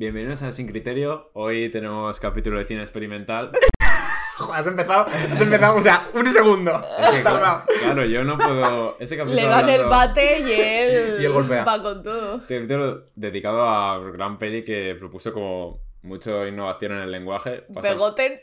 Bienvenidos 0.00 0.40
a 0.44 0.50
Sin 0.50 0.66
Criterio. 0.66 1.28
Hoy 1.34 1.68
tenemos 1.68 2.18
capítulo 2.20 2.58
de 2.58 2.64
cine 2.64 2.80
experimental. 2.80 3.52
Joder, 4.38 4.60
has 4.60 4.66
empezado, 4.66 5.06
has 5.30 5.40
empezado, 5.42 5.76
o 5.76 5.82
sea, 5.82 6.08
un 6.14 6.26
segundo. 6.32 6.82
Es 6.98 7.10
que, 7.10 7.16
Has 7.18 7.22
tardado. 7.22 7.64
claro, 7.66 7.80
claro, 7.82 8.04
yo 8.06 8.24
no 8.24 8.38
puedo. 8.38 8.96
Este 8.98 9.18
capítulo 9.18 9.42
Le 9.42 9.46
dan 9.46 9.68
el 9.68 9.84
bate 9.84 10.38
y 10.40 10.52
él, 10.52 11.16
Y 11.20 11.24
él 11.26 11.32
golpea. 11.32 11.64
va 11.66 11.82
con 11.82 12.02
todo. 12.02 12.36
Este 12.40 12.56
capítulo 12.56 13.04
dedicado 13.14 13.68
a 13.68 13.98
gran 13.98 14.38
peli 14.38 14.64
que 14.64 14.96
propuso 14.98 15.34
como 15.34 15.82
mucha 16.00 16.48
innovación 16.48 16.92
en 16.92 17.00
el 17.00 17.10
lenguaje. 17.12 17.66
Fast 17.74 17.86
Pegoten. 17.86 18.40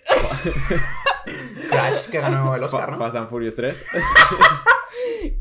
Crash, 1.71 2.05
que 2.09 2.21
ganó 2.21 2.53
el 2.53 2.61
Oscar, 2.61 2.91
¿no? 2.91 2.99
Fast 2.99 3.15
and 3.15 3.29
Furious 3.31 3.55
3. 3.55 3.83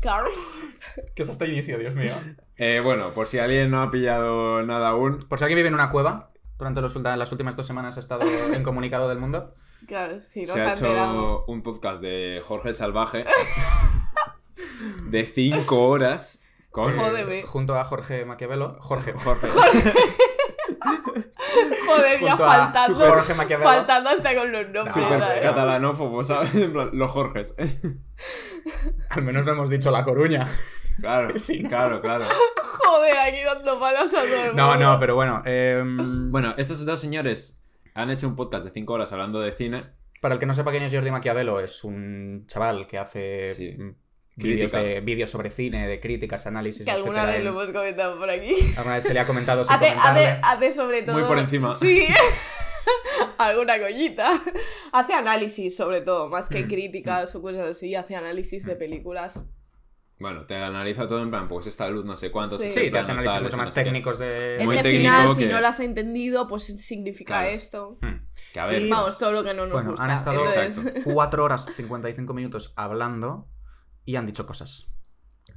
Cars. 0.01 0.57
Que 1.15 1.23
es 1.23 1.29
hasta 1.29 1.45
inicio, 1.45 1.77
Dios 1.77 1.95
mío. 1.95 2.13
Eh, 2.55 2.81
bueno, 2.83 3.13
por 3.13 3.27
si 3.27 3.39
alguien 3.39 3.69
no 3.69 3.81
ha 3.81 3.91
pillado 3.91 4.63
nada 4.63 4.89
aún, 4.89 5.19
Por 5.19 5.37
si 5.37 5.45
alguien 5.45 5.57
vive 5.57 5.67
en 5.69 5.75
una 5.75 5.89
cueva, 5.89 6.31
durante 6.57 6.81
los 6.81 6.95
las 6.95 7.31
últimas 7.31 7.55
dos 7.55 7.67
semanas 7.67 7.97
ha 7.97 7.99
estado 7.99 8.25
incomunicado 8.55 9.07
del 9.09 9.19
mundo. 9.19 9.53
Claro, 9.87 10.19
si 10.21 10.41
no 10.41 10.45
se 10.47 10.53
se, 10.53 10.61
ha 10.61 10.73
hecho 10.73 11.45
un 11.45 11.61
podcast 11.61 12.01
de 12.01 12.41
Jorge 12.43 12.69
el 12.69 12.75
Salvaje 12.75 13.25
de 15.09 15.25
5 15.25 15.87
horas 15.87 16.43
con. 16.71 16.97
Jódeme. 16.97 17.43
Junto 17.43 17.75
a 17.75 17.85
Jorge 17.85 18.25
Maquiavelo. 18.25 18.77
Jorge. 18.79 19.13
Jorge. 19.13 19.49
Joder, 21.87 22.19
ya 22.19 22.37
faltando. 22.37 22.99
Jorge 22.99 23.33
Maquiavelo. 23.35 23.69
Faltando 23.69 24.09
hasta 24.09 24.35
con 24.35 24.51
los 24.51 24.69
nombres. 24.69 24.93
¿sabes? 24.93 25.41
catalanófobo, 25.41 26.23
¿sabes? 26.23 26.53
Los 26.53 27.11
Jorges. 27.11 27.55
Al 29.09 29.23
menos 29.23 29.45
lo 29.45 29.53
hemos 29.53 29.69
dicho 29.69 29.91
La 29.91 30.03
Coruña. 30.03 30.47
Claro, 30.99 31.29
Sí, 31.39 31.61
¿no? 31.63 31.69
claro, 31.69 32.01
claro. 32.01 32.25
Joder, 32.63 33.17
aquí 33.17 33.37
dando 33.43 33.79
palos 33.79 34.13
a 34.13 34.21
todo 34.21 34.45
el 34.45 34.55
No, 34.55 34.69
mundo. 34.71 34.83
no, 34.93 34.99
pero 34.99 35.15
bueno. 35.15 35.41
em, 35.45 36.31
Bueno, 36.31 36.53
estos 36.57 36.85
dos 36.85 36.99
señores 36.99 37.59
han 37.93 38.09
hecho 38.11 38.27
un 38.27 38.35
podcast 38.35 38.65
de 38.65 38.71
5 38.71 38.93
horas 38.93 39.11
hablando 39.13 39.39
de 39.39 39.51
cine. 39.51 39.85
Para 40.21 40.33
el 40.35 40.39
que 40.39 40.45
no 40.45 40.53
sepa 40.53 40.71
quién 40.71 40.83
es 40.83 40.93
Jordi 40.93 41.11
Maquiavelo, 41.11 41.59
es 41.59 41.83
un 41.83 42.45
chaval 42.47 42.87
que 42.87 42.97
hace 42.97 43.45
Sí. 43.45 43.71
mm, 43.77 43.95
vídeos, 44.37 44.71
Crítica. 44.71 44.79
de, 44.81 45.01
vídeos 45.01 45.29
sobre 45.29 45.51
cine, 45.51 45.87
de 45.87 45.99
críticas, 45.99 46.45
análisis, 46.47 46.85
Que 46.85 46.91
alguna 46.91 47.23
etcétera, 47.23 47.37
vez 47.37 47.43
lo 47.43 47.49
hemos 47.61 47.71
comentado 47.73 48.17
por 48.19 48.29
aquí. 48.29 48.55
Alguna 48.77 48.95
vez 48.95 49.03
se 49.03 49.13
le 49.13 49.19
ha 49.19 49.27
comentado 49.27 49.63
sin 49.63 49.75
Hace, 49.75 49.89
hace, 49.89 50.39
hace 50.43 50.73
sobre 50.73 51.01
todo. 51.03 51.17
Muy 51.17 51.27
por 51.27 51.37
encima. 51.39 51.75
Sí. 51.75 52.07
Alguna 53.37 53.79
coñita. 53.79 54.31
Hace 54.91 55.13
análisis, 55.13 55.75
sobre 55.75 56.01
todo, 56.01 56.29
más 56.29 56.49
que 56.49 56.63
Mm, 56.63 56.67
críticas 56.67 57.35
o 57.35 57.41
cosas 57.41 57.67
así. 57.69 57.93
Hace 57.95 58.15
análisis 58.15 58.65
de 58.65 58.75
películas. 58.75 59.43
Bueno, 60.19 60.45
te 60.47 60.55
analiza 60.55 61.07
todo 61.07 61.21
en 61.21 61.29
plan, 61.29 61.47
pues 61.47 61.67
esta 61.67 61.87
luz 61.89 62.03
no 62.03 62.15
sé 62.15 62.31
cuántos. 62.31 62.59
Sí. 62.59 62.67
este 62.67 62.85
Sí, 62.85 62.91
te 62.91 62.97
hace 62.97 63.11
análisis 63.11 63.35
mucho 63.35 63.47
ese 63.49 63.57
más 63.57 63.69
no 63.69 63.73
técnicos 63.83 64.17
de... 64.17 64.57
Muy 64.65 64.75
este 64.75 64.89
técnico 64.91 65.13
final, 65.15 65.35
si 65.35 65.41
que- 65.43 65.49
no 65.49 65.61
lo 65.61 65.67
has 65.67 65.79
entendido, 65.79 66.47
pues 66.47 66.63
significa 66.65 67.35
Claro. 67.41 67.49
esto. 67.49 67.97
Hmm. 68.01 68.25
Que 68.53 68.59
a 68.59 68.65
ver, 68.65 68.81
Y- 68.81 68.89
Vamos, 68.89 69.19
todo 69.19 69.31
lo 69.31 69.43
que 69.43 69.53
no 69.53 69.63
nos 69.65 69.73
Bueno, 69.73 69.91
gusta. 69.91 70.05
han 70.05 70.11
estado 70.11 70.39
Entonces, 70.45 70.77
Exacto. 70.79 71.01
4 71.13 71.43
horas 71.43 71.65
55 71.75 72.33
minutos 72.33 72.73
hablando 72.75 73.47
y 74.05 74.15
han 74.15 74.25
dicho 74.25 74.47
cosas. 74.47 74.87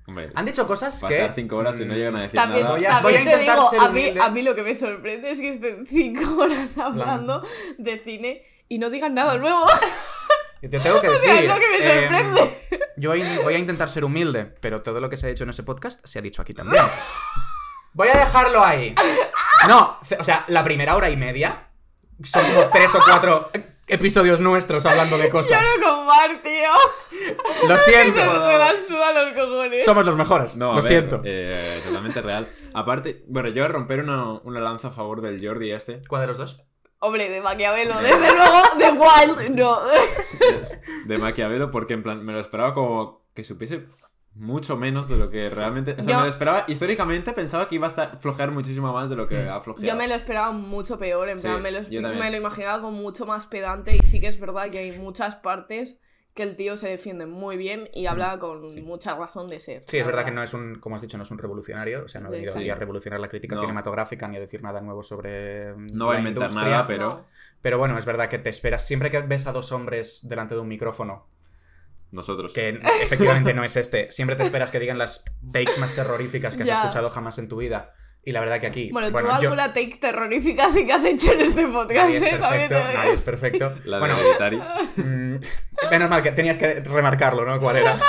hombre, 0.07 0.31
Han 0.35 0.45
dicho 0.45 0.67
cosas 0.67 1.03
que... 1.09 1.15
estar 1.21 1.35
5 1.35 1.57
horas 1.57 1.81
y 1.81 1.87
no 1.87 1.95
mm, 1.95 1.97
llegan 1.97 2.17
a 2.17 2.21
decir 2.23 2.35
También, 2.35 2.65
nada. 2.65 2.77
Voy 2.77 2.85
a- 2.85 2.91
también 2.91 3.25
voy 3.25 3.33
a 3.33 3.37
te 3.37 3.43
digo, 3.43 3.71
ser 3.71 3.81
a 3.81 3.89
mí, 3.91 4.03
a 4.21 4.29
mí 4.31 4.43
lo 4.43 4.55
que 4.55 4.63
me 4.63 4.75
sorprende 4.75 5.31
es 5.31 5.41
que 5.41 5.53
estén 5.55 5.87
cinco 5.87 6.37
horas 6.43 6.77
hablando 6.77 7.43
de 7.79 7.99
cine 8.01 8.43
y 8.69 8.79
no 8.79 8.91
digan 8.91 9.15
nada 9.15 9.39
nuevo. 9.39 9.65
Te 10.61 10.69
tengo 10.81 11.01
que 11.01 11.09
O 11.11 11.13
decir... 11.13 11.31
sea, 11.31 11.41
es 11.41 11.49
lo 11.49 11.55
que 11.59 11.69
me 11.69 11.77
eh, 11.79 12.03
sorprende. 12.03 12.61
yo 12.97 13.11
voy, 13.11 13.55
a 13.55 13.59
intentar 13.59 13.89
ser 13.89 14.05
humilde, 14.05 14.45
pero 14.61 14.83
todo 14.83 15.01
lo 15.01 15.09
que 15.09 15.17
se 15.17 15.27
ha 15.27 15.29
dicho 15.29 15.45
en 15.45 15.51
ese 15.51 15.63
podcast 15.63 16.05
se 16.07 16.19
ha 16.19 16.23
dicho 16.23 16.43
aquí 16.43 16.53
también. 16.53 16.83
Voy 17.93 18.07
a 18.09 18.13
dejarlo 18.17 18.65
ahí. 18.65 18.95
No, 19.67 19.99
o 20.19 20.25
sea, 20.25 20.45
la 20.47 20.63
primera 20.63 20.95
hora 20.95 21.11
y 21.11 21.17
media 21.17 21.71
son 22.23 22.45
como 22.47 22.69
tres 22.71 22.95
o 22.95 23.01
cuatro 23.05 23.51
episodios 23.89 24.39
nuestros 24.39 24.87
hablando 24.87 25.19
de 25.19 25.25
Yo 25.27 25.31
cosas. 25.31 25.61
no 25.61 25.85
con 25.89 26.07
Mar, 26.07 26.41
tío. 26.41 27.69
Lo 27.69 27.77
siento. 27.79 28.21
se 28.21 28.59
la 28.59 28.73
suda 28.87 29.25
los 29.25 29.35
cojones. 29.35 29.85
Somos 29.85 30.05
los 30.05 30.15
mejores. 30.15 30.57
No, 30.57 30.67
a 30.67 30.69
lo 30.69 30.75
ver, 30.77 30.85
siento. 30.85 31.21
eh, 31.25 31.81
totalmente 31.85 32.23
real. 32.23 32.47
Aparte, 32.75 33.25
bueno, 33.27 33.49
yo 33.49 33.57
voy 33.57 33.65
a 33.65 33.69
romper 33.73 34.01
una, 34.05 34.35
una 34.45 34.61
lanza 34.61 34.89
a 34.89 34.93
favor 34.93 35.21
del 35.21 35.45
Jordi 35.45 35.73
este. 35.73 36.03
¿Cuál 36.09 36.23
de 36.23 36.29
los 36.29 36.39
dos? 36.39 36.63
Hombre, 37.03 37.29
de 37.31 37.41
Maquiavelo, 37.41 37.95
desde 38.01 38.33
luego, 38.35 38.63
de 38.79 38.91
Wild, 38.91 39.57
no. 39.57 39.79
de 41.07 41.19
Maquiavelo 41.19 41.71
porque 41.71 41.95
en 41.95 42.03
plan 42.03 42.25
me 42.25 42.33
lo 42.33 42.41
esperaba 42.41 42.75
como 42.75 43.25
que 43.35 43.43
supiese 43.45 43.87
mucho 44.35 44.77
menos 44.77 45.09
de 45.09 45.17
lo 45.17 45.29
que 45.31 45.51
realmente 45.51 45.93
o 45.93 46.03
sea 46.05 46.05
Yo- 46.05 46.17
me 46.19 46.23
lo 46.25 46.29
esperaba 46.29 46.65
históricamente 46.69 47.33
pensaba 47.33 47.69
que 47.69 47.75
iba 47.77 47.87
a 47.87 47.91
estar, 47.91 48.19
flojear 48.19 48.51
muchísimo 48.53 48.93
más 48.93 49.11
de 49.11 49.17
lo 49.17 49.27
que 49.27 49.43
Mm. 49.43 49.49
ha 49.49 49.61
flojeado 49.61 49.89
Yo 49.93 49.97
me 49.97 50.07
lo 50.09 50.15
esperaba 50.15 50.53
mucho 50.53 50.99
peor, 50.99 51.29
en 51.29 51.39
Sí, 51.39 51.49
plan, 51.49 51.63
lo, 51.63 52.09
me 52.15 52.31
lo 52.31 52.37
imaginaba 52.37 52.81
como 52.83 52.97
mucho 52.99 53.27
más 53.27 53.47
pedante 53.47 53.97
y 53.97 54.07
sí 54.07 54.21
que 54.21 54.29
es 54.29 54.39
verdad 54.39 54.71
que 54.71 54.79
hay 54.79 54.93
muchas 54.99 55.37
partes 55.37 55.99
que 56.35 56.43
el 56.45 56.55
tío 56.57 56.77
se 56.77 56.89
defiende 56.89 57.27
muy 57.27 57.57
bien 57.57 57.89
y 57.93 58.07
habla 58.07 58.39
con 58.39 58.65
Mm, 58.65 58.69
sí. 58.69 58.81
mucha 58.83 59.15
razón 59.17 59.49
de 59.49 59.59
ser. 59.61 59.83
Sí, 59.87 59.99
es 59.99 60.07
verdad 60.07 60.25
que 60.25 60.31
no 60.31 60.43
es 60.43 60.55
un, 60.55 60.77
como 60.77 60.95
has 60.97 61.03
dicho, 61.03 61.17
no 61.17 61.25
es 61.25 61.31
un 61.31 61.39
revolucionario. 61.39 62.05
O 62.05 62.09
sea, 62.09 62.21
no 62.21 62.29
ha 62.29 62.31
venido 62.31 62.53
Sí. 62.53 62.71
a 62.71 62.75
revolucionar 62.77 63.19
la 63.21 63.29
crítica 63.29 63.57
No. 63.57 63.61
cinematográfica 63.63 64.29
ni 64.29 64.37
a 64.37 64.41
decir 64.41 64.63
nada 64.63 64.81
nuevo 64.81 65.03
sobre. 65.03 65.75
no 65.77 66.07
va 66.07 66.15
a 66.15 66.19
inventar 66.19 66.45
industria. 66.49 66.71
nada 66.71 66.87
pero 66.87 67.09
No. 67.09 67.27
Pero 67.61 67.79
bueno, 67.79 67.99
es 67.99 68.07
verdad 68.07 68.29
que 68.29 68.39
te 68.39 68.49
esperas. 68.49 68.87
Siempre 68.87 69.11
que 69.11 69.21
ves 69.23 69.47
a 69.47 69.53
dos 69.53 69.73
hombres 69.73 70.21
delante 70.29 70.55
de 70.55 70.61
un 70.61 70.69
micrófono, 70.69 71.27
nosotros 72.13 72.53
que 72.53 72.81
efectivamente 73.03 73.53
no 73.55 73.63
es 73.65 73.77
este, 73.77 74.11
siempre 74.11 74.35
te 74.37 74.43
esperas 74.43 74.71
que 74.71 74.81
digan 74.81 74.99
las 74.99 75.25
takes 75.53 75.79
más 75.79 75.95
terroríficas 75.95 76.57
que 76.57 76.63
has 76.65 76.69
escuchado 76.71 77.11
jamás 77.11 77.39
en 77.39 77.49
tu 77.49 77.57
vida. 77.57 77.93
Y 78.23 78.33
la 78.33 78.41
verdad 78.41 78.61
que 78.61 78.67
aquí. 78.67 78.91
Bueno, 78.93 79.11
tú 79.11 79.19
yo- 79.19 79.33
alguna 79.33 79.73
take 79.73 79.97
terrorífica 79.99 80.71
sí 80.71 80.87
que 80.87 80.93
has 80.93 81.05
hecho 81.05 81.33
en 81.33 81.41
este 81.41 81.67
podcast, 81.67 81.93
Nadie 82.05 82.17
es 82.19 82.25
¿eh? 82.27 82.39
También 82.39 82.69
perfecto, 82.69 82.93
nadie 82.99 83.13
es 83.15 83.21
perfecto. 83.23 83.75
la 83.85 83.97
de 83.97 84.01
bueno, 84.01 84.19
Hereditary. 84.19 84.57
Mm, 84.97 85.41
menos 85.91 86.11
mal 86.11 86.23
que 86.23 86.33
tenías 86.33 86.57
que 86.59 86.81
remarcarlo, 86.81 87.45
¿no? 87.47 87.59
¿Cuál 87.59 87.77
era? 87.79 87.99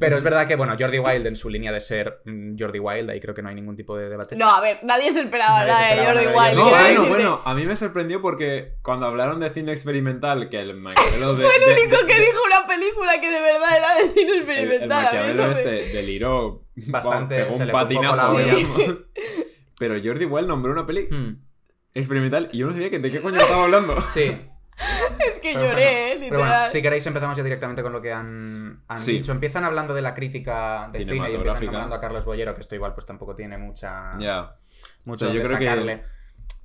Pero 0.00 0.16
es 0.16 0.22
verdad 0.22 0.46
que, 0.46 0.54
bueno, 0.54 0.76
Jordi 0.78 0.98
Wild 0.98 1.26
en 1.26 1.34
su 1.36 1.48
línea 1.50 1.72
de 1.72 1.80
ser 1.80 2.20
mm, 2.24 2.54
Jordi 2.58 2.78
Wild, 2.78 3.10
ahí 3.10 3.20
creo 3.20 3.34
que 3.34 3.42
no 3.42 3.48
hay 3.48 3.54
ningún 3.56 3.74
tipo 3.76 3.96
de 3.96 4.08
debate. 4.08 4.36
No, 4.36 4.48
a 4.48 4.60
ver, 4.60 4.78
nadie 4.84 5.12
se 5.12 5.22
esperaba 5.22 5.64
nada 5.64 5.88
de 5.94 5.96
Jordi 6.04 6.24
nada 6.26 6.30
de 6.30 6.36
Wild. 6.36 6.56
no 6.56 6.64
bueno 6.70 6.82
decirte. 6.84 7.08
bueno 7.08 7.42
a 7.44 7.54
mí 7.54 7.66
me 7.66 7.74
sorprendió 7.76 8.22
porque 8.22 8.74
cuando 8.82 9.06
hablaron 9.06 9.40
de 9.40 9.50
cine 9.50 9.72
experimental 9.72 10.48
que 10.48 10.60
el 10.60 10.76
Maquiavelo 10.76 11.34
de, 11.34 11.44
Fue 11.46 11.56
el 11.56 11.64
de- 11.76 11.82
único 11.82 12.00
de- 12.00 12.06
que 12.06 12.20
dijo 12.20 12.38
una 12.46 12.66
película 12.68 13.20
que 13.20 13.28
de 13.30 13.40
verdad 13.40 13.76
era 13.76 13.94
de 13.96 14.10
cine 14.10 14.30
el, 14.30 14.36
el 14.36 14.38
experimental. 14.42 15.06
a 15.06 15.10
mí 15.10 15.16
Maquiavelo 15.18 15.52
este 15.52 15.70
deliró 15.96 16.62
Bastante, 16.90 17.36
pegó 17.44 17.56
se 17.56 17.62
un 17.62 17.66
le 17.66 17.72
fue 17.72 17.82
un 17.82 17.88
poco 17.88 18.02
la 18.02 18.10
patinazo 18.10 18.34
olla. 18.34 18.54
digamos. 18.54 18.98
pero 19.78 19.94
Jordi 20.02 20.24
Wild 20.24 20.48
nombró 20.48 20.72
una 20.72 20.86
peli 20.86 21.08
Hmm, 21.10 21.36
experimental 21.94 22.48
y 22.52 22.58
yo 22.58 22.66
no 22.66 22.72
sabía 22.72 22.90
que 22.90 22.98
de 22.98 23.10
qué 23.10 23.20
coño 23.20 23.36
estaba 23.38 23.64
hablando 23.64 24.00
Sí. 24.08 24.22
Es 25.18 25.40
que 25.40 25.54
Pero 25.54 25.64
lloré, 25.64 25.72
bueno, 25.72 25.80
eh, 25.80 26.16
Pero 26.20 26.38
bueno, 26.38 26.44
literal. 26.52 26.70
si 26.70 26.82
queréis 26.82 27.06
empezamos 27.06 27.36
ya 27.36 27.42
directamente 27.42 27.82
con 27.82 27.92
lo 27.92 28.00
que 28.00 28.12
han, 28.12 28.84
han 28.86 28.98
Sí. 28.98 29.12
dicho. 29.14 29.32
Empiezan 29.32 29.64
hablando 29.64 29.92
de 29.92 30.02
la 30.02 30.14
crítica 30.14 30.88
de 30.92 31.00
cine 31.00 31.30
y 31.30 31.34
empiezan 31.34 31.64
nombrando 31.64 31.96
a 31.96 32.00
Carlos 32.00 32.24
Bollero, 32.24 32.54
que 32.54 32.60
esto 32.60 32.76
igual 32.76 32.94
pues 32.94 33.04
tampoco 33.04 33.34
tiene 33.34 33.58
mucha... 33.58 34.16
ya 34.20 34.56
Mucho 35.04 35.26
O 35.26 35.30
sea, 35.30 35.36
yo 35.36 35.42
creo 35.42 35.58
que-. 35.58 36.02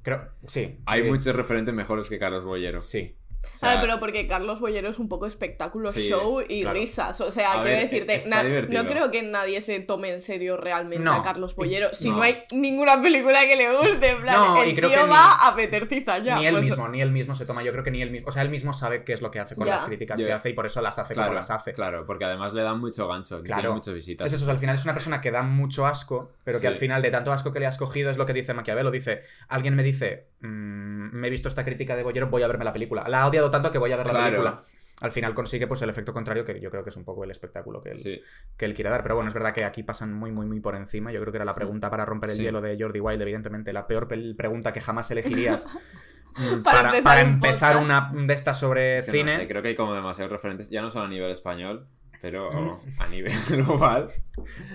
Creo, 0.03 0.29
sí. 0.45 0.79
hay 0.85 1.01
eh, 1.01 1.05
muchos 1.09 1.33
referentes 1.35 1.73
mejores 1.73 2.07
que 2.09 2.19
Carlos 2.19 2.43
Bollero 2.43 2.81
Sí. 2.81 3.17
O 3.53 3.55
sea, 3.57 3.69
A 3.69 3.75
ver, 3.75 3.81
pero 3.85 3.99
porque 3.99 4.27
Carlos 4.27 4.59
Bollero 4.59 4.89
es 4.89 4.99
un 4.99 5.07
poco 5.09 5.25
espectáculo, 5.25 5.91
Sí, 5.91 6.07
show 6.09 6.41
y 6.47 6.61
claro. 6.61 6.79
risas. 6.79 7.19
O 7.21 7.29
sea, 7.31 7.51
A 7.51 7.61
quiero 7.61 7.77
ver, 7.77 7.89
decirte, 7.89 8.17
divertido. 8.17 8.83
no 8.83 8.89
creo 8.89 9.11
que 9.11 9.21
nadie 9.21 9.61
se 9.61 9.79
tome 9.79 10.11
en 10.11 10.21
serio 10.21 10.57
realmente 10.57 11.03
No. 11.03 11.13
a 11.13 11.23
Carlos 11.23 11.55
Bollero 11.55 11.89
si 11.93 12.09
no. 12.09 12.17
No. 12.17 12.23
hay 12.23 12.43
ninguna 12.51 13.01
película 13.01 13.39
que 13.41 13.55
le 13.55 13.75
guste. 13.75 14.09
En 14.11 14.21
plan, 14.21 14.35
No, 14.35 14.63
el 14.63 14.69
y 14.69 14.75
creo 14.75 14.89
tío 14.89 14.99
que 14.99 15.03
ni- 15.05 15.09
va 15.11 15.35
a 15.47 15.55
meter 15.55 15.87
cizaña. 15.87 16.37
ni 16.39 16.45
él 16.47 16.53
pues- 16.55 16.65
mismo, 16.65 16.87
ni 16.89 17.01
él 17.01 17.11
mismo 17.11 17.35
se 17.35 17.45
toma. 17.45 17.63
Yo 17.63 17.71
creo 17.71 17.83
que 17.83 17.91
ni 17.91 18.01
él 18.01 18.11
mismo. 18.11 18.27
O 18.29 18.31
sea, 18.31 18.41
él 18.41 18.49
mismo 18.49 18.73
sabe 18.73 19.03
qué 19.03 19.13
es 19.13 19.21
lo 19.21 19.29
que 19.31 19.39
hace 19.39 19.55
con 19.55 19.65
Ya. 19.67 19.75
las 19.75 19.85
críticas 19.85 20.21
que 20.21 20.31
hace 20.31 20.49
y 20.49 20.53
por 20.53 20.65
eso 20.65 20.81
las 20.81 20.97
hace 20.99 21.13
claro, 21.13 21.29
como 21.29 21.35
las 21.35 21.51
hace. 21.51 21.73
claro, 21.73 22.05
porque 22.05 22.25
además 22.25 22.53
le 22.53 22.63
dan 22.63 22.79
mucho 22.79 23.07
gancho, 23.07 23.41
Claro. 23.43 23.61
tiene 23.61 23.75
muchas 23.75 23.93
visitas. 23.93 24.27
Es 24.27 24.33
eso, 24.33 24.43
o 24.43 24.45
sea, 24.45 24.53
al 24.53 24.59
final 24.59 24.75
es 24.75 24.83
una 24.83 24.93
persona 24.93 25.21
que 25.21 25.31
da 25.31 25.43
mucho 25.43 25.85
asco, 25.85 26.31
pero 26.43 26.59
que 26.59 26.67
al 26.67 26.75
final 26.75 27.01
de 27.01 27.11
tanto 27.11 27.31
asco 27.31 27.51
que 27.51 27.59
le 27.59 27.65
has 27.67 27.77
cogido 27.77 28.09
es 28.09 28.17
lo 28.17 28.25
que 28.25 28.33
dice 28.33 28.53
Maquiavelo. 28.53 28.91
Dice, 28.91 29.21
alguien 29.47 29.75
me 29.75 29.83
dice, 29.83 30.27
"Mm, 30.41 31.09
me 31.13 31.27
he 31.27 31.29
visto 31.29 31.47
esta 31.47 31.63
crítica 31.63 31.95
de 31.95 32.03
Bollero, 32.03 32.27
voy 32.27 32.43
a 32.43 32.47
verme 32.47 32.65
la 32.65 32.73
película. 32.73 33.03
La 33.07 33.25
odiado 33.33 33.51
tanto 33.51 33.71
que 33.71 33.77
voy 33.77 33.91
a 33.91 33.97
ver 33.97 34.07
la 34.07 34.23
película. 34.25 34.63
Al 35.01 35.11
final 35.11 35.33
consigue 35.33 35.67
pues 35.67 35.81
el 35.81 35.89
efecto 35.89 36.13
contrario, 36.13 36.45
que 36.45 36.61
yo 36.61 36.69
creo 36.69 36.83
que 36.83 36.89
es 36.91 36.95
un 36.95 37.03
poco 37.03 37.23
el 37.23 37.31
espectáculo 37.31 37.81
que 37.81 37.89
él, 37.89 37.95
Sí. 37.97 38.21
que 38.55 38.65
él 38.65 38.73
quiere 38.73 38.89
dar. 38.89 39.01
Pero 39.03 39.15
bueno, 39.15 39.27
es 39.27 39.33
verdad 39.33 39.53
que 39.53 39.65
aquí 39.65 39.83
pasan 39.83 40.13
muy, 40.13 40.31
muy, 40.31 40.45
muy 40.45 40.59
por 40.61 40.75
encima. 40.75 41.11
Yo 41.11 41.19
creo 41.19 41.31
que 41.33 41.37
era 41.37 41.45
la 41.45 41.55
pregunta 41.55 41.89
para 41.89 42.05
romper 42.05 42.29
el 42.29 42.35
Sí. 42.37 42.43
hielo 42.43 42.61
de 42.61 42.77
Jordi 42.79 42.99
Wild, 43.01 43.21
evidentemente, 43.21 43.73
la 43.73 43.85
peor 43.87 44.07
pregunta 44.07 44.71
que 44.71 44.79
jamás 44.81 45.09
elegirías 45.11 45.67
mm, 46.37 46.61
Para 46.61 46.91
para, 46.91 46.97
empezar 46.97 47.03
para 47.03 47.23
un 47.23 47.27
empezar 47.33 47.73
podcast. 47.75 48.13
una 48.13 48.27
de 48.27 48.33
estas 48.33 48.59
sobre 48.59 48.95
Es 48.95 49.05
que 49.05 49.11
no 49.11 49.17
cine. 49.29 49.37
sé, 49.41 49.47
creo 49.47 49.61
que 49.61 49.69
hay 49.69 49.75
como 49.75 49.93
demasiados 49.93 50.31
referentes, 50.31 50.69
ya 50.69 50.81
no 50.81 50.89
solo 50.89 51.05
a 51.05 51.09
nivel 51.09 51.31
español, 51.31 51.87
pero 52.21 52.51
Mm. 52.79 53.01
a 53.01 53.07
nivel 53.07 53.33
global. 53.49 54.07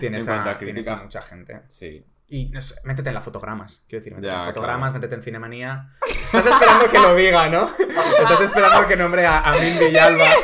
Tienes, 0.00 0.28
a, 0.28 0.58
tienes 0.58 0.88
a 0.88 0.96
mucha 0.96 1.22
gente. 1.22 1.62
Sí. 1.69 2.04
Y 2.30 2.46
no 2.50 2.60
sé, 2.60 2.75
métete 2.84 3.08
en 3.08 3.14
las 3.14 3.25
fotogramas, 3.25 3.84
quiero 3.88 4.00
decir, 4.04 4.14
métete 4.14 4.32
Ya, 4.34 4.40
en 4.42 4.46
fotogramas, 4.48 4.90
claro. 4.90 4.94
métete 5.00 5.14
en 5.14 5.22
cinemanía. 5.22 5.94
Estás 6.26 6.46
esperando 6.46 6.90
que 6.90 6.98
lo 6.98 7.14
diga, 7.14 7.48
¿no? 7.48 7.66
Estás 8.20 8.40
esperando 8.42 8.86
que 8.86 8.96
nombre 8.96 9.26
a, 9.26 9.38
a 9.38 9.52
Min 9.52 9.78
Villalba. 9.78 10.28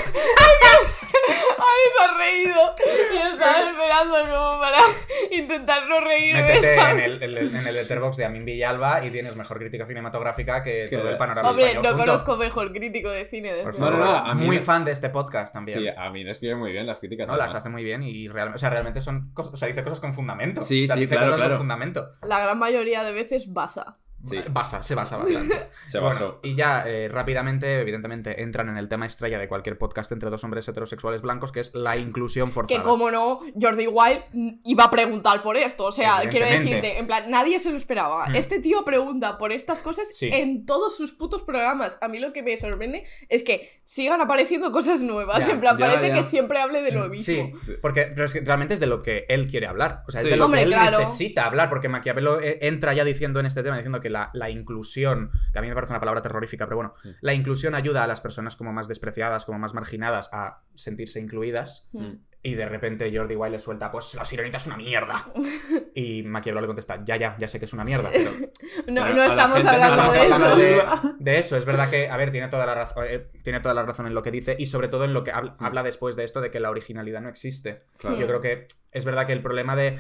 se 1.97 2.05
ha 2.05 2.17
reído 2.19 2.75
y 3.13 3.17
estaba 3.17 3.71
esperando 3.71 4.21
como 4.21 4.61
para 4.61 4.79
intentar 5.31 5.89
no 5.89 6.01
reírme. 6.01 6.43
Métete 6.43 6.75
en 6.75 7.01
el, 7.01 7.23
en 7.23 7.37
el, 7.37 7.57
en 7.57 7.67
el 7.67 7.75
letterbox 7.75 8.17
de 8.17 8.25
Amin 8.25 8.45
Villalba 8.45 9.05
y 9.05 9.11
tienes 9.11 9.37
mejor 9.37 9.59
crítica 9.59 9.87
cinematográfica 9.87 10.63
que 10.63 10.89
todo 10.91 11.09
el 11.11 11.17
panorama 11.17 11.51
Hombre, 11.51 11.65
español 11.67 11.83
no 11.85 11.89
junto. 11.91 12.05
conozco 12.07 12.37
mejor 12.37 12.73
crítico 12.73 13.11
de 13.11 13.25
cine 13.27 13.53
desde 13.53 13.65
Por 13.65 13.79
No, 13.79 13.91
no, 13.91 13.97
favor. 13.99 14.07
no, 14.23 14.31
a 14.31 14.35
mí 14.35 14.45
muy 14.47 14.59
fan 14.59 14.85
de 14.85 14.93
este 14.93 15.11
podcast 15.11 15.53
también. 15.55 15.79
Sí, 15.79 15.89
a 15.89 16.11
mí 16.11 16.25
me 16.25 16.31
escribe 16.31 16.55
muy 16.57 16.73
bien 16.73 16.87
las 16.87 16.99
críticas. 17.01 17.29
no, 17.29 17.37
las 17.37 17.47
además. 17.47 17.63
hace 17.63 17.69
muy 17.71 17.85
bien 17.85 18.03
y 18.03 18.29
realmente, 18.29 18.57
o 18.57 18.59
sea, 18.59 18.71
realmente 18.71 19.01
son 19.01 19.33
cosas, 19.33 19.55
o 19.55 19.57
sea, 19.57 19.69
dice 19.69 19.83
cosas 19.83 20.01
con 20.01 20.15
fundamento. 20.15 20.63
Sí, 20.63 20.85
O 20.85 20.87
sea, 20.87 20.95
sí, 20.97 21.03
dice 21.03 21.15
claro, 21.15 21.27
cosas 21.33 21.39
claro. 21.39 21.53
con 21.55 21.59
fundamento. 21.59 22.09
La 22.23 22.41
gran 22.41 22.59
mayoría 22.59 23.03
de 23.05 23.13
veces 23.13 23.53
basa. 23.53 23.99
Sí. 24.25 24.39
Basa, 24.51 24.83
se 24.83 24.95
basa 24.95 25.19
bastante. 25.19 25.69
Se 25.87 25.99
Bueno, 25.99 26.15
basó. 26.15 26.41
y 26.43 26.55
ya 26.55 26.85
eh, 26.87 27.09
rápidamente, 27.09 27.81
evidentemente, 27.81 28.43
entran 28.43 28.69
en 28.71 28.79
el 28.79 28.89
tema 28.89 29.07
estrella 29.07 29.39
de 29.39 29.49
cualquier 29.49 29.77
podcast 29.77 30.11
entre 30.13 30.31
dos 30.31 30.43
hombres 30.45 30.67
heterosexuales 30.67 31.21
blancos, 31.23 31.53
que 31.53 31.61
es 31.61 31.75
la 31.75 31.97
inclusión 31.97 32.51
forzada. 32.53 32.81
Que 32.81 32.85
como 32.85 33.11
no, 33.11 33.41
Jordi 33.61 33.87
Wild 33.87 34.23
mm, 34.33 34.51
iba 34.65 34.85
a 34.85 34.91
preguntar 34.91 35.43
por 35.43 35.57
esto. 35.57 35.85
O 35.85 35.93
sea, 35.93 36.23
quiero 36.31 36.47
decirte, 36.47 36.99
en 36.99 37.07
plan, 37.07 37.31
nadie 37.31 37.59
se 37.61 37.71
lo 37.71 37.77
esperaba. 37.77 38.27
Hmm. 38.29 38.35
Este 38.35 38.61
tío 38.61 38.85
pregunta 38.85 39.37
por 39.39 39.53
estas 39.53 39.83
cosas 39.83 40.09
Sí. 40.17 40.31
en 40.33 40.65
todos 40.67 40.97
sus 40.97 41.13
putos 41.13 41.43
programas. 41.43 41.99
A 42.01 42.09
mí 42.09 42.19
lo 42.19 42.33
que 42.33 42.43
me 42.43 42.57
sorprende 42.57 43.05
es 43.29 43.43
que 43.43 43.81
sigan 43.85 44.21
apareciendo 44.21 44.73
cosas 44.73 45.03
nuevas. 45.03 45.47
Ya, 45.47 45.53
en 45.53 45.61
plan, 45.61 45.77
ya, 45.77 45.87
parece 45.87 46.09
ya. 46.09 46.15
que 46.17 46.23
siempre 46.23 46.59
hable 46.61 46.81
de 46.83 46.93
lo 46.93 47.09
mismo. 47.09 47.25
Sí, 47.25 47.53
porque 47.83 48.05
pero 48.05 48.25
es 48.25 48.33
que 48.33 48.41
realmente 48.41 48.75
es 48.75 48.81
de 48.81 48.87
lo 48.87 49.03
que 49.03 49.27
él 49.29 49.49
quiere 49.49 49.67
hablar. 49.67 50.03
O 50.09 50.11
sea, 50.11 50.23
es 50.23 50.29
de 50.29 50.37
lo 50.37 50.47
Hombre, 50.47 50.61
que 50.61 50.65
él 50.67 50.73
claro. 50.73 50.99
necesita 51.01 51.45
hablar. 51.47 51.69
Porque 51.69 51.89
Maquiavelo 51.89 52.41
eh, 52.41 52.59
entra 52.63 52.95
ya 52.95 53.05
diciendo 53.05 53.41
en 53.41 53.47
este 53.47 53.63
tema, 53.63 53.77
diciendo 53.77 54.01
que 54.01 54.11
la, 54.15 54.31
la 54.33 54.49
inclusión, 54.49 55.31
que 55.53 55.59
a 55.59 55.63
mí 55.63 55.69
me 55.69 55.75
parece 55.75 55.93
una 55.93 56.01
palabra 56.01 56.23
terrorífica, 56.23 56.65
pero 56.65 56.77
bueno, 56.77 56.95
Sí. 57.03 57.11
la 57.21 57.35
inclusión 57.35 57.75
ayuda 57.75 58.03
a 58.05 58.07
las 58.07 58.23
personas 58.23 58.57
como 58.57 58.73
más 58.73 58.89
despreciadas, 58.89 59.45
como 59.45 59.59
más 59.59 59.75
marginadas 59.75 60.31
a 60.33 60.63
sentirse 60.75 61.21
incluidas. 61.21 61.89
Hmm. 61.93 62.15
Y 62.47 62.57
de 62.57 62.69
repente 62.69 63.11
Jordi 63.17 63.37
Wild 63.37 63.53
le 63.53 63.59
suelta, 63.59 63.91
pues 63.91 64.13
la 64.15 64.25
sirenita 64.27 64.59
es 64.59 64.67
una 64.67 64.77
mierda. 64.77 65.27
Y 65.95 66.23
Maquiavelo 66.25 66.61
le 66.61 66.67
contesta, 66.67 67.03
ya, 67.05 67.17
ya, 67.17 67.37
ya 67.39 67.49
sé 67.49 67.59
que 67.59 67.65
es 67.67 67.73
una 67.73 67.85
mierda, 67.85 68.11
pero 68.13 68.31
No, 68.89 69.01
Bueno, 69.03 69.15
no 69.17 69.23
estamos 69.23 69.57
gente 69.59 69.71
no 69.79 69.83
hablando 69.85 70.03
Estamos 70.13 70.15
de 70.15 70.21
hablando 70.21 70.47
eso. 70.59 71.09
de, 71.19 71.25
de 71.33 71.39
eso. 71.39 71.57
Es 71.57 71.65
verdad 71.65 71.89
que, 71.89 72.09
a 72.11 72.17
ver, 72.19 72.31
tiene 72.33 72.49
toda, 72.49 72.67
la 72.67 72.75
razón, 72.75 73.07
eh, 73.09 73.29
tiene 73.43 73.61
toda 73.61 73.73
la 73.75 73.83
razón 73.85 74.07
en 74.07 74.15
lo 74.15 74.23
que 74.23 74.31
dice 74.31 74.57
y 74.59 74.67
sobre 74.67 74.89
todo 74.89 75.05
en 75.05 75.15
lo 75.15 75.25
que 75.25 75.31
habla, 75.31 75.57
habla 75.59 75.83
después 75.83 76.17
de 76.17 76.25
esto 76.25 76.41
de 76.43 76.51
que 76.51 76.61
la 76.61 76.69
originalidad 76.71 77.21
no 77.23 77.29
existe. 77.31 77.85
Claro. 77.97 78.17
Yo 78.19 78.27
creo 78.27 78.41
que 78.41 78.67
es 78.93 79.05
verdad 79.07 79.27
que 79.27 79.33
el 79.33 79.41
problema 79.43 79.75
de... 79.77 79.97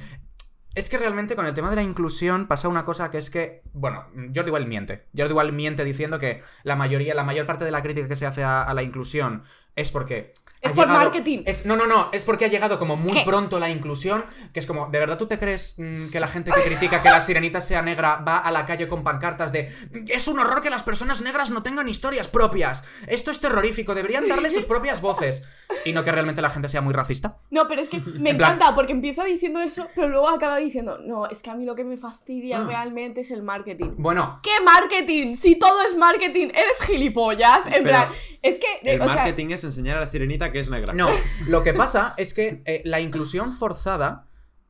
Es 0.74 0.90
que 0.90 0.98
realmente 0.98 1.36
con 1.36 1.46
el 1.46 1.54
tema 1.54 1.70
de 1.70 1.76
la 1.76 1.82
inclusión 1.82 2.48
pasa 2.48 2.68
una 2.68 2.84
cosa 2.84 3.10
que 3.10 3.18
es 3.18 3.30
que, 3.30 3.62
bueno, 3.72 4.06
Jordi 4.34 4.50
Wild 4.50 4.66
miente. 4.66 5.06
Jordi 5.16 5.32
Wild 5.32 5.52
miente 5.52 5.84
diciendo 5.84 6.18
que 6.18 6.42
la 6.64 6.74
mayoría, 6.74 7.14
la 7.14 7.22
mayor 7.22 7.46
parte 7.46 7.64
de 7.64 7.70
la 7.70 7.82
crítica 7.82 8.08
que 8.08 8.16
se 8.16 8.26
hace 8.26 8.42
a, 8.42 8.62
a 8.62 8.74
la 8.74 8.82
inclusión 8.82 9.44
es 9.76 9.90
porque... 9.90 10.34
Es 10.64 10.72
por 10.72 10.86
llegado- 10.86 11.04
marketing. 11.04 11.42
es- 11.46 11.66
no, 11.66 11.76
no, 11.76 11.86
no, 11.86 12.08
es 12.12 12.24
porque 12.24 12.44
ha 12.46 12.48
llegado 12.48 12.78
como 12.78 12.96
muy 12.96 13.12
¿Qué? 13.12 13.22
pronto 13.24 13.58
la 13.60 13.70
inclusión, 13.70 14.24
que 14.52 14.60
es 14.60 14.66
como, 14.66 14.86
¿de 14.86 14.98
verdad 14.98 15.18
tú 15.18 15.26
te 15.26 15.38
crees 15.38 15.74
mm, 15.78 16.08
que 16.10 16.20
la 16.20 16.26
gente 16.26 16.50
que 16.50 16.62
critica 16.62 17.02
que 17.02 17.10
la 17.10 17.20
sirenita 17.20 17.60
sea 17.60 17.82
negra 17.82 18.16
va 18.16 18.38
a 18.38 18.50
la 18.50 18.66
calle 18.66 18.88
con 18.88 19.02
pancartas 19.04 19.52
de 19.52 19.70
es 20.08 20.26
un 20.28 20.38
horror 20.38 20.60
que 20.62 20.70
las 20.70 20.82
personas 20.82 21.22
negras 21.22 21.50
no 21.50 21.62
tengan 21.62 21.88
historias 21.88 22.28
propias? 22.28 22.84
Esto 23.06 23.30
es 23.30 23.40
terrorífico, 23.40 23.94
deberían 23.94 24.26
darle 24.28 24.50
sus 24.50 24.64
propias 24.64 25.00
voces. 25.00 25.42
Y 25.84 25.92
no 25.92 26.02
que 26.04 26.12
realmente 26.12 26.40
la 26.42 26.50
gente 26.50 26.68
sea 26.68 26.80
muy 26.80 26.94
racista. 26.94 27.36
No, 27.50 27.68
pero 27.68 27.80
es 27.82 27.88
que 27.88 27.98
me 28.18 28.30
En 28.30 28.36
plan- 28.38 28.54
encanta 28.54 28.74
porque 28.74 28.92
empieza 28.92 29.24
diciendo 29.24 29.60
eso, 29.60 29.88
pero 29.94 30.08
luego 30.08 30.28
acaba 30.28 30.56
diciendo, 30.56 30.98
no, 31.04 31.26
es 31.26 31.42
que 31.42 31.50
a 31.50 31.54
mí 31.54 31.64
lo 31.64 31.74
que 31.74 31.84
me 31.84 31.96
fastidia 31.96 32.58
Ah. 32.60 32.64
realmente 32.66 33.20
es 33.20 33.30
el 33.30 33.42
marketing. 33.42 33.94
Bueno, 33.98 34.40
¿Qué 34.42 34.50
marketing? 34.64 35.36
Si 35.36 35.56
todo 35.58 35.82
es 35.88 35.96
marketing, 35.96 36.48
eres 36.54 36.80
gilipollas. 36.86 37.66
En 37.66 37.84
plan, 37.84 38.08
es 38.42 38.58
que, 38.58 38.66
El 38.90 39.00
o 39.00 39.04
sea, 39.06 39.16
marketing 39.16 39.50
es 39.50 39.64
enseñar 39.64 39.96
a 39.98 40.00
la 40.00 40.06
sirenita 40.06 40.52
que 40.54 40.60
es 40.60 40.70
negra. 40.70 40.94
no, 40.94 41.08
lo 41.48 41.62
que 41.62 41.74
pasa 41.74 42.14
es 42.16 42.32
que 42.32 42.62
eh, 42.64 42.80
la 42.86 43.00
inclusión 43.00 43.52
forzada 43.52 44.26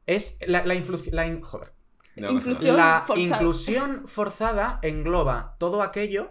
es 0.07 0.37
la, 0.47 0.67
la 0.67 0.75
influ- 0.75 1.11
la 1.13 1.27
in- 1.27 1.41
joder. 1.43 1.73
No. 2.17 2.31
Inclusión 2.31 2.77
La 2.77 3.03
forzada. 3.07 3.19
inclusión 3.21 4.09
forzada 4.09 4.79
engloba 4.83 5.57
todo 5.59 5.83
aquello 5.83 6.29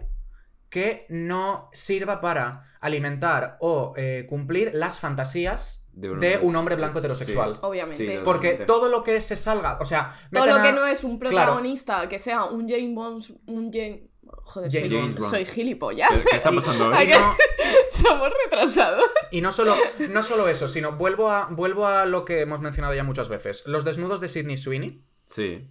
que 0.70 1.06
no 1.08 1.68
sirva 1.72 2.20
para 2.20 2.62
alimentar 2.80 3.56
o 3.60 3.92
eh, 3.96 4.26
cumplir 4.28 4.70
las 4.74 4.98
fantasías 4.98 5.86
De 5.92 6.10
un 6.10 6.18
de 6.20 6.32
hombre. 6.36 6.48
un 6.48 6.56
hombre 6.56 6.74
blanco 6.76 6.98
heterosexual. 6.98 7.58
obviamente. 7.62 8.04
Sí, 8.06 8.14
no, 8.16 8.24
Porque 8.24 8.54
todo 8.54 8.88
lo 8.88 9.02
que 9.04 9.20
se 9.20 9.36
salga, 9.36 9.78
o 9.80 9.84
sea, 9.84 10.12
todo 10.32 10.46
lo 10.46 10.60
que 10.62 10.72
no 10.72 10.86
es 10.86 11.04
un 11.04 11.18
Claro. 11.18 11.36
protagonista, 11.36 12.08
que 12.08 12.18
sea 12.18 12.44
un 12.44 12.68
James 12.68 12.94
Bond, 12.94 13.22
un 13.46 13.70
James... 13.72 14.00
Joder, 14.44 14.70
James 14.70 14.90
soy, 14.90 15.00
Bond. 15.22 15.30
soy 15.30 15.44
gilipollas. 15.46 16.10
¿Qué, 16.10 16.24
qué 16.30 16.36
está 16.36 16.52
pasando 16.52 16.88
no- 16.90 16.96
Somos 17.90 18.30
retrasados. 18.44 19.04
Y 19.30 19.40
no 19.40 19.50
solo, 19.52 19.74
no 20.10 20.22
solo 20.22 20.48
eso, 20.48 20.68
sino 20.68 20.92
vuelvo 20.92 21.30
a, 21.30 21.46
vuelvo 21.50 21.86
a 21.86 22.06
lo 22.06 22.24
que 22.24 22.40
hemos 22.42 22.60
mencionado 22.60 22.94
ya 22.94 23.04
muchas 23.04 23.28
veces. 23.28 23.62
Los 23.66 23.84
desnudos 23.84 24.20
de 24.20 24.28
Sidney 24.28 24.56
Sweeney, 24.56 25.02
Sí. 25.26 25.66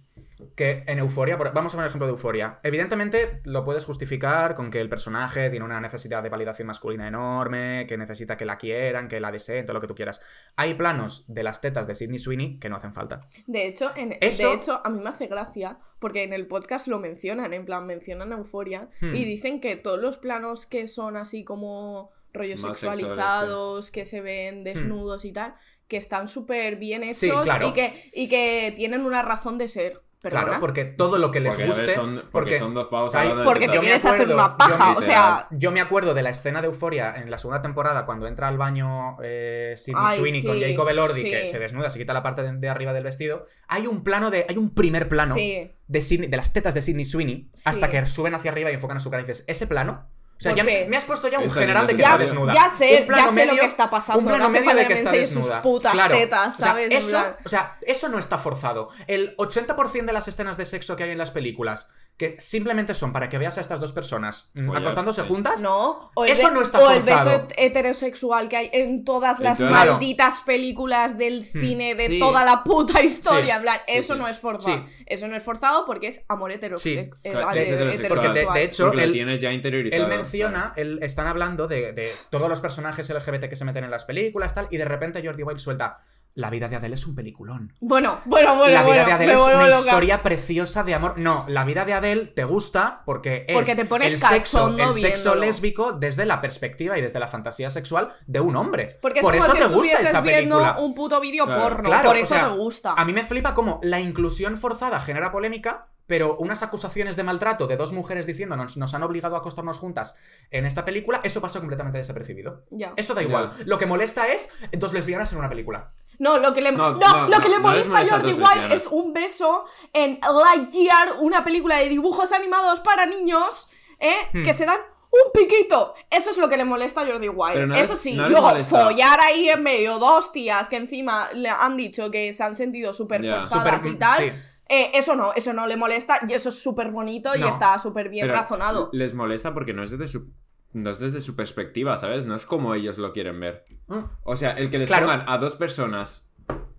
Que 0.56 0.84
en 0.86 0.98
Euforia, 0.98 1.36
vamos 1.36 1.74
a 1.74 1.76
ver 1.76 1.84
el 1.84 1.88
ejemplo 1.88 2.06
de 2.06 2.12
Euforia. 2.12 2.58
Evidentemente 2.62 3.40
lo 3.44 3.64
puedes 3.64 3.84
justificar 3.84 4.54
con 4.54 4.70
que 4.70 4.80
el 4.80 4.88
personaje 4.88 5.50
tiene 5.50 5.64
una 5.64 5.80
necesidad 5.80 6.22
de 6.22 6.28
validación 6.28 6.66
masculina 6.66 7.06
enorme, 7.08 7.86
que 7.88 7.96
necesita 7.96 8.36
que 8.36 8.44
la 8.44 8.58
quieran, 8.58 9.08
que 9.08 9.20
la 9.20 9.30
deseen, 9.30 9.64
todo 9.66 9.74
lo 9.74 9.80
que 9.80 9.86
tú 9.86 9.94
quieras. 9.94 10.20
Hay 10.56 10.74
planos 10.74 11.24
de 11.32 11.42
las 11.42 11.60
tetas 11.60 11.86
de 11.86 11.94
Sidney 11.94 12.18
Sweeney 12.18 12.58
que 12.58 12.68
no 12.68 12.76
hacen 12.76 12.94
falta. 12.94 13.20
De 13.46 13.66
hecho, 13.66 13.92
en, 13.96 14.16
Eso- 14.20 14.48
de 14.48 14.54
hecho, 14.54 14.80
a 14.84 14.90
mí 14.90 15.00
me 15.00 15.10
hace 15.10 15.26
gracia 15.26 15.78
porque 15.98 16.24
en 16.24 16.32
el 16.32 16.46
podcast 16.46 16.86
lo 16.88 16.98
mencionan, 16.98 17.52
en 17.54 17.64
plan, 17.64 17.86
mencionan 17.86 18.32
Euforia 18.32 18.88
Hmm. 19.00 19.14
y 19.14 19.24
dicen 19.24 19.60
que 19.60 19.76
todos 19.76 20.00
los 20.00 20.18
planos 20.18 20.66
que 20.66 20.88
son 20.88 21.16
así 21.16 21.44
como 21.44 22.10
rollos 22.32 22.60
Más 22.62 22.76
sexualizados, 22.76 23.90
que 23.90 24.04
se 24.06 24.20
ven 24.20 24.62
desnudos 24.64 25.24
y 25.24 25.32
tal, 25.32 25.54
que 25.88 25.96
están 25.96 26.28
súper 26.28 26.76
bien 26.76 27.02
hechos 27.04 27.22
Hmm. 27.22 27.38
Sí, 27.38 27.44
claro. 27.44 27.68
y, 27.68 27.72
que, 27.72 28.10
y 28.12 28.28
que 28.28 28.72
tienen 28.76 29.04
una 29.04 29.22
razón 29.22 29.58
de 29.58 29.68
ser. 29.68 30.00
Perdona. 30.24 30.44
Claro, 30.44 30.60
porque 30.60 30.84
todo 30.84 31.18
lo 31.18 31.30
que 31.30 31.38
les 31.40 31.50
Porque, 31.54 31.62
a 31.62 31.66
ver, 31.66 31.76
guste. 31.76 31.94
son, 31.94 32.22
porque, 32.32 32.58
son 32.58 32.74
dos 32.74 32.88
pavos 32.88 33.14
Ay, 33.14 33.20
hablando 33.28 33.40
de 33.42 33.44
porque 33.46 33.60
te 33.60 33.66
tetas. 33.66 33.74
yo 33.76 33.80
me 33.80 33.86
quieres 33.86 34.04
hacer 34.04 34.20
acuerdo- 34.20 34.34
una 34.34 34.56
paja, 34.56 34.92
yo- 34.94 34.98
o 34.98 35.02
sea... 35.02 35.46
Yo 35.52 35.70
me 35.70 35.80
acuerdo 35.80 36.14
de 36.14 36.22
la 36.22 36.30
escena 36.30 36.60
de 36.60 36.66
Euforia 36.66 37.14
en 37.16 37.30
la 37.30 37.38
segunda 37.38 37.60
temporada 37.62 38.06
cuando 38.06 38.26
entra 38.26 38.48
al 38.48 38.58
baño 38.58 39.16
eh, 39.22 39.74
Sidney 39.76 40.02
Ay, 40.04 40.18
Sweeney 40.18 40.42
con 40.44 40.58
Jacob 40.60 40.88
Elordi 40.88 41.22
sí. 41.22 41.30
que 41.30 41.46
se 41.46 41.58
desnuda, 41.58 41.90
se 41.90 41.98
quita 41.98 42.12
la 42.12 42.22
parte 42.22 42.42
de, 42.42 42.52
de 42.56 42.68
arriba 42.68 42.92
del 42.92 43.04
vestido. 43.04 43.44
Hay 43.68 43.86
un 43.86 44.02
plano 44.02 44.30
de. 44.30 44.46
Hay 44.48 44.56
un 44.56 44.74
primer 44.74 45.08
plano 45.08 45.34
Sí. 45.34 45.70
de, 45.86 46.00
Sidney- 46.00 46.28
de 46.28 46.36
las 46.36 46.52
tetas 46.52 46.74
de 46.74 46.82
Sidney 46.82 47.04
Sweeney 47.04 47.50
Sí. 47.52 47.62
hasta 47.68 47.90
que 47.90 48.04
suben 48.06 48.34
hacia 48.34 48.50
arriba 48.50 48.70
y 48.70 48.74
enfocan 48.74 48.96
a 48.96 49.00
su 49.00 49.10
cara 49.10 49.22
y 49.22 49.26
dices, 49.26 49.44
ese 49.46 49.66
plano. 49.66 50.08
O 50.36 50.40
sea, 50.44 50.50
¿Por 50.50 50.58
ya 50.58 50.64
me, 50.88 50.96
has 50.96 51.04
puesto 51.04 51.28
ya 51.28 51.38
un 51.38 51.48
general 51.50 51.86
de 51.86 51.94
que 51.94 52.02
Ya, 52.02 52.08
está 52.12 52.18
desnuda. 52.18 52.52
ya 52.54 52.68
sé, 52.68 53.06
ya 53.08 53.28
sé 53.28 53.46
lo 53.46 53.54
que 53.54 53.64
está 53.66 53.88
pasando. 53.88 54.18
Un 54.20 54.26
plano 54.26 54.44
no 54.44 54.50
medio 54.50 54.74
de 54.74 54.86
que 54.86 54.92
está 54.94 55.12
desnuda. 55.12 55.54
sus 55.54 55.62
putas 55.62 55.92
Claro. 55.92 56.16
tetas, 56.16 56.56
O 56.56 56.58
sea, 56.58 56.66
¿sabes? 56.68 56.88
Eso, 56.92 57.36
o 57.44 57.48
sea, 57.48 57.78
eso 57.82 58.08
no 58.08 58.18
está 58.18 58.36
forzado. 58.36 58.88
El 59.06 59.36
80% 59.36 60.04
de 60.06 60.12
las 60.12 60.26
escenas 60.26 60.56
de 60.56 60.64
sexo 60.64 60.96
que 60.96 61.04
hay 61.04 61.10
en 61.12 61.18
las 61.18 61.30
películas, 61.30 61.90
que 62.16 62.36
simplemente 62.38 62.94
son 62.94 63.12
para 63.12 63.28
que 63.28 63.38
veas 63.38 63.58
a 63.58 63.60
estas 63.60 63.80
dos 63.80 63.92
personas 63.92 64.50
mm, 64.54 64.66
Follar, 64.66 64.82
acostándose 64.82 65.22
sí. 65.22 65.28
juntas, 65.28 65.60
No, 65.60 66.10
o 66.14 66.24
el, 66.24 66.30
Eso 66.30 66.50
no 66.52 66.62
está 66.62 66.78
o 66.78 66.90
el 66.92 67.02
beso 67.02 67.48
heterosexual 67.56 68.48
que 68.48 68.56
hay 68.56 68.70
en 68.72 69.04
todas 69.04 69.40
las 69.40 69.58
malditas 69.60 70.40
películas 70.42 71.18
del 71.18 71.44
cine 71.44 71.94
de 71.96 72.06
Sí. 72.06 72.18
toda 72.20 72.44
la 72.44 72.62
puta 72.62 73.02
historia. 73.02 73.54
Sí. 73.54 73.56
En 73.56 73.62
plan, 73.62 73.80
Sí, 73.86 73.92
eso 73.98 74.14
sí. 74.14 74.20
no 74.20 74.28
es 74.28 74.38
forzado. 74.38 74.76
Sí. 74.86 74.92
Eso 75.06 75.26
no 75.26 75.34
es 75.36 75.42
forzado 75.42 75.84
porque 75.86 76.06
es 76.08 76.24
amor 76.28 76.52
heterosexual. 76.52 77.10
Sí. 77.20 77.30
Claro, 77.30 77.50
de- 77.50 77.62
es 77.62 77.68
heterosexual. 77.68 78.08
porque 78.20 78.40
de- 78.40 78.46
de 78.52 78.62
hecho, 78.62 78.84
Porque 78.84 78.96
lo 78.98 79.02
él- 79.04 79.12
tienes 79.12 79.40
ya 79.40 79.52
interiorizado. 79.52 80.02
Él 80.04 80.08
menciona, 80.08 80.72
él, 80.76 80.98
están 81.02 81.26
hablando 81.26 81.66
de, 81.66 81.92
de 81.92 82.12
todos 82.30 82.48
los 82.48 82.60
personajes 82.60 83.08
LGBT 83.10 83.48
que 83.48 83.56
se 83.56 83.64
meten 83.64 83.84
en 83.84 83.90
las 83.90 84.04
películas, 84.04 84.54
tal, 84.54 84.68
y 84.70 84.76
de 84.76 84.84
repente 84.84 85.20
Jordi 85.24 85.42
Wild 85.42 85.58
suelta, 85.58 85.96
la 86.34 86.50
vida 86.50 86.68
de 86.68 86.76
Adele 86.76 86.94
es 86.96 87.06
un 87.06 87.14
peliculón. 87.14 87.72
Bueno, 87.80 88.20
bueno, 88.24 88.56
bueno, 88.56 88.72
la 88.74 88.82
vida 88.82 88.86
bueno, 88.86 89.06
de 89.06 89.12
Adele 89.12 89.32
es 89.34 89.40
una 89.40 89.68
loca. 89.68 89.78
historia 89.88 90.22
preciosa 90.22 90.82
de 90.82 90.94
amor. 90.94 91.14
No, 91.16 91.44
la 91.48 91.64
vida 91.64 91.84
de 91.84 91.92
Adele 91.94 92.03
te 92.34 92.44
gusta 92.44 93.02
porque 93.04 93.44
es 93.48 93.54
Porque 93.54 93.74
te 93.74 93.84
pones 93.84 94.14
el 94.14 94.18
sexo, 94.20 94.68
el 94.68 94.94
sexo 94.94 95.34
lésbico 95.34 95.92
desde 95.92 96.24
la 96.26 96.40
perspectiva 96.40 96.96
y 96.98 97.00
desde 97.02 97.18
la 97.18 97.28
fantasía 97.28 97.70
sexual 97.70 98.10
de 98.26 98.40
un 98.40 98.56
hombre. 98.56 98.98
Porque 99.02 99.20
es 99.20 99.22
Por 99.22 99.32
como 99.34 99.44
eso 99.44 99.54
si 99.54 99.58
te 99.62 99.66
gusta 99.74 99.92
esa 100.02 100.20
viendo 100.20 100.58
película. 100.58 100.76
un 100.80 100.94
puto 100.94 101.20
vídeo 101.20 101.44
Claro. 101.46 101.62
porno. 101.62 101.88
Claro, 101.88 102.08
por 102.08 102.16
o 102.16 102.18
eso 102.18 102.34
sea, 102.34 102.48
te 102.50 102.56
gusta. 102.56 102.92
A 102.96 103.04
mí 103.04 103.12
me 103.12 103.22
flipa 103.24 103.54
como 103.54 103.80
la 103.82 104.00
inclusión 104.00 104.56
forzada 104.56 105.00
genera 105.00 105.30
polémica, 105.32 105.88
pero 106.06 106.36
unas 106.36 106.62
acusaciones 106.62 107.16
de 107.16 107.22
maltrato 107.24 107.66
de 107.66 107.76
dos 107.78 107.92
mujeres 107.92 108.26
diciendo 108.26 108.56
nos, 108.56 108.76
nos 108.76 108.92
han 108.92 109.02
obligado 109.02 109.36
a 109.36 109.38
acostarnos 109.38 109.78
juntas 109.78 110.16
en 110.50 110.66
esta 110.66 110.84
película, 110.84 111.20
eso 111.24 111.40
pasa 111.40 111.60
completamente 111.60 111.96
desapercibido. 111.98 112.64
Ya. 112.70 112.92
Eso 112.96 113.14
da 113.14 113.22
igual. 113.22 113.50
Lo 113.64 113.78
que 113.78 113.86
molesta 113.86 114.28
es 114.28 114.50
dos 114.72 114.92
lesbianas 114.92 115.32
en 115.32 115.38
una 115.38 115.48
película. 115.48 115.88
No, 116.18 116.38
lo 116.38 116.54
que 116.54 116.60
le, 116.60 116.72
no, 116.72 116.92
No, 116.92 116.98
no, 116.98 117.28
lo 117.28 117.40
que 117.40 117.48
no, 117.48 117.54
le 117.56 117.58
molesta 117.60 117.98
a 117.98 118.06
Jordi 118.06 118.28
lesbianas. 118.28 118.72
es 118.72 118.86
un 118.86 119.12
beso 119.12 119.64
en 119.92 120.20
Lightyear, 120.20 121.16
una 121.20 121.44
película 121.44 121.76
de 121.76 121.88
dibujos 121.88 122.32
animados 122.32 122.80
para 122.80 123.06
niños, 123.06 123.68
¿eh? 123.98 124.14
Hmm. 124.32 124.42
que 124.42 124.52
se 124.52 124.66
dan 124.66 124.78
un 125.10 125.32
piquito. 125.32 125.94
Eso 126.10 126.30
es 126.30 126.38
lo 126.38 126.48
que 126.48 126.56
le 126.56 126.64
molesta 126.64 127.02
a 127.02 127.06
Jordi 127.06 127.28
no 127.28 127.74
Eso 127.74 127.96
sí, 127.96 128.14
no 128.14 128.28
luego 128.28 128.48
molesta. 128.48 128.84
follar 128.84 129.20
ahí 129.20 129.48
en 129.48 129.62
medio 129.62 129.98
dos 129.98 130.32
tías 130.32 130.68
que 130.68 130.76
encima 130.76 131.30
le 131.32 131.48
han 131.48 131.76
dicho 131.76 132.10
que 132.10 132.32
se 132.32 132.42
han 132.42 132.56
sentido 132.56 132.92
súper 132.92 133.24
forzadas 133.24 133.84
y 133.86 133.94
tal. 133.94 134.18
sí. 134.18 134.38
eh, 134.68 134.90
eso 134.94 135.14
no, 135.14 135.32
eso 135.34 135.52
no 135.52 135.66
le 135.66 135.76
molesta 135.76 136.20
y 136.28 136.32
eso 136.32 136.48
es 136.48 136.60
súper 136.60 136.90
bonito 136.90 137.36
y 137.36 137.42
está 137.42 137.78
súper 137.78 138.08
bien 138.08 138.28
razonado. 138.28 138.90
Les 138.92 139.14
molesta 139.14 139.54
porque 139.54 139.72
no 139.72 139.82
es 139.82 139.92
desde 139.92 140.08
su 140.08 140.32
no 140.74 140.90
es 140.90 140.98
desde 140.98 141.20
su 141.22 141.34
perspectiva, 141.34 141.96
¿sabes? 141.96 142.26
No 142.26 142.36
es 142.36 142.44
como 142.46 142.74
ellos 142.74 142.98
lo 142.98 143.12
quieren 143.12 143.40
ver. 143.40 143.64
Mm. 143.86 144.00
O 144.24 144.36
sea, 144.36 144.50
el 144.52 144.68
que 144.70 144.78
les 144.78 144.88
Claro. 144.88 145.06
pongan 145.06 145.24
a 145.28 145.38
dos 145.38 145.56
personas 145.56 146.30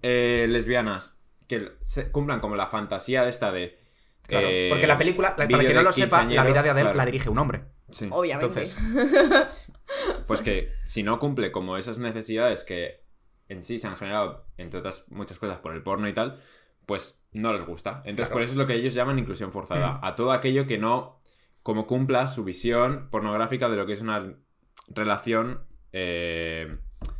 eh, 0.03 0.45
lesbianas 0.47 1.19
que 1.47 1.71
se 1.81 2.11
cumplan 2.11 2.39
como 2.39 2.55
la 2.55 2.67
fantasía 2.67 3.27
esta 3.27 3.51
de. 3.51 3.79
Claro, 4.23 4.47
eh, 4.49 4.67
porque 4.69 4.85
la 4.87 4.97
película, 4.97 5.29
la- 5.37 5.47
para 5.47 5.63
quien 5.63 5.75
no 5.75 5.81
lo 5.83 5.91
sepa, 5.91 6.23
la 6.23 6.43
vida 6.43 6.61
de 6.63 6.69
Adele 6.69 6.83
claro. 6.83 6.97
la 6.97 7.05
dirige 7.05 7.29
un 7.29 7.39
hombre. 7.39 7.63
Sí. 7.89 8.07
Obviamente. 8.11 8.45
Entonces, 8.63 8.77
Pues 10.27 10.41
que 10.41 10.73
si 10.83 11.03
no 11.03 11.19
cumple 11.19 11.51
como 11.51 11.77
esas 11.77 11.97
necesidades 11.99 12.63
que 12.63 13.03
en 13.47 13.63
sí 13.63 13.77
se 13.77 13.87
han 13.87 13.95
generado, 13.97 14.47
entre 14.57 14.79
otras 14.79 15.05
muchas 15.09 15.37
cosas, 15.39 15.59
por 15.59 15.73
el 15.75 15.83
porno 15.83 16.07
y 16.07 16.13
tal, 16.13 16.39
pues 16.87 17.23
no 17.31 17.53
les 17.53 17.63
gusta. 17.65 17.97
Entonces, 18.05 18.27
Claro. 18.27 18.33
por 18.33 18.41
eso 18.41 18.51
es 18.53 18.57
lo 18.57 18.65
que 18.65 18.73
ellos 18.73 18.93
llaman 18.95 19.19
inclusión 19.19 19.51
forzada. 19.51 19.93
Mm. 19.93 19.99
A 20.05 20.15
todo 20.15 20.31
aquello 20.31 20.65
que 20.65 20.77
no 20.79 21.19
como 21.65 21.87
cumpla 21.87 22.27
su 22.27 22.43
visión 22.43 23.09
pornográfica 23.09 23.67
de 23.69 23.75
lo 23.75 23.87
que 23.87 23.93
es 23.93 24.01
una 24.01 24.35
relación 24.89 25.65
eh, 25.93 26.77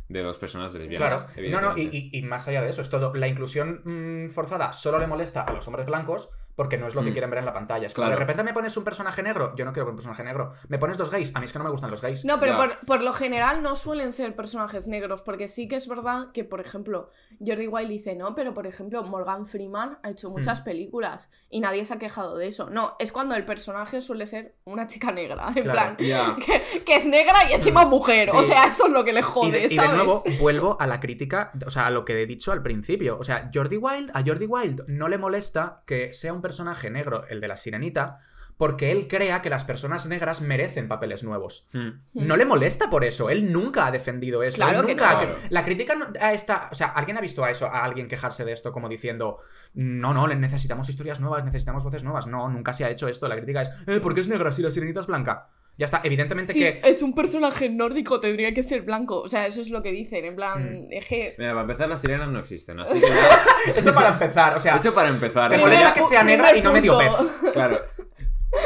de 0.08 0.22
dos 0.22 0.38
personas 0.38 0.72
lesbianas. 0.72 1.24
Claro, 1.24 1.50
no, 1.50 1.60
no, 1.60 1.76
y, 1.76 1.80
evidentemente. 1.82 1.96
y- 1.96 2.18
y 2.18 2.22
más 2.22 2.46
allá 2.46 2.62
de 2.62 2.70
eso, 2.70 2.80
es 2.80 2.88
todo. 2.88 3.12
La 3.14 3.26
inclusión 3.26 3.82
mm, 3.84 4.30
forzada 4.30 4.72
solo 4.72 5.00
le 5.00 5.08
molesta 5.08 5.42
a 5.42 5.52
los 5.52 5.66
hombres 5.66 5.86
blancos 5.86 6.30
porque 6.56 6.78
no 6.78 6.86
es 6.88 6.94
lo 6.94 7.02
que 7.02 7.10
Mm. 7.10 7.12
quieren 7.12 7.30
ver 7.30 7.38
en 7.38 7.44
la 7.44 7.52
pantalla. 7.52 7.86
Es 7.86 7.94
como 7.94 8.06
Claro. 8.06 8.16
de 8.18 8.20
repente 8.20 8.42
me 8.42 8.52
pones 8.52 8.76
un 8.76 8.82
personaje 8.82 9.22
negro, 9.22 9.54
yo 9.56 9.64
no 9.64 9.72
quiero 9.72 9.84
ver 9.86 9.90
un 9.92 9.96
personaje 9.96 10.24
negro. 10.24 10.52
Me 10.68 10.78
pones 10.78 10.98
dos 10.98 11.10
gays, 11.10 11.34
a 11.36 11.38
mí 11.38 11.44
es 11.44 11.52
que 11.52 11.58
no 11.58 11.64
me 11.64 11.70
gustan 11.70 11.90
los 11.90 12.00
gays. 12.02 12.24
No, 12.24 12.40
pero 12.40 12.56
por, 12.56 12.78
por 12.86 13.02
lo 13.02 13.12
general 13.12 13.62
no 13.62 13.76
suelen 13.76 14.12
ser 14.12 14.34
personajes 14.34 14.88
negros, 14.88 15.22
porque 15.22 15.46
sí 15.48 15.68
que 15.68 15.76
es 15.76 15.86
verdad 15.86 16.32
que, 16.32 16.44
por 16.44 16.60
ejemplo, 16.60 17.10
Jordi 17.44 17.68
Wild 17.68 17.88
dice, 17.90 18.16
no, 18.16 18.34
pero 18.34 18.54
por 18.54 18.66
ejemplo, 18.66 19.02
Morgan 19.04 19.46
Freeman 19.46 19.98
ha 20.02 20.10
hecho 20.10 20.30
muchas 20.30 20.62
Mm. 20.62 20.64
películas 20.64 21.30
y 21.50 21.60
nadie 21.60 21.84
se 21.84 21.94
ha 21.94 21.98
quejado 21.98 22.36
de 22.36 22.48
eso. 22.48 22.70
No, 22.70 22.96
es 22.98 23.12
cuando 23.12 23.34
el 23.34 23.44
personaje 23.44 24.00
suele 24.00 24.26
ser 24.26 24.56
una 24.64 24.86
chica 24.86 25.12
negra, 25.12 25.48
en 25.54 25.62
Claro. 25.62 25.96
plan, 25.96 25.96
que, 26.46 26.82
que 26.84 26.96
es 26.96 27.06
negra 27.06 27.34
y 27.50 27.52
encima 27.54 27.84
mujer. 27.84 28.30
O 28.32 28.42
sea, 28.42 28.66
eso 28.66 28.86
es 28.86 28.92
lo 28.92 29.04
que 29.04 29.12
le 29.12 29.20
Y 29.20 29.22
jode, 29.22 29.50
de, 29.68 29.74
y 29.74 29.76
de 29.76 29.88
nuevo, 29.88 30.22
vuelvo 30.40 30.76
a 30.80 30.86
la 30.86 31.00
crítica, 31.00 31.52
o 31.66 31.70
sea, 31.70 31.86
a 31.86 31.90
lo 31.90 32.04
que 32.04 32.22
he 32.22 32.26
dicho 32.26 32.52
al 32.52 32.62
principio. 32.62 33.18
O 33.18 33.24
sea, 33.24 33.50
Jordi 33.52 33.76
Wild, 33.76 34.10
a 34.14 34.22
Jordi 34.24 34.46
Wild 34.46 34.84
no 34.88 35.08
le 35.08 35.18
molesta 35.18 35.82
que 35.86 36.12
sea 36.12 36.32
un 36.32 36.40
personaje 36.46 36.90
negro, 36.90 37.24
el 37.28 37.40
de 37.40 37.48
la 37.48 37.56
sirenita, 37.56 38.18
porque 38.56 38.90
él 38.92 39.06
crea 39.08 39.42
que 39.42 39.50
las 39.50 39.64
personas 39.64 40.06
negras 40.06 40.40
merecen 40.40 40.88
papeles 40.88 41.22
nuevos. 41.24 41.68
Mm. 41.72 41.88
No 42.14 42.36
le 42.36 42.44
molesta 42.46 42.88
por 42.88 43.04
eso, 43.04 43.28
él 43.28 43.52
nunca 43.52 43.86
ha 43.86 43.90
defendido 43.90 44.42
eso. 44.42 44.56
Claro 44.56 44.80
él 44.80 44.86
que 44.86 44.94
nunca 44.94 45.12
no. 45.12 45.18
ha- 45.18 45.34
La 45.50 45.64
crítica 45.64 45.94
no- 45.94 46.06
a 46.20 46.32
esta. 46.32 46.68
O 46.72 46.74
sea, 46.74 46.86
¿alguien 46.88 47.18
ha 47.18 47.20
visto 47.20 47.44
a 47.44 47.50
eso, 47.50 47.66
a 47.66 47.84
alguien 47.84 48.08
quejarse 48.08 48.44
de 48.44 48.52
esto 48.52 48.72
como 48.72 48.88
diciendo, 48.88 49.38
no, 49.74 50.14
no, 50.14 50.26
le 50.26 50.36
necesitamos 50.36 50.88
historias 50.88 51.20
nuevas, 51.20 51.44
necesitamos 51.44 51.84
voces 51.84 52.02
nuevas? 52.04 52.26
No, 52.26 52.48
nunca 52.48 52.72
se 52.72 52.84
ha 52.84 52.90
hecho 52.90 53.08
esto. 53.08 53.28
La 53.28 53.36
crítica 53.36 53.62
es, 53.62 53.70
eh, 53.86 54.00
¿por 54.00 54.14
qué 54.14 54.20
es 54.20 54.28
negra 54.28 54.50
si 54.52 54.62
la 54.62 54.70
sirenita 54.70 55.00
es 55.00 55.06
blanca? 55.06 55.48
Ya 55.78 55.84
está, 55.84 56.00
evidentemente 56.04 56.52
Sí, 56.54 56.60
que. 56.60 56.80
es 56.84 57.02
un 57.02 57.14
personaje 57.14 57.68
nórdico, 57.68 58.18
tendría 58.18 58.54
que 58.54 58.62
ser 58.62 58.80
blanco. 58.82 59.20
O 59.20 59.28
sea, 59.28 59.46
eso 59.46 59.60
es 59.60 59.68
lo 59.70 59.82
que 59.82 59.92
dicen, 59.92 60.24
en 60.24 60.34
plan, 60.34 60.86
Mm. 60.86 60.92
es 60.92 61.04
que... 61.06 61.34
Mira, 61.36 61.50
para 61.50 61.62
empezar, 61.62 61.88
las 61.88 62.00
sirenas 62.00 62.28
no 62.30 62.38
existen, 62.38 62.80
así 62.80 62.98
que 62.98 63.06
Eso 63.78 63.92
para 63.94 64.08
empezar, 64.08 64.56
o 64.56 64.60
sea. 64.60 64.76
Eso 64.76 64.94
para 64.94 65.10
empezar. 65.10 65.50
Me 65.50 65.58
molesta 65.58 65.92
que 65.92 66.02
sea 66.02 66.22
negra 66.24 66.56
y 66.56 66.62
no 66.62 66.72
me 66.72 66.80
dio 66.80 66.98
punto. 66.98 67.16
pez. 67.42 67.52
Claro. 67.52 67.82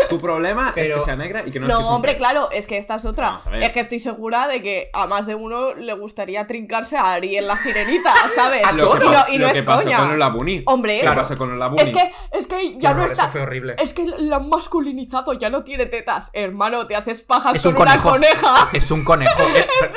Tu 0.09 0.19
problema 0.19 0.73
es 0.77 0.91
que 0.93 1.01
sea 1.01 1.17
negra 1.17 1.43
y 1.47 1.51
que 1.51 1.61
no, 1.61 1.67
No, 1.67 1.73
es 1.73 1.77
que 1.79 1.83
sea 1.83 1.89
un 1.91 1.95
hombre, 1.97 2.17
claro, 2.17 2.51
es 2.51 2.67
que 2.67 2.79
esta 2.79 2.97
es 2.97 3.05
otra. 3.05 3.29
Vamos 3.31 3.47
a 3.47 3.51
ver. 3.51 3.63
Es 3.63 3.73
que 3.73 3.81
estoy 3.81 4.01
segura 4.01 4.49
de 4.49 4.63
que 4.63 4.91
a 4.93 5.07
más 5.07 5.27
de 5.27 5.35
uno 5.35 5.75
le 5.75 5.93
gustaría 5.95 6.47
trincarse 6.47 6.97
a 6.97 7.13
Ari 7.15 7.37
en 7.37 7.47
la 7.47 7.57
sirenita, 7.57 8.13
¿sabes? 8.35 8.65
A 8.65 8.73
Lo 8.73 8.93
que, 8.93 9.05
y 9.05 9.09
no, 9.09 9.13
pas- 9.15 9.29
y 9.31 9.39
lo 9.39 9.47
no 9.49 9.53
que 9.53 9.59
es 9.61 9.65
pasó 9.65 9.83
coña. 9.85 9.99
con 9.99 10.11
el 10.13 10.19
Labuni. 10.19 10.63
Hombre, 10.67 10.97
¿Qué 10.97 11.03
Claro. 11.03 11.21
pasó 11.21 11.37
con 11.37 11.53
el 11.53 11.59
Labuni? 11.59 11.83
es 11.83 11.93
que, 11.93 12.13
es 12.33 12.47
que 12.47 12.79
ya 12.79 12.95
no 12.95 13.05
está. 13.05 13.23
Eso 13.25 13.33
fue 13.33 13.41
horrible. 13.43 13.77
Es 13.83 13.93
que 13.93 14.05
la 14.07 14.37
han 14.37 14.49
masculinizado, 14.49 15.33
ya 15.35 15.51
no 15.51 15.65
tiene 15.65 15.87
tetas. 15.87 16.31
Hermano, 16.33 16.87
te 16.87 16.97
haces 16.97 17.23
pajas 17.23 17.55
Es 17.57 17.63
con 17.63 17.75
un 17.77 17.83
una 17.83 17.97
conejo. 17.99 18.11
coneja. 18.11 18.69
Es 18.73 18.91
un 18.91 19.05
conejo. 19.05 19.43
Eh, 19.43 19.67
pero- 19.81 19.93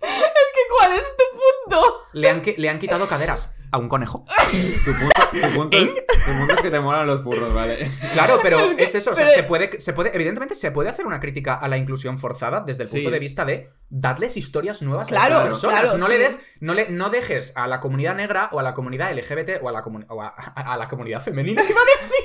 Es 0.00 0.10
que, 0.54 0.60
¿cuál 0.78 0.92
es 0.92 1.02
tu 1.16 1.24
punto? 1.70 2.02
le, 2.12 2.28
han, 2.30 2.42
le 2.58 2.68
han 2.68 2.78
quitado 2.78 3.08
caderas 3.08 3.54
a 3.74 3.78
un 3.78 3.88
conejo. 3.88 4.24
Tu 4.84 4.92
punto, 4.92 5.20
tu 5.32 5.54
punto 5.54 5.76
es, 5.76 5.94
tu 5.94 6.32
punto 6.38 6.54
es 6.54 6.60
que 6.62 6.70
te 6.70 6.78
molan 6.78 7.06
los 7.08 7.22
furros, 7.22 7.52
¿vale? 7.52 7.90
Claro, 8.12 8.38
pero 8.40 8.70
es 8.78 8.94
eso. 8.94 9.10
O 9.10 9.14
sea, 9.16 9.26
Pero- 9.26 9.36
se 9.36 9.42
puede, 9.42 9.80
se 9.80 9.92
puede. 9.92 10.14
Evidentemente, 10.14 10.54
se 10.54 10.70
puede 10.70 10.88
hacer 10.90 11.06
una 11.06 11.18
crítica 11.18 11.54
a 11.54 11.66
la 11.66 11.76
inclusión 11.76 12.18
forzada 12.18 12.60
desde 12.60 12.84
el 12.84 12.88
Sí. 12.88 12.96
punto 12.98 13.10
de 13.10 13.18
vista 13.18 13.44
de 13.44 13.68
dadles 13.90 14.36
historias 14.36 14.80
nuevas 14.82 15.08
Claro, 15.08 15.34
a 15.34 15.38
las 15.40 15.46
personas. 15.48 15.80
claro, 15.80 15.98
no 15.98 16.06
sí. 16.06 16.12
le 16.12 16.18
des, 16.18 16.40
no 16.60 16.74
le, 16.74 16.88
no 16.88 17.10
dejes 17.10 17.52
a 17.56 17.66
la 17.66 17.80
comunidad 17.80 18.14
negra 18.14 18.48
o 18.52 18.60
a 18.60 18.62
la 18.62 18.74
comunidad 18.74 19.10
LGBT 19.12 19.60
o 19.60 19.68
a 19.68 19.72
la, 19.72 19.80
o 20.08 20.22
a, 20.22 20.28
a- 20.28 20.72
a 20.72 20.76
la 20.76 20.88
comunidad 20.88 21.20
femenina. 21.20 21.62
¿qué 21.62 21.72
iba 21.72 21.80
a 21.80 21.84
decir? 21.84 22.24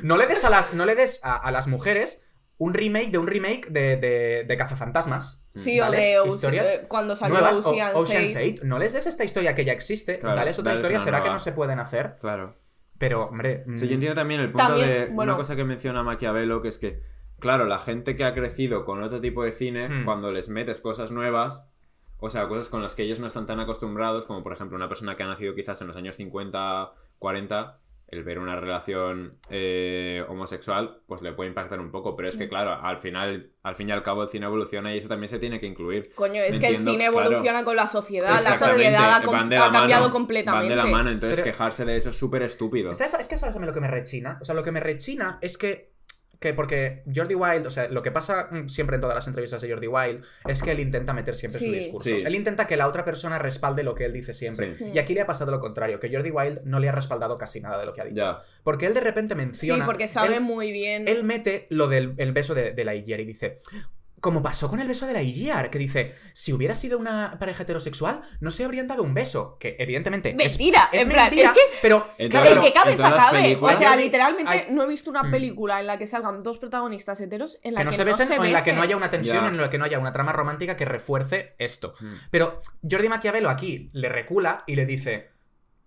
No 0.02 0.16
le 0.16 0.26
des 0.26 0.42
a 0.44 0.50
las, 0.50 0.72
no 0.72 0.86
le 0.86 0.94
des 0.94 1.20
a, 1.24 1.36
a 1.36 1.50
las 1.50 1.66
mujeres 1.66 2.22
un 2.60 2.74
remake 2.74 3.10
de 3.10 3.16
un 3.16 3.26
remake 3.26 3.68
de, 3.70 3.96
de, 3.96 4.44
de 4.46 4.56
cazafantasmas. 4.56 5.48
Sí, 5.56 5.80
o 5.80 5.90
de 5.90 6.16
historias 6.28 6.66
eh, 6.68 6.84
cuando 6.88 7.16
salió 7.16 7.38
nuevas 7.38 7.56
o- 7.64 7.70
Ocean's 7.70 7.94
Ocean's 7.96 8.36
Eight. 8.36 8.58
8. 8.58 8.66
No 8.66 8.78
les 8.78 8.92
des 8.92 9.06
esta 9.06 9.24
historia 9.24 9.54
que 9.54 9.64
ya 9.64 9.72
existe, 9.72 10.18
Claro, 10.18 10.36
dales 10.36 10.58
otra 10.58 10.72
dales 10.74 10.80
historia, 10.84 11.00
será 11.04 11.22
que 11.22 11.30
no 11.30 11.38
se 11.38 11.52
pueden 11.52 11.78
hacer. 11.78 12.16
Claro. 12.20 12.56
Pero, 12.98 13.24
hombre. 13.24 13.64
Sí, 13.76 13.86
yo 13.86 13.92
mm, 13.92 13.94
entiendo 13.94 14.14
también 14.14 14.40
el 14.42 14.52
punto 14.52 14.66
También, 14.66 14.88
de 14.88 15.06
bueno. 15.06 15.32
una 15.32 15.38
cosa 15.38 15.56
que 15.56 15.64
menciona 15.64 16.02
Maquiavelo, 16.02 16.60
que 16.60 16.68
es 16.68 16.78
que, 16.78 17.00
claro, 17.38 17.64
la 17.64 17.78
gente 17.78 18.14
que 18.14 18.24
ha 18.24 18.34
crecido 18.34 18.84
con 18.84 19.02
otro 19.02 19.22
tipo 19.22 19.42
de 19.42 19.52
cine, 19.52 19.88
Hmm. 19.88 20.04
cuando 20.04 20.30
les 20.30 20.50
metes 20.50 20.82
cosas 20.82 21.10
nuevas, 21.10 21.66
o 22.18 22.28
sea, 22.28 22.46
cosas 22.46 22.68
con 22.68 22.82
las 22.82 22.94
que 22.94 23.04
ellos 23.04 23.20
no 23.20 23.26
están 23.26 23.46
tan 23.46 23.58
acostumbrados, 23.58 24.26
como 24.26 24.42
por 24.42 24.52
ejemplo 24.52 24.76
una 24.76 24.88
persona 24.90 25.16
que 25.16 25.22
ha 25.22 25.26
nacido 25.26 25.54
quizás 25.54 25.80
en 25.80 25.86
los 25.88 25.96
años 25.96 26.16
50, 26.16 26.92
40, 27.18 27.78
el 28.10 28.24
ver 28.24 28.38
una 28.38 28.56
relación 28.56 29.38
eh, 29.50 30.24
homosexual, 30.28 31.00
pues 31.06 31.22
le 31.22 31.32
puede 31.32 31.48
impactar 31.48 31.78
un 31.80 31.90
poco. 31.90 32.16
Pero 32.16 32.28
es 32.28 32.36
Mm. 32.36 32.38
que, 32.38 32.48
claro, 32.48 32.72
al 32.72 32.98
final, 32.98 33.52
al 33.62 33.74
fin 33.76 33.88
y 33.88 33.92
al 33.92 34.02
cabo, 34.02 34.22
el 34.22 34.28
cine 34.28 34.46
evoluciona 34.46 34.94
y 34.94 34.98
eso 34.98 35.08
también 35.08 35.28
se 35.28 35.38
tiene 35.38 35.60
que 35.60 35.66
incluir. 35.66 36.12
Coño, 36.14 36.42
es 36.42 36.56
Me 36.56 36.60
que 36.60 36.66
entiendo, 36.68 36.90
el 36.90 36.96
cine 36.96 37.10
claro. 37.10 37.26
evoluciona 37.28 37.64
con 37.64 37.76
la 37.76 37.86
sociedad. 37.86 38.40
La 38.42 38.56
sociedad 38.56 39.16
ha, 39.16 39.22
com- 39.22 39.48
de 39.48 39.56
ha 39.56 39.66
la 39.66 39.70
cambiado 39.72 40.02
mano, 40.04 40.12
completamente. 40.12 40.74
Van 40.74 40.76
de 40.86 40.90
la 40.90 40.96
mano, 40.96 41.10
entonces 41.10 41.38
Pero- 41.40 41.52
quejarse 41.52 41.84
de 41.84 41.96
eso 41.96 42.08
es 42.10 42.16
súper 42.18 42.42
estúpido. 42.42 42.92
¿Sabes, 42.94 43.14
es 43.14 43.28
que 43.28 43.38
sabes 43.38 43.54
a 43.56 43.58
mí 43.58 43.66
lo 43.66 43.72
que 43.72 43.80
me 43.80 43.88
rechina. 43.88 44.38
O 44.40 44.44
sea, 44.44 44.54
lo 44.54 44.62
que 44.62 44.72
me 44.72 44.80
rechina 44.80 45.38
es 45.40 45.56
que. 45.58 45.89
Que 46.40 46.54
porque 46.54 47.02
Jordi 47.14 47.34
Wild, 47.34 47.66
o 47.66 47.70
sea, 47.70 47.86
lo 47.88 48.02
que 48.02 48.10
pasa 48.10 48.48
mm, 48.50 48.68
siempre 48.68 48.94
en 48.96 49.02
todas 49.02 49.14
las 49.14 49.26
entrevistas 49.28 49.60
de 49.60 49.68
Jordi 49.70 49.86
Wild 49.88 50.24
es 50.48 50.62
que 50.62 50.70
él 50.72 50.80
intenta 50.80 51.12
meter 51.12 51.34
siempre 51.34 51.60
su 51.60 51.66
Sí. 51.66 51.70
discurso. 51.72 52.08
Sí. 52.08 52.22
Él 52.24 52.34
intenta 52.34 52.66
que 52.66 52.78
la 52.78 52.88
otra 52.88 53.04
persona 53.04 53.38
respalde 53.38 53.82
lo 53.82 53.94
que 53.94 54.06
él 54.06 54.12
dice 54.14 54.32
siempre. 54.32 54.74
Sí. 54.74 54.90
Y 54.94 54.98
aquí 54.98 55.12
le 55.12 55.20
ha 55.20 55.26
pasado 55.26 55.50
lo 55.52 55.60
contrario, 55.60 56.00
que 56.00 56.10
Jordi 56.10 56.30
Wild 56.30 56.62
no 56.64 56.80
le 56.80 56.88
ha 56.88 56.92
respaldado 56.92 57.36
casi 57.36 57.60
nada 57.60 57.78
de 57.78 57.84
lo 57.84 57.92
que 57.92 58.00
ha 58.00 58.04
dicho. 58.04 58.16
Ya. 58.16 58.38
Porque 58.64 58.86
él 58.86 58.94
de 58.94 59.00
repente 59.00 59.34
Sí, 59.34 59.38
menciona. 59.38 59.84
porque 59.84 60.08
sabe 60.08 60.36
él- 60.36 60.40
muy 60.42 60.72
bien. 60.72 61.06
él 61.08 61.24
mete 61.24 61.66
lo 61.68 61.88
del 61.88 62.14
el 62.16 62.32
beso 62.32 62.54
de, 62.54 62.72
de 62.72 62.84
la 62.86 62.94
Iggyar 62.94 63.20
y 63.20 63.26
dice. 63.26 63.58
Como 64.20 64.42
pasó 64.42 64.68
con 64.68 64.80
el 64.80 64.86
beso 64.88 65.06
de 65.06 65.14
la 65.14 65.22
Iggyar, 65.22 65.70
que 65.70 65.78
dice, 65.78 66.14
si 66.34 66.52
hubiera 66.52 66.74
sido 66.74 66.98
una 66.98 67.38
pareja 67.38 67.62
heterosexual, 67.62 68.20
no 68.40 68.50
se 68.50 68.64
habrían 68.64 68.86
dado 68.86 69.02
un 69.02 69.14
beso. 69.14 69.56
Que 69.58 69.76
evidentemente 69.78 70.30
es, 70.30 70.36
Mentira, 70.36 70.90
es 70.92 71.02
en 71.02 71.08
plan, 71.08 71.24
mentira, 71.24 71.48
es 71.48 71.52
que 71.54 71.60
pero 71.80 72.06
En 72.18 72.28
claro, 72.28 72.46
todas 72.50 72.58
¿En 72.66 72.70
qué 72.72 72.74
las- 72.78 72.84
cabeza 72.84 73.14
cabe? 73.16 73.58
O 73.60 73.72
sea, 73.72 73.92
Hay- 73.92 74.04
literalmente 74.04 74.52
hay- 74.52 74.66
no 74.70 74.82
he 74.82 74.86
visto 74.86 75.08
una 75.08 75.22
Mm. 75.22 75.30
película 75.30 75.80
en 75.80 75.86
la 75.86 75.96
que 75.96 76.06
salgan 76.06 76.42
dos 76.42 76.58
protagonistas 76.58 77.18
heteros 77.20 77.58
en 77.62 77.72
la 77.72 77.80
que 77.80 77.84
que, 77.84 77.90
no 77.90 77.92
se 77.92 78.04
besen 78.04 78.38
o 78.40 78.44
en 78.44 78.52
la 78.52 78.62
que 78.62 78.72
no 78.72 78.76
besen. 78.76 78.88
haya 78.88 78.96
una 78.96 79.10
tensión, 79.10 79.46
en 79.46 79.56
la 79.56 79.70
que 79.70 79.78
no 79.78 79.84
haya 79.86 79.98
una 79.98 80.12
trama 80.12 80.32
romántica 80.32 80.76
que 80.76 80.84
refuerce 80.84 81.54
esto. 81.58 81.94
Mm. 82.00 82.12
Pero 82.30 82.60
Jordi 82.88 83.08
Maquiavelo 83.08 83.48
aquí 83.48 83.88
le 83.94 84.08
recula 84.10 84.64
y 84.66 84.76
le 84.76 84.84
dice, 84.84 85.30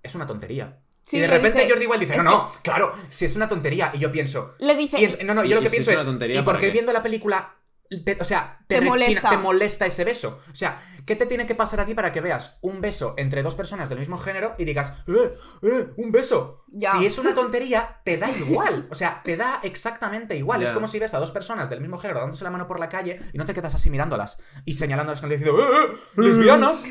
es 0.02 0.16
una 0.16 0.26
tontería. 0.26 0.80
Sí, 1.04 1.18
y 1.18 1.20
de 1.20 1.28
repente 1.28 1.60
dice, 1.60 1.70
Jordi 1.70 1.84
igual 1.84 2.00
dice, 2.00 2.14
"Es 2.16 2.24
no, 2.24 2.32
no, 2.32 2.52
claro, 2.64 2.94
si 3.10 3.26
es 3.26 3.36
una 3.36 3.48
tontería. 3.48 3.92
Y 3.94 4.00
yo 4.00 4.12
pienso, 4.12 4.56
Le 4.60 4.76
dice, 4.76 4.98
y 5.00 5.24
no, 5.26 5.34
no, 5.34 5.44
yo 5.44 5.52
Y- 5.52 5.54
lo 5.56 5.62
que 5.62 5.70
pienso 5.70 5.92
es 5.92 5.98
es, 5.98 6.02
una 6.02 6.10
tontería, 6.12 6.36
¿y 6.40 6.44
por 6.44 6.54
¿para 6.54 6.60
qué 6.62 6.68
qué? 6.68 6.72
viendo 6.72 6.94
la 6.94 7.04
película, 7.04 7.56
te- 8.02 8.18
o 8.20 8.24
sea, 8.26 8.60
te, 8.68 8.76
Te 8.76 8.82
rechina- 8.82 8.90
molesta. 8.90 9.30
te 9.30 9.38
molesta 9.38 9.86
ese 9.86 10.04
beso? 10.04 10.42
O 10.52 10.56
sea, 10.56 10.82
¿qué 11.06 11.16
te 11.16 11.26
tiene 11.26 11.46
que 11.46 11.56
pasar 11.56 11.80
a 11.80 11.86
ti 11.86 11.94
para 11.94 12.12
que 12.12 12.22
veas 12.22 12.58
un 12.62 12.82
beso 12.82 13.14
entre 13.18 13.44
dos 13.44 13.56
personas 13.56 13.90
del 13.90 14.00
mismo 14.00 14.18
género 14.18 14.54
y 14.58 14.66
digas, 14.66 14.94
eh, 15.08 15.34
eh, 15.62 15.88
un 15.98 16.12
beso? 16.12 16.64
Ya. 16.68 16.92
Si 16.92 17.06
es 17.06 17.18
una 17.18 17.34
tontería, 17.36 18.02
te 18.04 18.18
da 18.18 18.32
igual. 18.32 18.88
O 18.90 18.96
sea, 18.96 19.22
te 19.24 19.38
da 19.38 19.60
exactamente 19.64 20.36
igual. 20.36 20.64
Es 20.64 20.72
como 20.72 20.88
si 20.88 20.98
ves 21.00 21.14
a 21.14 21.20
dos 21.20 21.32
personas 21.32 21.70
del 21.70 21.82
mismo 21.82 21.98
género 21.98 22.20
dándose 22.22 22.44
la 22.44 22.50
mano 22.52 22.68
por 22.68 22.80
la 22.80 22.90
calle 22.90 23.20
y 23.32 23.38
no 23.38 23.46
te 23.46 23.54
quedas 23.54 23.76
así 23.76 23.90
mirándolas 23.90 24.40
y 24.66 24.74
señalándolas 24.74 25.22
con 25.22 25.32
el 25.32 25.40
dedo 25.40 25.56
diciendo, 25.56 25.78
¡eh, 25.78 25.94
eh, 26.18 26.22
lesbianas! 26.22 26.84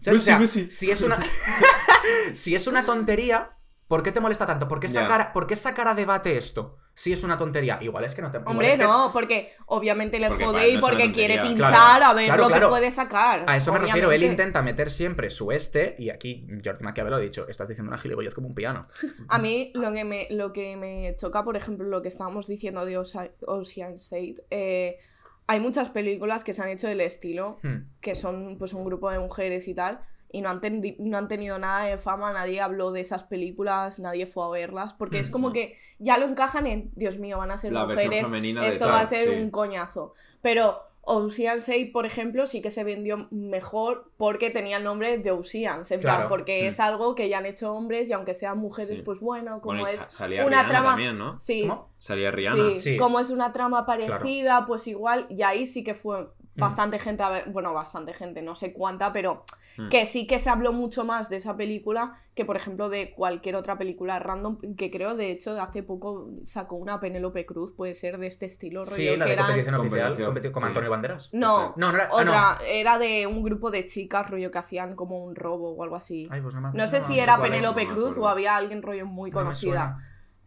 ¿Sabes? 0.00 0.18
O 0.18 0.22
sea, 0.22 0.46
si 0.46 0.90
es 0.90 1.02
una. 1.02 1.18
si 2.34 2.54
es 2.54 2.66
una 2.66 2.84
tontería, 2.86 3.57
¿por 3.88 4.02
qué 4.02 4.12
te 4.12 4.20
molesta 4.20 4.46
tanto? 4.46 4.68
¿Por 4.68 4.78
qué, 4.80 4.86
sacar, 4.88 5.32
¿Por 5.32 5.46
qué 5.46 5.56
sacar 5.56 5.88
a 5.88 5.94
debate 5.94 6.36
esto? 6.36 6.76
Si 6.94 7.12
es 7.12 7.22
una 7.22 7.38
tontería. 7.38 7.78
Igual 7.80 8.04
es 8.04 8.14
que 8.14 8.22
no 8.22 8.30
te. 8.30 8.38
Hombre, 8.38 8.72
es 8.72 8.78
que- 8.78 8.82
no, 8.84 9.10
porque 9.12 9.52
obviamente 9.66 10.18
le 10.18 10.28
Porque 10.28 10.44
jode 10.44 10.68
y 10.70 10.78
porque 10.78 11.12
quiere 11.12 11.40
pinchar 11.42 11.72
Claro, 11.72 12.04
a 12.06 12.14
ver 12.14 12.26
claro, 12.26 12.42
lo 12.42 12.48
claro. 12.48 12.66
que 12.66 12.70
puede 12.70 12.90
sacar. 12.90 13.44
A 13.46 13.56
eso 13.56 13.72
me 13.72 13.78
refiero, 13.78 14.10
él 14.12 14.22
intenta 14.24 14.62
meter 14.62 14.90
siempre 14.90 15.30
su 15.30 15.50
este, 15.52 15.94
y 15.98 16.10
aquí 16.10 16.46
Jordi 16.64 16.84
Maquiavelo 16.84 17.16
ha 17.16 17.20
dicho, 17.20 17.46
estás 17.48 17.68
diciendo 17.68 17.90
una 17.90 17.98
gilipollez 17.98 18.34
como 18.34 18.48
un 18.48 18.54
piano. 18.54 18.86
A 19.28 19.38
mí 19.38 19.70
lo 19.74 19.92
que 19.92 20.04
me, 20.04 20.26
lo 20.30 20.52
que 20.52 20.76
me 20.76 21.14
choca, 21.16 21.44
por 21.44 21.56
ejemplo, 21.56 21.86
lo 21.86 22.02
que 22.02 22.08
estábamos 22.08 22.46
diciendo 22.48 22.84
de 22.84 22.98
Ocean's 22.98 24.12
8, 24.12 24.42
eh, 24.50 24.98
hay 25.46 25.60
muchas 25.60 25.88
películas 25.90 26.44
que 26.44 26.52
se 26.52 26.62
han 26.62 26.68
hecho 26.68 26.88
del 26.88 27.00
estilo, 27.00 27.58
Hmm. 27.62 27.84
que 28.00 28.14
son 28.14 28.56
pues 28.58 28.72
un 28.74 28.84
grupo 28.84 29.10
de 29.10 29.18
mujeres 29.18 29.68
y 29.68 29.74
tal, 29.74 30.00
y 30.30 30.40
no 30.42 30.50
han, 30.50 30.60
tendi- 30.60 30.96
no 30.98 31.16
han 31.18 31.28
tenido 31.28 31.58
nada 31.58 31.84
de 31.86 31.98
fama, 31.98 32.32
nadie 32.32 32.60
habló 32.60 32.92
de 32.92 33.00
esas 33.00 33.24
películas, 33.24 33.98
nadie 34.00 34.26
fue 34.26 34.44
a 34.44 34.48
verlas, 34.48 34.94
porque 34.94 35.18
es 35.20 35.30
como 35.30 35.50
Mm. 35.50 35.52
que 35.52 35.76
ya 35.98 36.18
lo 36.18 36.26
encajan 36.26 36.66
en, 36.66 36.90
Dios 36.94 37.18
mío, 37.18 37.38
van 37.38 37.50
a 37.50 37.58
ser 37.58 37.72
La 37.72 37.84
mujeres, 37.86 38.26
esto 38.64 38.84
tal, 38.86 38.94
va 38.94 39.00
a 39.00 39.06
ser 39.06 39.28
sí. 39.28 39.34
un 39.34 39.50
coñazo. 39.50 40.12
Pero 40.42 40.82
Ocean's 41.10 41.66
8, 41.70 41.90
por 41.90 42.04
ejemplo, 42.04 42.44
sí 42.44 42.60
que 42.60 42.70
se 42.70 42.84
vendió 42.84 43.28
mejor 43.30 44.10
porque 44.18 44.50
tenía 44.50 44.76
el 44.76 44.84
nombre 44.84 45.16
de 45.16 45.30
Oceans, 45.30 45.90
en 45.90 46.00
Claro. 46.00 46.18
plan, 46.18 46.28
porque 46.28 46.64
Mm. 46.64 46.66
es 46.66 46.80
algo 46.80 47.14
que 47.14 47.30
ya 47.30 47.38
han 47.38 47.46
hecho 47.46 47.72
hombres 47.72 48.10
y 48.10 48.12
aunque 48.12 48.34
sean 48.34 48.58
mujeres, 48.58 48.98
Sí. 48.98 49.02
pues 49.02 49.18
bueno, 49.20 49.62
como 49.62 49.80
Bueno, 49.80 49.88
es 49.88 50.18
una 50.20 50.26
Rihanna 50.28 50.66
trama... 50.68 50.88
también, 50.90 51.16
¿no? 51.16 51.40
Sí, 51.40 51.62
¿Cómo? 51.62 51.88
Salía 51.96 52.30
Rihanna. 52.30 52.74
sí, 52.74 52.76
Sí. 52.76 52.96
como 52.98 53.20
es 53.20 53.30
una 53.30 53.54
trama 53.54 53.86
parecida, 53.86 54.66
pues 54.66 54.86
igual, 54.86 55.24
y 55.30 55.40
ahí 55.40 55.64
sí 55.64 55.82
que 55.82 55.94
fue 55.94 56.24
Mm. 56.24 56.60
bastante 56.60 56.98
gente 56.98 57.22
a 57.22 57.30
ver, 57.30 57.44
bueno, 57.50 57.72
bastante 57.72 58.12
gente, 58.12 58.42
no 58.42 58.54
sé 58.54 58.74
cuánta, 58.74 59.10
pero 59.12 59.44
Mm. 59.78 59.88
que 59.90 60.06
sí 60.06 60.26
que 60.26 60.38
se 60.40 60.50
habló 60.50 60.72
mucho 60.72 61.04
más 61.04 61.28
de 61.30 61.36
esa 61.36 61.56
película 61.56 62.20
que, 62.34 62.44
por 62.44 62.56
ejemplo, 62.56 62.88
de 62.88 63.12
cualquier 63.14 63.54
otra 63.56 63.78
película 63.78 64.18
random, 64.18 64.58
que 64.76 64.90
creo, 64.90 65.14
de 65.14 65.30
hecho, 65.30 65.60
hace 65.62 65.82
poco 65.82 66.30
sacó 66.42 66.76
una 66.76 67.00
Penélope 67.00 67.46
Cruz, 67.46 67.72
puede 67.72 67.94
ser 67.94 68.18
de 68.18 68.26
este 68.26 68.46
estilo, 68.46 68.82
rollo, 68.84 68.94
Sí, 68.96 69.16
la 69.16 69.24
que 69.24 69.30
de 69.30 69.32
eran- 69.34 69.46
competición 69.46 69.74
oficial, 69.76 70.16
Competición, 70.26 70.52
con 70.52 70.62
sí. 70.62 70.66
Antonio 70.66 70.90
Banderas. 70.90 71.30
No, 71.32 71.74
No, 71.76 71.90
no 71.90 71.94
era. 71.96 72.08
ah, 72.12 72.14
otra, 72.56 72.58
era 72.68 72.98
de 72.98 73.26
un 73.26 73.42
grupo 73.42 73.70
de 73.70 73.84
chicas, 73.86 74.28
rollo, 74.30 74.50
que 74.50 74.58
hacían 74.58 74.94
como 74.96 75.24
un 75.24 75.34
robo 75.36 75.70
o 75.72 75.82
algo 75.82 75.96
así. 75.96 76.28
Ay, 76.30 76.40
pues 76.40 76.54
no, 76.54 76.60
me- 76.60 76.72
No 76.72 76.86
sé 76.88 76.98
no, 77.00 77.06
si 77.06 77.16
no 77.16 77.22
era 77.22 77.34
es. 77.34 77.40
Penélope 77.40 77.86
Cruz 77.86 78.18
o 78.18 78.28
había 78.28 78.56
alguien 78.56 78.82
rollo 78.82 79.06
muy 79.06 79.30
conocida. 79.30 79.96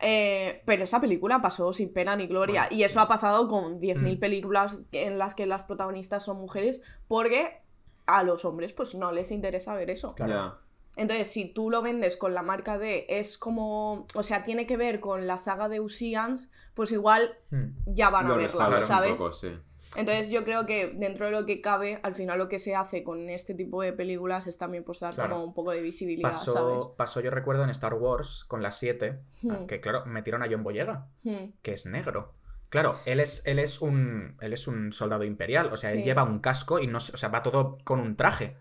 Eh, 0.03 0.63
pero 0.65 0.83
esa 0.83 0.99
película 0.99 1.41
pasó 1.41 1.71
sin 1.73 1.93
pena 1.93 2.15
ni 2.15 2.25
gloria. 2.27 2.63
Bueno. 2.63 2.75
Y 2.75 2.83
eso 2.83 2.99
ha 2.99 3.07
pasado 3.07 3.47
con 3.47 3.79
10.000 3.79 4.17
Mm. 4.17 4.19
películas 4.19 4.81
en 4.91 5.17
las 5.19 5.35
que 5.35 5.45
las 5.45 5.63
protagonistas 5.63 6.25
son 6.25 6.37
mujeres, 6.37 6.81
porque 7.07 7.61
a 8.17 8.23
los 8.23 8.45
hombres 8.45 8.73
pues 8.73 8.95
no 8.95 9.11
les 9.11 9.31
interesa 9.31 9.73
ver 9.75 9.89
eso. 9.89 10.13
Claro. 10.15 10.57
Entonces, 10.97 11.29
si 11.31 11.45
tú 11.45 11.69
lo 11.69 11.81
vendes 11.81 12.17
con 12.17 12.33
la 12.33 12.43
marca 12.43 12.77
de 12.77 13.05
es 13.07 13.37
como, 13.37 14.05
o 14.13 14.23
sea, 14.23 14.43
tiene 14.43 14.67
que 14.67 14.75
ver 14.75 14.99
con 14.99 15.25
la 15.25 15.37
saga 15.37 15.69
de 15.69 15.79
Oceans, 15.79 16.51
pues 16.73 16.91
igual 16.91 17.37
Hmm. 17.49 17.69
ya 17.85 18.09
van 18.09 18.25
a 18.25 18.29
Lo 18.29 18.35
verla, 18.37 18.67
un 18.69 18.81
¿sabes? 18.81 19.13
poco, 19.13 19.31
sí. 19.31 19.51
Entonces 19.97 20.29
yo 20.29 20.45
creo 20.45 20.65
que 20.65 20.87
dentro 20.87 21.25
de 21.25 21.31
lo 21.33 21.45
que 21.45 21.59
cabe, 21.59 21.99
al 22.03 22.13
final 22.13 22.37
lo 22.37 22.47
que 22.47 22.59
se 22.59 22.75
hace 22.75 23.03
con 23.03 23.27
este 23.29 23.53
tipo 23.53 23.81
de 23.81 23.91
películas 23.91 24.47
es 24.47 24.57
también 24.57 24.83
pues 24.85 24.99
dar 25.01 25.13
Claro. 25.13 25.31
como 25.33 25.43
un 25.45 25.53
poco 25.53 25.71
de 25.71 25.81
visibilidad, 25.81 26.31
¿sabes? 26.31 26.53
Pasó, 26.55 26.93
pasó, 26.97 27.19
yo 27.21 27.29
recuerdo, 27.29 27.63
en 27.65 27.69
Star 27.71 27.93
Wars 27.95 28.45
con 28.45 28.61
las 28.61 28.77
7, 28.77 29.19
Hmm. 29.43 29.65
que 29.65 29.81
claro, 29.81 30.05
metieron 30.05 30.43
a 30.43 30.47
John 30.49 30.63
Boyega, 30.63 31.07
Hmm. 31.23 31.51
que 31.61 31.73
es 31.73 31.85
negro. 31.85 32.33
Claro, 32.71 32.95
él 33.05 33.19
es, 33.19 33.43
él 33.45 33.59
es 33.59 33.79
un. 33.81 34.35
Él 34.41 34.53
es 34.53 34.67
un 34.67 34.91
soldado 34.91 35.23
imperial. 35.23 35.69
O 35.71 35.77
sea, 35.77 35.91
él 35.91 36.03
lleva 36.03 36.23
un 36.23 36.39
casco 36.39 36.79
y 36.79 36.87
no 36.87 36.99
se- 36.99 37.13
o 37.13 37.17
sea, 37.17 37.29
va 37.29 37.43
todo 37.43 37.77
con 37.83 37.99
un 37.99 38.15
traje. 38.15 38.57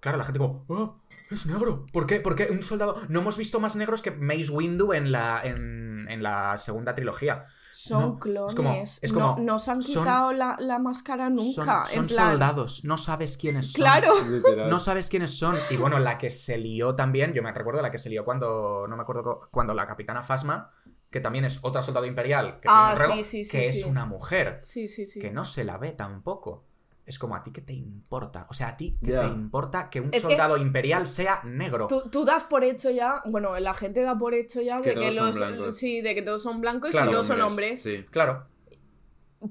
Claro, 0.00 0.18
la 0.18 0.24
gente 0.24 0.38
como, 0.38 0.64
¡Oh! 0.68 1.00
Es 1.08 1.46
negro. 1.46 1.86
¿Por 1.92 2.06
qué? 2.06 2.20
¿Por 2.20 2.36
qué 2.36 2.48
un 2.50 2.62
soldado? 2.62 3.00
No 3.08 3.20
hemos 3.20 3.38
visto 3.38 3.58
más 3.60 3.74
negros 3.74 4.02
que 4.02 4.10
Mace 4.10 4.50
Windu 4.50 4.92
en 4.92 5.10
la, 5.10 5.40
en, 5.42 6.06
en 6.10 6.22
la 6.22 6.58
segunda 6.58 6.92
trilogía. 6.92 7.46
Son 7.72 8.02
No, 8.02 8.18
clones. 8.18 8.50
es 8.52 8.54
como- 8.54 8.74
es 9.02 9.12
no, 9.14 9.20
como- 9.34 9.44
no 9.46 9.58
se 9.58 9.70
han 9.70 9.80
son- 9.82 10.02
quitado 10.04 10.32
la, 10.32 10.56
la 10.60 10.78
máscara 10.78 11.30
nunca. 11.30 11.86
Son, 11.86 11.86
son 11.86 11.98
en 12.00 12.06
plan, 12.08 12.30
soldados, 12.32 12.84
no 12.84 12.98
sabes 12.98 13.38
quiénes 13.38 13.72
son. 13.72 13.80
Claro. 13.80 14.12
No 14.68 14.78
sabes 14.78 15.08
quiénes 15.08 15.38
son. 15.38 15.56
Y 15.70 15.76
bueno, 15.78 15.98
la 15.98 16.18
que 16.18 16.28
se 16.30 16.58
lió 16.58 16.94
también, 16.94 17.32
yo 17.32 17.42
me 17.42 17.50
recuerdo 17.52 17.80
la 17.80 17.90
que 17.90 17.98
se 17.98 18.10
lió 18.10 18.24
cuando, 18.26 18.86
no 18.88 18.96
me 18.96 19.02
acuerdo, 19.02 19.48
cuando 19.50 19.72
la 19.74 19.86
capitana 19.86 20.22
Fasma, 20.22 20.70
que 21.14 21.20
también 21.20 21.44
es 21.44 21.60
otra 21.62 21.80
soldado 21.84 22.06
imperial, 22.06 22.58
que, 22.60 22.66
Ah, 22.68 22.94
tiene 22.96 23.04
un 23.06 23.12
rego, 23.12 23.24
sí, 23.24 23.24
sí, 23.24 23.44
sí, 23.44 23.50
que 23.56 23.64
es 23.66 23.84
una 23.84 24.04
mujer, 24.04 24.58
Sí, 24.64 24.88
sí, 24.88 25.06
sí. 25.06 25.20
que 25.20 25.30
no 25.30 25.44
se 25.44 25.62
la 25.62 25.78
ve 25.78 25.92
tampoco. 25.92 26.64
Es 27.06 27.20
como 27.20 27.36
a 27.36 27.44
ti 27.44 27.52
que 27.52 27.60
te 27.60 27.72
importa. 27.72 28.46
O 28.50 28.52
sea, 28.54 28.68
a 28.70 28.76
ti 28.76 28.96
que 29.00 29.12
te 29.12 29.26
importa 29.26 29.90
que 29.90 30.00
un 30.00 30.06
Es 30.06 30.10
que- 30.12 30.20
soldado 30.30 30.56
imperial 30.56 31.06
sea 31.06 31.40
negro. 31.44 31.86
Tú, 31.86 32.02
tú 32.10 32.24
das 32.24 32.42
por 32.42 32.64
hecho 32.64 32.90
ya, 32.90 33.22
bueno, 33.26 33.56
la 33.60 33.74
gente 33.74 34.00
da 34.02 34.18
por 34.18 34.34
hecho 34.34 34.60
ya 34.60 34.82
Que 34.82 34.88
de 34.88 34.94
que 34.96 35.10
todos 35.14 35.36
son 35.36 35.58
los 35.60 35.80
de 35.80 36.12
que 36.16 36.22
todos 36.22 36.42
son 36.42 36.60
blancos 36.60 36.90
Claro, 36.90 37.10
y 37.10 37.12
todos 37.12 37.26
son 37.28 37.40
hombres. 37.42 37.80
Sí. 37.80 38.04
Claro. 38.10 38.48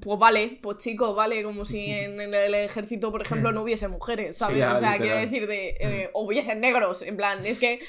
Pues 0.02 0.18
vale, 0.18 0.58
pues 0.62 0.78
chico, 0.78 1.14
vale, 1.14 1.42
como 1.44 1.64
si 1.64 1.86
en 1.90 2.20
el, 2.20 2.54
ejército, 2.54 3.10
por 3.10 3.22
ejemplo, 3.22 3.52
Mm. 3.52 3.54
no 3.54 3.62
hubiese 3.62 3.88
mujeres, 3.88 4.36
¿sabes? 4.36 4.56
Sí, 4.56 4.58
ya, 4.60 4.74
o 4.74 4.80
sea, 4.80 4.92
literal. 4.92 5.00
quiero 5.00 5.16
decir 5.16 5.46
de 5.48 5.76
eh, 5.80 6.10
o 6.12 6.24
hubiesen 6.26 6.60
negros, 6.60 7.00
en 7.02 7.16
plan, 7.16 7.38
es 7.46 7.58
que 7.60 7.80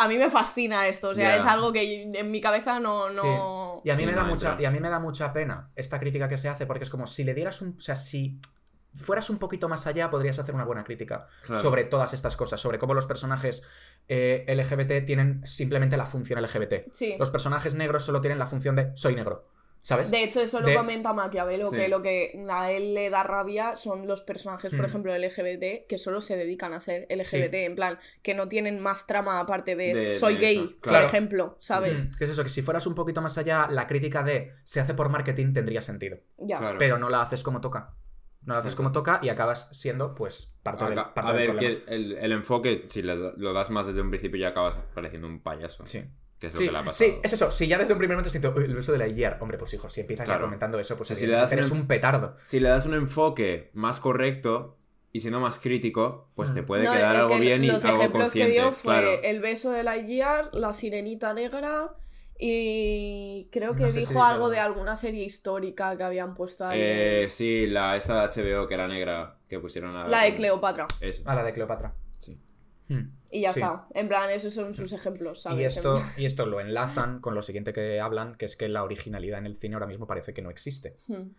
a 0.00 0.08
mí 0.08 0.16
me 0.18 0.30
fascina 0.30 0.88
esto, 0.88 1.10
o 1.10 1.14
sea, 1.14 1.36
es 1.36 1.44
algo 1.44 1.72
que 1.72 2.02
en 2.02 2.30
mi 2.30 2.40
cabeza 2.40 2.80
no 2.80 3.10
no 3.10 3.80
Y 3.84 3.90
a 3.90 3.94
mí 3.94 4.00
Sí, 4.00 4.06
me 4.06 4.12
da 4.14 4.24
mucha, 4.24 4.56
y 4.58 4.64
a 4.64 4.70
mí 4.70 4.80
me 4.80 4.88
da 4.88 4.98
mucha 4.98 5.32
pena 5.32 5.70
esta 5.76 5.98
crítica 6.00 6.28
que 6.28 6.36
se 6.36 6.48
hace, 6.48 6.66
porque 6.66 6.84
es 6.84 6.90
como 6.90 7.06
si 7.06 7.24
le 7.24 7.34
dieras 7.34 7.60
un. 7.62 7.76
O 7.78 7.80
sea, 7.80 7.96
si 7.96 8.38
fueras 8.94 9.30
un 9.30 9.38
poquito 9.38 9.68
más 9.68 9.86
allá, 9.86 10.10
podrías 10.10 10.38
hacer 10.38 10.54
una 10.54 10.64
buena 10.64 10.82
crítica 10.84 11.28
Claro. 11.42 11.62
sobre 11.62 11.84
todas 11.84 12.12
estas 12.12 12.36
cosas, 12.36 12.60
sobre 12.60 12.78
cómo 12.78 12.92
los 12.94 13.06
personajes 13.06 13.62
eh, 14.08 14.44
LGBT 14.48 15.04
tienen 15.06 15.46
simplemente 15.46 15.96
la 15.96 16.06
función 16.06 16.42
LGBT. 16.42 16.92
Sí. 16.92 17.14
Los 17.18 17.30
personajes 17.30 17.74
negros 17.74 18.04
solo 18.04 18.20
tienen 18.20 18.38
la 18.38 18.46
función 18.46 18.74
de 18.76 18.90
soy 18.96 19.14
negro. 19.14 19.46
¿Sabes? 19.82 20.10
De 20.10 20.22
hecho, 20.22 20.40
eso 20.40 20.60
De- 20.60 20.72
lo 20.72 20.78
comenta 20.78 21.12
Maquiavelo, 21.12 21.70
Sí. 21.70 21.76
que 21.76 21.88
lo 21.88 22.02
que 22.02 22.38
a 22.50 22.70
él 22.70 22.92
le 22.94 23.08
da 23.10 23.22
rabia 23.22 23.76
son 23.76 24.06
los 24.06 24.22
personajes, 24.22 24.72
por 24.72 24.82
Mm. 24.82 24.84
ejemplo, 24.86 25.14
LGBT, 25.14 25.86
que 25.88 25.96
solo 25.98 26.20
se 26.20 26.36
dedican 26.36 26.72
a 26.74 26.80
ser 26.80 27.06
LGBT, 27.08 27.64
en 27.64 27.74
plan, 27.76 27.98
que 28.22 28.34
no 28.34 28.48
tienen 28.48 28.78
más 28.80 29.06
trama 29.06 29.40
aparte 29.40 29.76
de, 29.76 29.94
De- 29.94 30.12
soy 30.12 30.34
de 30.34 30.40
gay, 30.40 30.56
eso, 30.58 30.66
por 30.68 30.80
claro. 30.80 31.06
ejemplo, 31.06 31.56
¿sabes? 31.60 32.08
¿Qué 32.18 32.24
es 32.24 32.30
eso? 32.30 32.42
Que 32.42 32.50
si 32.50 32.62
fueras 32.62 32.86
un 32.86 32.94
poquito 32.94 33.22
más 33.22 33.38
allá, 33.38 33.68
la 33.70 33.86
crítica 33.86 34.22
de 34.22 34.50
se 34.64 34.80
hace 34.80 34.92
por 34.94 35.08
marketing 35.08 35.52
tendría 35.54 35.80
sentido. 35.80 36.18
Ya. 36.36 36.58
Claro. 36.58 36.78
Pero 36.78 36.98
no 36.98 37.08
la 37.08 37.22
haces 37.22 37.42
como 37.42 37.60
toca. 37.60 37.94
No 38.42 38.54
la 38.54 38.60
haces 38.60 38.74
como 38.74 38.90
toca 38.90 39.20
y 39.22 39.28
acabas 39.28 39.68
siendo, 39.78 40.14
pues, 40.14 40.56
parte, 40.62 40.84
del, 40.86 40.94
parte 40.94 41.20
a 41.20 41.24
del 41.32 41.36
ver, 41.36 41.50
problema. 41.50 41.84
que 41.86 41.94
el, 41.94 42.12
el 42.12 42.32
enfoque, 42.32 42.82
si 42.86 43.02
lo 43.02 43.52
das 43.52 43.68
más 43.70 43.86
desde 43.86 44.00
un 44.00 44.08
principio, 44.08 44.38
ya 44.40 44.48
acabas 44.48 44.76
pareciendo 44.94 45.26
un 45.28 45.42
payaso. 45.42 45.84
Sí. 45.84 46.04
Que 46.40 46.46
es 46.46 46.54
lo 46.54 46.58
Sí, 46.60 46.66
que 46.66 46.72
le 46.72 46.78
ha 46.78 46.84
pasado. 46.84 47.10
sí, 47.12 47.18
es 47.22 47.32
eso. 47.34 47.50
Si 47.50 47.66
ya 47.68 47.76
desde 47.78 47.92
un 47.92 47.98
primer 47.98 48.16
momento 48.16 48.30
siento 48.30 48.52
"Uy, 48.56 48.64
el 48.64 48.74
beso 48.74 48.90
de 48.92 48.98
la 48.98 49.06
IER, 49.06 49.36
hombre, 49.40 49.58
pues 49.58 49.72
hijo, 49.74 49.88
si 49.90 50.00
empiezas 50.00 50.26
ya 50.26 50.40
comentando 50.40 50.80
eso, 50.80 50.96
pues 50.96 51.08
O 51.10 51.14
sea, 51.14 51.16
si 51.20 51.26
le 51.26 51.34
das 51.34 51.52
eres 51.52 51.70
un- 51.70 51.80
un 51.80 51.86
petardo. 51.86 52.34
Si 52.38 52.58
le 52.60 52.70
das 52.70 52.86
un 52.86 52.94
enfoque 52.94 53.70
más 53.74 54.00
correcto 54.00 54.78
y 55.12 55.20
siendo 55.20 55.38
más 55.38 55.58
crítico, 55.58 56.30
pues 56.34 56.54
te 56.54 56.62
Mm. 56.62 56.66
puede 56.66 56.84
No, 56.84 56.92
quedar 56.92 57.14
algo 57.16 57.34
que 57.34 57.40
bien 57.40 57.62
y 57.62 57.66
los 57.66 57.84
algo 57.84 57.98
ejemplos 57.98 58.22
consciente. 58.24 58.52
que 58.54 58.60
dio 58.60 58.72
fue 58.72 58.94
claro. 58.94 59.10
el 59.22 59.40
beso 59.40 59.70
de 59.70 59.82
la 59.84 59.96
Lightyear, 59.96 60.48
la 60.54 60.72
sirenita 60.72 61.34
negra 61.34 61.94
y 62.38 63.48
creo 63.52 63.74
que 63.76 63.82
No 63.82 63.90
sé 63.90 64.00
si 64.00 64.06
dijo 64.08 64.22
algo 64.22 64.44
algo. 64.46 64.48
de 64.50 64.58
alguna 64.60 64.96
serie 64.96 65.24
histórica 65.24 65.94
que 65.96 66.04
habían 66.04 66.34
puesto 66.34 66.66
ahí. 66.66 66.78
Eh, 66.80 67.26
sí, 67.28 67.66
la 67.66 67.96
esta 67.96 68.14
de 68.14 68.42
HBO 68.42 68.66
que 68.66 68.74
era 68.74 68.88
negra, 68.88 69.36
que 69.48 69.58
pusieron 69.60 69.94
a... 69.94 70.08
la 70.08 70.22
de 70.22 70.34
Cleopatra. 70.34 70.86
Eso, 71.00 71.22
A 71.26 71.34
la 71.34 71.42
de 71.44 71.52
Cleopatra. 71.52 71.92
sí. 72.18 72.38
Hmm. 72.88 73.10
Y 73.30 73.42
ya 73.42 73.52
Sí. 73.52 73.60
está. 73.60 73.86
En 73.94 74.08
plan, 74.08 74.28
esos 74.30 74.52
son 74.52 74.74
sus 74.74 74.92
ejemplos, 74.92 75.42
¿sabes? 75.42 75.60
Y 75.60 75.64
esto, 75.64 76.02
y 76.16 76.24
esto 76.24 76.46
lo 76.46 76.60
enlazan 76.60 77.20
con 77.20 77.34
lo 77.34 77.42
siguiente 77.42 77.72
que 77.72 78.00
hablan, 78.00 78.34
que 78.34 78.44
es 78.44 78.56
que 78.56 78.68
la 78.68 78.82
originalidad 78.82 79.38
en 79.38 79.46
el 79.46 79.56
cine 79.58 79.74
ahora 79.76 79.86
mismo 79.86 80.06
parece 80.06 80.34
que 80.34 80.42
no 80.42 80.50
existe. 80.50 80.96
Hmm. 81.08 81.30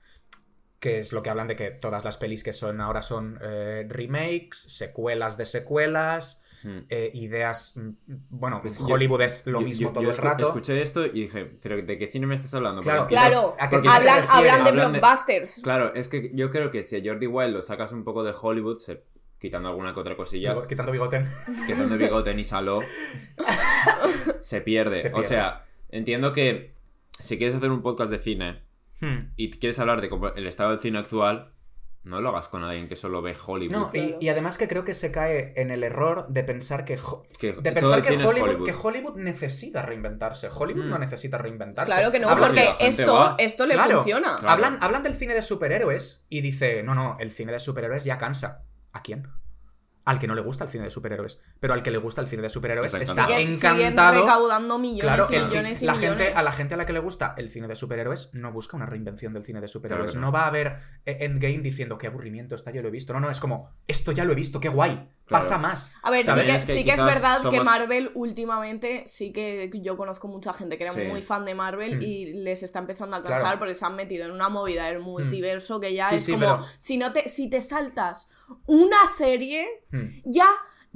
Que 0.79 0.99
es 0.99 1.13
lo 1.13 1.21
que 1.21 1.29
hablan 1.29 1.47
de 1.47 1.55
que 1.55 1.69
todas 1.71 2.03
las 2.03 2.17
pelis 2.17 2.43
que 2.43 2.53
son 2.53 2.81
ahora 2.81 3.01
son 3.03 3.37
eh, 3.41 3.85
remakes, 3.87 4.57
secuelas 4.57 5.37
de 5.37 5.45
secuelas, 5.45 6.41
Hmm. 6.63 6.79
eh, 6.89 7.09
ideas. 7.15 7.73
mm, 7.75 7.89
Bueno, 8.29 8.61
Pues 8.61 8.77
yo- 8.79 8.85
Hollywood 8.85 9.21
es 9.21 9.45
lo 9.47 9.59
Yo- 9.61 9.65
mismo 9.65 9.89
yo- 9.89 9.93
todo 9.93 10.03
yo 10.03 10.09
el 10.11 10.15
escu- 10.15 10.21
rato. 10.21 10.45
Escuché 10.45 10.81
esto 10.81 11.05
y 11.05 11.09
dije, 11.09 11.45
¿pero 11.45 11.81
de 11.81 11.97
qué 11.97 12.07
cine 12.07 12.25
me 12.27 12.35
estás 12.35 12.53
hablando? 12.53 12.81
Claro, 12.83 13.07
Claro, 13.07 13.55
¿A 13.59 13.67
qué 13.69 13.81
se 13.81 13.87
hablan, 13.89 14.19
hablan 14.29 14.63
de 14.63 14.69
Hablan 14.69 14.91
de- 14.93 14.99
blockbusters. 14.99 15.59
Claro, 15.63 15.93
es 15.95 16.07
que 16.07 16.31
yo 16.35 16.49
creo 16.51 16.69
que 16.71 16.83
si 16.83 16.97
a 16.97 17.01
Jordi 17.03 17.25
Wild 17.27 17.53
lo 17.53 17.61
sacas 17.63 17.91
un 17.91 18.03
poco 18.03 18.23
de 18.23 18.33
Hollywood, 18.39 18.77
se- 18.77 19.03
quitando 19.41 19.67
alguna 19.69 19.93
que 19.93 19.99
otra 19.99 20.15
cosilla, 20.15 20.53
Bigo- 20.53 20.67
Quitando 20.67 20.91
bigote. 20.93 21.25
quitando 21.67 21.97
bigote 21.97 22.33
ni 22.35 22.43
saló, 22.45 22.79
se 24.39 24.61
pierde. 24.61 24.95
Se 24.95 25.11
O 25.13 25.23
sea, 25.23 25.65
entiendo 25.89 26.31
que 26.33 26.75
si 27.19 27.37
quieres 27.37 27.55
hacer 27.55 27.71
un 27.71 27.81
podcast 27.81 28.11
de 28.11 28.19
cine 28.19 28.63
Hmm. 29.01 29.31
y 29.35 29.49
quieres 29.49 29.79
hablar 29.79 29.99
de 29.99 30.09
cómo- 30.09 30.27
el 30.29 30.45
estado 30.45 30.69
del 30.69 30.77
cine 30.79 30.99
actual, 30.99 31.53
no 32.03 32.21
lo 32.21 32.29
hagas 32.29 32.47
con 32.49 32.63
alguien 32.63 32.87
que 32.87 32.95
solo 32.95 33.23
ve 33.23 33.35
Hollywood. 33.47 33.71
No, 33.75 33.89
y, 33.93 34.15
y 34.19 34.29
además 34.29 34.59
que 34.59 34.67
creo 34.67 34.83
que 34.85 34.93
se 34.93 35.11
cae 35.11 35.53
en 35.55 35.71
el 35.71 35.83
error 35.83 36.27
de 36.29 36.43
pensar 36.43 36.85
que, 36.85 36.99
Ho- 36.99 37.23
que 37.39 37.47
de 37.53 37.53
todo 37.53 37.73
pensar 37.93 37.99
el 37.99 38.05
que 38.05 38.23
Hollywood, 38.25 38.63
que 38.65 38.73
Hollywood 38.73 39.15
necesita 39.17 39.81
reinventarse. 39.81 40.49
Hollywood 40.55 40.85
Mm. 40.85 40.89
no 40.89 40.99
necesita 40.99 41.39
reinventarse. 41.39 41.91
Claro 41.91 42.11
que 42.11 42.19
no, 42.19 42.29
Hablan, 42.29 42.49
porque 42.55 42.69
esto, 42.87 43.13
va. 43.15 43.35
esto 43.39 43.65
le 43.65 43.73
Claro. 43.73 43.97
funciona. 43.97 44.35
Claro. 44.35 44.49
hablan, 44.49 44.77
hablan 44.81 45.01
del 45.03 45.15
cine 45.15 45.33
de 45.33 45.41
superhéroes 45.41 46.25
y 46.29 46.41
dice, 46.41 46.83
no, 46.83 46.93
no, 46.93 47.17
el 47.19 47.31
cine 47.31 47.51
de 47.53 47.59
superhéroes 47.59 48.03
ya 48.03 48.19
cansa. 48.19 48.65
¿A 48.93 49.01
quién? 49.01 49.27
Al 50.03 50.17
que 50.17 50.25
no 50.27 50.33
le 50.33 50.41
gusta 50.41 50.63
el 50.63 50.71
cine 50.71 50.85
de 50.85 50.89
superhéroes. 50.89 51.39
Pero 51.59 51.75
al 51.75 51.83
que 51.83 51.91
le 51.91 51.99
gusta 51.99 52.21
el 52.21 52.27
cine 52.27 52.41
de 52.41 52.49
superhéroes 52.49 52.91
Está 52.91 53.03
está 53.03 53.27
Siguen, 53.27 53.51
siguen 53.51 53.79
encantado. 53.93 54.21
recaudando 54.21 54.79
millones 54.79 55.03
Claro, 55.03 55.27
y 55.29 55.37
millones 55.47 55.81
y 55.83 55.85
la, 55.85 55.93
millones. 55.93 56.17
gente, 56.25 56.33
a 56.33 56.41
la 56.41 56.51
gente 56.51 56.73
a 56.73 56.77
la 56.77 56.85
que 56.87 56.93
le 56.93 56.99
gusta 56.99 57.35
el 57.37 57.49
cine 57.49 57.67
de 57.67 57.75
superhéroes 57.75 58.33
no 58.33 58.51
busca 58.51 58.75
una 58.75 58.87
reinvención 58.87 59.31
del 59.31 59.45
cine 59.45 59.61
de 59.61 59.67
superhéroes. 59.67 60.13
Claro 60.13 60.21
no. 60.21 60.27
no. 60.31 60.33
va 60.33 60.45
a 60.45 60.47
haber 60.47 60.77
eh, 61.05 61.17
Endgame 61.21 61.59
diciendo 61.59 61.99
qué 61.99 62.07
aburrimiento 62.07 62.55
está, 62.55 62.71
yo 62.71 62.81
lo 62.81 62.87
he 62.87 62.91
visto. 62.91 63.13
No, 63.13 63.19
no, 63.19 63.29
es 63.29 63.39
como, 63.39 63.69
esto 63.87 64.11
ya 64.11 64.25
lo 64.25 64.31
he 64.31 64.35
visto, 64.35 64.59
qué 64.59 64.69
guay. 64.69 65.07
Claro. 65.31 65.43
Pasa 65.45 65.57
más. 65.57 65.93
A 66.03 66.11
ver, 66.11 66.25
sí 66.25 66.31
que, 66.33 66.41
Es 66.55 66.65
que 66.65 66.73
sí 66.73 66.83
que 66.83 66.91
es 66.91 67.03
verdad 67.03 67.39
que 67.49 67.61
Marvel 67.61 68.11
últimamente, 68.15 69.03
sí 69.07 69.31
que 69.31 69.71
yo 69.81 69.95
conozco 69.95 70.27
mucha 70.27 70.51
gente 70.53 70.77
que 70.77 70.83
era 70.83 70.93
Sí. 70.93 71.01
muy 71.03 71.21
fan 71.21 71.45
de 71.45 71.55
Marvel 71.55 71.97
Hmm. 71.97 72.01
y 72.01 72.25
les 72.33 72.63
está 72.63 72.79
empezando 72.79 73.15
a 73.15 73.21
cansar 73.21 73.39
Claro. 73.41 73.59
porque 73.59 73.75
se 73.75 73.85
han 73.85 73.95
metido 73.95 74.25
en 74.25 74.31
una 74.31 74.49
movida 74.49 74.87
del 74.87 74.99
multiverso 74.99 75.79
que 75.79 75.93
ya 75.93 76.09
Sí, 76.09 76.15
es 76.15 76.25
sí, 76.25 76.33
como, 76.33 76.45
pero- 76.45 76.65
si, 76.77 76.97
no 76.97 77.13
te, 77.13 77.29
si 77.29 77.49
te 77.49 77.61
saltas 77.61 78.29
una 78.65 79.07
serie, 79.15 79.65
Hmm. 79.91 80.07
ya 80.25 80.47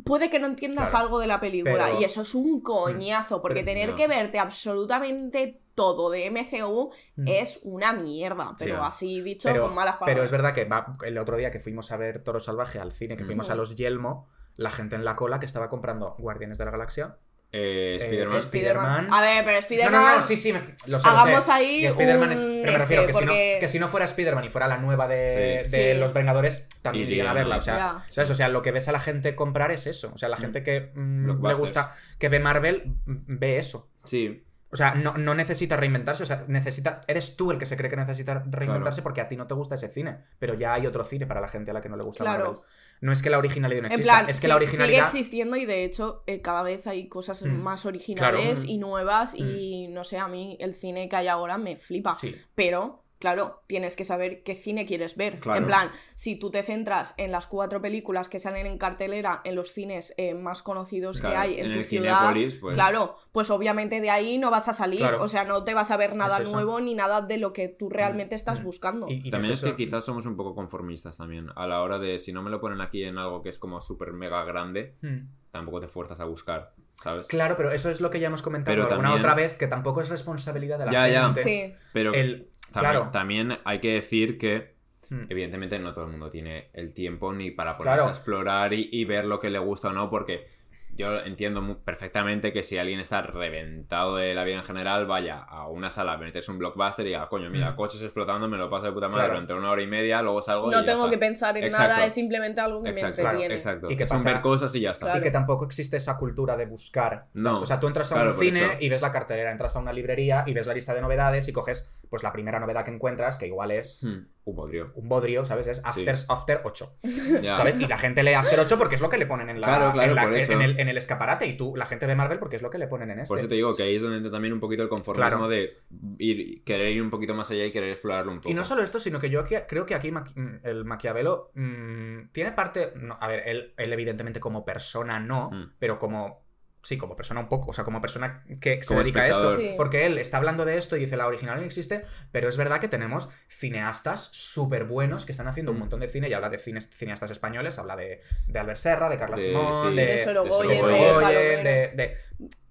puede 0.03 0.29
que 0.29 0.39
no 0.39 0.47
entiendas 0.47 0.89
Claro. 0.91 1.05
algo 1.05 1.19
de 1.19 1.27
la 1.27 1.39
película. 1.39 1.85
Pero- 1.87 2.01
Y 2.01 2.03
eso 2.03 2.21
es 2.21 2.35
un 2.35 2.61
coñazo, 2.61 3.41
porque 3.41 3.61
Pero- 3.63 3.65
tener 3.67 3.89
no. 3.91 3.95
que 3.95 4.07
verte 4.07 4.39
absolutamente 4.39 5.61
todo 5.75 6.09
de 6.09 6.25
MCU 6.27 6.91
Mm. 7.15 7.27
es 7.27 7.59
una 7.63 7.91
mierda. 7.93 8.51
Pero 8.57 8.75
Sí. 8.75 8.81
así 8.83 9.21
dicho 9.21 9.49
Pero, 9.49 9.63
con 9.65 9.75
malas 9.75 9.95
palabras. 9.95 10.13
pero 10.15 10.23
es 10.23 10.31
verdad 10.31 10.53
que 10.53 10.65
va- 10.65 10.95
el 11.03 11.17
otro 11.17 11.37
día 11.37 11.51
que 11.51 11.59
fuimos 11.59 11.91
a 11.91 11.97
ver 11.97 12.23
Toro 12.23 12.39
Salvaje 12.39 12.79
al 12.79 12.91
cine, 12.91 13.17
que 13.17 13.23
Mm. 13.23 13.27
fuimos 13.27 13.49
a 13.49 13.55
los 13.55 13.75
Yelmo, 13.75 14.27
la 14.55 14.69
gente 14.69 14.95
en 14.95 15.03
la 15.03 15.15
cola 15.17 15.39
que 15.39 15.45
estaba 15.45 15.69
comprando 15.69 16.15
Guardianes 16.17 16.57
de 16.57 16.65
la 16.65 16.71
Galaxia. 16.71 17.17
Eh, 17.57 17.97
Spider-Man. 18.01 18.37
es- 18.37 18.43
Spider-Man. 18.45 18.85
Spider-Man. 19.05 19.13
A 19.13 19.21
ver, 19.21 19.45
pero 19.45 19.53
No, 19.55 19.59
Spider-Man. 19.59 19.91
no, 19.93 20.15
no, 20.17 20.21
sí, 20.21 20.35
sí, 20.37 20.51
me- 20.53 20.59
lo 20.87 20.99
sé, 20.99 21.07
lo 21.07 21.13
Hagamos 21.13 21.45
sé. 21.45 21.51
ahí 21.51 21.85
Spider-Man 21.85 22.31
es- 22.33 22.39
un 22.39 22.59
pero 22.61 22.71
me 22.73 22.77
refiero 22.79 23.01
este, 23.03 23.07
que, 23.07 23.13
si 23.13 23.25
porque- 23.25 23.53
no, 23.55 23.59
que 23.61 23.67
si 23.67 23.79
no 23.79 23.87
fuera 23.87 24.05
Spider-Man 24.05 24.43
y 24.45 24.49
fuera 24.49 24.67
la 24.67 24.77
nueva 24.77 25.07
de, 25.07 25.63
Sí. 25.65 25.71
de 25.77 25.93
Sí. 25.93 25.99
los 25.99 26.13
Vengadores, 26.13 26.67
también 26.81 27.07
irían 27.07 27.27
a 27.27 27.33
verla. 27.33 27.55
O 27.55 27.57
¿no? 27.59 27.61
sea. 27.63 27.99
¿sabes? 28.09 28.29
O 28.29 28.35
sea, 28.35 28.49
lo 28.49 28.61
que 28.61 28.71
ves 28.71 28.87
a 28.87 28.91
la 28.91 28.99
gente 28.99 29.35
comprar 29.35 29.71
es 29.71 29.87
eso. 29.87 30.11
O 30.13 30.17
sea, 30.17 30.27
la 30.29 30.37
gente 30.37 30.63
que 30.63 30.91
mm, 30.95 31.27
le 31.47 31.53
gusta, 31.53 31.91
que 32.19 32.27
ve 32.29 32.39
Marvel, 32.39 32.83
mm, 33.05 33.15
ve 33.39 33.57
eso. 33.57 33.89
Sí. 34.03 34.43
O 34.75 34.77
sea, 34.77 34.93
no, 34.93 35.13
no 35.17 35.33
necesita 35.33 35.77
reinventarse, 35.77 36.23
o 36.23 36.25
sea, 36.25 36.43
necesita. 36.47 37.01
Eres 37.07 37.35
tú 37.37 37.51
el 37.51 37.57
que 37.57 37.65
se 37.65 37.77
cree 37.77 37.89
que 37.89 37.95
necesita 37.95 38.43
reinventarse 38.45 38.97
Claro. 38.97 39.03
porque 39.03 39.21
a 39.21 39.27
ti 39.27 39.35
no 39.37 39.47
te 39.47 39.53
gusta 39.53 39.75
ese 39.75 39.89
cine. 39.89 40.17
Pero 40.37 40.53
ya 40.53 40.73
hay 40.73 40.85
otro 40.85 41.03
cine 41.05 41.25
para 41.25 41.39
la 41.41 41.47
gente 41.47 41.71
a 41.71 41.73
la 41.73 41.81
que 41.81 41.87
no 41.89 41.95
le 41.97 42.03
gusta 42.03 42.23
Claro. 42.25 42.43
Marvel. 42.45 42.61
No 43.01 43.11
es 43.13 43.21
que 43.21 43.29
la 43.29 43.37
originalidad 43.37 43.81
no 43.83 43.87
En 43.87 43.93
exista, 43.93 44.13
plan, 44.19 44.29
es 44.29 44.35
que 44.37 44.41
sí, 44.41 44.47
la 44.47 44.53
sigue 44.55 44.65
originalidad. 44.65 45.03
existiendo 45.05 45.55
y 45.55 45.65
de 45.65 45.83
hecho 45.85 46.23
eh, 46.27 46.41
cada 46.41 46.61
vez 46.63 46.87
hay 46.87 47.07
cosas 47.07 47.41
Mm. 47.43 47.61
más 47.61 47.85
originales 47.85 48.59
Claro. 48.59 48.71
y 48.73 48.77
nuevas 48.77 49.33
y 49.35 49.87
no 49.89 50.03
sé, 50.03 50.17
a 50.17 50.27
mí 50.27 50.57
el 50.59 50.75
cine 50.75 51.07
que 51.07 51.15
hay 51.15 51.27
ahora 51.29 51.57
me 51.57 51.77
flipa. 51.77 52.13
Sí. 52.15 52.35
Pero, 52.55 53.04
claro, 53.19 53.63
tienes 53.67 53.95
que 53.95 54.05
saber 54.05 54.43
qué 54.43 54.55
cine 54.55 54.85
quieres 54.85 55.15
ver. 55.15 55.39
Claro. 55.39 55.59
En 55.59 55.65
plan, 55.65 55.89
si 56.15 56.35
tú 56.35 56.51
te 56.51 56.61
centras 56.63 57.13
en 57.17 57.31
las 57.31 57.47
cuatro 57.47 57.81
películas 57.81 58.29
que 58.29 58.39
salen 58.39 58.65
en 58.67 58.77
cartelera 58.77 59.41
en 59.43 59.55
los 59.55 59.71
cines 59.71 60.13
eh, 60.17 60.33
más 60.33 60.61
conocidos 60.63 61.19
Claro, 61.19 61.33
que 61.33 61.37
hay 61.39 61.59
en, 61.59 61.65
en 61.67 61.71
tu 61.73 61.77
el 61.79 61.83
ciudad, 61.85 62.33
pues- 62.61 62.73
claro, 62.75 63.15
pues 63.31 63.49
obviamente 63.49 64.01
de 64.01 64.09
ahí 64.09 64.37
no 64.37 64.51
vas 64.51 64.67
a 64.67 64.73
salir. 64.73 64.99
Claro. 64.99 65.21
O 65.21 65.27
sea, 65.27 65.43
no 65.45 65.63
te 65.63 65.73
vas 65.73 65.91
a 65.91 65.97
ver 65.97 66.15
nada 66.15 66.39
Es 66.39 66.51
nuevo 66.51 66.79
ni 66.81 66.93
nada 66.93 67.21
de 67.21 67.37
lo 67.37 67.53
que 67.53 67.67
tú 67.67 67.89
realmente 67.89 68.35
estás 68.35 68.61
Mm. 68.61 68.65
buscando. 68.65 69.07
Y- 69.09 69.21
y 69.27 69.31
También 69.31 69.53
es 69.53 69.63
es 69.63 69.69
que 69.69 69.75
quizás 69.75 70.03
somos 70.05 70.25
un 70.25 70.35
poco 70.35 70.53
conformistas 70.55 71.17
también. 71.17 71.47
A 71.55 71.67
la 71.67 71.81
hora 71.81 71.99
de, 71.99 72.19
si 72.19 72.33
no 72.33 72.41
me 72.43 72.49
lo 72.49 72.59
ponen 72.59 72.81
aquí 72.81 73.03
en 73.03 73.17
algo 73.17 73.41
que 73.41 73.49
es 73.49 73.59
como 73.59 73.81
súper 73.81 74.13
mega 74.13 74.43
grande, 74.43 74.95
Mm. 75.01 75.17
tampoco 75.51 75.79
te 75.79 75.87
fuerzas 75.87 76.19
a 76.19 76.25
buscar, 76.25 76.73
¿sabes? 76.95 77.27
Claro, 77.27 77.55
pero 77.55 77.71
eso 77.71 77.89
es 77.89 78.01
lo 78.01 78.09
que 78.09 78.19
ya 78.19 78.27
hemos 78.27 78.41
comentado 78.41 78.75
Pero 78.75 78.83
alguna 78.89 79.07
también- 79.09 79.19
otra 79.21 79.35
vez, 79.35 79.55
que 79.55 79.67
tampoco 79.67 80.01
es 80.01 80.09
responsabilidad 80.09 80.77
de 80.79 80.85
la 80.87 80.91
Ya, 80.91 81.07
ya. 81.07 81.23
gente. 81.25 81.43
Sí. 81.43 81.73
Pero 81.93 82.13
El, 82.13 82.49
también, 82.75 82.93
claro. 83.01 83.11
también 83.11 83.57
hay 83.65 83.79
que 83.79 83.93
decir 83.93 84.37
que, 84.37 84.75
Mm. 85.09 85.25
evidentemente, 85.29 85.77
no 85.77 85.93
todo 85.93 86.05
el 86.05 86.11
mundo 86.11 86.29
tiene 86.31 86.69
el 86.73 86.93
tiempo 86.93 87.31
ni 87.31 87.51
para 87.51 87.77
ponerse 87.77 87.97
Claro. 87.97 88.09
a 88.09 88.11
explorar 88.11 88.73
y, 88.73 88.89
y 88.91 89.05
ver 89.05 89.25
lo 89.25 89.39
que 89.39 89.51
le 89.51 89.59
gusta 89.59 89.89
o 89.89 89.93
no, 89.93 90.09
porque 90.09 90.47
yo 90.97 91.19
entiendo 91.19 91.79
perfectamente 91.83 92.53
que 92.53 92.63
si 92.63 92.77
alguien 92.77 92.99
está 92.99 93.21
reventado 93.21 94.15
de 94.15 94.33
la 94.33 94.43
vida 94.43 94.55
en 94.55 94.63
general, 94.63 95.05
vaya 95.05 95.39
a 95.39 95.67
una 95.67 95.89
sala 95.89 96.13
a 96.13 96.17
meterse 96.17 96.51
un 96.51 96.57
blockbuster 96.57 97.05
y 97.05 97.09
diga, 97.09 97.27
coño, 97.27 97.49
mira, 97.49 97.71
Mm. 97.71 97.75
coches 97.75 98.01
explotando, 98.01 98.47
me 98.47 98.57
lo 98.57 98.69
paso 98.69 98.85
de 98.85 98.91
puta 98.93 99.07
madre 99.09 99.23
Claro. 99.25 99.33
durante 99.33 99.53
una 99.53 99.71
hora 99.71 99.81
y 99.81 99.87
media, 99.87 100.21
luego 100.21 100.41
salgo 100.41 100.67
y 100.67 100.71
No 100.71 100.79
ya 100.81 100.85
tengo 100.85 101.05
está. 101.05 101.11
que 101.11 101.17
pensar 101.17 101.57
en 101.57 101.65
Exacto. 101.65 101.87
nada, 101.93 102.05
es 102.05 102.13
simplemente 102.13 102.61
algo 102.61 102.81
que 102.83 102.89
Exacto, 102.91 103.17
me 103.21 103.23
entretiene. 103.29 103.55
exacto. 103.55 103.91
¿Y 103.91 103.97
qué 103.97 104.05
Son 104.05 104.23
ver 104.23 104.41
cosas 104.41 104.73
y 104.75 104.81
ya 104.81 104.91
está. 104.91 105.05
Claro. 105.07 105.19
Y 105.19 105.23
que 105.23 105.31
tampoco 105.31 105.65
existe 105.65 105.97
esa 105.97 106.17
cultura 106.17 106.55
de 106.55 106.65
buscar. 106.65 107.25
No. 107.33 107.59
O 107.61 107.65
sea, 107.65 107.79
tú 107.79 107.87
entras 107.87 108.11
a 108.11 108.15
Claro, 108.15 108.31
un 108.33 108.39
cine 108.39 108.59
eso. 108.59 108.71
y 108.79 108.89
ves 108.89 109.01
la 109.01 109.11
cartelera, 109.11 109.51
entras 109.51 109.75
a 109.75 109.79
una 109.79 109.91
librería 109.93 110.43
y 110.47 110.53
ves 110.53 110.65
la 110.67 110.73
lista 110.73 110.93
de 110.93 111.01
novedades 111.01 111.47
y 111.47 111.53
coges 111.53 111.89
pues 112.09 112.23
la 112.23 112.31
primera 112.31 112.59
novedad 112.59 112.85
que 112.85 112.91
encuentras, 112.91 113.37
que 113.37 113.47
igual 113.47 113.71
es 113.71 113.99
Hmm, 114.01 114.27
un 114.45 114.55
bodrio. 114.55 114.91
un 114.95 115.09
bodrio, 115.09 115.43
¿sabes? 115.43 115.65
Es 115.67 115.81
After, 115.83 116.15
After 116.29 116.61
8. 116.63 116.97
Ya. 117.41 117.57
¿Sabes? 117.57 117.79
Y 117.79 117.87
la 117.87 117.97
gente 117.97 118.21
lee 118.23 118.33
After 118.33 118.59
8 118.59 118.77
porque 118.77 118.95
es 118.95 119.01
lo 119.01 119.09
que 119.09 119.17
le 119.17 119.25
ponen 119.25 119.49
en, 119.49 119.59
la, 119.59 119.67
Claro, 119.67 119.91
claro, 119.91 120.09
en, 120.09 120.15
la- 120.15 120.23
en 120.39 120.61
el, 120.61 120.79
en 120.79 120.87
el 120.87 120.97
escaparate. 120.97 121.47
Y 121.47 121.57
tú, 121.57 121.75
la 121.75 121.85
gente 121.87 122.05
ve 122.05 122.15
Marvel 122.15 122.37
porque 122.39 122.55
es 122.55 122.61
lo 122.61 122.69
que 122.69 122.77
le 122.77 122.87
ponen 122.87 123.09
en 123.09 123.19
este. 123.19 123.29
Por 123.29 123.39
eso 123.39 123.47
te 123.47 123.55
digo 123.55 123.73
que 123.75 123.83
ahí 123.83 123.95
es 123.95 124.01
donde 124.01 124.17
entra 124.17 124.31
también 124.31 124.53
un 124.53 124.59
poquito 124.59 124.83
el 124.83 124.89
conformismo 124.89 125.29
Claro. 125.29 125.47
de 125.49 125.77
ir, 126.19 126.63
querer 126.63 126.89
ir 126.91 127.01
un 127.01 127.09
poquito 127.09 127.33
más 127.33 127.49
allá 127.51 127.65
y 127.65 127.71
querer 127.71 127.89
explorarlo 127.89 128.31
un 128.31 128.37
poco. 128.37 128.49
Y 128.49 128.53
no 128.53 128.63
solo 128.63 128.83
esto, 128.83 128.99
sino 128.99 129.19
que 129.19 129.29
yo 129.31 129.39
aquí- 129.41 129.55
creo 129.67 129.85
que 129.85 129.95
aquí 129.95 130.11
Maqui- 130.11 130.33
mm, 130.35 130.59
el 130.63 130.85
Maquiavelo 130.85 131.51
mm, 131.55 132.27
tiene 132.31 132.51
parte. 132.51 132.93
no, 132.95 133.17
a 133.19 133.27
ver, 133.27 133.43
él, 133.47 133.73
él 133.77 133.93
evidentemente 133.93 134.39
como 134.39 134.63
persona 134.63 135.19
no, 135.19 135.49
Mm. 135.51 135.71
pero 135.79 135.97
como. 135.99 136.44
Sí, 136.85 136.97
como 136.99 137.15
persona 137.15 137.39
un 137.39 137.49
poco, 137.49 137.71
o 137.71 137.73
sea, 137.73 137.83
como 137.83 137.99
persona 137.99 138.43
que 138.61 138.81
se 138.83 138.87
Como 138.89 138.99
dedica 139.01 139.23
a 139.23 139.27
esto. 139.27 139.57
Sí. 139.57 139.73
Porque 139.75 140.05
él 140.05 140.19
está 140.19 140.37
hablando 140.37 140.65
de 140.65 140.77
esto 140.77 140.95
y 140.95 140.99
dice 140.99 141.17
la 141.17 141.25
original 141.25 141.59
no 141.59 141.65
existe, 141.65 142.03
pero 142.31 142.47
es 142.47 142.57
verdad 142.57 142.79
que 142.79 142.87
tenemos 142.87 143.29
cineastas 143.47 144.29
súper 144.31 144.83
buenos 144.83 145.25
que 145.25 145.31
están 145.31 145.47
haciendo 145.47 145.71
un 145.71 145.77
Mm. 145.77 145.79
montón 145.79 145.99
de 146.01 146.07
cine 146.07 146.29
y 146.29 146.33
habla 146.33 146.49
de 146.51 146.59
cines- 146.59 146.89
cineastas 146.95 147.31
españoles, 147.31 147.79
habla 147.79 147.95
de, 147.95 148.21
de 148.47 148.59
Albert 148.59 148.77
Serra, 148.77 149.09
de 149.09 149.17
Carla 149.17 149.35
De- 149.35 149.41
Simón, 149.47 149.73
sí, 149.73 149.95
de, 149.95 150.05
De 150.05 150.23
Sorogoyen, 150.23 150.77
Sorogoyen, 150.79 151.63
de- 151.63 151.91
de- 151.95 152.15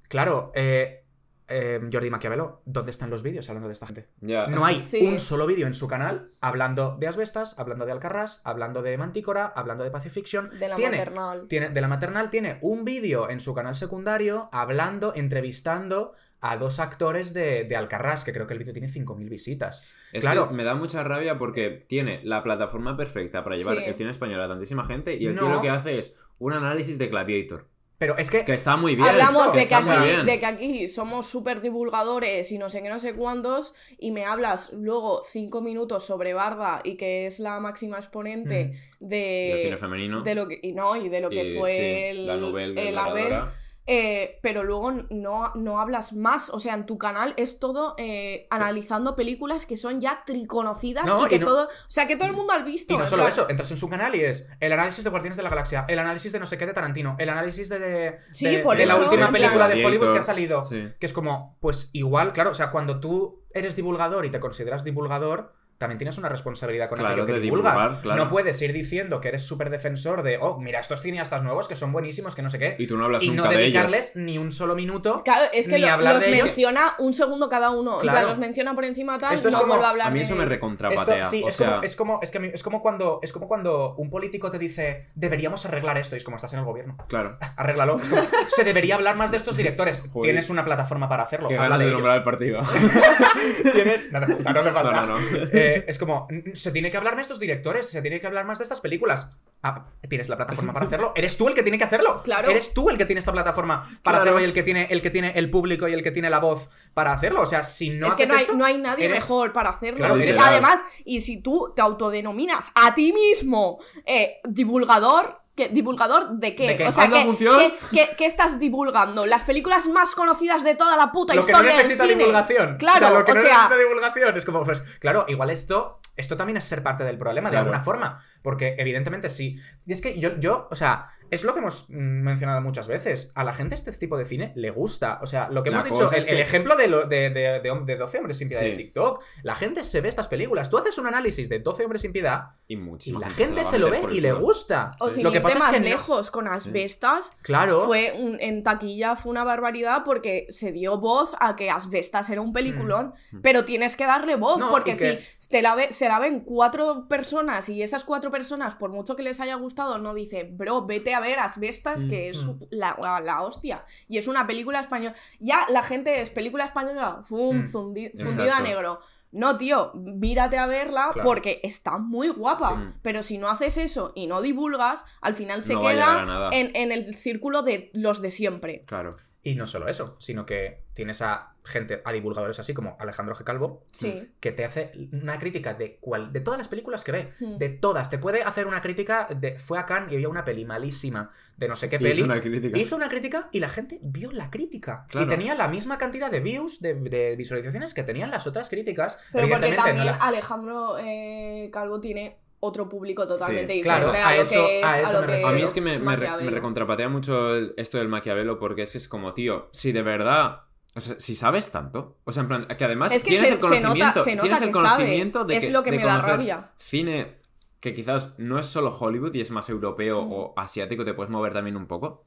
Claro, 0.09 0.53
eh, 0.55 1.04
eh, 1.48 1.80
Jordi 1.92 2.11
Maquiavelo, 2.11 2.62
¿dónde 2.64 2.90
están 2.90 3.11
los 3.11 3.22
vídeos 3.22 3.48
hablando 3.48 3.68
de 3.68 3.74
esta 3.74 3.87
gente? 3.87 4.09
No 4.20 4.64
hay 4.64 4.80
Sí. 4.80 5.07
un 5.07 5.18
solo 5.20 5.46
vídeo 5.46 5.66
en 5.66 5.74
su 5.74 5.87
canal 5.88 6.30
hablando 6.40 6.96
de 6.98 7.07
asbestas, 7.07 7.59
hablando 7.59 7.85
de 7.87 7.92
Alcarrás, 7.92 8.40
hablando 8.44 8.80
de 8.83 8.96
Mantícora, 8.96 9.46
hablando 9.54 9.85
de 9.85 9.90
Pacifiction. 9.90 10.48
De 10.59 10.68
la 10.68 10.76
tiene, 10.76 10.98
maternal. 10.98 11.46
tiene- 11.48 11.68
de 11.70 11.80
la 11.80 11.88
maternal 11.88 12.30
tiene 12.30 12.59
un 12.62 12.85
vídeo 12.85 13.28
en 13.28 13.40
su 13.40 13.54
canal 13.54 13.74
secundario 13.74 14.48
hablando, 14.52 15.12
entrevistando 15.14 16.14
a 16.40 16.57
dos 16.57 16.78
actores 16.80 17.33
de, 17.35 17.64
de 17.64 17.76
Alcarrás, 17.76 18.24
que 18.24 18.33
creo 18.33 18.46
que 18.46 18.52
el 18.54 18.59
vídeo 18.59 18.72
tiene 18.72 18.88
5.000 18.88 19.28
visitas. 19.28 19.83
Es 20.12 20.22
Claro. 20.22 20.48
que 20.48 20.54
me 20.54 20.64
da 20.64 20.74
mucha 20.74 21.02
rabia 21.02 21.38
porque 21.38 21.85
tiene 21.88 22.20
la 22.24 22.42
plataforma 22.42 22.96
perfecta 22.96 23.42
para 23.44 23.57
llevar 23.57 23.76
Sí. 23.78 23.85
el 23.85 23.94
cine 23.94 24.11
español 24.11 24.40
a 24.40 24.48
tantísima 24.48 24.85
gente 24.85 25.16
y 25.16 25.26
el 25.26 25.35
tío 25.38 25.48
lo 25.48 25.61
que 25.61 25.70
hace 25.70 25.98
es 25.98 26.16
un 26.38 26.52
análisis 26.52 26.98
de 26.98 27.09
Gladiator. 27.09 27.66
Pero 27.98 28.16
es 28.18 28.30
que... 28.30 28.44
Que 28.44 28.54
está 28.54 28.76
muy 28.76 28.96
bien. 28.96 29.09
Hablamos 29.09 29.52
de 29.52 29.68
que, 29.68 29.74
aquí, 29.74 29.88
bien. 30.04 30.26
de 30.26 30.38
que 30.40 30.46
aquí 30.46 30.88
somos 30.88 31.26
súper 31.26 31.61
divulgadores 31.61 32.50
y 32.50 32.59
no 32.59 32.68
sé 32.68 32.83
qué, 32.83 32.88
no 32.88 32.98
sé 32.98 33.14
cuántos, 33.14 33.74
y 33.98 34.11
me 34.11 34.24
hablas 34.24 34.72
luego 34.72 35.22
cinco 35.24 35.61
minutos 35.61 36.04
sobre 36.04 36.35
Barda 36.35 36.80
y 36.83 36.96
que 36.96 37.26
es 37.26 37.38
la 37.38 37.61
máxima 37.61 37.98
exponente 37.98 38.72
de, 39.00 39.50
Del 39.52 39.61
cine 39.61 39.76
femenino. 39.76 40.22
de 40.22 40.35
lo 40.35 40.48
que 40.48 40.59
y 40.61 40.72
no 40.72 40.96
y 40.96 41.09
de 41.09 41.20
lo 41.20 41.30
que 41.30 41.44
Y, 41.44 41.57
fue 41.57 41.70
sí, 41.70 42.18
el, 42.18 42.26
la 42.26 42.35
el. 42.35 42.98
Abel, 42.98 43.42
eh, 43.87 44.38
pero 44.42 44.62
luego 44.62 44.92
no, 45.11 45.53
no 45.55 45.79
hablas 45.81 46.12
más, 46.14 46.49
o 46.51 46.59
sea, 46.59 46.75
en 46.75 46.87
tu 46.87 46.97
canal 46.97 47.35
es 47.37 47.59
todo 47.59 47.94
eh, 47.99 48.47
analizando 48.51 49.14
películas 49.14 49.66
que 49.66 49.77
son 49.77 50.01
ya 50.01 50.23
triconocidas 50.25 51.05
No, 51.07 51.27
y 51.27 51.29
que 51.29 51.37
y 51.37 51.38
no- 51.40 51.47
todo, 51.47 51.64
o 51.66 51.90
sea, 51.90 52.07
que 52.07 52.16
todo 52.16 52.29
el 52.29 52.35
mundo 52.35 52.53
ha 52.55 52.61
visto. 52.61 52.94
Y 52.94 52.97
no 52.97 53.07
solo 53.07 53.23
plan- 53.25 53.33
eso, 53.33 53.51
entras 53.51 53.70
en 53.70 53.77
su 53.77 53.88
canal 53.90 54.14
y 54.14 54.25
es 54.25 54.49
el 54.61 54.73
análisis 54.73 55.05
de 55.05 55.11
Guardianes 55.11 55.37
de 55.37 55.42
la 55.42 55.51
Galaxia, 55.51 55.85
el 55.88 55.99
análisis 55.99 56.33
de 56.33 56.40
no 56.40 56.47
sé 56.47 56.57
qué 56.57 56.66
de 56.66 56.73
Tarantino, 56.73 57.16
el 57.18 57.29
análisis 57.29 57.68
de, 57.68 57.79
de, 57.79 58.18
Sí, 58.33 58.47
de- 58.47 58.59
por 58.61 58.77
de 58.77 58.87
la 58.87 58.94
eso, 58.94 59.05
última 59.05 59.31
película 59.31 59.68
de 59.68 59.85
Hollywood 59.85 60.12
que 60.14 60.18
ha 60.18 60.23
salido. 60.23 60.64
Sí. 60.64 60.88
Que 60.99 61.07
es 61.07 61.12
como, 61.12 61.57
pues 61.61 61.90
igual, 61.92 62.33
claro, 62.33 62.51
o 62.51 62.55
sea, 62.55 62.70
cuando 62.70 63.01
tú 63.01 63.42
eres 63.53 63.77
divulgador 63.77 64.25
y 64.25 64.31
te 64.31 64.40
consideras 64.40 64.83
divulgador, 64.85 65.53
también 65.78 65.98
tienes 65.98 66.16
una 66.18 66.28
responsabilidad 66.28 66.88
con 66.88 66.98
Claro, 66.98 67.22
aquello 67.22 67.26
que 67.26 67.40
divulgas. 67.40 67.74
divulgar, 67.76 68.02
claro. 68.02 68.24
No 68.24 68.30
puedes 68.30 68.60
ir 68.62 68.72
diciendo 68.72 69.20
que 69.20 69.28
eres 69.28 69.42
súper 69.46 69.70
defensor 69.70 70.22
de, 70.22 70.38
oh, 70.40 70.58
mira, 70.58 70.78
estos 70.80 71.00
cineastas 71.02 71.42
nuevos 71.42 71.68
que 71.68 71.74
son 71.76 71.92
buenísimos, 71.92 72.34
que 72.34 72.42
no 72.42 72.48
sé 72.50 72.58
qué, 72.58 72.76
Y 72.78 72.87
tú 72.87 72.96
no 72.96 73.04
hablas 73.04 73.22
y 73.22 73.28
nunca 73.30 73.44
no 73.44 73.48
de 73.50 73.54
ellos. 73.56 73.72
dedicarles 73.82 74.16
ni 74.16 74.38
un 74.38 74.52
solo 74.52 74.74
minuto. 74.74 75.22
Claro, 75.24 75.46
es 75.52 75.66
que 75.68 75.74
ni 75.76 75.82
lo- 75.82 75.92
hablar 75.92 76.14
los 76.14 76.22
de 76.24 76.30
ellos. 76.30 76.44
menciona 76.44 76.94
un 76.98 77.12
segundo 77.14 77.48
cada 77.48 77.70
uno. 77.70 77.98
Claro. 77.98 78.28
los 78.28 78.38
menciona 78.38 78.74
por 78.74 78.84
encima 78.84 79.18
tal, 79.18 79.34
Esto 79.34 79.48
es 79.48 79.54
no 79.54 79.60
como- 79.60 79.72
vuelve 79.74 79.87
a 79.87 79.90
hablar 79.90 80.08
A 80.08 80.10
mí 80.10 80.18
de- 80.20 80.24
eso 80.24 80.34
me 80.34 80.44
Esto, 80.44 80.50
recontrapatea. 80.50 81.24
sí, 81.24 81.42
o 81.44 81.48
es, 81.48 81.56
sea, 81.56 81.66
como, 81.70 81.82
es 81.82 81.96
como 81.96 82.20
es 82.22 82.30
que 82.30 82.38
mí- 82.40 82.50
es 82.54 82.62
como 82.62 82.80
cuando 82.82 83.18
es 83.22 83.32
como 83.32 83.48
cuando 83.48 83.94
un 83.96 84.10
político 84.10 84.50
te 84.50 84.58
dice 84.58 85.08
deberíamos 85.14 85.66
arreglar 85.66 85.98
esto 85.98 86.14
y 86.14 86.18
es 86.18 86.24
como 86.24 86.37
estás 86.37 86.52
en 86.54 86.60
el 86.60 86.64
gobierno 86.64 86.96
claro. 87.08 87.37
arréglalo 87.56 87.96
como, 87.98 88.22
se 88.46 88.64
debería 88.64 88.94
hablar 88.94 89.16
más 89.16 89.30
de 89.30 89.37
estos 89.38 89.56
directores 89.56 90.00
Joder. 90.12 90.28
tienes 90.30 90.50
una 90.50 90.64
plataforma 90.64 91.08
para 91.08 91.24
hacerlo 91.24 91.48
Qué 91.48 91.58
habla 91.58 91.76
de 91.78 91.90
nombrar 91.90 92.16
el 92.16 92.22
partido. 92.22 92.60
tienes. 93.72 94.12
No, 94.12 94.20
no, 94.20 94.26
no. 94.28 95.16
Eh, 95.64 95.85
es 95.88 95.98
como 95.98 96.27
se 96.53 96.70
tiene 96.70 96.90
que 96.90 96.96
hablar 96.96 97.14
más 97.14 97.18
de 97.27 97.33
estos 97.33 97.40
directores 97.40 97.87
se 97.88 98.00
tiene 98.03 98.20
que 98.20 98.27
hablar 98.27 98.44
más 98.44 98.59
de 98.59 98.64
estas 98.64 98.81
películas 98.81 99.33
Ah, 99.66 99.87
tienes 100.11 100.29
la 100.29 100.37
plataforma 100.37 100.74
para 100.74 100.85
hacerlo 100.85 101.12
eres 101.16 101.38
tú 101.38 101.48
el 101.48 101.55
que 101.55 101.62
tiene 101.62 101.79
que 101.79 101.85
hacerlo 101.85 102.20
Claro. 102.22 102.50
eres 102.50 102.74
tú 102.74 102.90
el 102.90 102.98
que 102.98 103.07
tiene 103.07 103.20
esta 103.20 103.33
plataforma 103.33 103.81
para 103.81 104.18
Claro. 104.18 104.18
hacerlo 104.22 104.40
y 104.40 104.44
el 104.44 104.53
que 104.53 104.62
tiene 104.62 104.88
el 104.90 105.00
que 105.00 105.11
tiene 105.11 105.33
el 105.37 105.50
público 105.50 105.88
y 105.88 105.94
el 105.94 106.03
que 106.03 106.11
tiene 106.11 106.29
la 106.29 106.38
voz 106.38 106.68
para 106.92 107.12
hacerlo 107.14 107.40
o 107.40 107.46
sea 107.46 107.64
si 107.64 107.88
no 107.90 108.09
es 108.09 108.14
que 108.14 108.27
no 108.27 108.35
hay, 108.35 108.42
esto, 108.42 108.55
no 108.55 108.64
hay 108.66 108.77
nadie 108.79 109.07
eres- 109.07 109.20
mejor 109.20 109.53
para 109.55 109.70
hacerlo. 109.70 109.98
Claro, 109.98 110.16
Y 110.16 110.20
literal. 110.20 110.44
además, 110.48 110.81
y 111.07 111.20
si 111.22 111.38
tú 111.38 111.72
te 111.74 111.81
autodenominas 111.83 112.70
a 112.74 112.94
ti 112.94 113.12
mismo 113.12 113.79
eh, 114.05 114.40
divulgador. 114.46 115.40
¿Qué- 115.55 115.69
¿Divulgador 115.69 116.31
de 116.31 116.55
qué? 116.55 116.69
¿De 116.69 116.77
qué? 116.77 116.88
O 116.88 116.93
sea, 116.93 117.05
¿Anda, 117.05 117.19
¿qué, 117.19 117.25
función? 117.27 117.61
qué- 117.93 118.11
qué- 118.17 118.27
estás 118.27 118.59
divulgando? 118.59 119.27
Las 119.27 119.43
películas 119.45 119.87
más 119.88 120.14
conocidas 120.14 120.64
de 120.64 120.75
toda 120.75 120.97
la 120.97 121.12
puta 121.12 121.35
lo 121.35 121.45
que 121.45 121.53
no 121.53 121.59
historia 121.59 121.77
necesita 121.77 122.03
del 122.05 122.12
cine. 122.12 122.25
divulgación. 122.25 122.77
Claro, 122.79 123.07
o 123.07 123.11
sea, 123.11 123.19
lo 123.19 123.25
que 123.25 123.33
o 123.33 123.35
no 123.35 123.40
sea- 123.40 123.51
necesita 123.53 123.77
divulgación. 123.77 124.37
Es 124.37 124.45
como, 124.45 124.64
pues, 124.64 124.83
claro, 125.01 125.25
igual 125.29 125.51
esto 125.51 125.99
esto 126.16 126.37
también 126.37 126.57
es 126.57 126.64
ser 126.64 126.83
parte 126.83 127.05
del 127.05 127.18
problema 127.18 127.50
de 127.50 127.57
alguna 127.57 127.81
forma. 127.81 128.20
Porque 128.42 128.74
evidentemente 128.79 129.31
sí. 129.31 129.57
Y 129.87 129.92
es 129.92 130.00
que 130.00 130.18
yo, 130.18 130.38
yo, 130.38 130.68
o 130.70 130.77
sea, 130.77 131.07
es 131.31 131.42
lo 131.42 131.53
que 131.55 131.61
hemos 131.61 131.88
mm, 131.90 131.94
mencionado 131.94 132.61
muchas 132.61 132.87
veces. 132.87 133.33
A 133.35 133.42
la 133.44 133.53
gente 133.55 133.74
este 133.74 133.90
tipo 133.92 134.16
de 134.16 134.24
cine 134.27 134.53
le 134.57 134.70
gusta. 134.70 135.18
O 135.22 135.27
sea, 135.27 135.48
lo 135.50 135.62
que 135.62 135.70
La 135.70 135.79
hemos 135.81 135.90
dicho, 135.90 136.11
el, 136.11 136.18
es 136.18 136.27
el 136.29 136.38
ejemplo 136.38 136.77
de, 136.77 136.87
lo- 136.88 137.07
de, 137.07 137.31
de, 137.31 137.61
de, 137.61 137.72
hom- 137.72 137.85
de 137.85 137.96
12 137.96 138.18
hombres 138.18 138.38
sin 138.38 138.48
piedad 138.48 138.62
Sí. 138.62 138.70
de 138.70 138.77
TikTok. 138.77 139.22
La 139.42 139.55
gente 139.55 139.83
se 139.85 140.00
ve 140.00 140.09
estas 140.09 140.29
películas. 140.29 140.70
Tú 140.70 140.79
haces 140.79 140.96
un 140.98 141.07
análisis 141.07 141.48
de 141.48 141.59
12 141.59 141.85
hombres 141.85 142.03
sin 142.03 142.12
piedad 142.12 142.50
Y 142.68 142.74
y 142.77 143.12
la 143.18 143.31
gente 143.31 143.64
se 143.64 143.79
lo 143.79 143.90
ve 143.90 144.03
y 144.12 144.20
le 144.20 144.33
gusta. 144.33 144.92
O 145.00 145.09
Sí. 145.09 145.16
sin 145.16 145.24
Lo 145.24 145.33
que 145.33 145.40
pasa 145.40 145.59
es 145.59 145.64
que 145.66 145.81
no- 145.81 145.87
lejos, 145.87 146.31
con 146.31 146.46
Asbestas, 146.46 147.33
Claro. 147.42 147.85
fue 147.87 148.12
un- 148.18 148.38
en 148.40 148.62
taquilla 148.62 149.16
fue 149.16 149.31
una 149.31 149.44
barbaridad 149.44 150.03
porque 150.05 150.46
se 150.50 150.72
dio 150.72 150.98
voz 150.98 151.35
a 151.40 151.57
que 151.57 151.70
Asbestas 151.70 152.31
era 152.31 152.40
un 152.40 152.53
peliculón, 152.53 153.14
Mm. 153.33 153.40
pero 153.40 153.64
tienes 153.64 153.96
que 153.96 154.07
darle 154.07 154.37
voz 154.37 154.59
No, 154.59 154.70
porque 154.70 154.92
que- 154.94 155.22
si 155.38 155.48
te 155.48 155.62
la 155.62 155.74
ve- 155.74 155.92
se 156.05 156.09
la 156.11 156.19
ven 156.19 156.40
cuatro 156.40 157.09
personas 157.09 157.69
y 157.71 157.83
esas 157.83 158.05
cuatro 158.05 158.31
personas, 158.31 158.75
por 158.77 158.90
mucho 158.90 159.17
que 159.17 159.23
les 159.23 159.40
haya 159.40 159.55
gustado, 159.55 159.97
no 159.99 160.12
dice, 160.12 160.45
bro, 160.53 160.85
vete 160.85 161.14
a 161.14 161.21
ver 161.21 161.38
Asbestas, 161.38 162.05
Mm, 162.05 162.09
que 162.11 162.29
es 162.29 162.45
mm. 162.45 162.59
la, 162.71 162.95
la- 163.03 163.21
la 163.21 163.40
hostia. 163.43 163.85
Y 164.07 164.19
es 164.19 164.29
una 164.29 164.47
película 164.47 164.81
española. 164.81 165.14
Ya 165.40 165.67
la 165.71 165.83
gente 165.83 166.21
es 166.21 166.29
película 166.29 166.67
española, 166.67 167.23
fum, 167.25 167.62
Mm, 167.62 167.73
fundi- 167.73 168.12
fundida 168.23 168.59
a 168.59 168.61
negro. 168.61 169.01
No, 169.33 169.57
tío, 169.57 169.93
mírate 169.95 170.59
a 170.59 170.67
verla 170.67 171.09
Claro. 171.12 171.27
porque 171.27 171.61
está 171.64 171.99
muy 171.99 172.29
guapa. 172.29 172.71
Sí. 172.93 172.99
Pero 173.03 173.23
si 173.23 173.38
no 173.38 173.49
haces 173.49 173.79
eso 173.79 174.12
y 174.14 174.27
no 174.27 174.43
divulgas, 174.43 175.05
al 175.23 175.35
final 175.35 175.62
se 175.62 175.75
No 175.75 175.81
queda 175.81 176.51
en, 176.53 176.71
en 176.77 176.93
el 176.93 177.14
círculo 177.17 177.62
de 177.62 177.90
los 177.95 178.21
de 178.21 178.31
siempre. 178.31 178.85
Claro. 178.87 179.17
Y 179.46 179.54
no 179.57 179.66
solo 179.66 179.88
eso, 179.88 180.16
sino 180.18 180.46
que 180.46 180.85
tienes 180.94 181.20
a 181.20 181.50
gente, 181.64 182.00
a 182.04 182.12
divulgadores 182.12 182.59
así 182.59 182.72
como 182.72 182.96
Alejandro 182.98 183.35
G. 183.35 183.44
Calvo, 183.44 183.85
Sí. 183.92 184.30
que 184.40 184.52
te 184.52 184.64
hace 184.64 184.90
una 185.12 185.38
crítica 185.38 185.74
de 185.74 185.96
cual, 186.00 186.33
de 186.33 186.40
todas 186.40 186.57
las 186.59 186.68
películas 186.68 187.04
que 187.04 187.12
ve. 187.12 187.33
Hmm. 187.40 187.59
De 187.59 187.68
todas. 187.68 188.09
Te 188.11 188.16
puede 188.18 188.42
hacer 188.42 188.66
una 188.66 188.80
crítica 188.80 189.28
de. 189.30 189.59
Fue 189.59 189.78
a 189.78 189.85
Cannes 189.87 190.12
y 190.12 190.14
había 190.16 190.28
una 190.30 190.44
peli 190.44 190.64
malísima 190.64 191.30
de 191.59 191.68
no 191.68 191.76
sé 191.76 191.88
qué 191.90 191.98
peli. 191.98 192.16
hizo 192.16 192.24
una 192.24 192.40
crítica. 192.40 192.78
Hizo 192.78 192.96
una 192.96 193.09
crítica 193.09 193.48
y 193.52 193.61
la 193.61 193.68
gente 193.68 193.98
vio 194.02 194.33
la 194.33 194.50
crítica. 194.50 195.07
Claro. 195.11 195.26
Y 195.26 195.28
tenía 195.28 195.54
la 195.54 195.68
misma 195.68 195.98
cantidad 195.98 196.30
de 196.30 196.40
views, 196.40 196.80
de, 196.80 196.94
de 196.94 197.37
visualizaciones 197.37 197.92
que 197.94 198.02
tenían 198.02 198.30
las 198.30 198.46
otras 198.46 198.68
críticas. 198.70 199.18
Pero 199.33 199.48
porque 199.48 199.70
no 199.70 199.76
también 199.76 200.07
la- 200.07 200.14
Alejandro 200.14 200.96
eh, 200.98 201.68
Calvo 201.72 202.00
tiene 202.00 202.38
otro 202.64 202.88
público 202.88 203.27
totalmente 203.27 203.72
Sí. 203.74 203.79
diferente 203.79 204.07
Claro, 204.11 204.18
a, 204.27 204.29
a 204.31 204.37
lo 204.37 204.42
eso- 204.42 204.50
que 204.66 204.79
es, 204.81 204.85
a 204.85 205.00
eso 205.00 205.12
lo 205.12 205.20
me 205.20 205.27
que 205.27 205.33
refiero. 205.33 205.48
A 205.48 205.53
mí 205.53 205.62
es 205.62 205.72
que 205.72 205.81
me, 205.81 205.98
me, 205.98 206.16
me 206.16 206.50
recontrapatea 206.50 207.09
mucho 207.09 207.55
el- 207.55 207.74
esto 207.77 207.98
del 207.98 208.09
Maquiavelo 208.09 208.59
porque 208.59 208.83
es 208.83 208.92
que 208.92 208.98
es 208.98 209.09
como, 209.09 209.35
tío, 209.35 209.68
si 209.72 209.92
de 209.92 210.03
verdad. 210.03 210.62
O 210.96 211.00
sea, 211.00 211.18
si 211.18 211.35
sabes 211.35 211.70
tanto. 211.72 212.18
O 212.24 212.31
sea, 212.33 212.42
en 212.42 212.48
plan, 212.48 212.66
que 212.66 212.85
además 212.85 213.11
Es 213.12 213.24
que 213.24 213.31
tienes 213.31 213.48
se- 213.48 213.55
el 213.55 213.61
se 213.61 213.66
nota- 213.66 213.81
conocimiento. 213.83 214.24
se 214.24 214.31
nota 214.37 214.42
tienes 214.42 214.61
el 214.62 214.66
que 214.68 214.72
sabe. 214.74 214.88
conocimiento 214.88 215.44
de 215.44 215.57
Es 215.57 215.64
que, 215.64 215.70
lo 215.72 215.83
que 215.83 215.90
de 215.90 215.96
me 215.98 216.05
da 216.05 216.18
rabia. 216.18 216.72
Cine 216.79 217.40
que 217.81 217.92
quizás 217.92 218.35
no 218.38 218.59
es 218.59 218.66
solo 218.66 218.96
Hollywood 218.96 219.35
y 219.35 219.40
es 219.40 219.50
más 219.50 219.68
europeo 219.68 220.22
Mm. 220.22 220.33
o 220.33 220.55
asiático, 220.57 221.05
te 221.05 221.12
puedes 221.14 221.31
mover 221.31 221.53
también 221.53 221.77
un 221.77 221.87
poco. 221.87 222.24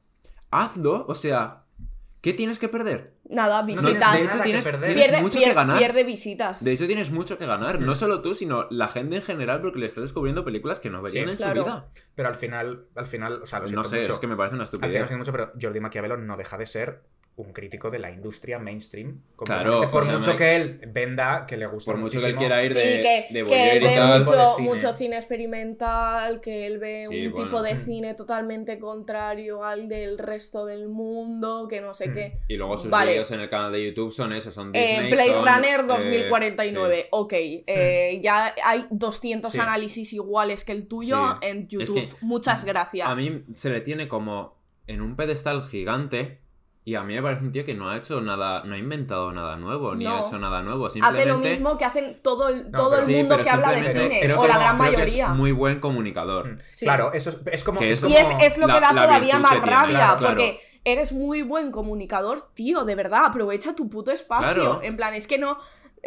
Hazlo, 0.50 1.04
o 1.08 1.14
sea, 1.14 1.64
¿qué 2.20 2.32
tienes 2.32 2.58
que 2.58 2.68
perder? 2.68 3.14
Nada, 3.28 3.62
visitas. 3.62 4.12
de 4.14 4.24
hecho, 4.24 4.38
tienes, 4.42 4.66
pierde, 4.66 5.20
mucho 5.20 5.38
que 5.38 5.52
ganar. 5.52 5.78
pierde 5.78 6.04
visitas. 6.04 6.64
De 6.64 6.72
hecho, 6.72 6.86
tienes 6.86 7.10
mucho 7.10 7.38
que 7.38 7.46
ganar. 7.46 7.80
Mm. 7.80 7.84
No 7.86 7.94
solo 7.94 8.22
tú, 8.22 8.34
sino 8.34 8.66
la 8.70 8.88
gente 8.88 9.16
en 9.16 9.22
general, 9.22 9.60
porque 9.60 9.78
le 9.78 9.86
estás 9.86 10.02
descubriendo 10.02 10.44
películas 10.44 10.80
que 10.80 10.90
no 10.90 11.02
verían 11.02 11.26
Sí. 11.26 11.30
en 11.32 11.36
Claro. 11.36 11.60
su 11.62 11.64
vida. 11.66 11.88
Pero 12.14 12.28
al 12.28 12.34
final, 12.36 12.86
al 12.96 13.06
final, 13.06 13.42
o 13.42 13.46
sea, 13.46 13.60
lo 13.60 13.68
no 13.68 13.84
sé, 13.84 13.98
mucho. 13.98 14.12
es 14.12 14.18
que 14.18 14.26
me 14.26 14.36
parece 14.36 14.54
una 14.54 14.64
Al 14.64 14.68
final 14.68 14.80
estupidez. 14.84 15.00
lo 15.02 15.06
siento 15.08 15.18
mucho, 15.18 15.32
pero 15.32 15.52
Jordi 15.60 15.80
Maquiavelo 15.80 16.16
no 16.16 16.36
deja 16.36 16.56
de 16.56 16.66
ser 16.66 17.02
un 17.38 17.52
crítico 17.52 17.90
de 17.90 17.98
la 17.98 18.10
industria 18.10 18.58
mainstream. 18.58 19.22
Claro, 19.36 19.80
por 19.90 20.02
o 20.02 20.04
sea, 20.06 20.14
mucho 20.16 20.30
Mike- 20.32 20.38
que 20.38 20.56
él 20.56 20.80
venda, 20.92 21.46
que 21.46 21.56
le 21.56 21.66
gusta 21.66 21.92
Por 21.92 22.00
mucho 22.00 22.20
que 22.20 22.26
él 22.26 22.36
quiera 22.36 22.62
ir 22.64 22.72
Sí, 22.72 22.78
de, 22.78 22.84
que, 22.84 23.34
de 23.38 23.44
que 23.44 23.70
él 23.76 23.82
ve 23.84 23.90
de 23.90 24.18
mucho, 24.18 24.56
cine. 24.56 24.68
mucho 24.68 24.92
cine 24.92 25.16
experimental, 25.16 26.40
que 26.40 26.66
él 26.66 26.78
ve 26.78 27.06
Sí, 27.08 27.26
un 27.26 27.32
bueno. 27.32 27.46
tipo 27.48 27.62
de 27.62 27.74
Mm. 27.74 27.78
cine 27.78 28.14
totalmente 28.14 28.78
contrario 28.78 29.64
al 29.64 29.88
del 29.88 30.18
resto 30.18 30.66
del 30.66 30.88
mundo, 30.88 31.66
que 31.68 31.80
no 31.80 31.94
sé 31.94 32.08
Mm. 32.08 32.14
qué. 32.14 32.38
Y 32.48 32.56
luego 32.56 32.76
sus 32.76 32.90
Vale. 32.90 33.12
vídeos 33.12 33.30
en 33.30 33.40
el 33.40 33.48
canal 33.48 33.72
de 33.72 33.84
YouTube 33.86 34.12
son 34.12 34.32
esos, 34.32 34.52
son 34.54 34.70
Eh, 34.74 34.80
Disney, 35.02 35.10
Blade 35.12 35.28
son, 35.32 35.46
Runner 35.46 35.80
eh, 35.80 35.84
2049, 35.86 37.06
ok. 37.10 37.32
eh, 37.66 38.20
Ya 38.22 38.54
hay 38.64 38.86
200 38.90 39.52
Sí. 39.52 39.58
análisis 39.60 40.12
iguales 40.12 40.64
que 40.64 40.72
el 40.72 40.86
tuyo 40.88 41.38
Sí. 41.40 41.46
en 41.48 41.58
Es 41.62 41.68
YouTube. 41.68 41.94
que 42.00 42.08
Muchas 42.20 42.62
sí. 42.62 42.66
gracias. 42.66 43.06
A 43.08 43.14
mí 43.14 43.44
se 43.54 43.70
le 43.70 43.80
tiene 43.80 44.08
como 44.08 44.56
en 44.86 45.02
un 45.02 45.16
pedestal 45.16 45.62
gigante 45.62 46.40
y 46.88 46.94
a 46.94 47.02
mí 47.02 47.14
me 47.14 47.22
parece 47.22 47.44
un 47.44 47.52
tío 47.52 47.64
que 47.64 47.74
no 47.74 47.90
ha 47.90 47.96
hecho 47.98 48.20
nada, 48.20 48.62
no 48.64 48.74
ha 48.74 48.78
inventado 48.78 49.30
nada 49.32 49.56
nuevo, 49.56 49.94
ni 49.94 50.06
ha 50.06 50.20
hecho 50.20 50.38
nada 50.38 50.62
nuevo, 50.62 50.86
Hace 50.86 50.94
simplemente... 50.94 51.28
lo 51.28 51.38
mismo 51.38 51.76
que 51.76 51.84
hacen 51.84 52.18
todo 52.22 52.48
el, 52.48 52.70
No, 52.70 52.78
todo 52.78 52.90
pero 52.90 53.02
el 53.02 53.06
Sí, 53.06 53.14
mundo 53.16 53.36
que 53.42 53.50
habla 53.50 53.72
de 53.72 53.92
cine, 53.92 54.20
creo 54.22 54.38
o 54.38 54.42
que 54.42 54.48
la 54.48 54.54
es- 54.54 54.60
gran 54.60 54.78
creo 54.78 54.90
que 54.90 54.96
mayoría. 54.96 55.26
es 55.26 55.30
muy 55.34 55.52
buen 55.52 55.80
comunicador. 55.80 56.48
Mm. 56.54 56.58
Sí. 56.70 56.84
Claro, 56.86 57.12
eso 57.12 57.30
es, 57.30 57.38
es 57.52 57.64
como. 57.64 57.78
Que 57.78 57.90
es 57.90 57.98
eso- 57.98 58.08
Y 58.08 58.14
es, 58.16 58.28
como- 58.28 58.40
es 58.40 58.58
lo 58.58 58.66
que 58.66 58.72
da 58.72 58.92
la 58.92 59.02
todavía 59.02 59.38
más 59.38 59.50
tiene. 59.52 59.66
rabia, 59.66 59.96
Claro, 59.98 60.18
claro. 60.18 60.34
porque 60.36 60.60
eres 60.84 61.12
muy 61.12 61.42
buen 61.42 61.70
comunicador, 61.72 62.50
tío, 62.54 62.84
de 62.84 62.94
verdad, 62.94 63.26
aprovecha 63.26 63.74
tu 63.76 63.90
puto 63.90 64.10
espacio. 64.10 64.54
Claro. 64.54 64.80
En 64.82 64.96
plan, 64.96 65.12
es 65.14 65.26
que 65.26 65.36
no, 65.36 65.58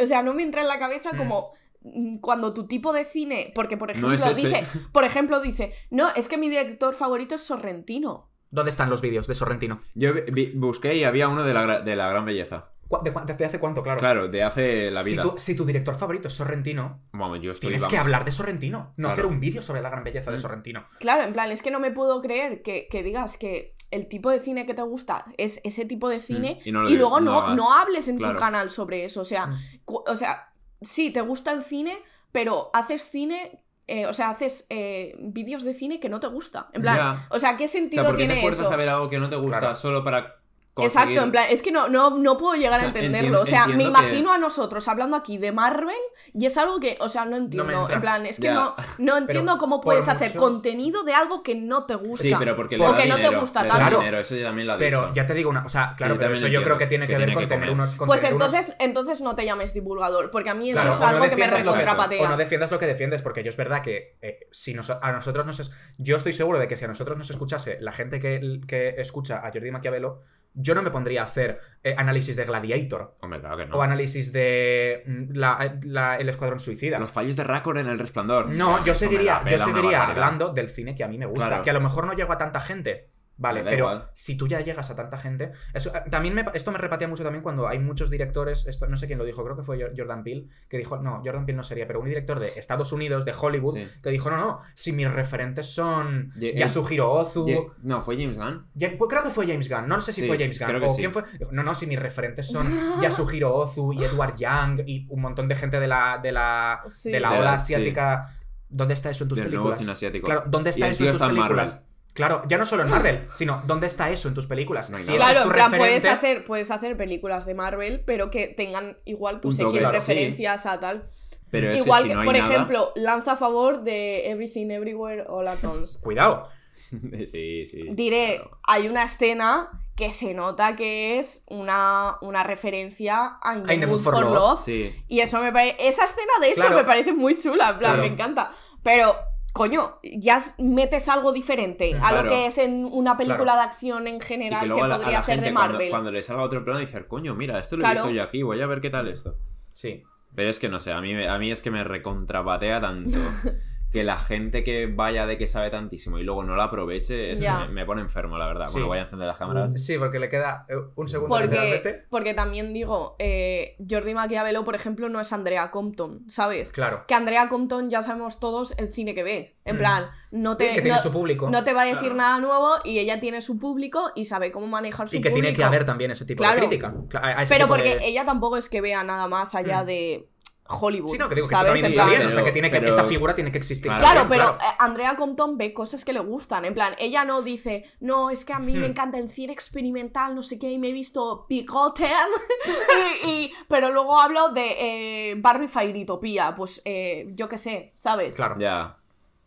o 0.02 0.06
sea, 0.08 0.24
no 0.24 0.34
me 0.34 0.41
entra 0.41 0.62
en 0.62 0.67
la 0.67 0.80
cabeza 0.80 1.12
Mm. 1.13 1.17
como 1.17 1.52
mm, 1.84 2.17
cuando 2.17 2.54
tu 2.54 2.65
tipo 2.67 2.94
de 2.94 3.06
cine, 3.06 3.52
porque 3.54 3.78
por 3.78 3.91
ejemplo 3.91 4.10
No 4.10 4.15
es 4.15 4.26
ese. 4.26 4.48
dice, 4.48 4.65
por 4.91 5.04
ejemplo 5.04 5.39
dice, 5.41 5.74
no, 5.91 6.10
es 6.15 6.28
que 6.28 6.38
mi 6.38 6.50
director 6.50 6.94
favorito 6.96 7.36
es 7.36 7.41
Sorrentino. 7.44 8.31
¿Dónde 8.52 8.70
están 8.70 8.90
los 8.90 9.02
vídeos 9.02 9.28
de 9.28 9.34
Sorrentino? 9.36 9.82
Yo 9.96 10.14
vi- 10.14 10.52
busqué 10.54 10.96
y 10.96 11.04
había 11.06 11.28
uno 11.30 11.44
de 11.44 11.54
la, 11.54 11.80
de 11.82 11.96
la 11.96 12.10
gran 12.10 12.26
belleza. 12.26 12.70
¿Cu- 12.88 13.00
¿De, 13.02 13.46
hace 13.46 13.60
cuánto? 13.60 13.82
Claro. 13.82 14.00
Claro, 14.00 14.28
de 14.28 14.44
hace 14.44 14.92
la 14.92 15.02
Si 15.04 15.12
vida. 15.12 15.24
tu, 15.24 15.34
si 15.38 15.56
tu 15.56 15.64
director 15.66 15.96
favorito 15.96 16.28
es 16.28 16.34
Sorrentino, 16.34 17.00
Vamos, 17.14 17.40
yo 17.42 17.52
estoy... 17.52 17.70
tienes 17.70 17.88
que 17.88 17.98
hablar 17.98 18.26
de 18.26 18.34
Sorrentino, 18.34 18.94
no 18.98 19.08
Claro. 19.08 19.14
hacer 19.14 19.26
un 19.26 19.40
vídeo 19.40 19.62
sobre 19.62 19.82
la 19.82 19.90
gran 19.90 20.04
belleza 20.04 20.30
de 20.32 20.38
Mm. 20.38 20.42
Sorrentino. 20.42 20.84
Claro, 21.00 21.24
en 21.24 21.32
plan, 21.32 21.50
es 21.52 21.62
que 21.64 21.72
no 21.72 21.80
me 21.80 21.92
puedo 21.92 22.22
creer 22.22 22.62
que, 22.62 22.88
que 22.92 23.02
digas 23.04 23.38
que 23.38 23.74
el 23.92 24.08
tipo 24.10 24.30
de 24.30 24.42
cine 24.42 24.66
que 24.66 24.74
te 24.74 24.82
gusta 24.82 25.26
es 25.38 25.62
ese 25.64 25.86
tipo 25.86 26.10
de 26.10 26.20
cine 26.20 26.60
Mm, 26.66 26.68
y 26.68 26.72
no 26.74 26.82
lo 26.82 26.90
y 26.90 26.98
luego 26.98 27.22
no, 27.22 27.56
no 27.56 27.74
hables 27.74 28.10
en 28.10 28.18
Claro. 28.18 28.34
tu 28.34 28.40
canal 28.42 28.72
sobre 28.72 29.06
eso. 29.06 29.22
O 29.22 29.26
sea, 29.26 29.48
Mm. 29.48 29.56
o 29.88 30.16
sea, 30.18 30.52
sí, 30.82 31.12
te 31.12 31.22
gusta 31.22 31.54
el 31.54 31.64
cine, 31.64 31.98
pero 32.34 32.72
haces 32.74 33.04
cine. 33.10 33.61
Eh, 33.88 34.06
o 34.06 34.13
sea, 34.13 34.30
haces 34.30 34.65
eh, 34.70 35.15
vídeos 35.20 35.63
de 35.63 35.74
cine 35.74 36.00
que 36.00 36.10
no 36.10 36.20
te 36.20 36.28
gusta. 36.28 36.70
En 36.74 36.82
plan, 36.82 36.96
Ya. 36.98 37.28
o 37.30 37.39
sea, 37.39 37.58
¿qué 37.58 37.65
O 37.65 37.67
sea, 37.67 37.82
sentido 37.82 38.04
¿por 38.06 38.13
qué 38.13 38.20
tiene 38.20 38.36
te 38.36 38.41
fuerzas 38.41 38.65
eso? 38.65 38.74
a 38.74 38.78
ver 38.78 38.89
algo 38.89 39.10
que 39.10 39.20
no 39.20 39.30
te 39.30 39.36
gusta 39.36 39.60
Claro. 39.60 39.76
solo 39.76 40.04
para 40.04 40.40
conseguir... 40.74 41.10
Exacto, 41.10 41.24
en 41.26 41.32
plan, 41.32 41.46
es 41.50 41.62
que 41.62 41.72
no, 41.72 41.88
no, 41.90 42.18
no 42.18 42.38
puedo 42.38 42.56
llegar 42.56 42.74
O 42.74 42.80
sea, 42.80 42.86
a 42.86 42.88
entenderlo. 42.88 43.42
o 43.42 43.46
sea, 43.46 43.68
me 43.68 43.78
que- 43.78 43.84
imagino 43.84 44.32
a 44.32 44.38
nosotros 44.38 44.88
hablando 44.88 45.18
aquí 45.18 45.38
de 45.38 45.52
Marvel 45.52 45.96
y 46.34 46.46
es 46.46 46.58
algo 46.58 46.80
que, 46.80 46.98
o 47.00 47.10
sea, 47.10 47.26
no 47.26 47.36
entiendo. 47.38 47.90
en 47.90 48.02
plan, 48.02 48.26
es 48.26 48.38
que 48.38 48.44
Ya. 48.48 48.54
no, 48.54 48.76
no 49.00 49.18
entiendo 49.18 49.58
cómo 49.58 49.82
puedes 49.82 50.08
hacer 50.08 50.30
mucho- 50.30 50.40
contenido 50.40 51.04
de 51.04 51.14
algo 51.14 51.44
que 51.44 51.56
no 51.56 51.86
te 51.86 51.96
gusta. 51.96 52.24
Sí, 52.24 52.34
pero 52.40 52.56
porque 52.56 52.78
le 52.78 52.86
O 52.86 52.92
da 52.92 52.98
que 53.02 53.08
no 53.10 53.18
te 53.18 53.30
gusta 53.36 53.68
tanto. 53.68 54.00
dinero, 54.00 54.20
eso 54.20 54.36
ya 54.36 54.46
también 54.46 54.68
lo 54.68 54.74
ha 54.74 54.78
Pero 54.78 55.02
dicho. 55.02 55.14
ya 55.14 55.26
te 55.26 55.34
digo 55.34 55.50
una. 55.50 55.62
O 55.62 55.70
sea, 55.70 55.94
claro, 55.98 56.14
Sí, 56.16 56.20
pero 56.20 56.34
eso 56.34 56.48
yo 56.48 56.64
creo 56.64 56.78
que 56.78 56.88
tiene 56.88 57.06
que, 57.08 57.14
que 57.14 57.20
ver 57.20 57.34
con 57.34 57.44
que 57.44 57.48
tener 57.48 57.70
unos. 57.72 57.96
Pues 57.96 58.22
unos- 58.22 58.32
entonces, 58.32 58.74
entonces 58.80 59.22
no 59.22 59.36
te 59.36 59.46
llames 59.46 59.74
divulgador, 59.74 60.32
porque 60.32 60.50
a 60.50 60.54
mí 60.56 60.70
eso 60.72 60.82
Claro, 60.82 60.96
es 60.96 61.02
algo 61.02 61.30
que 61.30 61.36
me 61.36 61.48
recontrapatea. 61.48 62.24
O 62.24 62.30
no 62.30 62.38
defiendas 62.38 62.72
lo 62.72 62.80
que 62.80 62.88
defiendes, 62.88 63.22
porque 63.22 63.44
yo 63.44 63.50
es 63.50 63.58
verdad 63.58 63.82
que 63.82 64.18
eh, 64.22 64.48
si 64.52 64.74
nos- 64.74 64.90
a 64.90 65.12
nosotros 65.12 65.46
nos... 65.46 65.72
yo 65.98 66.16
estoy 66.18 66.34
seguro 66.34 66.60
de 66.60 66.68
que 66.68 66.78
si 66.78 66.86
a 66.86 66.88
nosotros 66.88 67.18
nos 67.18 67.30
escuchase 67.30 67.78
la 67.82 67.92
gente 67.92 68.20
que, 68.20 68.62
que 68.68 68.96
escucha 68.98 69.46
a 69.46 69.52
Jordi 69.52 69.72
Maquiavelo, 69.72 70.22
yo 70.54 70.76
no 70.76 70.82
me 70.82 70.92
pondría 70.92 71.22
a 71.22 71.26
hacer 71.26 71.60
eh, 71.84 71.96
análisis 71.98 72.36
de 72.36 72.44
Gladiator 72.44 73.14
Hombre, 73.22 73.40
claro 73.40 73.58
que 73.58 73.66
no. 73.68 73.78
o 73.78 73.82
análisis 73.82 74.32
de 74.34 75.04
mm, 75.06 75.34
la- 75.38 75.80
la- 75.84 76.18
El 76.18 76.30
Escuadrón 76.30 76.60
Suicida. 76.60 77.00
Los 77.00 77.12
fallos 77.12 77.36
de 77.36 77.44
Raccord 77.44 77.78
en 77.78 77.88
El 77.88 77.98
Resplandor. 78.00 78.48
No, 78.50 78.84
yo 78.84 78.92
Eso 78.92 79.06
me 79.06 79.12
seguiría, 79.12 79.34
la 79.34 79.40
yo 79.40 79.44
pela 79.46 79.56
una 79.56 79.66
seguiría 79.76 80.00
barbaridad. 80.00 80.24
hablando 80.26 80.50
del 80.54 80.70
cine 80.70 80.94
que 80.96 81.04
a 81.04 81.08
mí 81.08 81.18
me 81.18 81.26
gusta, 81.26 81.48
Claro. 81.48 81.64
que 81.64 81.70
a 81.70 81.74
lo 81.74 81.82
mejor 81.82 82.06
no 82.06 82.14
llego 82.14 82.34
a 82.34 82.38
tanta 82.38 82.60
gente. 82.60 83.10
Vale, 83.38 83.63
pero 83.63 83.78
igual. 83.78 84.10
si 84.13 84.36
tú 84.38 84.48
ya 84.48 84.60
llegas 84.62 84.91
a 84.91 84.96
tanta 84.96 85.17
gente. 85.17 85.52
Eso, 85.74 85.89
eh, 85.96 86.04
también 86.12 86.36
me- 86.36 86.46
esto 86.54 86.72
me 86.72 86.78
repatea 86.78 87.08
mucho 87.08 87.24
también 87.24 87.41
cuando 87.41 87.67
hay 87.67 87.80
muchos 87.80 88.12
directores. 88.12 88.67
Esto, 88.67 88.86
no 88.88 88.98
sé 88.98 89.08
quién 89.08 89.17
lo 89.17 89.26
dijo, 89.26 89.44
creo 89.44 89.56
que 89.58 89.63
fue 89.63 89.78
Jor- 89.80 89.94
Jordan 89.98 90.24
Peele, 90.24 90.46
que 90.70 90.78
dijo. 90.78 90.98
No, 91.00 91.24
Jordan 91.26 91.46
Peele 91.48 91.58
no 91.58 91.63
sería, 91.63 91.88
pero 91.88 92.00
un 92.02 92.08
director 92.08 92.39
de 92.39 92.50
Estados 92.56 92.91
Unidos, 92.91 93.26
de 93.26 93.34
Hollywood, 93.39 93.76
Sí. 93.78 93.88
que 94.04 94.10
dijo: 94.12 94.30
No, 94.30 94.38
no, 94.38 94.60
si 94.76 94.91
mis 94.91 95.10
referentes 95.12 95.74
son 95.74 96.32
Ye- 96.36 96.54
Yasuhiro 96.56 97.12
Ozu. 97.12 97.48
Ye- 97.48 97.67
No, 97.82 98.02
fue 98.04 98.15
James 98.15 98.38
Gunn. 98.38 98.67
Pues 98.78 99.10
creo 99.10 99.24
que 99.24 99.30
fue 99.32 99.48
James 99.48 99.67
Gunn, 99.67 99.88
no 99.88 100.00
sé 100.02 100.13
si 100.13 100.22
Sí, 100.22 100.28
fue 100.28 100.38
James 100.38 100.60
Gunn 100.60 100.67
creo 100.67 100.80
que 100.80 100.86
o 100.86 100.89
sí. 100.89 100.98
quién 100.98 101.12
fue. 101.12 101.24
No, 101.52 101.63
no, 101.63 101.74
si 101.74 101.88
mis 101.88 102.00
referentes 102.00 102.48
son 102.48 102.67
Yasuhiro 103.02 103.54
Ozu 103.56 103.91
y 103.94 104.04
Edward 104.04 104.36
Young 104.38 104.82
y 104.86 105.08
un 105.10 105.20
montón 105.22 105.48
de 105.48 105.56
gente 105.56 105.80
de 105.80 105.88
la, 105.88 106.20
de 106.22 106.32
la, 106.32 106.82
Sí. 106.88 107.12
de 107.12 107.20
la 107.20 107.32
De 107.32 107.36
ola 107.39 107.46
la- 107.46 107.54
asiática. 107.56 108.30
¿Dónde 108.70 108.94
está 108.94 109.10
eso 109.10 109.24
en 109.24 109.30
tus 109.30 109.38
Del 109.39 109.48
nuevo 109.50 109.63
películas? 109.65 109.80
cine 109.80 109.91
asiático. 109.94 110.26
Claro, 110.28 110.44
¿dónde 110.48 110.70
está 110.70 110.88
eso 110.88 111.04
en 111.04 111.12
tus 111.12 111.22
películas? 111.22 111.72
Marvel. 111.74 111.90
Claro, 112.13 112.43
ya 112.47 112.58
no 112.58 112.65
solo 112.65 112.84
en 112.84 112.89
Marvel, 112.89 113.26
sino 113.34 113.63
¿dónde 113.65 113.88
está 113.88 114.10
eso 114.10 114.28
en 114.28 114.34
tus 114.34 114.45
películas? 114.47 114.89
No 114.89 114.97
hay 114.97 115.04
si 115.04 115.13
Claro, 115.13 115.32
es 115.32 115.43
tu 115.43 115.47
en 115.50 115.54
plan, 115.56 115.69
puedes 115.71 116.04
referente- 116.04 116.10
hacer, 116.10 116.43
puedes 116.43 116.69
hacer 116.71 116.97
películas 116.97 117.45
de 117.45 117.54
Marvel, 117.56 118.04
pero 118.06 118.30
que 118.30 118.47
tengan 118.47 118.97
igual 119.06 119.39
pues 119.39 119.58
X 119.58 119.67
claro, 119.80 120.00
sí. 120.00 120.12
referencias 120.13 120.65
a 120.65 120.80
tal. 120.80 121.10
Pero 121.52 121.71
es 121.71 121.82
igual 121.86 122.04
que, 122.04 122.10
que, 122.10 122.12
si 122.12 122.15
no 122.15 122.21
hay 122.21 122.26
por 122.28 122.38
nada- 122.38 122.54
ejemplo, 122.54 122.91
lanza 122.95 123.34
a 123.34 123.36
favor 123.38 123.84
de 123.84 124.30
Everything 124.30 124.69
Everywhere 124.71 125.24
All 125.28 125.47
at 125.47 125.63
Once. 125.63 126.00
Cuidado. 126.04 126.50
sí, 127.28 127.65
sí. 127.65 127.84
Diré, 127.91 128.38
claro. 128.41 128.60
hay 128.63 128.88
una 128.89 129.04
escena 129.04 129.69
que 129.95 130.12
se 130.12 130.34
nota 130.34 130.76
que 130.76 131.19
es 131.19 131.43
una, 131.47 132.17
una 132.21 132.43
referencia 132.43 133.38
a 133.41 133.56
In 133.56 133.63
the, 133.65 133.74
In 133.76 133.80
the 133.82 133.88
Mood 133.88 134.02
for 134.02 134.13
for 134.15 134.24
Love. 134.24 134.34
Love. 134.34 134.62
Sí. 134.63 134.95
Y 135.08 135.19
eso 135.21 135.38
me 135.41 135.52
parece. 135.54 135.76
Esa 135.88 136.06
escena, 136.06 136.32
de 136.41 136.47
hecho, 136.47 136.62
Claro. 136.62 136.76
me 136.76 136.84
parece 136.84 137.13
muy 137.13 137.38
chula. 137.38 137.69
En 137.69 137.78
plan, 137.78 138.00
me 138.00 138.08
encanta. 138.08 138.52
Pero, 138.84 139.15
coño, 139.54 140.00
ya 140.04 140.40
metes 140.60 141.10
algo 141.10 141.34
diferente 141.34 141.96
a 142.02 142.12
lo 142.22 142.30
que 142.30 142.46
es 142.46 142.58
en 142.58 142.86
una 142.86 143.18
película 143.18 143.44
Claro. 143.54 143.60
de 143.62 143.66
acción 143.66 144.08
en 144.08 144.16
Y 144.16 144.22
general 144.22 144.74
que 144.74 144.82
la, 144.88 144.98
podría 144.98 145.22
ser 145.22 145.36
gente 145.36 145.50
de 145.50 145.54
cuando, 145.54 145.74
Marvel. 145.74 145.90
cuando 145.90 146.12
le 146.12 146.24
salga 146.24 146.44
otro 146.44 146.64
plano 146.64 146.80
dice, 146.80 147.06
coño, 147.08 147.36
mira, 147.36 147.60
esto 147.60 147.76
lo 147.76 147.82
he 147.82 147.86
Claro. 147.86 147.96
visto 148.04 148.10
yo 148.16 148.24
aquí, 148.24 148.44
voy 148.44 148.62
a 148.62 148.68
ver 148.68 148.80
qué 148.82 148.90
tal 148.90 149.08
esto. 149.08 149.38
Sí. 149.74 150.04
Pero 150.34 150.50
es 150.50 150.60
que 150.62 150.70
no 150.70 150.80
sé, 150.80 150.94
a 150.94 151.02
mí, 151.02 151.14
me- 151.14 151.28
a 151.28 151.38
mí 151.38 151.52
es 151.52 151.62
que 151.62 151.72
me 151.72 151.84
recontrapatea 151.84 152.80
tanto 152.80 153.18
que 153.91 154.04
la 154.04 154.17
gente 154.17 154.63
que 154.63 154.88
vaya 154.88 155.25
de 155.25 155.38
que 155.38 155.47
sabe 155.47 155.69
tantísimo 155.69 156.17
y 156.17 156.23
luego 156.23 156.43
no 156.43 156.56
la 156.56 156.65
aproveche, 156.65 157.32
es 157.32 157.39
que 157.39 157.45
Ya. 157.45 157.65
me, 157.65 157.73
me 157.73 157.86
pone 157.86 158.01
enfermo, 158.01 158.38
la 158.38 158.47
verdad. 158.47 158.65
Sí. 158.67 158.73
Bueno, 158.73 158.88
voy 158.88 158.97
a 158.99 159.01
encender 159.01 159.27
las 159.27 159.38
cámaras. 159.38 159.84
Sí, 159.84 159.97
porque 159.97 160.17
le 160.19 160.30
queda 160.30 160.65
eh, 160.69 160.75
un 160.95 161.10
segundo 161.10 161.36
Porque, 161.38 162.04
porque 162.10 162.34
también 162.34 162.73
digo, 162.73 163.15
eh, 163.19 163.75
Jordi 163.89 164.13
Maquiavelo, 164.13 164.63
por 164.63 164.75
ejemplo, 164.75 165.10
no 165.10 165.19
es 165.19 165.34
Andrea 165.34 165.71
Compton, 165.71 166.23
¿sabes? 166.30 166.71
Claro. 166.71 167.04
Que 167.08 167.13
Andrea 167.15 167.49
Compton 167.49 167.89
ya 167.89 168.01
sabemos 168.01 168.39
todos 168.39 168.73
el 168.77 168.88
cine 168.88 169.13
que 169.13 169.23
ve. 169.23 169.58
En 169.65 169.75
Mm. 169.75 169.80
plan, 169.80 170.06
no 170.32 170.58
te, 170.58 170.69
que 170.69 170.82
tiene 170.82 170.95
no, 170.95 171.01
su 171.01 171.12
público. 171.12 171.49
no 171.49 171.63
te 171.63 171.73
va 171.73 171.82
a 171.82 171.86
decir 171.86 171.99
Claro. 171.99 172.15
nada 172.15 172.39
nuevo 172.39 172.69
y 172.84 172.97
ella 172.97 173.19
tiene 173.19 173.41
su 173.41 173.60
público 173.60 174.12
y 174.15 174.25
sabe 174.25 174.51
cómo 174.51 174.65
manejar 174.67 175.08
su 175.10 175.17
Y 175.17 175.21
que 175.21 175.30
público. 175.30 175.43
tiene 175.47 175.56
que 175.58 175.63
haber 175.63 175.86
también 175.86 176.10
ese 176.12 176.25
tipo 176.25 176.41
Claro. 176.43 176.62
de 176.62 176.67
crítica. 176.67 176.93
Cla- 177.10 177.19
a- 177.21 177.39
a 177.39 177.43
ese 177.43 177.54
Pero 177.54 177.65
tipo 177.65 177.75
porque 177.75 177.95
de- 177.97 178.08
ella 178.08 178.25
tampoco 178.25 178.58
es 178.58 178.69
que 178.69 178.82
vea 178.82 179.04
nada 179.04 179.27
más 179.27 179.54
allá 179.54 179.84
Mm. 179.84 179.86
de 179.86 180.30
Hollywood. 180.72 181.12
Sí, 181.12 181.18
no, 181.18 181.28
que 181.30 181.36
digo 181.36 181.48
que 181.48 181.54
eso 181.54 181.62
¿sabes? 181.64 181.70
también 181.82 181.86
En 181.86 181.92
está 181.92 182.04
plan- 182.06 182.18
bien. 182.18 182.28
o 182.28 182.32
sea, 182.32 182.44
que 182.44 182.52
tiene 182.52 182.70
que. 182.70 182.78
Pero- 182.78 182.90
Esta 182.90 183.04
figura 183.04 183.36
tiene 183.36 183.52
que 183.52 183.58
existir. 183.58 183.88
Claro, 183.88 184.02
Claro, 184.02 184.26
pero 184.30 184.44
eh, 184.56 184.76
Andrea 184.80 185.16
Compton 185.16 185.58
ve 185.58 185.74
cosas 185.74 186.04
que 186.06 186.14
le 186.14 186.20
gustan. 186.20 186.66
En 186.66 186.74
plan, 186.74 186.94
ella 187.00 187.26
no 187.26 187.42
dice, 187.42 187.86
no, 188.00 188.30
es 188.30 188.46
que 188.46 188.54
a 188.54 188.60
mí 188.60 188.74
me 188.74 188.88
Hmm. 188.88 188.92
encanta 188.92 189.18
el 189.20 189.30
cine 189.30 189.54
experimental, 189.54 190.34
no 190.36 190.44
sé 190.44 190.58
qué, 190.58 190.72
y 190.72 190.78
me 190.80 190.90
he 190.90 190.94
visto 190.94 191.46
Picoten. 191.48 192.08
y, 193.26 193.30
y- 193.30 193.54
pero 193.68 193.92
luego 193.92 194.20
hablo 194.20 194.50
de 194.50 195.32
eh, 195.32 195.36
Barry 195.38 195.68
Fairytopía. 195.68 196.56
Pues 196.56 196.82
eh, 196.86 197.28
yo 197.34 197.50
qué 197.50 197.58
sé, 197.58 197.92
¿sabes? 197.96 198.36
Claro. 198.36 198.56
Ya. 198.60 198.98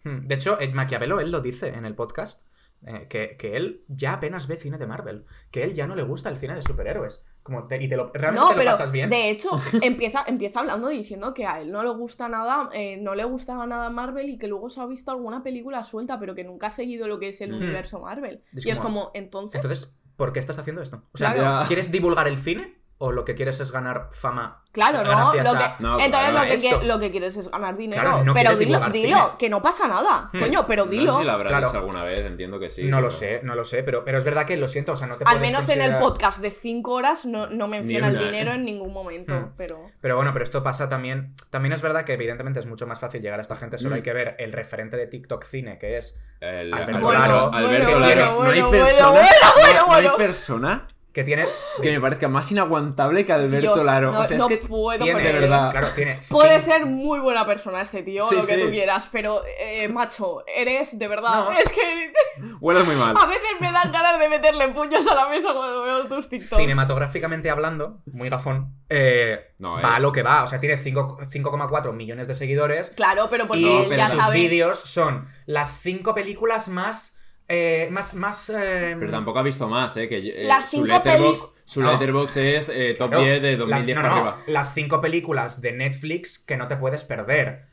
Hmm. 0.05 0.27
De 0.27 0.35
hecho, 0.35 0.61
eh, 0.61 0.69
Maquiavelo, 0.73 1.21
él 1.21 1.31
lo 1.31 1.41
dice 1.41 1.69
en 1.69 1.85
el 1.87 1.95
podcast, 1.95 2.45
eh, 2.87 3.07
que, 3.09 3.37
que 3.39 3.57
él 3.57 3.83
ya 3.89 4.13
apenas 4.15 4.47
ve 4.47 4.57
cine 4.57 4.77
de 4.79 4.87
Marvel, 4.87 5.25
que 5.51 5.63
él 5.65 5.75
ya 5.75 5.87
no 5.87 5.95
le 5.97 6.03
gusta 6.03 6.29
el 6.29 6.37
cine 6.37 6.55
de 6.55 6.63
superhéroes. 6.63 7.25
Como 7.45 7.67
te- 7.69 7.81
y 7.81 7.89
te 7.89 7.97
lo, 7.97 8.11
realmente 8.15 8.41
No, 8.41 8.49
te 8.49 8.55
lo 8.55 8.59
pero 8.61 8.71
pasas 8.73 8.91
bien. 8.91 9.11
de 9.11 9.29
hecho 9.31 9.51
empieza, 9.83 10.25
empieza 10.27 10.61
hablando 10.61 10.89
diciendo 10.89 11.33
que 11.35 11.47
a 11.47 11.61
él 11.61 11.71
no 11.71 11.83
le 11.85 11.91
gusta 11.91 12.27
nada, 12.29 12.71
eh, 12.73 12.97
no 12.97 13.15
le 13.15 13.23
gustaba 13.25 13.67
nada 13.67 13.91
Marvel 13.91 14.31
y 14.31 14.39
que 14.39 14.49
luego 14.49 14.71
se 14.71 14.81
ha 14.81 14.87
visto 14.87 15.11
alguna 15.11 15.43
película 15.43 15.85
suelta, 15.85 16.19
pero 16.19 16.35
que 16.35 16.43
nunca 16.43 16.69
ha 16.69 16.71
seguido 16.71 17.07
lo 17.07 17.21
que 17.21 17.29
es 17.29 17.41
el 17.43 17.53
universo 17.53 18.01
Marvel. 18.01 18.43
Es 18.57 18.65
y 18.67 18.71
es 18.71 18.81
como- 18.81 19.11
entonces, 19.15 19.57
Entonces, 19.57 19.99
¿por 20.17 20.33
qué 20.33 20.41
estás 20.41 20.59
haciendo 20.59 20.81
esto? 20.81 21.05
O 21.13 21.19
sea, 21.19 21.35
Claro. 21.35 21.67
¿quieres 21.69 21.93
divulgar 21.93 22.27
el 22.29 22.39
cine? 22.39 22.83
¿O 23.07 23.13
lo 23.13 23.25
que 23.27 23.35
quieres 23.35 23.61
es 23.61 23.71
ganar 23.71 24.09
fama? 24.13 24.63
claro, 24.73 25.05
¿no? 25.05 25.11
gracias 25.31 25.47
Lo 25.47 25.59
que- 25.59 25.65
a- 25.65 25.77
No, 25.79 26.01
entonces 26.01 26.31
claro, 26.31 26.75
lo, 26.75 26.81
que, 26.81 26.87
lo 26.89 26.99
que 26.99 27.11
quieres 27.13 27.37
es 27.37 27.49
ganar 27.49 27.77
dinero. 27.77 28.03
Claro, 28.03 28.25
no 28.25 28.35
pero 28.35 28.57
dilo, 28.57 28.81
dilo, 28.91 29.17
cine. 29.19 29.29
que 29.39 29.49
no 29.49 29.63
pasa 29.63 29.87
nada. 29.87 30.31
Hmm. 30.33 30.41
Coño, 30.41 30.67
pero 30.67 30.85
No 30.87 30.91
dilo. 30.91 31.13
sé 31.13 31.19
si 31.21 31.25
lo 31.27 31.33
habrá 31.33 31.49
Claro. 31.49 31.67
dicho 31.69 31.79
alguna 31.79 32.03
vez, 32.03 32.21
entiendo 32.27 32.59
que 32.59 32.71
sí. 32.71 32.83
no 32.85 33.01
lo 33.01 33.11
sé, 33.13 33.41
no 33.45 33.55
lo 33.55 33.65
sé, 33.65 33.85
pero, 33.85 34.05
pero 34.05 34.19
es 34.19 34.25
verdad 34.25 34.45
que 34.47 34.57
lo 34.57 34.67
siento, 34.67 34.93
o 34.93 34.97
sea, 34.97 35.07
no 35.07 35.17
te 35.17 35.25
Al 35.29 35.39
menos 35.39 35.69
en 35.69 35.81
el 35.81 35.99
podcast 35.99 36.41
de 36.41 36.51
5 36.51 36.91
horas 36.93 37.25
no, 37.25 37.47
no 37.49 37.69
menciona 37.69 38.09
el 38.09 38.17
una, 38.17 38.25
dinero 38.25 38.51
¿eh? 38.51 38.55
en 38.57 38.65
ningún 38.65 38.93
momento. 38.93 39.33
Hmm. 39.33 39.53
Pero. 39.57 39.81
Pero 40.01 40.17
bueno, 40.17 40.33
pero 40.33 40.43
esto 40.43 40.63
pasa 40.65 40.89
también. 40.89 41.35
También 41.51 41.73
es 41.73 41.81
verdad 41.83 42.05
que 42.05 42.15
evidentemente 42.15 42.59
es 42.59 42.67
mucho 42.67 42.87
más 42.89 42.99
fácil 42.99 43.21
llegar 43.21 43.39
a 43.39 43.43
esta 43.43 43.55
gente. 43.57 43.79
Solo 43.79 43.91
Mm. 43.91 43.97
hay 43.99 44.03
que 44.03 44.13
ver 44.13 44.35
el 44.41 44.53
referente 44.53 44.97
de 44.97 45.07
TikTok 45.07 45.45
cine, 45.45 45.79
que 45.79 45.99
es 45.99 46.21
El, 46.41 46.75
Alberto 46.75 47.09
Alberto 47.09 47.13
Laro. 47.13 47.53
Alberto 47.53 47.85
Bueno, 47.91 47.99
Laro. 48.01 48.35
bueno, 48.37 48.45
no 48.45 48.51
hay 48.51 50.03
bueno, 50.03 50.17
persona, 50.17 50.87
que 51.15 51.23
tiene 51.25 51.47
que 51.81 51.93
me 51.93 52.01
parezca 52.01 52.29
más 52.29 52.51
inaguantable 52.51 53.25
que 53.25 53.33
Alberto 53.33 53.75
Dios, 53.77 53.85
Laro. 53.85 54.11
no, 54.13 54.21
o 54.21 54.27
sea, 54.27 54.37
no 54.37 54.49
es 54.51 54.59
que 54.61 54.67
puedo 54.67 55.03
tiene, 55.05 55.31
él. 55.31 55.41
verdad. 55.43 55.71
claro, 55.71 55.89
tiene 55.95 56.19
Puede 56.29 56.61
ser 56.61 56.85
muy 56.87 57.21
buena 57.21 57.47
persona 57.47 57.81
este 57.83 58.03
tío, 58.03 58.29
Sí, 58.29 58.35
lo 58.35 58.45
que 58.45 58.57
sí. 58.57 58.61
tú 58.61 58.71
quieras, 58.71 59.09
pero, 59.13 59.43
eh, 59.61 59.89
macho, 59.89 60.43
eres 60.47 60.99
de 60.99 61.07
verdad. 61.09 61.45
No. 61.45 61.53
Es 61.53 61.71
que 61.71 62.13
hueles 62.61 62.85
muy 62.85 62.97
mal. 62.97 63.15
a 63.21 63.27
veces 63.27 63.43
me 63.61 63.71
dan 63.71 63.93
ganas 63.93 64.19
de 64.19 64.29
meterle 64.29 64.69
puños 64.71 65.07
a 65.07 65.15
la 65.15 65.29
mesa 65.29 65.55
cuando 65.55 65.83
veo 65.85 66.05
tus 66.07 66.29
TikToks. 66.29 66.61
cinematográficamente 66.61 67.49
hablando, 67.49 68.03
muy 68.07 68.29
gafón, 68.29 68.75
eh, 68.89 69.55
No, 69.59 69.75
va 69.75 69.81
eh. 69.81 69.95
a 69.95 69.99
lo 70.01 70.11
que 70.11 70.25
va. 70.25 70.43
O 70.43 70.47
sea, 70.49 70.59
tiene 70.59 70.77
cinco- 70.77 71.17
5,4 71.31 71.93
millones 71.93 72.27
de 72.27 72.35
seguidores. 72.35 72.91
Claro, 72.91 73.29
pero 73.31 73.47
porque 73.47 73.63
y 73.63 73.69
él 73.69 73.85
pero 73.89 73.97
ya 73.99 74.09
sus 74.09 74.19
sabe. 74.19 74.37
vídeos 74.37 74.81
son 74.81 75.27
las 75.47 75.79
cinco 75.79 76.13
películas 76.13 76.67
más. 76.69 77.17
Eh, 77.49 77.89
más. 77.91 78.15
más 78.15 78.51
eh, 78.51 78.97
Pero 78.99 79.11
tampoco 79.11 79.39
ha 79.39 79.43
visto 79.43 79.69
más, 79.69 79.97
¿eh? 79.97 80.09
Que 80.09 80.19
eh, 80.19 80.45
Las 80.45 80.65
su 80.71 80.77
cinco 80.79 80.87
letterbox, 80.89 81.47
su 81.65 81.83
No. 81.83 81.93
letterbox 81.93 82.37
es 82.37 82.69
eh, 82.69 82.95
top 82.99 83.11
claro, 83.11 83.25
10 83.25 83.43
de 83.43 83.51
las, 83.53 83.59
2010 83.59 83.97
no, 83.97 84.03
para 84.03 84.15
no, 84.15 84.21
arriba. 84.21 84.43
las 84.47 84.75
cinco 84.75 85.01
películas 85.01 85.61
de 85.61 85.73
Netflix 85.73 86.39
que 86.39 86.57
no 86.57 86.69
te 86.69 86.77
puedes 86.77 87.05
perder. 87.05 87.67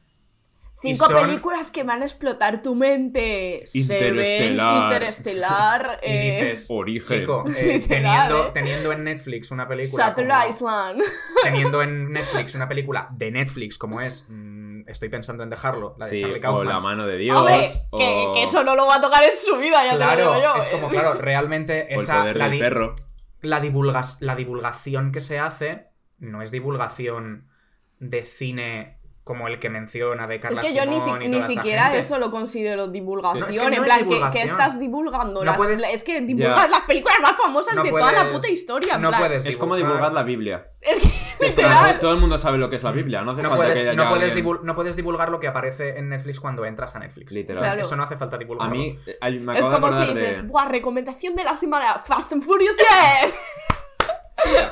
Cinco 0.82 1.06
son- 1.06 1.28
películas 1.28 1.70
que 1.70 1.84
van 1.84 2.02
a 2.02 2.06
explotar 2.06 2.64
tu 2.64 2.74
mente. 2.74 3.62
Seven, 3.66 4.16
Interestelar. 4.18 4.84
Interestelar. 4.84 6.00
Y 6.04 6.10
eh, 6.10 6.32
dices, 6.42 6.68
Origen. 6.72 7.20
chico, 7.20 7.46
eh, 7.56 7.86
teniendo, 7.88 8.48
teniendo 8.52 8.92
en 8.92 9.04
Netflix 9.04 9.52
una 9.52 9.68
película. 9.68 10.08
Shutter 10.10 10.28
como- 10.28 10.48
Island. 10.50 11.02
teniendo 11.44 11.84
en 11.84 12.12
Netflix 12.12 12.56
una 12.56 12.68
película 12.68 13.08
de 13.12 13.30
Netflix 13.30 13.78
como 13.78 14.02
es. 14.02 14.28
Estoy 14.92 15.10
pensando 15.10 15.44
en 15.44 15.50
dejarlo, 15.50 15.96
la 15.98 16.06
de 16.06 16.12
Sí, 16.12 16.22
Charlie 16.22 16.38
o 16.40 16.42
Kaufman. 16.42 16.68
la 16.68 16.80
mano 16.80 17.06
de 17.08 17.18
Dios. 17.18 17.38
Hombre, 17.38 17.70
o... 17.90 17.98
que, 17.98 18.32
que 18.36 18.44
eso 18.44 18.64
no 18.64 18.76
lo 18.76 18.86
va 18.88 18.96
a 18.96 19.02
tocar 19.02 19.24
en 19.24 19.36
su 19.36 19.58
vida, 19.58 19.84
ya 19.84 19.92
te 19.94 19.98
lo 20.00 20.06
Claro, 20.06 20.34
digo 20.36 20.42
yo. 20.42 20.56
es 20.62 20.70
como, 20.70 20.90
claro, 20.90 21.14
realmente 21.16 21.84
o 21.84 21.96
el 21.96 22.02
esa. 22.02 22.20
poder 22.20 22.38
La, 22.38 22.50
del 22.50 22.60
perro. 22.60 22.96
la, 23.42 23.62
divulgas- 23.62 24.18
la 24.20 24.36
divulgación 24.36 25.12
que 25.12 25.22
se 25.22 25.40
hace 25.40 25.88
no 26.20 26.42
es 26.42 26.52
divulgación 26.52 27.48
de 28.00 28.26
cine 28.26 28.98
como 29.24 29.48
el 29.48 29.60
que 29.60 29.70
menciona 29.70 30.26
de 30.26 30.36
Es 30.36 30.42
Carla 30.42 30.62
que 30.62 30.74
yo 30.74 30.84
ni, 30.88 31.00
si- 31.00 31.12
ni 31.30 31.42
siquiera 31.44 31.84
gente. 31.86 32.00
eso 32.00 32.18
lo 32.18 32.32
considero 32.32 32.88
divulgación. 32.88 33.40
No, 33.42 33.46
es 33.48 33.56
que 33.56 33.62
no 33.62 33.68
en 33.68 33.74
es 33.74 33.80
plan, 33.82 34.32
que- 34.32 34.42
estás 34.42 34.80
divulgando. 34.80 35.42
No 35.42 35.46
las- 35.46 35.58
puedes- 35.58 35.82
es 35.84 36.04
que 36.04 36.22
divulgas 36.22 36.70
las 36.70 36.82
películas 36.82 37.18
más 37.22 37.38
famosas 37.38 37.76
No 37.76 37.84
de 37.84 37.92
toda 37.92 38.12
la 38.12 38.32
puta 38.32 38.50
historia. 38.50 38.96
en 38.96 39.02
no 39.04 39.10
plan. 39.10 39.22
puedes 39.22 39.46
Es 39.46 39.58
como 39.58 39.76
divulgar 39.76 40.12
la 40.12 40.24
Biblia. 40.24 40.72
Es 40.82 41.04
que, 41.04 41.10
Es 41.42 41.56
como, 41.56 41.68
literal. 41.68 42.00
todo 42.00 42.12
el 42.12 42.18
mundo 42.20 42.38
sabe 42.38 42.58
lo 42.58 42.70
que 42.70 42.76
es 42.76 42.84
la 42.84 42.92
Biblia, 42.92 43.22
no 43.24 43.32
hace 43.32 43.42
No 43.44 43.50
falta 43.50 43.66
que 43.66 43.72
puedes, 43.72 43.88
haya 43.90 43.94
no, 44.04 44.10
puedes 44.10 44.34
alguien- 44.34 44.46
divul- 44.46 44.62
no 44.64 44.76
puedes 44.76 44.96
divulgar 44.96 45.30
lo 45.30 45.40
que 45.40 45.48
aparece 45.48 45.98
en 45.98 46.10
Netflix 46.10 46.40
cuando 46.40 46.66
entras 46.66 46.96
a 46.96 47.00
Netflix. 47.00 47.32
Literal. 47.32 47.64
Claro. 47.64 47.82
Eso 47.82 47.96
no 47.96 48.04
hace 48.04 48.18
falta 48.18 48.36
A 48.36 48.40
divulgarlo. 48.40 48.76
mí, 48.76 48.98
eh, 49.06 49.18
ay, 49.22 49.40
me 49.40 49.54
Es 49.58 49.66
acabo 49.66 49.88
de 49.88 49.92
como 49.94 50.06
si 50.06 50.14
dices, 50.14 50.38
de... 50.44 50.48
¡buah! 50.48 50.68
Recomendación 50.70 51.36
de 51.36 51.44
la 51.44 51.56
semana: 51.56 51.96
Fast 52.00 52.34
and 52.34 52.44
Furious 52.44 52.76
10. 53.22 53.36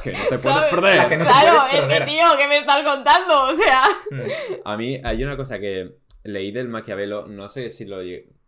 Que 0.01 0.12
no 0.13 0.19
te 0.29 0.38
puedes 0.39 0.65
perder. 0.65 0.97
La 0.97 1.08
que 1.08 1.17
no 1.17 1.25
te 1.25 1.29
claro, 1.29 1.58
puedes 1.60 1.73
es 1.75 1.82
que 1.82 1.88
perder. 1.88 2.05
tío, 2.08 2.23
¿qué 2.39 2.47
me 2.47 2.58
estás 2.58 2.84
contando? 2.84 3.43
O 3.43 3.55
sea. 3.55 3.84
Mm. 4.12 4.21
A 4.65 4.77
mí 4.77 4.99
hay 5.03 5.23
una 5.23 5.38
cosa 5.38 5.60
que 5.60 5.95
leí 6.23 6.51
del 6.51 6.67
Maquiavelo, 6.69 7.27
no 7.27 7.47
sé 7.49 7.69
si 7.69 7.86
lo 7.86 7.97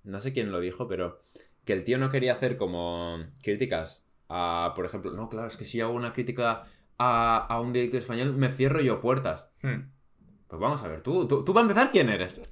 no 0.03 0.19
sé 0.19 0.33
quién 0.33 0.51
lo 0.51 0.59
dijo, 0.59 0.87
pero 0.87 1.21
que 1.63 1.73
el 1.73 1.83
tío 1.83 1.99
no 1.99 2.09
quería 2.09 2.33
hacer 2.33 2.57
como 2.57 3.19
críticas 3.43 4.07
a, 4.29 4.73
por 4.75 4.85
ejemplo, 4.85 5.11
no, 5.11 5.29
claro, 5.29 5.47
es 5.47 5.57
que 5.57 5.65
si 5.65 5.79
hago 5.79 5.93
una 5.93 6.11
crítica 6.11 6.63
a, 7.01 7.37
a 7.37 7.59
un 7.59 7.73
director 7.73 7.99
español, 7.99 8.33
me 8.35 8.49
cierro 8.49 8.79
yo 8.81 9.01
puertas. 9.01 9.51
Mm. 9.63 9.89
Pues 10.47 10.59
vamos 10.59 10.83
a 10.83 10.87
ver, 10.87 11.01
tú, 11.01 11.27
tú, 11.27 11.43
tú 11.43 11.53
para 11.53 11.63
empezar, 11.63 11.91
¿quién 11.91 12.09
eres? 12.09 12.41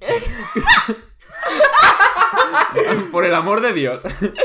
por 3.12 3.24
el 3.24 3.34
amor 3.34 3.60
de 3.60 3.72
Dios. 3.72 4.02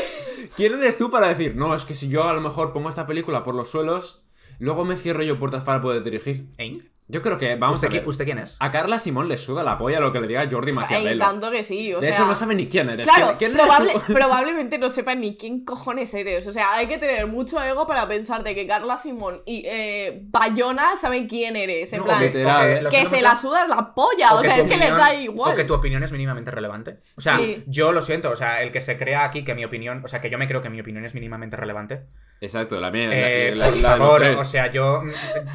¿Quién 0.55 0.73
eres 0.73 0.97
tú 0.97 1.09
para 1.09 1.27
decir, 1.27 1.55
no, 1.55 1.75
es 1.75 1.85
que 1.85 1.93
si 1.93 2.09
yo 2.09 2.23
a 2.23 2.33
lo 2.33 2.41
mejor 2.41 2.71
pongo 2.71 2.89
esta 2.89 3.07
película 3.07 3.43
por 3.43 3.55
los 3.55 3.69
suelos, 3.69 4.25
luego 4.59 4.85
me 4.85 4.95
cierro 4.95 5.23
yo 5.23 5.39
puertas 5.39 5.63
para 5.63 5.81
poder 5.81 6.03
dirigir? 6.03 6.49
¿Eh? 6.57 6.81
Yo 7.07 7.21
creo 7.21 7.37
que, 7.37 7.55
vamos 7.55 7.75
¿Usted, 7.77 7.89
a 7.89 7.99
ver, 7.99 8.07
¿Usted 8.09 8.25
quién 8.25 8.39
es? 8.39 8.57
a 8.59 8.71
Carla 8.71 8.97
Simón 8.97 9.27
le 9.29 9.37
suda 9.37 9.63
la 9.63 9.77
polla 9.77 9.99
lo 9.99 10.11
que 10.11 10.19
le 10.19 10.27
diga 10.27 10.47
Jordi 10.49 10.71
Maquiavelo. 10.71 11.23
tanto 11.23 11.51
que 11.51 11.63
sí, 11.63 11.93
o 11.93 11.99
de 11.99 12.07
sea. 12.07 12.15
hecho, 12.15 12.25
no 12.25 12.33
sabe 12.33 12.55
ni 12.55 12.67
quién 12.67 12.89
eres. 12.89 13.05
Claro, 13.05 13.35
¿Quién, 13.37 13.51
quién 13.51 13.51
eres 13.51 13.65
probable- 13.67 13.93
tú? 14.07 14.13
probablemente 14.13 14.77
no 14.79 14.89
sepa 14.89 15.13
ni 15.13 15.37
quién 15.37 15.63
cojones 15.63 16.11
eres. 16.15 16.47
O 16.47 16.51
sea, 16.51 16.73
hay 16.73 16.87
que 16.87 16.97
tener 16.97 17.27
mucho 17.27 17.61
ego 17.61 17.85
para 17.85 18.07
pensar 18.07 18.43
de 18.43 18.55
que 18.55 18.65
Carla 18.65 18.97
Simón 18.97 19.43
y 19.45 19.61
eh, 19.67 20.19
Bayona 20.29 20.97
saben 20.97 21.27
quién 21.27 21.55
eres. 21.55 21.93
En 21.93 21.99
No, 21.99 22.05
plan, 22.05 22.19
que- 22.19 22.31
se 22.31 23.15
mucho, 23.17 23.21
la 23.21 23.35
sudas 23.35 23.69
la 23.69 23.93
polla. 23.93 24.33
O, 24.33 24.41
sea, 24.41 24.57
es 24.57 24.67
que 24.67 24.75
les 24.77 24.89
da 24.89 25.13
igual. 25.13 25.53
O 25.53 25.55
que 25.55 25.63
tu 25.63 25.75
opinión 25.75 26.01
es 26.01 26.11
mínimamente 26.11 26.49
relevante. 26.49 26.97
O 27.17 27.21
sea, 27.21 27.37
Sí. 27.37 27.63
yo 27.67 27.91
lo 27.91 28.01
siento, 28.01 28.31
o 28.31 28.35
sea, 28.35 28.63
el 28.63 28.71
que 28.71 28.81
se 28.81 28.97
crea 28.97 29.25
aquí 29.25 29.43
que 29.45 29.53
mi 29.53 29.63
opinión, 29.63 30.01
o 30.03 30.07
sea, 30.07 30.21
que 30.21 30.31
yo 30.31 30.39
me 30.39 30.47
creo 30.47 30.63
que 30.63 30.71
mi 30.71 30.81
opinión 30.81 31.05
es 31.05 31.13
mínimamente 31.13 31.55
relevante. 31.55 32.01
Exacto, 32.41 32.81
la 32.81 32.89
mía. 32.91 33.09
Eh, 33.13 33.55
la, 33.55 33.67
la- 33.67 33.71
por 33.71 33.81
la 33.81 33.93
de 33.93 33.99
los 33.99 34.07
favor, 34.07 34.21
tres. 34.21 34.41
o 34.41 34.45
sea, 34.45 34.71
yo, 34.71 35.03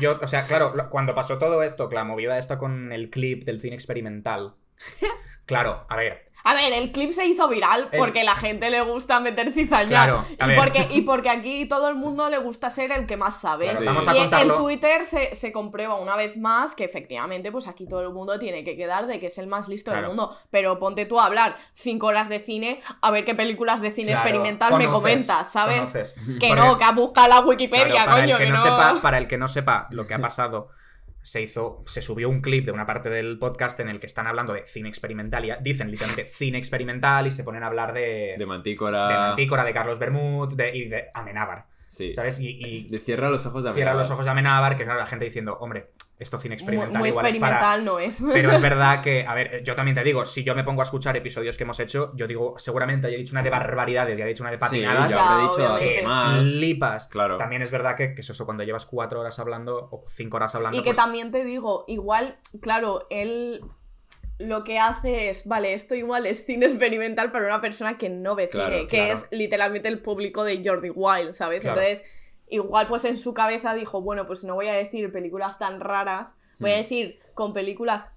yo, 0.01 0.17
o 0.23 0.27
sea, 0.29 0.47
claro, 0.47 0.73
cuando 0.91 1.15
pasó 1.15 1.39
todo 1.41 1.65
esto, 1.65 1.89
la 1.91 2.05
movida 2.05 2.39
esta 2.39 2.57
con 2.59 2.93
el 2.93 3.11
clip 3.11 3.43
del 3.45 3.61
cine 3.61 3.75
experimental. 3.75 4.55
Claro, 5.47 5.85
a 5.89 5.97
ver, 5.97 6.29
A 6.45 6.55
ver, 6.55 6.73
el 6.73 6.93
clip 6.93 7.11
se 7.11 7.27
hizo 7.27 7.49
viral 7.49 7.89
El- 7.91 7.99
porque 7.99 8.23
la 8.23 8.37
gente 8.37 8.71
le 8.71 8.81
gusta 8.83 9.19
meter 9.19 9.53
cizaña. 9.53 9.89
Claro, 9.89 10.25
a 10.39 10.47
y, 10.47 10.49
ver. 10.51 10.57
porque, 10.59 10.87
y 10.93 11.01
porque 11.03 11.29
aquí 11.29 11.67
todo 11.67 11.89
el 11.89 11.97
mundo 11.97 12.29
le 12.31 12.39
gusta 12.39 12.71
ser 12.71 12.93
el 12.93 13.05
que 13.07 13.17
más 13.17 13.41
sabe. 13.41 13.65
Claro, 13.65 13.81
Sí. 13.81 13.85
Vamos 13.85 14.07
a 14.07 14.15
y 14.15 14.17
en- 14.19 14.23
contarlo. 14.23 14.55
en 14.55 14.61
Twitter 14.61 15.07
se, 15.07 15.35
se 15.35 15.51
comprueba 15.51 15.97
una 15.99 16.15
vez 16.15 16.37
más 16.37 16.77
que 16.77 16.85
efectivamente, 16.85 17.51
pues 17.51 17.67
aquí 17.67 17.85
todo 17.89 18.01
el 18.03 18.11
mundo 18.15 18.39
tiene 18.39 18.63
que 18.63 18.77
quedar 18.77 19.09
de 19.09 19.19
que 19.19 19.27
es 19.27 19.39
el 19.39 19.49
más 19.49 19.67
listo 19.69 19.91
Claro. 19.91 20.07
del 20.07 20.17
mundo. 20.17 20.37
Pero 20.51 20.79
ponte 20.79 21.05
tú 21.05 21.19
a 21.19 21.27
hablar 21.27 21.57
cinco 21.75 22.07
horas 22.07 22.29
de 22.29 22.39
cine, 22.39 22.81
a 23.03 23.11
ver 23.11 23.25
qué 23.25 23.35
películas 23.35 23.81
de 23.81 23.91
cine 23.91 24.13
Claro, 24.13 24.29
experimental 24.29 24.79
me 24.79 24.87
comentas, 24.89 25.51
¿sabes? 25.51 25.79
conoces. 25.79 26.13
Que 26.13 26.49
Porque- 26.49 26.55
no, 26.55 26.79
que 26.79 26.85
ha 26.85 26.93
buscado 26.93 27.27
la 27.27 27.41
Wikipedia, 27.41 27.87
Claro, 28.05 28.11
para 28.13 28.21
coño, 28.23 28.37
el 28.37 28.39
que, 28.39 28.45
que 28.45 28.51
no, 28.53 28.57
no. 28.57 28.63
sepa, 28.63 29.03
para 29.03 29.19
el 29.19 29.27
que 29.27 29.37
no 29.37 29.49
sepa 29.49 29.89
lo 29.91 30.07
que 30.07 30.15
ha 30.15 30.19
pasado, 30.21 30.69
se 31.23 31.43
hizo, 31.43 31.83
se 31.87 32.03
subió 32.03 32.29
un 32.29 32.41
clip 32.41 32.65
de 32.65 32.73
una 32.73 32.87
parte 32.87 33.11
del 33.11 33.39
podcast 33.39 33.79
en 33.81 33.89
el 33.89 34.01
que 34.01 34.07
están 34.07 34.27
hablando 34.27 34.53
de 34.55 34.65
cine 34.67 34.89
experimental 34.89 35.45
y 35.45 35.51
dicen 35.63 35.91
literalmente 35.91 36.25
cine 36.25 36.59
experimental 36.59 37.27
y 37.27 37.31
se 37.31 37.45
ponen 37.45 37.63
a 37.63 37.67
hablar 37.67 37.93
de, 37.93 38.37
De 38.39 38.47
Mantícora. 38.47 39.09
de 39.09 39.15
Mantícora, 39.15 39.65
de 39.65 39.73
Carlos 39.75 39.99
Bermud 39.99 40.55
de, 40.55 40.75
y 40.77 40.89
de 40.89 41.09
Amenábar, 41.15 41.67
Sí. 41.89 42.15
¿sabes? 42.15 42.39
Y, 42.41 42.49
y 42.65 42.89
De 42.89 42.99
cierra 42.99 43.29
los 43.31 43.45
ojos 43.47 43.65
de 43.65 43.73
cierra 43.73 43.91
Amenábar. 43.91 43.99
los 44.07 44.11
ojos 44.13 44.25
de 44.25 44.31
Amenábar, 44.31 44.77
que 44.77 44.85
claro, 44.85 44.99
la 45.01 45.07
gente 45.07 45.25
diciendo, 45.25 45.59
hombre, 45.61 45.91
esto 46.21 46.39
cine 46.39 46.55
experimental 46.55 46.99
muy 46.99 47.09
igual 47.09 47.27
es 47.27 47.37
para... 47.41 47.57
experimental 47.57 47.85
no 47.85 47.99
es. 47.99 48.23
Pero 48.33 48.53
es 48.53 48.61
verdad 48.71 49.03
que, 49.03 49.25
a 49.27 49.35
ver, 49.35 49.63
yo 49.65 49.75
también 49.75 49.95
te 49.97 50.05
digo, 50.05 50.25
si 50.27 50.45
yo 50.45 50.55
me 50.55 50.63
pongo 50.63 50.83
a 50.83 50.85
escuchar 50.85 51.17
episodios 51.17 51.57
que 51.57 51.65
hemos 51.65 51.81
hecho, 51.81 52.13
yo 52.15 52.27
digo, 52.29 52.55
seguramente 52.59 53.07
haya 53.09 53.17
dicho 53.17 53.33
una 53.33 53.43
de 53.43 53.51
barbaridades 53.51 54.17
y 54.19 54.23
haya 54.23 54.29
dicho 54.29 54.43
una 54.45 54.51
de 54.53 54.59
Sí, 54.59 54.65
patinadas. 54.67 55.11
ya 55.11 55.17
Ya, 55.17 55.33
habré 55.33 55.47
dicho 55.49 55.77
que 55.77 56.41
flipas. 56.43 57.07
Claro. 57.09 57.37
También 57.37 57.63
es 57.63 57.71
verdad 57.71 57.97
que, 57.97 58.15
que 58.15 58.21
es 58.21 58.31
eso, 58.31 58.45
cuando 58.45 58.63
llevas 58.63 58.87
cuatro 58.87 59.21
horas 59.21 59.39
hablando 59.39 59.89
o 59.91 60.05
cinco 60.09 60.37
horas 60.37 60.55
hablando. 60.55 60.77
Y 60.79 60.83
que 60.83 60.91
pues, 60.91 60.97
también 60.97 61.31
te 61.33 61.45
digo, 61.45 61.85
igual, 61.89 62.39
claro, 62.61 63.07
él 63.11 63.63
lo 64.39 64.65
que 64.65 64.79
hace 64.79 65.29
es, 65.29 65.47
vale, 65.47 65.75
esto 65.75 65.95
igual 65.95 66.25
es 66.27 66.47
cine 66.47 66.65
experimental 66.67 67.31
para 67.31 67.45
una 67.47 67.61
persona 67.61 67.99
que 67.99 68.09
no 68.09 68.35
ve 68.35 68.49
Claro, 68.49 68.71
cine, 68.71 68.87
que 68.87 68.97
claro. 68.99 69.13
es 69.13 69.29
literalmente 69.31 69.89
el 69.89 70.01
público 70.01 70.45
de 70.45 70.63
Jordi 70.65 70.91
Wild, 70.91 71.33
¿sabes? 71.33 71.63
Claro. 71.63 71.79
Entonces, 71.81 72.07
igual 72.51 72.87
pues 72.89 73.05
en 73.05 73.17
su 73.17 73.33
cabeza 73.35 73.75
dijo, 73.75 74.01
bueno, 74.03 74.27
pues 74.27 74.45
no 74.45 74.55
voy 74.55 74.67
a 74.69 74.73
decir 74.75 75.11
películas 75.13 75.59
tan 75.59 75.81
raras, 75.81 76.37
voy 76.59 76.71
a 76.71 76.75
Hmm. 76.75 76.79
decir 76.83 77.19
con 77.35 77.53
películas 77.55 78.13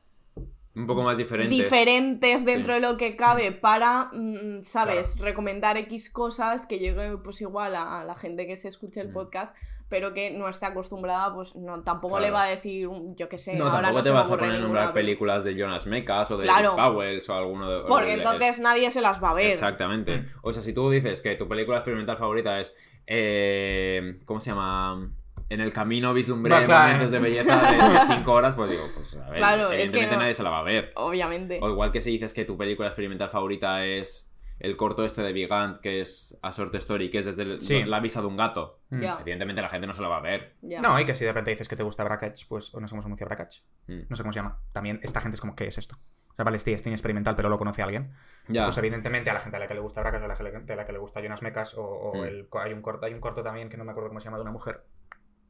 Un 0.76 0.88
poco 0.88 1.04
más 1.04 1.18
diferente. 1.18 1.54
diferentes 1.56 2.46
dentro 2.46 2.74
Sí. 2.74 2.82
de 2.82 2.88
lo 2.88 2.98
que 2.98 3.16
cabe 3.16 3.52
para, 3.52 4.10
mm, 4.12 4.64
¿sabes? 4.64 5.20
Recomendar 5.20 5.78
X 5.78 6.10
cosas 6.10 6.66
que 6.66 6.80
llegue 6.80 7.18
pues 7.18 7.42
igual 7.42 7.76
a, 7.76 8.04
la 8.04 8.16
gente 8.16 8.48
que 8.48 8.58
se 8.58 8.70
escuche 8.70 9.00
el 9.02 9.10
Mm. 9.10 9.14
podcast, 9.14 9.56
pero 9.94 10.12
que 10.12 10.32
no 10.32 10.50
está 10.50 10.70
acostumbrada, 10.70 11.32
pues 11.36 11.56
no, 11.56 11.84
tampoco 11.84 12.16
Claro. 12.16 12.26
le 12.26 12.32
va 12.32 12.44
a 12.46 12.48
decir, 12.48 12.90
yo 13.16 13.30
qué 13.30 13.38
sé, 13.38 13.56
No, 13.58 13.66
ahora 13.66 13.76
tampoco 13.84 13.98
no 14.00 14.02
te 14.02 14.10
vas 14.10 14.26
a 14.28 14.30
poner 14.32 14.46
a 14.46 14.48
ninguna, 14.54 14.64
nombrar 14.64 14.86
pero- 14.86 14.94
películas 14.96 15.44
de 15.44 15.54
Jonas 15.56 15.86
Mekas 15.86 16.32
o 16.32 16.38
de 16.38 16.46
Claro. 16.46 16.76
Powells 16.76 17.30
o 17.30 17.36
alguno 17.36 17.70
de. 17.70 17.84
Porque 17.88 18.08
de- 18.08 18.14
entonces 18.24 18.60
nadie 18.60 18.90
se 18.90 19.02
las 19.02 19.24
va 19.24 19.30
a 19.30 19.34
ver. 19.36 19.52
Exactamente. 19.52 20.18
Mm. 20.22 20.26
O 20.42 20.52
sea, 20.52 20.64
si 20.64 20.74
tú 20.74 20.90
dices 20.90 21.22
que 21.22 21.36
tu 21.36 21.48
película 21.48 21.78
experimental 21.78 22.18
favorita 22.18 22.60
es. 22.60 22.76
eh, 23.06 24.18
¿Cómo 24.26 24.40
se 24.40 24.50
llama? 24.50 25.12
En 25.50 25.62
el 25.62 25.72
camino 25.72 26.14
vislumbré 26.14 26.66
claro. 26.66 26.88
momentos 26.88 27.12
de 27.12 27.20
belleza 27.20 27.62
de 27.62 27.78
5 28.16 28.32
horas, 28.32 28.56
pues 28.56 28.72
digo, 28.72 28.84
pues 28.96 29.16
a 29.18 29.30
ver, 29.30 29.38
Claro, 29.38 29.64
es 29.66 29.68
que 29.70 29.76
evidentemente 29.76 30.16
no- 30.16 30.22
nadie 30.22 30.34
se 30.34 30.42
la 30.44 30.50
va 30.50 30.60
a 30.60 30.64
ver. 30.64 30.92
Obviamente. 30.96 31.60
O 31.62 31.70
igual 31.70 31.92
que 31.92 32.02
si 32.02 32.10
dices 32.12 32.34
que 32.34 32.46
tu 32.46 32.58
película 32.58 32.88
experimental 32.88 33.30
favorita 33.30 33.86
es 33.86 34.33
el 34.64 34.76
corto 34.78 35.06
este 35.06 35.22
de 35.22 35.34
Gigant, 35.34 35.80
que 35.82 36.02
es 36.02 36.40
A 36.42 36.50
Short 36.50 36.74
Story, 36.76 37.10
que 37.12 37.20
es 37.20 37.26
desde 37.26 37.44
el- 37.44 37.62
Sí. 37.62 37.84
la 37.84 38.00
vista 38.00 38.22
de 38.22 38.28
un 38.28 38.38
gato. 38.38 38.80
Mm. 38.90 39.02
Ya. 39.02 39.18
Evidentemente 39.22 39.62
la 39.62 39.70
gente 39.70 39.86
no 39.86 39.94
se 39.94 40.02
la 40.02 40.08
va 40.08 40.18
a 40.18 40.22
ver. 40.22 40.56
ya. 40.62 40.82
No, 40.82 41.00
y 41.00 41.06
que 41.06 41.14
si 41.14 41.26
de 41.26 41.32
repente 41.32 41.52
dices 41.52 41.68
que 41.68 41.76
te 41.76 41.84
gusta 41.84 42.04
Brackage, 42.04 42.46
pues 42.50 42.74
o 42.74 42.80
no 42.80 42.88
sé 42.88 42.94
cómo 42.94 43.02
se 43.02 43.06
pronuncia 43.06 43.26
Brackage. 43.28 43.62
Mm. 43.88 44.08
No 44.10 44.16
sé 44.16 44.24
cómo 44.24 44.34
se 44.34 44.40
llama. 44.40 44.60
También 44.72 45.00
esta 45.04 45.22
gente 45.22 45.36
es 45.36 45.42
como, 45.42 45.56
¿qué 45.56 45.68
es 45.68 45.78
esto? 45.78 45.98
O 46.32 46.36
sea, 46.36 46.46
vale, 46.46 46.58
sí, 46.58 46.74
es 46.74 46.82
cine 46.82 46.96
experimental, 46.96 47.36
pero 47.36 47.48
lo 47.50 47.60
conoce 47.60 47.84
alguien. 47.84 48.12
Ya. 48.48 48.64
Pues 48.66 48.78
evidentemente 48.80 49.30
a 49.30 49.34
la 49.36 49.40
gente 49.42 49.58
a 49.58 49.60
la 49.60 49.68
que 49.68 49.76
le 49.76 49.82
gusta 49.82 50.02
Brackage 50.02 50.24
o 50.24 50.26
a 50.26 50.28
la 50.30 50.50
le, 50.50 50.60
de 50.62 50.76
la 50.76 50.86
que 50.86 50.92
le 50.94 50.98
gusta 50.98 51.22
Jonas 51.22 51.42
Mecas 51.44 51.78
o, 51.78 51.84
o 51.84 52.16
Mm. 52.18 52.24
el, 52.24 52.48
hay, 52.54 52.74
un 52.74 52.82
corto, 52.82 53.06
hay 53.06 53.14
un 53.14 53.20
corto 53.20 53.44
también 53.44 53.70
que 53.70 53.78
no 53.78 53.84
me 53.86 53.92
acuerdo 53.92 54.10
cómo 54.10 54.20
se 54.20 54.26
llama 54.26 54.38
de 54.38 54.42
una 54.44 54.52
mujer. 54.52 54.84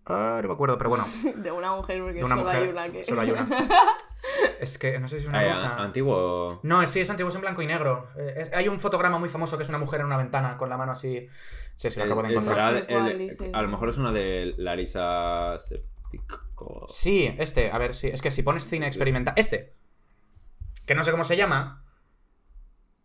Ah, 0.05 0.39
no 0.41 0.47
me 0.49 0.53
acuerdo, 0.53 0.77
pero 0.77 0.89
bueno, 0.89 1.05
De 1.37 1.51
una 1.51 1.71
mujer, 1.75 2.01
porque 2.01 2.19
de 2.19 2.25
una 2.25 2.35
solo 2.35 2.43
mujer. 2.43 2.61
hay 2.63 2.69
una 2.69 2.89
que. 2.91 3.03
Solo 3.03 3.21
hay 3.21 3.31
una. 3.31 3.47
Es 4.59 4.77
que 4.77 4.97
no 4.99 5.07
sé 5.09 5.17
si 5.17 5.23
es 5.23 5.29
una 5.29 5.39
Ay, 5.39 5.49
cosa. 5.49 5.75
antiguo. 5.77 6.59
No, 6.63 6.81
es- 6.81 6.89
sí, 6.89 7.01
es 7.01 7.09
antiguo, 7.09 7.27
es 7.29 7.35
en 7.35 7.41
blanco 7.41 7.61
y 7.61 7.67
negro. 7.67 8.07
Eh, 8.17 8.33
es- 8.37 8.53
hay 8.53 8.69
un 8.69 8.79
fotograma 8.79 9.19
muy 9.19 9.27
famoso 9.27 9.57
que 9.57 9.63
es 9.63 9.69
una 9.69 9.77
mujer 9.79 9.99
en 9.99 10.05
una 10.05 10.15
ventana 10.17 10.57
con 10.57 10.69
la 10.69 10.77
mano 10.77 10.93
así. 10.93 11.27
Sí, 11.75 11.91
sí, 11.91 11.99
lo 11.99 12.05
Es- 12.05 12.11
acabo 12.11 12.23
de 12.27 12.33
encontrar. 12.33 12.85
El- 12.87 13.51
a 13.53 13.61
lo 13.61 13.67
mejor 13.67 13.89
es 13.89 13.97
una 13.97 14.11
de 14.13 14.53
Larisa 14.57 15.59
Septico. 15.59 16.85
Sí, 16.87 17.33
este, 17.37 17.69
a 17.71 17.77
ver, 17.77 17.93
sí. 17.95 18.07
Es 18.07 18.21
que 18.21 18.31
si 18.31 18.43
pones 18.43 18.65
cine 18.67 18.87
experimental. 18.87 19.33
Este. 19.37 19.73
Que 20.85 20.95
no 20.95 21.03
sé 21.03 21.11
cómo 21.11 21.25
se 21.25 21.35
llama. 21.35 21.83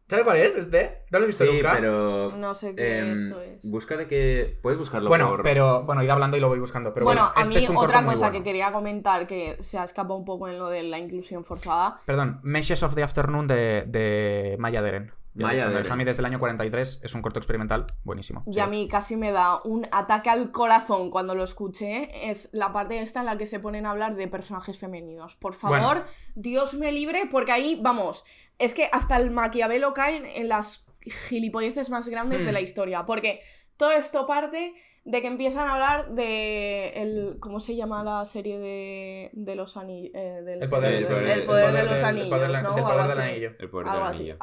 ¿Sabes 0.09 0.25
cuál 0.25 0.37
es 0.39 0.57
este? 0.57 1.03
¿No 1.11 1.19
lo 1.19 1.25
he 1.25 1.29
visto 1.29 1.45
Sí, 1.45 1.51
nunca? 1.53 1.73
pero. 1.75 2.33
No 2.37 2.55
sé 2.55 2.75
qué 2.75 2.99
em, 2.99 3.15
esto 3.15 3.41
es. 3.43 3.71
Busca 3.71 3.97
de 3.97 4.07
que. 4.07 4.59
Puedes 4.63 4.79
buscarlo 4.79 5.09
Bueno, 5.09 5.29
por. 5.29 5.43
pero 5.43 5.83
bueno, 5.83 6.03
id 6.03 6.09
hablando 6.09 6.37
y 6.37 6.41
lo 6.41 6.49
voy 6.49 6.59
buscando. 6.59 6.95
Pero 6.95 7.05
bueno, 7.05 7.21
bueno, 7.23 7.33
a 7.37 7.43
este 7.43 7.55
mí 7.59 7.63
es 7.65 7.69
un 7.69 7.77
corto 7.77 7.91
otra 7.91 8.05
cosa 8.05 8.17
bueno. 8.17 8.33
que 8.33 8.43
quería 8.43 8.73
comentar 8.73 9.27
que 9.27 9.57
se 9.61 9.77
ha 9.79 9.85
escapado 9.85 10.15
un 10.17 10.25
poco 10.25 10.49
en 10.49 10.59
lo 10.59 10.69
de 10.71 10.83
la 10.83 10.99
inclusión 10.99 11.45
forzada. 11.45 12.01
Perdón, 12.07 12.41
Meshes 12.43 12.83
of 12.83 12.95
the 12.95 13.03
Afternoon 13.03 13.47
de, 13.47 13.85
de 13.87 14.57
Maya 14.59 14.81
Deren. 14.81 15.13
De 15.39 15.45
Maya 15.45 15.55
Alexander 15.65 15.83
Deren. 15.83 15.93
Hamy 15.93 16.05
desde 16.05 16.21
el 16.21 16.27
año 16.27 16.39
43. 16.39 17.01
Es 17.03 17.15
un 17.15 17.23
corto 17.23 17.39
experimental 17.39 17.87
buenísimo. 18.05 18.43
Y 18.47 18.55
Sí. 18.55 18.61
a 18.61 18.67
mí 18.67 18.89
casi 18.89 19.17
me 19.17 19.33
da 19.33 19.61
un 19.65 19.87
ataque 19.93 20.29
al 20.31 20.51
corazón 20.51 21.11
cuando 21.11 21.35
lo 21.35 21.45
escuché. 21.45 22.29
Es 22.31 22.51
la 22.53 22.73
parte 22.73 23.01
esta 23.01 23.21
en 23.21 23.27
la 23.27 23.39
que 23.39 23.47
se 23.47 23.61
ponen 23.61 23.87
a 23.87 23.91
hablar 23.91 24.17
de 24.17 24.29
personajes 24.29 24.79
femeninos. 24.79 25.37
Por 25.37 25.55
favor, 25.55 26.05
Dios 26.35 26.75
me 26.75 26.93
libre, 26.93 27.27
porque 27.31 27.53
ahí, 27.53 27.79
vamos, 27.83 28.25
es 28.59 28.75
que 28.75 28.89
hasta 28.93 29.17
el 29.17 29.31
Maquiavelo 29.31 29.95
cae 29.95 30.41
en 30.41 30.49
las 30.49 30.85
gilipolleces 31.29 31.91
más 31.91 32.09
grandes 32.09 32.45
de 32.45 32.51
Hmm. 32.51 32.55
la 32.55 32.61
historia. 32.61 33.05
Porque 33.07 33.41
todo 33.77 33.93
esto 33.93 34.27
parte 34.27 34.75
de 35.05 35.21
que 35.23 35.27
empiezan 35.29 35.69
a 35.69 35.75
hablar 35.75 36.11
de 36.11 36.91
el 36.97 37.37
¿cómo 37.41 37.61
se 37.61 37.77
llama 37.77 38.05
la 38.05 38.25
serie 38.27 38.59
de, 38.59 39.31
de 39.33 39.55
los 39.57 39.77
anillos? 39.77 40.13
El 40.15 40.69
poder, 40.69 40.95
El 40.95 41.03
poder- 41.07 41.39
el 41.39 41.45
poder 41.47 41.73
de 41.73 41.85
los 41.91 42.03
anillos, 42.03 42.29
el 42.31 42.31
poder, 43.71 43.87
¿no? 43.87 43.95
del 43.95 44.03
anillo. 44.03 44.37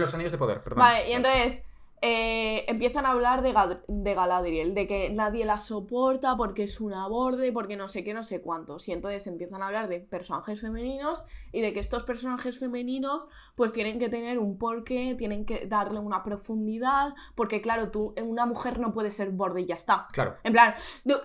Los 0.00 0.14
anillos 0.14 0.32
de 0.32 0.38
poder, 0.38 0.62
perdón. 0.62 0.78
Vale, 0.80 1.08
y 1.10 1.12
entonces 1.12 1.64
eh, 2.02 2.64
empiezan 2.68 3.04
a 3.04 3.10
hablar 3.10 3.42
de, 3.42 3.52
Gad- 3.52 3.80
de 3.86 4.14
Galadriel, 4.14 4.74
de 4.74 4.86
que 4.86 5.10
nadie 5.10 5.44
la 5.44 5.58
soporta 5.58 6.36
porque 6.36 6.62
es 6.64 6.80
una 6.80 7.06
borde, 7.08 7.52
porque 7.52 7.76
no 7.76 7.88
sé 7.88 8.02
qué, 8.04 8.14
no 8.14 8.22
sé 8.24 8.40
cuántos. 8.40 8.88
Y 8.88 8.92
entonces 8.92 9.26
empiezan 9.26 9.62
a 9.62 9.66
hablar 9.66 9.88
de 9.88 10.00
personajes 10.00 10.60
femeninos 10.60 11.22
y 11.52 11.60
de 11.60 11.72
que 11.72 11.80
estos 11.80 12.02
personajes 12.04 12.58
femeninos 12.58 13.26
pues 13.54 13.72
tienen 13.72 13.98
que 13.98 14.08
tener 14.08 14.38
un 14.38 14.56
porqué, 14.56 15.14
tienen 15.18 15.44
que 15.44 15.66
darle 15.66 15.98
una 15.98 16.22
profundidad, 16.22 17.14
porque 17.34 17.60
claro, 17.60 17.90
tú, 17.90 18.14
una 18.22 18.46
mujer 18.46 18.78
no 18.78 18.92
puede 18.94 19.10
ser 19.10 19.30
borde 19.30 19.60
y 19.62 19.66
ya 19.66 19.74
está. 19.74 20.06
Claro. 20.12 20.36
En 20.44 20.52
plan, 20.52 20.74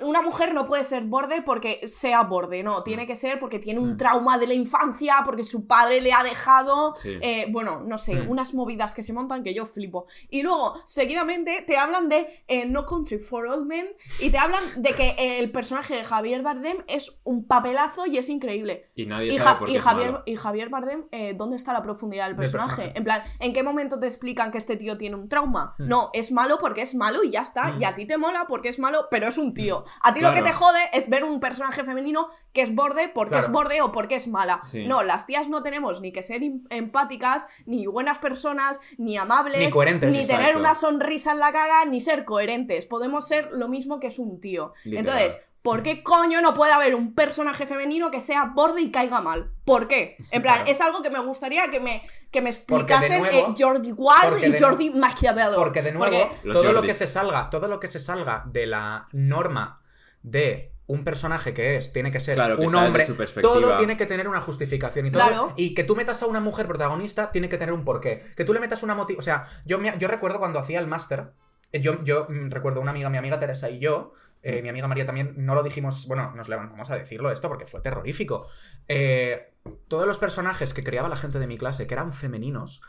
una 0.02 0.22
mujer 0.22 0.54
no 0.54 0.66
puede 0.66 0.84
ser 0.84 1.04
borde 1.06 1.42
porque 1.42 1.88
sea 1.88 2.24
borde, 2.24 2.64
no, 2.64 2.84
tiene 2.84 3.08
que 3.08 3.16
ser 3.16 3.40
porque 3.40 3.60
tiene 3.60 3.80
un 3.80 3.94
Mm. 3.94 3.98
trauma 3.98 4.38
de 4.38 4.48
la 4.48 4.54
infancia, 4.54 5.16
porque 5.24 5.44
su 5.46 5.68
padre 5.68 6.02
le 6.02 6.12
ha 6.12 6.22
dejado, 6.24 6.94
Sí. 6.96 7.18
eh, 7.22 7.48
bueno, 7.50 7.82
no 7.82 7.98
sé, 7.98 8.16
Mm. 8.16 8.30
unas 8.30 8.54
movidas 8.54 8.94
que 8.94 9.04
se 9.04 9.14
montan 9.14 9.44
que 9.44 9.54
yo 9.54 9.66
flipo. 9.66 10.06
Y 10.30 10.42
luego, 10.42 10.65
seguidamente, 10.86 11.64
te 11.68 11.78
hablan 11.78 12.10
de 12.10 12.28
eh, 12.48 12.66
No 12.66 12.86
Country 12.86 13.20
for 13.20 13.48
Old 13.48 13.66
Men 13.66 13.88
y 14.20 14.30
te 14.30 14.38
hablan 14.38 14.64
de 14.78 14.92
que 14.94 15.16
el 15.40 15.52
personaje 15.52 15.96
de 15.96 16.04
Javier 16.04 16.42
Bardem 16.42 16.78
es 16.88 17.20
un 17.24 17.46
papelazo 17.48 18.06
y 18.06 18.18
es 18.18 18.30
increíble. 18.30 18.90
Y 18.96 19.06
nadie 19.06 19.34
Y, 19.34 19.38
sabe 19.38 19.60
por 19.60 19.70
y 19.70 19.74
qué 19.74 19.78
es 19.78 19.84
Javier, 19.84 20.12
malo. 20.12 20.24
y 20.26 20.36
Javier 20.36 20.70
Bardem, 20.70 21.06
eh, 21.12 21.34
¿dónde 21.36 21.56
está 21.58 21.74
la 21.74 21.82
profundidad 21.84 22.28
del 22.28 22.36
personaje? 22.36 22.66
personaje. 22.76 22.98
En 22.98 23.04
plan, 23.04 23.22
¿en 23.40 23.54
qué 23.54 23.64
momento 23.64 24.00
te 24.00 24.08
explican 24.08 24.52
que 24.52 24.58
este 24.58 24.76
tío 24.78 24.98
tiene 24.98 25.16
un 25.16 25.30
trauma? 25.30 25.76
Mm. 25.78 25.88
No, 25.88 26.10
es 26.14 26.32
malo 26.32 26.58
porque 26.60 26.82
es 26.82 26.96
malo 26.96 27.24
y 27.24 27.30
ya 27.32 27.42
está. 27.42 27.70
Mm. 27.74 27.82
Y 27.82 27.86
a 27.86 27.96
ti 27.96 28.06
te 28.06 28.18
mola 28.18 28.46
porque 28.48 28.70
es 28.70 28.80
malo, 28.80 29.08
pero 29.12 29.28
es 29.28 29.38
un 29.38 29.54
tío. 29.54 29.86
A 30.02 30.14
ti 30.14 30.22
lo 30.22 30.34
que 30.34 30.42
te 30.42 30.52
jode 30.54 30.80
es 30.94 31.10
ver 31.10 31.24
un 31.24 31.40
personaje 31.40 31.84
femenino 31.84 32.28
que 32.54 32.62
es 32.62 32.74
borde 32.74 33.10
porque 33.10 33.38
es 33.38 33.52
borde 33.52 33.82
o 33.82 33.92
porque 33.92 34.16
es 34.16 34.28
mala. 34.28 34.60
Sí. 34.62 34.88
No, 34.88 35.04
las 35.04 35.26
tías 35.28 35.50
no 35.50 35.62
tenemos 35.62 36.00
ni 36.02 36.12
que 36.14 36.24
ser 36.24 36.42
im- 36.42 36.66
empáticas, 36.70 37.46
ni 37.66 37.86
buenas 37.86 38.20
personas, 38.20 38.80
ni 38.98 39.18
amables, 39.18 39.60
Ni 39.60 39.70
coherentes. 39.70 40.16
ni 40.16 40.26
tener 40.26 40.55
Exacto. 40.58 40.88
una 40.88 41.00
sonrisa 41.00 41.32
en 41.32 41.40
la 41.40 41.52
cara, 41.52 41.86
ni 41.86 42.00
ser 42.02 42.26
coherentes. 42.26 42.86
Podemos 42.86 43.28
ser 43.28 43.50
lo 43.52 43.68
mismo 43.68 44.00
que 44.00 44.08
es 44.08 44.20
un 44.20 44.40
tío. 44.40 44.74
Literal. 44.84 45.00
Entonces, 45.20 45.42
¿por 45.62 45.82
qué 45.82 46.04
coño 46.04 46.42
no 46.42 46.54
puede 46.54 46.72
haber 46.74 46.94
un 46.96 47.16
personaje 47.16 47.66
femenino 47.66 48.12
que 48.12 48.22
sea 48.22 48.52
borde 48.56 48.82
y 48.82 48.92
caiga 48.92 49.20
mal? 49.22 49.52
¿Por 49.66 49.88
qué? 49.88 50.16
En 50.32 50.42
plan, 50.44 50.58
Claro. 50.58 50.72
es 50.72 50.80
algo 50.82 51.02
que 51.02 51.10
me 51.10 51.20
gustaría 51.20 51.72
que 51.72 51.80
me, 51.80 52.08
que 52.32 52.42
me 52.42 52.50
explicasen 52.52 53.22
nuevo- 53.22 53.50
eh, 53.50 53.56
Jordi 53.58 53.92
Wild 53.92 54.44
y 54.44 54.52
de- 54.52 54.60
Jordi 54.60 54.90
Maquiavelo. 54.92 55.56
Porque 55.56 55.82
de 55.82 55.92
nuevo, 55.92 56.30
Porque- 56.30 56.52
todo 56.54 56.72
lo 56.72 56.82
que 56.84 56.94
se 56.94 57.08
salga, 57.08 57.50
todo 57.50 57.68
lo 57.68 57.80
que 57.80 57.88
se 57.88 58.00
salga 58.00 58.44
de 58.46 58.68
la 58.68 59.08
norma 59.12 59.82
de 60.22 60.72
un 60.88 61.04
personaje 61.04 61.54
que 61.54 61.78
es, 61.78 61.92
tiene 61.94 62.12
que 62.12 62.20
ser 62.20 62.36
Claro, 62.36 62.58
que 62.58 62.66
un 62.68 62.76
hombre, 62.76 63.06
todo 63.42 63.76
tiene 63.76 63.98
que 63.98 64.06
tener 64.06 64.28
una 64.28 64.40
justificación 64.42 65.08
y 65.08 65.12
todo. 65.12 65.26
Claro. 65.28 65.54
Y 65.56 65.74
que 65.74 65.84
tú 65.84 65.96
metas 65.96 66.22
a 66.22 66.28
una 66.28 66.40
mujer 66.40 66.68
protagonista 66.68 67.32
tiene 67.32 67.50
que 67.50 67.58
tener 67.58 67.74
un 67.74 67.84
porqué. 67.84 68.22
Que 68.36 68.46
tú 68.46 68.54
le 68.54 68.60
metas 68.60 68.84
una 68.84 68.94
motivo. 68.94 69.18
O 69.20 69.24
sea, 69.24 69.46
yo, 69.66 69.80
me- 69.80 69.98
yo 69.98 70.08
recuerdo 70.08 70.38
cuando 70.40 70.60
hacía 70.60 70.80
el 70.80 70.86
máster. 70.88 71.32
eh, 71.72 71.82
Yo, 71.82 72.04
yo 72.04 72.28
mm, 72.30 72.52
recuerdo 72.52 72.82
una 72.82 72.92
amiga, 72.92 73.10
mi 73.10 73.18
amiga 73.18 73.40
Teresa 73.40 73.70
y 73.70 73.80
yo, 73.80 74.14
eh, 74.44 74.62
mi 74.62 74.70
amiga 74.70 74.88
María 74.88 75.08
también, 75.08 75.34
no 75.38 75.56
lo 75.56 75.64
dijimos, 75.64 76.06
bueno, 76.08 76.32
nos 76.36 76.50
levantamos 76.50 76.88
a 76.92 76.96
decirlo 76.98 77.32
esto 77.32 77.48
porque 77.50 77.66
fue 77.66 77.82
terrorífico. 77.82 78.46
Eh, 78.88 79.54
todos 79.88 80.06
los 80.06 80.20
personajes 80.20 80.76
que 80.76 80.84
creaba 80.84 81.10
la 81.10 81.16
gente 81.16 81.40
de 81.40 81.48
mi 81.48 81.58
clase, 81.58 81.88
que 81.88 81.96
eran 81.96 82.14
femeninos, 82.14 82.84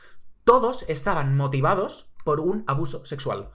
todos 0.44 0.84
estaban 0.88 1.34
motivados 1.34 2.12
por 2.24 2.40
un 2.40 2.62
abuso 2.66 3.06
sexual. 3.06 3.50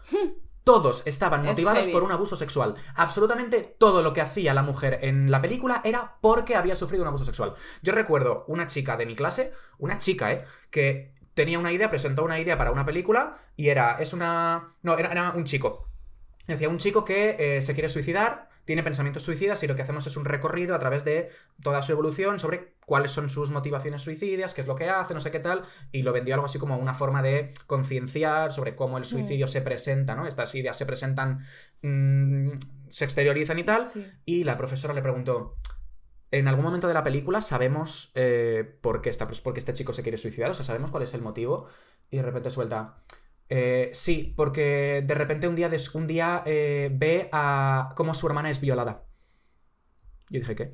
Todos 0.63 1.07
estaban 1.07 1.41
Es 1.41 1.47
motivados 1.47 1.87
por 1.87 2.03
un 2.03 2.11
abuso 2.11 2.35
sexual. 2.35 2.75
Absolutamente 2.95 3.61
todo 3.77 4.03
lo 4.03 4.13
que 4.13 4.21
hacía 4.21 4.53
la 4.53 4.61
mujer 4.61 4.99
en 5.01 5.31
la 5.31 5.41
película 5.41 5.81
era 5.83 6.17
porque 6.21 6.55
había 6.55 6.75
sufrido 6.75 7.03
un 7.03 7.07
abuso 7.07 7.25
sexual. 7.25 7.53
Yo 7.81 7.93
recuerdo 7.93 8.45
una 8.47 8.67
chica 8.67 8.95
de 8.95 9.05
mi 9.05 9.15
clase, 9.15 9.53
una 9.79 9.97
chica, 9.97 10.31
¿eh? 10.31 10.43
Que 10.69 11.13
tenía 11.33 11.57
una 11.57 11.71
idea, 11.71 11.89
presentó 11.89 12.23
una 12.23 12.39
idea 12.39 12.57
para 12.57 12.71
una 12.71 12.85
película 12.85 13.37
y 13.55 13.69
era, 13.69 13.97
es 13.99 14.13
una... 14.13 14.75
No, 14.83 14.97
era, 14.97 15.11
era 15.11 15.31
un 15.31 15.45
chico. 15.45 15.87
Decía, 16.47 16.69
un 16.69 16.77
chico 16.77 17.03
que 17.05 17.57
eh, 17.57 17.61
se 17.61 17.73
quiere 17.73 17.89
suicidar, 17.89 18.49
tiene 18.65 18.83
pensamientos 18.83 19.23
suicidas 19.23 19.61
y 19.63 19.67
lo 19.67 19.75
que 19.75 19.81
hacemos 19.81 20.05
es 20.07 20.17
un 20.17 20.25
recorrido 20.25 20.75
a 20.75 20.79
través 20.79 21.03
de 21.03 21.29
toda 21.61 21.81
su 21.81 21.91
evolución 21.91 22.39
sobre 22.39 22.75
cuáles 22.85 23.11
son 23.11 23.29
sus 23.29 23.51
motivaciones 23.51 24.01
suicidas, 24.01 24.53
qué 24.53 24.61
es 24.61 24.67
lo 24.67 24.75
que 24.75 24.89
hace, 24.89 25.13
no 25.13 25.21
sé 25.21 25.31
qué 25.31 25.39
tal, 25.39 25.63
y 25.91 26.03
lo 26.03 26.13
vendió 26.13 26.35
algo 26.35 26.45
así 26.45 26.59
como 26.59 26.77
una 26.77 26.93
forma 26.93 27.21
de 27.21 27.53
concienciar 27.67 28.51
sobre 28.51 28.75
cómo 28.75 28.97
el 28.97 29.05
suicidio 29.05 29.47
se 29.47 29.61
presenta, 29.61 30.15
¿no? 30.15 30.27
Estas 30.27 30.53
ideas 30.55 30.77
se 30.77 30.85
presentan, 30.85 31.39
mm, 31.81 32.51
se 32.89 33.05
exteriorizan 33.05 33.59
y 33.59 33.63
tal, 33.63 33.85
Sí. 33.85 34.05
y 34.25 34.43
la 34.43 34.57
profesora 34.57 34.93
le 34.93 35.01
preguntó, 35.01 35.57
en 36.31 36.47
algún 36.47 36.63
momento 36.63 36.87
de 36.87 36.93
la 36.93 37.03
película 37.03 37.41
sabemos 37.41 38.11
eh, 38.15 38.77
por, 38.81 39.01
qué 39.01 39.09
esta, 39.09 39.27
por 39.27 39.53
qué 39.53 39.59
este 39.59 39.73
chico 39.73 39.93
se 39.93 40.01
quiere 40.03 40.17
suicidar, 40.17 40.51
o 40.51 40.53
sea, 40.53 40.65
sabemos 40.65 40.91
cuál 40.91 41.03
es 41.03 41.13
el 41.13 41.21
motivo, 41.21 41.67
y 42.09 42.17
de 42.17 42.23
repente 42.23 42.49
suelta... 42.49 42.97
"Eh, 43.53 43.89
sí, 43.93 44.33
porque 44.37 45.03
de 45.05 45.13
repente 45.13 45.47
un 45.49 45.55
día, 45.55 45.67
des- 45.67 45.93
un 45.93 46.07
día 46.07 46.41
eh, 46.45 46.89
ve 46.93 47.27
a 47.33 47.89
cómo 47.97 48.13
su 48.13 48.25
hermana 48.27 48.49
es 48.49 48.61
violada. 48.61 49.03
Yo 50.29 50.39
dije, 50.39 50.55
¿qué? 50.55 50.71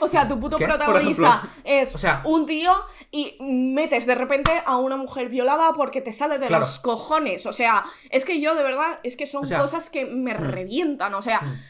O 0.00 0.08
sea, 0.08 0.26
tu 0.26 0.40
puto 0.40 0.58
protagonista 0.58 1.42
es 1.62 1.94
O 1.94 1.98
sea- 1.98 2.22
un 2.24 2.44
tío 2.46 2.72
y 3.12 3.36
metes 3.40 4.04
de 4.06 4.16
repente 4.16 4.50
a 4.66 4.76
una 4.78 4.96
mujer 4.96 5.28
violada 5.28 5.72
porque 5.74 6.00
te 6.00 6.10
sale 6.10 6.38
de 6.40 6.48
Claro. 6.48 6.64
los 6.66 6.80
cojones. 6.80 7.46
O 7.46 7.52
sea, 7.52 7.84
es 8.10 8.24
que 8.24 8.40
yo 8.40 8.56
de 8.56 8.64
verdad, 8.64 8.98
es 9.04 9.16
que 9.16 9.28
son 9.28 9.44
O 9.44 9.46
sea, 9.46 9.60
cosas 9.60 9.88
que 9.90 10.04
me 10.06 10.34
revientan. 10.34 11.14
O 11.14 11.22
sea, 11.22 11.40
mm. 11.42 11.60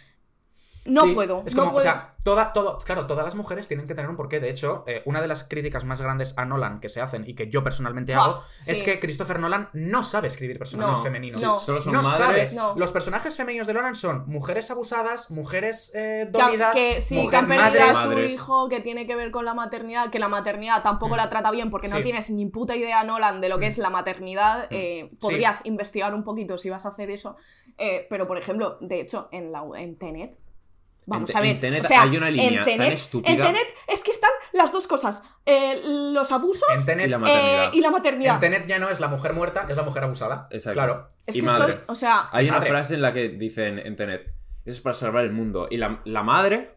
No 0.86 1.04
Sí, 1.04 1.12
puedo. 1.14 1.42
Es 1.46 1.54
no 1.54 1.62
como, 1.62 1.72
puedo. 1.72 1.82
o 1.88 1.90
sea, 1.92 2.14
toda, 2.24 2.52
todo, 2.52 2.78
claro, 2.78 3.06
todas 3.06 3.24
las 3.24 3.34
mujeres 3.34 3.68
tienen 3.68 3.86
que 3.86 3.94
tener 3.94 4.10
un 4.10 4.16
porqué. 4.16 4.40
De 4.40 4.50
hecho, 4.50 4.84
eh, 4.86 5.02
una 5.06 5.20
de 5.20 5.28
las 5.28 5.44
críticas 5.44 5.84
más 5.84 6.00
grandes 6.00 6.36
a 6.38 6.44
Nolan 6.44 6.80
que 6.80 6.88
se 6.88 7.00
hacen 7.00 7.24
y 7.26 7.34
que 7.34 7.48
yo 7.48 7.62
personalmente 7.64 8.14
hago 8.14 8.42
es 8.66 8.82
que 8.82 9.00
Christopher 9.00 9.38
Nolan 9.40 9.68
no 9.72 10.02
sabe 10.02 10.28
escribir 10.28 10.58
personajes 10.58 10.98
No, 10.98 11.02
femeninos. 11.04 11.40
no. 11.42 11.58
Solo 11.58 11.80
son 11.80 11.92
no 11.94 12.02
madres. 12.02 12.50
sabe. 12.50 12.68
No. 12.74 12.78
Los 12.78 12.92
personajes 12.92 13.36
femeninos 13.36 13.66
de 13.66 13.74
Nolan 13.74 13.94
son 13.94 14.24
mujeres 14.26 14.70
abusadas, 14.70 15.30
mujeres 15.30 15.92
eh, 15.94 16.28
Que 16.32 16.40
han- 16.40 16.46
dolidas, 16.48 16.74
que 16.74 17.00
sí, 17.00 17.14
mujer 17.16 17.30
que 17.30 17.36
han 17.36 17.48
perdido 17.48 17.84
a 17.84 18.02
su 18.02 18.08
madres. 18.08 18.32
hijo, 18.32 18.68
que 18.68 18.80
tiene 18.80 19.06
que 19.06 19.16
ver 19.16 19.30
con 19.30 19.44
la 19.44 19.54
maternidad, 19.54 20.10
que 20.10 20.18
la 20.18 20.28
maternidad 20.28 20.82
tampoco 20.82 21.14
Mm. 21.14 21.18
la 21.18 21.30
trata 21.30 21.50
bien 21.50 21.70
porque 21.70 21.88
no 21.88 22.02
tienes 22.02 22.30
ni 22.30 22.46
puta 22.46 22.76
idea, 22.76 23.04
Nolan, 23.04 23.40
de 23.40 23.48
lo 23.48 23.58
que 23.58 23.66
Mm. 23.66 23.68
es 23.68 23.78
la 23.78 23.90
maternidad. 23.90 24.66
eh, 24.70 25.08
Sí. 25.10 25.16
podrías 25.20 25.64
investigar 25.64 26.14
un 26.14 26.24
poquito 26.24 26.58
si 26.58 26.68
vas 26.70 26.84
a 26.84 26.88
hacer 26.90 27.10
eso. 27.10 27.36
eh, 27.76 28.06
pero, 28.08 28.26
por 28.28 28.38
ejemplo, 28.38 28.78
de 28.80 29.00
hecho, 29.00 29.28
en, 29.32 29.50
la, 29.50 29.64
en 29.76 29.98
Tenet. 29.98 30.36
Vamos 31.06 31.30
Te- 31.30 31.36
a 31.36 31.40
ver. 31.42 31.50
en 31.50 31.60
Tenet 31.60 31.84
o 31.84 31.88
sea, 31.88 32.02
hay 32.02 32.16
una 32.16 32.30
línea 32.30 32.64
en 32.64 32.78
tan 32.78 32.86
estúpida. 32.92 33.32
En 33.32 33.40
Tenet 33.40 33.66
es 33.88 34.02
que 34.02 34.10
están 34.10 34.30
las 34.52 34.72
dos 34.72 34.86
cosas: 34.86 35.22
eh, 35.44 35.80
los 35.84 36.32
abusos 36.32 36.66
En 36.74 36.86
Tenet, 36.86 37.06
Y 37.06 37.10
la 37.10 37.16
eh, 37.16 37.20
maternidad. 37.20 37.72
y 37.74 37.80
la 37.80 37.90
maternidad. 37.90 38.34
en 38.34 38.40
Tenet 38.40 38.66
ya 38.66 38.78
no 38.78 38.88
es 38.88 39.00
la 39.00 39.08
mujer 39.08 39.34
muerta, 39.34 39.66
es 39.68 39.76
la 39.76 39.82
mujer 39.82 40.04
abusada. 40.04 40.48
Exacto. 40.50 40.74
Claro. 40.78 41.10
es 41.26 41.36
y 41.36 41.40
que 41.40 41.46
madre. 41.46 41.72
estoy. 41.74 41.84
O 41.88 41.94
sea. 41.94 42.28
Hay 42.32 42.48
una 42.48 42.62
frase 42.62 42.94
en 42.94 43.02
la 43.02 43.12
que 43.12 43.28
dicen 43.28 43.78
en 43.78 43.96
Tenet, 43.96 44.22
eso 44.64 44.76
es 44.76 44.80
para 44.80 44.94
salvar 44.94 45.24
el 45.24 45.32
mundo. 45.32 45.68
Y 45.70 45.76
la, 45.76 46.00
la 46.04 46.22
madre, 46.22 46.74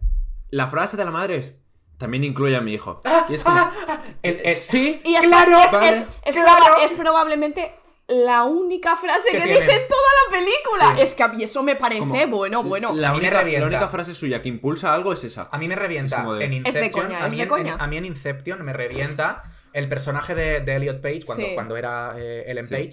la 0.49 0.67
frase 0.67 0.97
de 0.97 1.05
la 1.05 1.11
madre 1.11 1.37
es, 1.37 1.61
también 1.97 2.23
incluye 2.23 2.55
a 2.55 2.61
mi 2.61 2.73
hijo. 2.73 3.01
y 3.29 3.33
es 3.33 3.43
como, 3.43 3.57
Ah, 3.57 3.71
ah, 3.87 4.01
el- 4.23 4.41
el- 4.43 4.55
sí, 4.55 5.01
Y 5.05 5.15
es, 5.15 5.25
Claro, 5.25 5.57
es, 5.65 5.71
vale. 5.71 5.89
es- 5.89 6.03
es 6.25 6.35
Claro. 6.35 6.65
proba- 6.65 6.83
es 6.85 6.91
probablemente 6.91 7.75
la 8.07 8.43
única 8.45 8.95
frase 8.95 9.31
Que 9.31 9.37
dice 9.41 9.59
en 9.63 9.87
toda 9.87 10.09
la 10.25 10.37
película. 10.37 10.95
Sí. 10.95 11.01
Es 11.01 11.13
que 11.13 11.23
a 11.23 11.27
mí 11.27 11.43
eso 11.43 11.61
me 11.63 11.75
parece 11.75 11.99
Como- 11.99 12.27
bueno, 12.27 12.63
bueno. 12.63 12.93
la, 12.95 13.13
única, 13.13 13.39
revienta. 13.41 13.61
la 13.61 13.67
única 13.67 13.87
frase 13.89 14.13
suya 14.13 14.41
que 14.41 14.47
impulsa 14.49 14.93
algo 14.93 15.11
es 15.11 15.23
esa. 15.25 15.49
A 15.51 15.57
mí 15.57 15.67
me 15.67 15.75
revienta 15.75 16.15
Es 16.15 16.21
como 16.21 16.33
de- 16.35 16.45
en 16.45 16.53
Es 16.53 16.73
de 16.73 16.79
Inception. 16.85 17.05
coña, 17.07 17.23
a, 17.23 17.25
es 17.25 17.31
mí 17.31 17.37
de 17.37 17.43
en, 17.43 17.49
coña. 17.49 17.73
en- 17.73 17.81
a 17.81 17.87
mí 17.87 17.97
en 17.97 18.05
Inception 18.05 18.63
me 18.63 18.71
revienta 18.73 19.41
el 19.73 19.89
personaje 19.89 20.33
de, 20.35 20.61
de 20.61 20.75
Elliot 20.77 21.01
Page 21.01 21.21
cuando, 21.25 21.45
Sí. 21.45 21.51
cuando 21.53 21.75
era 21.75 22.13
eh, 22.17 22.45
Ellen 22.47 22.65
Sí. 22.65 22.73
Page. 22.75 22.89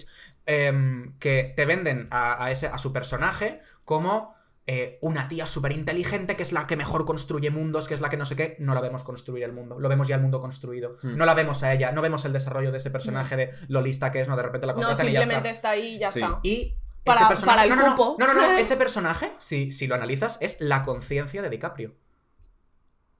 em, 0.46 1.16
que 1.20 1.54
te 1.56 1.64
venden 1.64 2.08
a, 2.10 2.44
a 2.44 2.50
ese, 2.50 2.66
a 2.66 2.76
su 2.76 2.92
personaje 2.92 3.60
como 3.84 4.33
eh, 4.66 4.98
una 5.02 5.28
tía 5.28 5.44
súper 5.46 5.72
inteligente 5.72 6.36
que 6.36 6.42
es 6.42 6.52
la 6.52 6.66
que 6.66 6.76
mejor 6.76 7.04
construye 7.04 7.50
mundos, 7.50 7.86
que 7.86 7.94
es 7.94 8.00
la 8.00 8.08
que 8.08 8.16
no 8.16 8.24
sé 8.24 8.34
qué. 8.36 8.56
No 8.60 8.74
la 8.74 8.80
vemos 8.80 9.04
construir 9.04 9.44
el 9.44 9.52
mundo. 9.52 9.78
Lo 9.78 9.88
vemos 9.88 10.08
ya 10.08 10.16
el 10.16 10.22
mundo 10.22 10.40
construido. 10.40 10.96
Hmm. 11.02 11.16
No 11.16 11.26
la 11.26 11.34
vemos 11.34 11.62
a 11.62 11.72
ella. 11.74 11.92
No 11.92 12.00
vemos 12.00 12.24
el 12.24 12.32
desarrollo 12.32 12.70
de 12.72 12.78
ese 12.78 12.90
personaje 12.90 13.36
de 13.36 13.50
lo 13.68 13.82
lista 13.82 14.10
que 14.10 14.20
es. 14.20 14.28
No, 14.28 14.36
de 14.36 14.42
repente 14.42 14.66
la 14.66 14.72
no, 14.72 14.78
contratan 14.80 15.08
y 15.08 15.12
ya 15.12 15.20
simplemente 15.20 15.50
está. 15.50 15.74
está 15.74 15.82
ahí 15.82 15.96
y 15.96 15.98
ya 15.98 16.10
Sí. 16.10 16.20
está. 16.20 16.40
Y 16.42 16.74
Para- 17.04 17.18
ese 17.20 17.28
personaje, 17.28 17.56
para 17.58 17.62
el 17.64 17.68
no, 17.70 17.76
no, 17.76 17.82
no, 17.82 17.88
grupo. 17.94 18.16
no, 18.18 18.26
no, 18.26 18.34
no, 18.34 18.42
ese 18.58 18.76
personaje, 18.78 19.32
si, 19.38 19.70
si 19.70 19.86
lo 19.86 19.94
analizas, 19.96 20.38
es 20.40 20.58
la 20.62 20.82
conciencia 20.82 21.42
de 21.42 21.50
DiCaprio. 21.50 21.92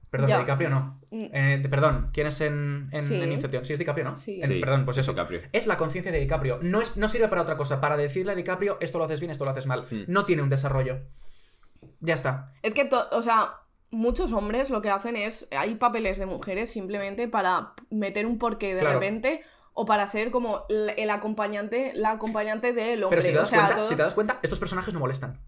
Perdón, 0.09 0.29
de 0.29 0.37
DiCaprio 0.39 0.69
no. 0.69 0.99
Mm, 1.11 1.25
Eh, 1.33 1.59
de- 1.61 1.69
perdón, 1.69 2.09
¿quién 2.13 2.27
es 2.27 2.39
en, 2.41 2.87
en, 2.91 3.03
Sí. 3.03 3.21
en 3.21 3.31
Inception? 3.33 3.65
Sí, 3.65 3.73
es 3.73 3.79
DiCaprio, 3.79 4.05
¿no? 4.05 4.15
Sí. 4.15 4.39
En- 4.41 4.47
Sí, 4.47 4.59
perdón, 4.61 4.85
pues 4.85 4.97
es 4.97 5.03
eso. 5.05 5.11
DiCaprio. 5.11 5.41
Es 5.51 5.67
la 5.67 5.77
conciencia 5.77 6.11
de 6.11 6.19
DiCaprio. 6.19 6.59
No, 6.61 6.81
es, 6.81 6.95
no 6.95 7.07
sirve 7.09 7.27
para 7.27 7.41
otra 7.41 7.57
cosa. 7.57 7.81
Para 7.81 7.97
decirle 7.97 8.31
a 8.31 8.35
DiCaprio, 8.35 8.77
esto 8.79 8.97
lo 8.97 9.03
haces 9.03 9.19
bien, 9.19 9.31
esto 9.31 9.43
lo 9.43 9.51
haces 9.51 9.67
mal. 9.67 9.85
Mm. 9.91 10.03
No 10.07 10.23
tiene 10.25 10.41
un 10.41 10.49
desarrollo. 10.49 11.01
Ya 11.99 12.13
está. 12.13 12.51
Es 12.61 12.73
que, 12.73 12.89
o 13.11 13.21
sea, 13.21 13.53
muchos 13.91 14.31
hombres 14.33 14.69
lo 14.69 14.81
que 14.81 14.89
hacen 14.89 15.15
es. 15.15 15.47
Hay 15.57 15.75
papeles 15.75 16.17
de 16.19 16.25
mujeres 16.25 16.71
simplemente 16.71 17.27
para 17.27 17.73
meter 17.89 18.25
un 18.25 18.37
porqué 18.37 18.73
de 18.75 18.81
Claro. 18.81 18.99
repente. 18.99 19.43
O 19.77 19.83
para 19.83 20.07
ser 20.07 20.31
como 20.31 20.63
el 20.69 21.09
acompañante, 21.09 21.91
la 21.95 22.11
acompañante 22.11 22.71
del 22.71 23.03
hombre. 23.03 23.19
Pero 23.19 23.21
si 23.27 23.33
te 23.33 23.37
das, 23.39 23.43
o 23.43 23.49
sea, 23.49 23.59
cuenta, 23.59 23.75
todo- 23.75 23.83
si 23.89 23.95
te 23.97 24.03
das 24.03 24.13
cuenta, 24.13 24.39
estos 24.41 24.57
personajes 24.59 24.93
no 24.93 25.01
molestan. 25.01 25.41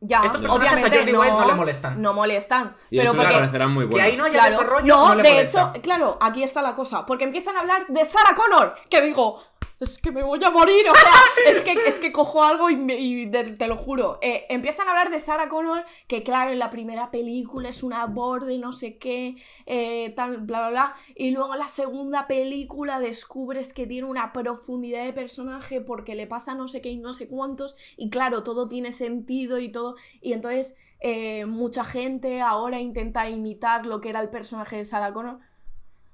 Ya, 0.00 0.24
estos 0.24 0.40
personajes 0.40 0.70
a 0.82 0.86
obviamente 0.86 0.98
Jordi 1.12 1.16
White 1.16 1.40
no 1.40 1.46
le 1.46 1.54
molestan. 1.54 2.02
No 2.02 2.12
molestan. 2.12 2.76
Y 2.90 2.98
pero 2.98 3.14
porque, 3.14 3.32
parecerán 3.32 3.70
muy 3.72 3.84
Que 3.84 3.90
buenos. 3.92 4.10
ahí 4.10 4.16
no 4.16 4.24
haya 4.24 4.32
Claro, 4.32 4.50
desarrollo, 4.50 4.86
no, 4.86 5.08
no, 5.08 5.14
le 5.14 5.22
de 5.22 5.30
molesta. 5.30 5.70
hecho, 5.74 5.82
claro, 5.82 6.18
aquí 6.20 6.42
está 6.42 6.60
la 6.62 6.74
cosa. 6.74 7.06
Porque 7.06 7.22
empiezan 7.24 7.56
a 7.56 7.60
hablar 7.60 7.86
de 7.88 8.04
Sarah 8.04 8.34
Connor. 8.34 8.74
Que 8.90 9.00
digo, 9.00 9.42
es 9.80 9.98
que 9.98 10.10
me 10.10 10.24
voy 10.24 10.42
a 10.42 10.50
morir. 10.50 10.86
O 10.90 10.94
sea, 10.94 11.10
es 11.50 11.62
que, 11.62 11.72
es 11.86 12.00
que 12.00 12.10
cojo 12.12 12.42
algo 12.42 12.68
y, 12.68 12.76
me- 12.76 12.96
y 12.98 13.26
de- 13.26 13.52
te 13.52 13.68
lo 13.68 13.76
juro. 13.76 14.18
Eh, 14.22 14.44
empiezan 14.48 14.88
a 14.88 14.90
hablar 14.90 15.10
de 15.10 15.20
Sarah 15.20 15.48
Connor. 15.48 15.84
Que 16.08 16.22
claro, 16.24 16.50
en 16.50 16.58
la 16.58 16.68
primera 16.70 17.10
película 17.12 17.68
es 17.68 17.82
una 17.84 18.06
borde, 18.06 18.58
no 18.58 18.72
sé 18.72 18.98
qué, 18.98 19.36
eh, 19.66 20.10
tal, 20.16 20.38
bla, 20.38 20.58
bla, 20.60 20.70
bla. 20.70 20.94
Y 21.14 21.30
luego 21.30 21.52
en 21.54 21.60
la 21.60 21.68
segunda 21.68 22.26
película 22.26 22.98
descubres 23.00 23.72
que 23.72 23.86
tiene 23.86 24.08
una 24.08 24.32
profundidad 24.32 25.04
de 25.04 25.12
personaje 25.12 25.80
porque 25.80 26.14
le 26.16 26.26
pasa 26.26 26.54
no 26.54 26.66
sé 26.66 26.80
qué 26.80 26.90
y 26.90 26.96
no 26.98 27.12
sé 27.12 27.28
cuántos. 27.28 27.76
Y 27.96 28.10
claro, 28.10 28.42
todo 28.42 28.68
tiene 28.68 28.92
sentido 28.92 29.58
y 29.60 29.68
todo. 29.70 29.94
Y 30.20 30.32
entonces 30.32 30.74
eh, 31.00 31.46
mucha 31.46 31.84
gente 31.84 32.40
ahora 32.40 32.80
intenta 32.80 33.28
imitar 33.30 33.86
lo 33.86 34.00
que 34.00 34.08
era 34.08 34.20
el 34.20 34.30
personaje 34.30 34.74
de 34.76 34.84
Sarah 34.84 35.12
Connor. 35.12 35.38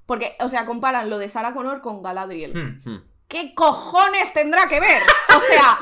Porque, 0.05 0.35
o 0.41 0.51
sea, 0.51 0.67
comparan 0.67 1.09
lo 1.09 1.17
de 1.17 1.31
Sarah 1.31 1.55
Connor 1.55 1.81
con 1.81 2.03
Galadriel. 2.03 2.53
Hmm. 2.53 2.91
Hmm. 2.91 3.03
¿Qué 3.29 3.55
cojones 3.55 4.33
tendrá 4.33 4.69
que 4.69 4.79
ver? 4.81 5.03
O 5.37 5.41
sea, 5.41 5.79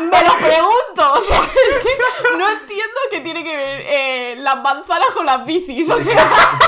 me 0.00 0.06
lo 0.22 0.36
pregunto. 0.36 1.12
O 1.14 1.20
sea, 1.20 1.40
es 1.42 1.78
que 1.82 2.36
no 2.38 2.48
entiendo 2.50 3.00
qué 3.10 3.20
tiene 3.20 3.42
que 3.42 3.56
ver 3.56 3.80
eh, 3.86 4.36
las 4.38 4.62
manzanas 4.62 5.08
con 5.14 5.26
las 5.26 5.44
bicis. 5.44 5.90
O 5.90 6.00
sea, 6.00 6.28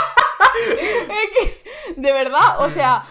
es 0.69 1.31
que, 1.37 1.63
de 1.97 2.13
verdad, 2.13 2.61
o 2.61 2.71
sea, 2.71 3.05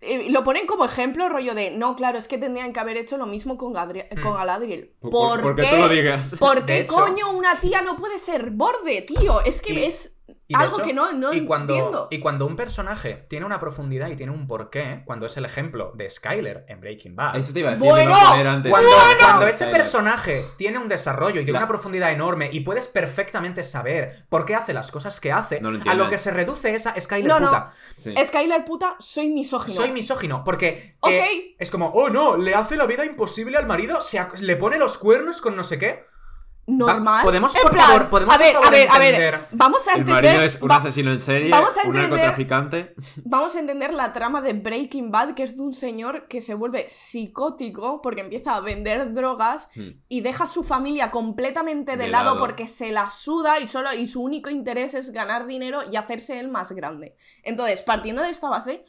eh, 0.00 0.26
lo 0.30 0.44
ponen 0.44 0.66
como 0.66 0.84
ejemplo, 0.84 1.28
rollo 1.28 1.54
de, 1.54 1.70
no, 1.72 1.94
claro, 1.96 2.18
es 2.18 2.28
que 2.28 2.38
tendrían 2.38 2.72
que 2.72 2.80
haber 2.80 2.96
hecho 2.96 3.16
lo 3.18 3.26
mismo 3.26 3.58
con, 3.58 3.74
Gadri- 3.74 4.08
con 4.22 4.34
Galadriel. 4.34 4.94
Por- 5.00 5.10
¿Por, 5.10 5.42
porque 5.42 5.62
qué? 5.62 5.68
tú 5.70 5.76
lo 5.76 5.88
digas. 5.88 6.36
¿Por 6.38 6.64
qué 6.64 6.86
coño 6.86 7.30
una 7.32 7.60
tía 7.60 7.82
no 7.82 7.96
puede 7.96 8.18
ser 8.18 8.50
borde, 8.50 9.02
tío? 9.02 9.40
Es 9.42 9.60
que 9.60 9.72
Y- 9.74 9.84
es 9.84 10.13
Y 10.46 10.54
algo 10.56 10.76
hecho, 10.76 10.86
que 10.86 10.92
no, 10.94 11.12
no 11.12 11.32
y 11.34 11.44
cuando, 11.46 11.74
entiendo. 11.74 12.08
Y 12.10 12.18
cuando 12.18 12.46
un 12.46 12.56
personaje 12.56 13.26
tiene 13.28 13.44
una 13.46 13.60
profundidad 13.60 14.08
y 14.08 14.16
tiene 14.16 14.32
un 14.32 14.46
porqué, 14.46 15.02
cuando 15.04 15.26
es 15.26 15.36
el 15.36 15.44
ejemplo 15.44 15.92
de 15.94 16.08
Skyler 16.08 16.64
en 16.68 16.80
Breaking 16.80 17.14
Bad. 17.16 17.36
Eso 17.36 17.52
te 17.52 17.60
iba 17.60 17.70
a 17.70 17.72
decir, 17.72 17.86
Bueno, 17.88 18.14
a 18.14 18.32
antes. 18.32 18.70
Cuando, 18.70 18.88
Bueno. 18.90 19.18
cuando 19.22 19.46
ese 19.46 19.66
personaje 19.66 20.44
tiene 20.56 20.78
un 20.78 20.88
desarrollo 20.88 21.40
y 21.40 21.44
tiene 21.44 21.52
La- 21.58 21.64
una 21.64 21.68
profundidad 21.68 22.10
enorme 22.12 22.48
y 22.52 22.60
puedes 22.60 22.88
perfectamente 22.88 23.62
saber 23.64 24.24
por 24.28 24.44
qué 24.44 24.54
hace 24.54 24.72
las 24.74 24.90
cosas 24.90 25.20
que 25.20 25.32
hace, 25.32 25.60
No 25.60 25.70
lo 25.70 25.90
a 25.90 25.94
lo 25.94 26.08
que 26.08 26.18
se 26.18 26.30
reduce 26.30 26.74
es 26.74 26.86
a 26.86 26.98
Skyler 27.00 27.28
No, 27.28 27.40
no. 27.40 27.46
puta. 27.48 27.72
Sí. 27.96 28.14
Skyler 28.24 28.64
puta, 28.64 28.96
soy 29.00 29.28
misógino. 29.30 29.74
Soy 29.76 29.92
misógino, 29.92 30.42
porque 30.44 30.96
eh, 31.08 31.54
es 31.58 31.70
como, 31.70 31.88
oh 31.88 32.08
no, 32.10 32.36
le 32.36 32.54
hace 32.54 32.76
la 32.76 32.86
vida 32.86 33.04
imposible 33.04 33.56
al 33.58 33.66
marido, 33.66 34.00
se 34.00 34.24
le 34.40 34.56
pone 34.56 34.78
los 34.78 34.98
cuernos 34.98 35.40
con 35.40 35.56
no 35.56 35.64
sé 35.64 35.78
qué. 35.78 36.04
Normal. 36.66 37.18
Va, 37.18 37.22
podemos, 37.24 37.54
En 37.54 37.60
por 37.62 37.70
plan, 37.72 37.86
favor, 37.86 38.08
podemos, 38.08 38.34
a 38.34 38.38
ver, 38.38 38.52
por 38.54 38.62
favor, 38.64 38.74
a 38.74 38.78
ver, 38.78 38.88
a 38.90 38.98
ver. 38.98 39.14
entender- 39.14 39.48
Vamos 39.52 39.86
a 39.86 39.92
El 39.92 39.98
entender. 40.00 40.24
marido 40.24 40.42
es 40.44 40.62
un 40.62 40.70
va- 40.70 40.76
asesino 40.76 41.12
en 41.12 41.20
serie, 41.20 41.50
vamos 41.50 41.76
a 41.76 41.80
un 41.86 41.94
entender- 41.94 42.10
narcotraficante. 42.10 42.94
Vamos 43.24 43.54
a 43.54 43.60
entender 43.60 43.92
la 43.92 44.12
trama 44.12 44.40
de 44.40 44.54
Breaking 44.54 45.10
Bad, 45.10 45.34
que 45.34 45.42
es 45.42 45.56
de 45.56 45.62
un 45.62 45.74
señor 45.74 46.26
que 46.26 46.40
se 46.40 46.54
vuelve 46.54 46.88
psicótico 46.88 48.00
porque 48.00 48.22
empieza 48.22 48.54
a 48.56 48.60
vender 48.60 49.12
drogas 49.12 49.68
Hmm. 49.74 49.90
y 50.08 50.20
deja 50.22 50.44
a 50.44 50.46
su 50.46 50.64
familia 50.64 51.10
completamente 51.10 51.92
de, 51.98 52.04
De 52.04 52.10
lado, 52.10 52.24
lado. 52.34 52.38
porque 52.38 52.66
se 52.68 52.92
la 52.92 53.10
suda 53.10 53.60
y 53.60 53.68
solo 53.68 53.92
y 53.92 54.08
su 54.08 54.22
único 54.22 54.48
interés 54.50 54.94
es 54.94 55.12
ganar 55.12 55.46
dinero 55.46 55.80
y 55.90 55.96
hacerse 55.96 56.38
él 56.40 56.48
más 56.48 56.72
grande. 56.72 57.16
Entonces, 57.42 57.82
partiendo 57.82 58.22
de 58.22 58.30
esta 58.30 58.48
base, 58.48 58.84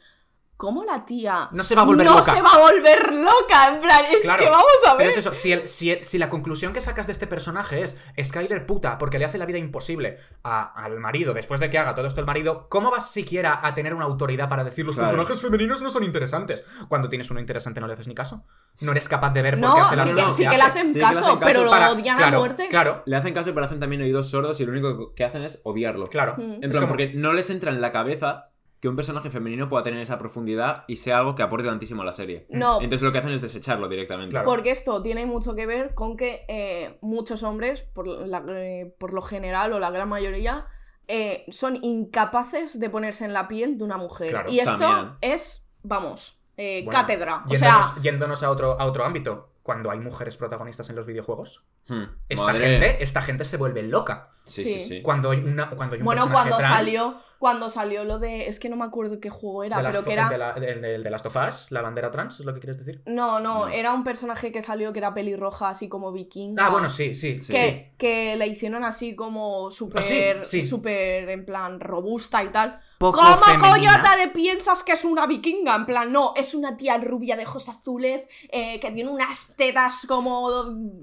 ¿cómo 0.56 0.84
la 0.84 1.04
tía 1.04 1.48
No 1.52 1.62
se 1.62 1.74
va 1.74 1.82
a 1.82 1.84
volver 1.84 2.06
no 2.06 2.18
loca? 2.18 2.34
se 2.34 2.40
va 2.40 2.50
a 2.54 2.58
volver 2.58 3.12
loca? 3.12 3.68
En 3.74 3.80
plan, 3.80 4.04
es 4.10 4.20
Claro, 4.22 4.42
que 4.42 4.48
vamos 4.50 4.66
a 4.86 4.90
ver. 4.94 4.98
Pero 4.98 5.10
es 5.10 5.16
eso, 5.18 5.34
si, 5.34 5.52
el- 5.52 5.68
si, 5.68 5.90
el- 5.90 6.04
si 6.04 6.18
la 6.18 6.28
conclusión 6.30 6.72
que 6.72 6.80
sacas 6.80 7.06
de 7.06 7.12
este 7.12 7.26
personaje 7.26 7.82
es 7.82 7.96
Skyler 8.22 8.64
puta 8.66 8.98
porque 8.98 9.18
le 9.18 9.24
hace 9.26 9.38
la 9.38 9.46
vida 9.46 9.58
imposible 9.58 10.16
a- 10.42 10.72
al 10.82 10.98
marido 10.98 11.34
después 11.34 11.60
de 11.60 11.68
que 11.70 11.78
haga 11.78 11.94
todo 11.94 12.06
esto 12.06 12.20
el 12.20 12.26
marido, 12.26 12.68
¿cómo 12.68 12.90
vas 12.90 13.10
siquiera 13.10 13.60
a 13.62 13.74
tener 13.74 13.94
una 13.94 14.04
autoridad 14.06 14.48
para 14.48 14.64
decir 14.64 14.86
los 14.86 14.96
Claro. 14.96 15.10
personajes 15.10 15.40
femeninos 15.40 15.82
no 15.82 15.90
son 15.90 16.04
interesantes? 16.04 16.64
Cuando 16.88 17.08
tienes 17.08 17.30
uno 17.30 17.40
interesante 17.40 17.80
no 17.80 17.86
le 17.86 17.92
haces 17.92 18.08
ni 18.08 18.14
caso. 18.14 18.44
No 18.80 18.92
eres 18.92 19.08
capaz 19.08 19.30
de 19.32 19.42
ver 19.42 19.54
por 19.60 19.68
no, 19.68 19.74
qué 19.74 19.80
hace 19.80 19.96
sí, 20.10 20.14
que, 20.14 20.30
sí 20.32 20.42
que 20.44 20.50
que 20.50 20.56
le 20.56 20.62
hace. 20.62 20.80
hacen 20.80 20.92
Sí 20.92 21.00
caso, 21.00 21.38
pero 21.38 21.64
lo 21.64 21.70
odian 21.70 22.16
claro, 22.16 22.36
a 22.36 22.40
muerte. 22.40 22.68
Claro, 22.68 23.02
Le 23.06 23.16
hacen 23.16 23.32
caso, 23.34 23.52
pero 23.54 23.66
hacen 23.66 23.80
también 23.80 24.02
oídos 24.02 24.30
sordos 24.30 24.60
y 24.60 24.64
lo 24.66 24.72
único 24.72 25.14
que 25.14 25.24
hacen 25.24 25.42
es 25.44 25.60
obviarlo. 25.64 26.06
claro. 26.06 26.34
Mm. 26.36 26.40
En 26.40 26.52
Es 26.64 26.70
plan, 26.70 26.72
como- 26.82 26.88
porque 26.88 27.12
no 27.14 27.32
les 27.32 27.48
entra 27.50 27.70
en 27.70 27.80
la 27.80 27.92
cabeza 27.92 28.44
que 28.86 28.90
un 28.90 28.96
personaje 28.96 29.30
femenino 29.30 29.68
pueda 29.68 29.82
tener 29.82 30.00
esa 30.00 30.16
profundidad 30.16 30.84
y 30.86 30.96
sea 30.96 31.18
algo 31.18 31.34
que 31.34 31.42
aporte 31.42 31.66
tantísimo 31.66 32.02
a 32.02 32.04
la 32.04 32.12
serie. 32.12 32.46
No, 32.50 32.76
Entonces 32.76 33.02
lo 33.02 33.10
que 33.10 33.18
hacen 33.18 33.32
es 33.32 33.40
desecharlo 33.40 33.88
directamente. 33.88 34.30
Claro. 34.30 34.46
Porque 34.46 34.70
esto 34.70 35.02
tiene 35.02 35.26
mucho 35.26 35.54
que 35.56 35.66
ver 35.66 35.94
con 35.94 36.16
que 36.16 36.44
eh, 36.48 36.98
muchos 37.00 37.42
hombres, 37.42 37.82
por, 37.82 38.06
la- 38.06 38.44
eh, 38.48 38.94
por 38.98 39.12
lo 39.12 39.22
general 39.22 39.72
o 39.72 39.80
la 39.80 39.90
gran 39.90 40.08
mayoría, 40.08 40.66
eh, 41.08 41.44
son 41.50 41.78
incapaces 41.84 42.78
de 42.78 42.90
ponerse 42.90 43.24
en 43.24 43.32
la 43.32 43.48
piel 43.48 43.78
de 43.78 43.84
una 43.84 43.96
mujer. 43.96 44.30
Claro, 44.30 44.50
y 44.50 44.60
esto 44.60 44.78
también. 44.78 45.14
es, 45.20 45.68
vamos, 45.82 46.38
eh, 46.56 46.82
Bueno, 46.84 47.00
cátedra. 47.00 47.42
O 47.46 47.48
Yéndonos, 47.50 47.92
sea, 47.92 48.02
yéndonos 48.02 48.42
a, 48.42 48.50
otro, 48.50 48.80
a 48.80 48.84
otro 48.86 49.04
ámbito, 49.04 49.50
cuando 49.62 49.90
hay 49.90 49.98
mujeres 49.98 50.36
protagonistas 50.36 50.88
en 50.90 50.96
los 50.96 51.06
videojuegos, 51.06 51.64
Hmm, 51.88 52.04
esta 52.28 52.46
madre. 52.46 52.60
gente, 52.80 53.02
esta 53.04 53.20
gente 53.22 53.44
se 53.44 53.56
vuelve 53.56 53.82
loca. 53.82 54.30
Sí, 54.44 54.62
sí, 54.62 54.74
Sí. 54.74 54.80
sí. 54.88 55.02
Cuando 55.02 55.30
hay, 55.30 55.38
una, 55.38 55.70
cuando 55.70 55.94
hay 55.94 56.00
un 56.00 56.04
bueno, 56.04 56.22
personaje 56.22 56.48
cuando 56.50 56.56
trans, 56.58 56.76
salió, 56.76 57.20
cuando 57.38 57.70
salió 57.70 58.04
lo 58.04 58.18
de. 58.18 58.48
Es 58.48 58.58
que 58.60 58.68
no 58.68 58.76
me 58.76 58.84
acuerdo 58.84 59.20
qué 59.20 59.30
juego 59.30 59.64
era, 59.64 59.76
de 59.78 59.82
las 59.82 59.92
pero 59.92 60.04
que 60.04 60.12
el 60.12 60.18
era. 60.18 60.28
de, 60.30 60.38
la, 60.38 60.52
de 60.98 61.10
Last 61.10 61.26
of 61.26 61.36
Us, 61.36 61.70
la 61.70 61.82
bandera 61.82 62.10
trans, 62.10 62.40
¿es 62.40 62.46
lo 62.46 62.54
que 62.54 62.60
quieres 62.60 62.78
decir? 62.78 63.02
No, 63.06 63.40
no, 63.40 63.66
No. 63.66 63.68
era 63.68 63.92
un 63.92 64.04
personaje 64.04 64.50
que 64.52 64.62
salió 64.62 64.92
que 64.92 64.98
era 65.00 65.12
pelirroja, 65.14 65.68
así 65.70 65.88
como 65.88 66.12
vikinga. 66.12 66.66
Ah, 66.66 66.70
bueno, 66.70 66.88
sí, 66.88 67.14
sí. 67.14 67.38
Sí. 67.40 67.52
que, 67.52 67.92
que 67.98 68.36
la 68.36 68.46
hicieron 68.46 68.84
así 68.84 69.14
como 69.14 69.70
súper, 69.70 70.38
Ah, 70.40 70.44
sí, 70.44 70.60
sí. 70.62 70.66
súper 70.66 71.28
en 71.28 71.44
plan 71.44 71.80
robusta 71.80 72.42
y 72.42 72.48
tal. 72.48 72.80
Poco 72.98 73.20
¿Cómo 73.20 73.58
coñota 73.60 74.16
de 74.16 74.28
piensas 74.28 74.82
que 74.82 74.92
es 74.92 75.04
una 75.04 75.26
vikinga? 75.26 75.74
En 75.76 75.84
plan, 75.84 76.10
no, 76.10 76.32
es 76.34 76.54
una 76.54 76.78
tía 76.78 76.96
rubia 76.96 77.36
de 77.36 77.44
ojos 77.44 77.68
azules 77.68 78.28
eh, 78.50 78.80
que 78.80 78.90
tiene 78.90 79.10
unas 79.10 79.54
tetas 79.56 80.06
como, 80.08 80.48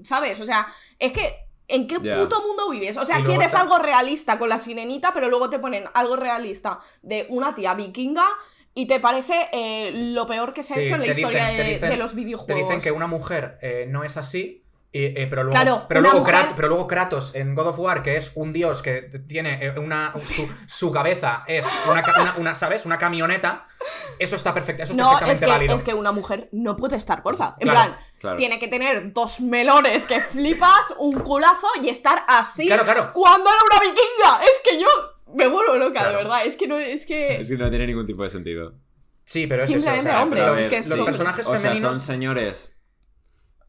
¿sabes? 0.02 0.40
O 0.40 0.44
sea, 0.44 0.66
es 0.98 1.12
que, 1.12 1.43
¿en 1.68 1.86
qué 1.86 1.96
puto 1.98 2.42
mundo 2.46 2.70
vives? 2.70 2.96
O 2.96 3.04
sea, 3.04 3.22
quieres 3.24 3.46
está- 3.46 3.60
algo 3.60 3.78
realista 3.78 4.38
con 4.38 4.48
la 4.48 4.58
sirenita, 4.58 5.12
pero 5.14 5.28
luego 5.28 5.48
te 5.50 5.58
ponen 5.58 5.84
algo 5.94 6.16
realista 6.16 6.80
de 7.02 7.26
una 7.30 7.54
tía 7.54 7.74
vikinga 7.74 8.26
y 8.74 8.86
te 8.86 8.98
parece 9.00 9.48
eh, 9.52 9.92
lo 9.94 10.26
peor 10.26 10.52
que 10.52 10.62
se 10.64 10.74
ha 10.74 10.82
hecho 10.82 10.94
en 10.94 11.00
la 11.00 11.06
te 11.06 11.12
historia 11.20 11.44
dicen- 11.44 11.56
te 11.56 11.62
de, 11.62 11.68
dicen- 11.70 11.90
de 11.90 11.96
los 11.96 12.10
Te 12.10 12.16
videojuegos. 12.16 12.62
dicen 12.68 12.80
que 12.80 12.90
una 12.90 13.06
mujer 13.06 13.58
eh, 13.62 13.86
no 13.88 14.02
es 14.04 14.16
así. 14.16 14.63
Y, 14.96 15.06
eh, 15.06 15.26
pero, 15.28 15.42
luego, 15.42 15.60
Claro, 15.60 15.86
pero, 15.88 16.00
luego 16.00 16.20
mujer- 16.20 16.34
Krat- 16.36 16.52
pero 16.54 16.68
luego 16.68 16.86
Kratos 16.86 17.34
en 17.34 17.56
God 17.56 17.66
of 17.66 17.78
War, 17.80 18.02
que 18.04 18.16
es 18.16 18.30
un 18.36 18.52
dios 18.52 18.80
que 18.80 19.02
tiene 19.26 19.58
eh, 19.66 19.74
una. 19.76 20.12
Su, 20.18 20.48
su 20.68 20.92
cabeza 20.92 21.42
es 21.48 21.66
una, 21.90 22.04
una, 22.16 22.34
una, 22.36 22.54
¿sabes? 22.54 22.86
Una 22.86 22.96
camioneta. 22.96 23.66
Eso 24.20 24.36
está 24.36 24.54
perfecto. 24.54 24.84
Eso 24.84 24.92
es 24.92 24.96
No, 24.96 25.10
es 25.14 25.18
perfectamente 25.18 25.46
que, 25.46 25.50
válido. 25.52 25.76
es 25.76 25.82
que 25.82 25.94
una 25.94 26.12
mujer 26.12 26.48
no 26.52 26.76
puede 26.76 26.96
estar 26.96 27.22
gorda. 27.22 27.56
En 27.58 27.68
Claro, 27.68 27.90
plan, 27.92 28.04
claro. 28.20 28.36
tiene 28.36 28.60
que 28.60 28.68
tener 28.68 29.12
dos 29.12 29.40
melones 29.40 30.06
que 30.06 30.20
flipas, 30.20 30.94
un 30.98 31.12
culazo 31.18 31.66
y 31.82 31.88
estar 31.88 32.22
así. 32.28 32.66
Claro, 32.68 32.84
claro. 32.84 33.10
Cuando 33.12 33.50
era 33.50 33.58
una 33.68 33.80
vikinga. 33.80 34.44
Es 34.44 34.60
que 34.64 34.78
yo 34.80 34.86
me 35.34 35.48
vuelvo 35.48 35.74
loca, 35.74 36.02
Claro. 36.02 36.10
de 36.10 36.16
verdad. 36.24 36.46
Es 36.46 36.56
que 36.56 36.68
no, 36.68 36.78
es 36.78 37.04
que. 37.04 37.40
Es 37.40 37.48
que 37.48 37.56
no 37.58 37.68
tiene 37.68 37.88
ningún 37.88 38.06
tipo 38.06 38.22
de 38.22 38.30
sentido. 38.30 38.74
Sí, 39.24 39.48
pero 39.48 39.64
es 39.64 39.68
Simplemente 39.68 40.06
eso. 40.08 40.08
o 40.08 40.12
sea, 40.18 40.22
hombres, 40.22 40.46
los, 40.46 40.60
es 40.60 40.68
que 40.68 40.76
los 40.76 40.86
son- 40.98 41.04
personajes 41.04 41.46
o 41.48 41.50
sea, 41.50 41.58
femeninos. 41.58 41.92
son 41.94 42.00
señores 42.00 42.78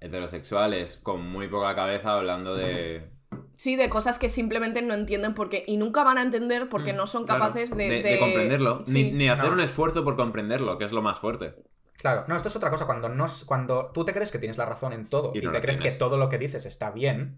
heterosexuales 0.06 0.97
con 0.97 1.22
muy 1.26 1.47
poca 1.47 1.76
cabeza 1.76 2.14
hablando 2.14 2.56
de... 2.56 3.10
Sí, 3.58 3.76
de 3.76 3.89
cosas 3.89 4.20
que 4.20 4.30
simplemente 4.30 4.82
no 4.82 4.93
entienden 4.93 5.34
porque. 5.34 5.64
Y 5.68 5.78
nunca 5.78 6.03
van 6.03 6.18
a 6.18 6.22
entender 6.22 6.70
porque 6.70 6.93
no 6.93 7.08
son 7.08 7.24
Mm, 7.24 7.26
Claro, 7.26 7.41
capaces 7.41 7.70
de, 7.76 7.89
de, 7.89 8.03
de- 8.03 8.12
de 8.12 8.20
comprenderlo. 8.20 8.84
Ni, 8.88 9.03
Sí. 9.06 9.12
ni 9.12 9.30
hacer 9.30 9.47
No. 9.47 9.53
un 9.53 9.60
esfuerzo 9.62 10.03
por 10.03 10.16
comprenderlo, 10.18 10.78
que 10.78 10.86
es 10.86 10.91
lo 10.91 11.01
más 11.01 11.20
fuerte. 11.20 11.56
Claro, 11.97 12.26
no, 12.28 12.36
esto 12.36 12.49
es 12.49 12.56
otra 12.56 12.70
cosa. 12.70 12.86
Cuando, 12.86 13.08
no, 13.10 13.26
cuando 13.45 13.91
tú 13.93 14.03
te 14.06 14.14
crees 14.14 14.32
que 14.32 14.39
tienes 14.39 14.58
la 14.58 14.66
razón 14.66 14.91
en 14.93 15.08
todo 15.08 15.32
Y 15.34 15.39
y, 15.39 15.41
no 15.41 15.51
te 15.51 15.62
crees 15.62 15.78
tienes. 15.78 15.93
que 15.93 15.99
todo 15.99 16.18
lo 16.18 16.28
que 16.30 16.38
dices 16.38 16.66
está 16.66 16.91
bien, 16.91 17.38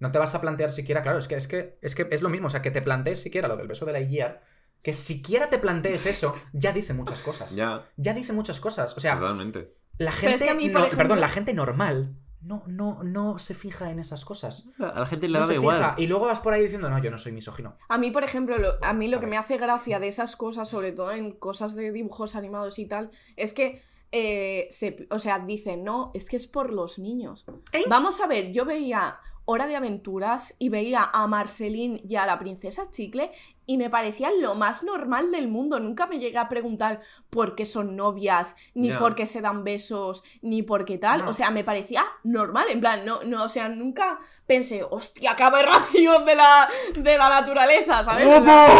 no 0.00 0.10
te 0.10 0.18
vas 0.18 0.34
a 0.34 0.40
plantear 0.40 0.70
siquiera, 0.70 1.02
claro, 1.02 1.18
es 1.18 1.28
que 1.28 1.36
es 1.36 1.46
que 1.48 1.78
es, 1.82 1.94
que 1.94 2.08
es 2.10 2.22
lo 2.22 2.30
mismo, 2.30 2.46
o 2.46 2.50
sea, 2.50 2.62
que 2.62 2.70
te 2.70 2.80
plantees 2.82 3.20
siquiera 3.20 3.46
lo 3.48 3.56
del 3.56 3.68
beso 3.68 3.84
de 3.84 3.92
la 3.92 3.98
Lightyear, 4.00 4.42
que 4.82 4.94
siquiera 4.94 5.50
te 5.50 5.58
plantees 5.58 6.06
eso, 6.06 6.34
ya 6.52 6.72
dice 6.72 6.94
muchas 6.94 7.20
cosas. 7.20 7.54
Ya, 7.54 7.84
Ya 7.96 8.14
dice 8.14 8.32
muchas 8.32 8.60
cosas. 8.60 8.96
O 8.96 9.00
sea, 9.00 9.18
totalmente. 9.18 9.74
La 9.98 10.10
es 10.10 10.16
gente. 10.16 10.44
que 10.44 10.50
a 10.50 10.54
mí, 10.54 10.66
no- 10.68 10.72
por 10.72 10.80
ejemplo- 10.82 10.98
Perdón, 10.98 11.20
la 11.20 11.28
gente 11.28 11.52
normal 11.54 12.14
no, 12.40 12.62
no, 12.66 13.02
no 13.02 13.38
se 13.38 13.52
fija 13.54 13.90
en 13.90 13.98
esas 13.98 14.24
cosas. 14.24 14.70
A 14.78 15.00
la 15.00 15.06
gente 15.06 15.28
le 15.28 15.38
No 15.38 15.46
da 15.46 15.54
igual. 15.54 15.76
fija. 15.76 15.94
Y 15.98 16.06
luego 16.06 16.26
vas 16.26 16.40
por 16.40 16.52
ahí 16.52 16.62
diciendo, 16.62 16.88
no, 16.88 16.98
yo 17.02 17.10
no 17.10 17.18
soy 17.18 17.32
misógino. 17.32 17.76
A 17.88 17.98
mí, 17.98 18.10
por 18.10 18.24
ejemplo, 18.24 18.56
lo, 18.58 18.72
a 18.82 18.92
mí 18.92 19.08
lo 19.08 19.16
A 19.16 19.20
que 19.20 19.26
ver. 19.26 19.30
me 19.30 19.36
hace 19.38 19.58
gracia 19.58 19.98
de 19.98 20.08
esas 20.08 20.36
cosas, 20.36 20.68
sobre 20.68 20.92
todo 20.92 21.10
en 21.12 21.32
cosas 21.32 21.74
de 21.74 21.90
dibujos 21.92 22.36
animados 22.36 22.78
y 22.78 22.86
tal, 22.86 23.10
es 23.36 23.52
que, 23.52 23.82
eh, 24.12 24.66
se, 24.70 25.06
o 25.10 25.18
sea, 25.18 25.40
dicen, 25.40 25.84
no, 25.84 26.10
es 26.14 26.30
que 26.30 26.36
es 26.36 26.46
por 26.46 26.72
los 26.72 26.98
niños. 26.98 27.44
¿Eh? 27.72 27.82
Vamos 27.88 28.20
a 28.22 28.26
ver, 28.26 28.52
yo 28.52 28.64
veía 28.64 29.18
Hora 29.44 29.66
de 29.66 29.76
Aventuras 29.76 30.54
y 30.58 30.68
veía 30.70 31.10
a 31.12 31.26
Marceline 31.26 32.00
y 32.08 32.16
a 32.16 32.24
la 32.24 32.38
princesa 32.38 32.90
Chicle 32.90 33.32
y 33.68 33.76
me 33.76 33.90
parecía 33.90 34.30
lo 34.40 34.54
más 34.54 34.82
normal 34.82 35.30
del 35.30 35.46
mundo. 35.46 35.78
Nunca 35.78 36.06
me 36.06 36.18
llegué 36.18 36.38
a 36.38 36.48
preguntar 36.48 37.02
por 37.28 37.54
qué 37.54 37.66
son 37.66 37.96
novias, 37.96 38.56
ni 38.72 38.90
por 38.92 39.14
qué 39.14 39.26
se 39.26 39.42
dan 39.42 39.62
besos, 39.62 40.24
ni 40.40 40.62
por 40.62 40.86
qué 40.86 40.96
tal. 40.96 41.24
No. 41.24 41.30
O 41.30 41.32
sea, 41.34 41.50
me 41.50 41.64
parecía 41.64 42.02
normal, 42.24 42.64
en 42.70 42.80
plan, 42.80 43.04
no, 43.04 43.22
no, 43.24 43.44
o 43.44 43.48
sea, 43.50 43.68
nunca 43.68 44.20
pensé, 44.46 44.82
hostia, 44.88 45.34
qué 45.36 45.42
aberración 45.42 46.24
de 46.24 46.34
la, 46.34 46.66
de 46.94 47.18
la 47.18 47.28
naturaleza, 47.28 48.02
¿sabes? 48.04 48.40
Plan, 48.40 48.70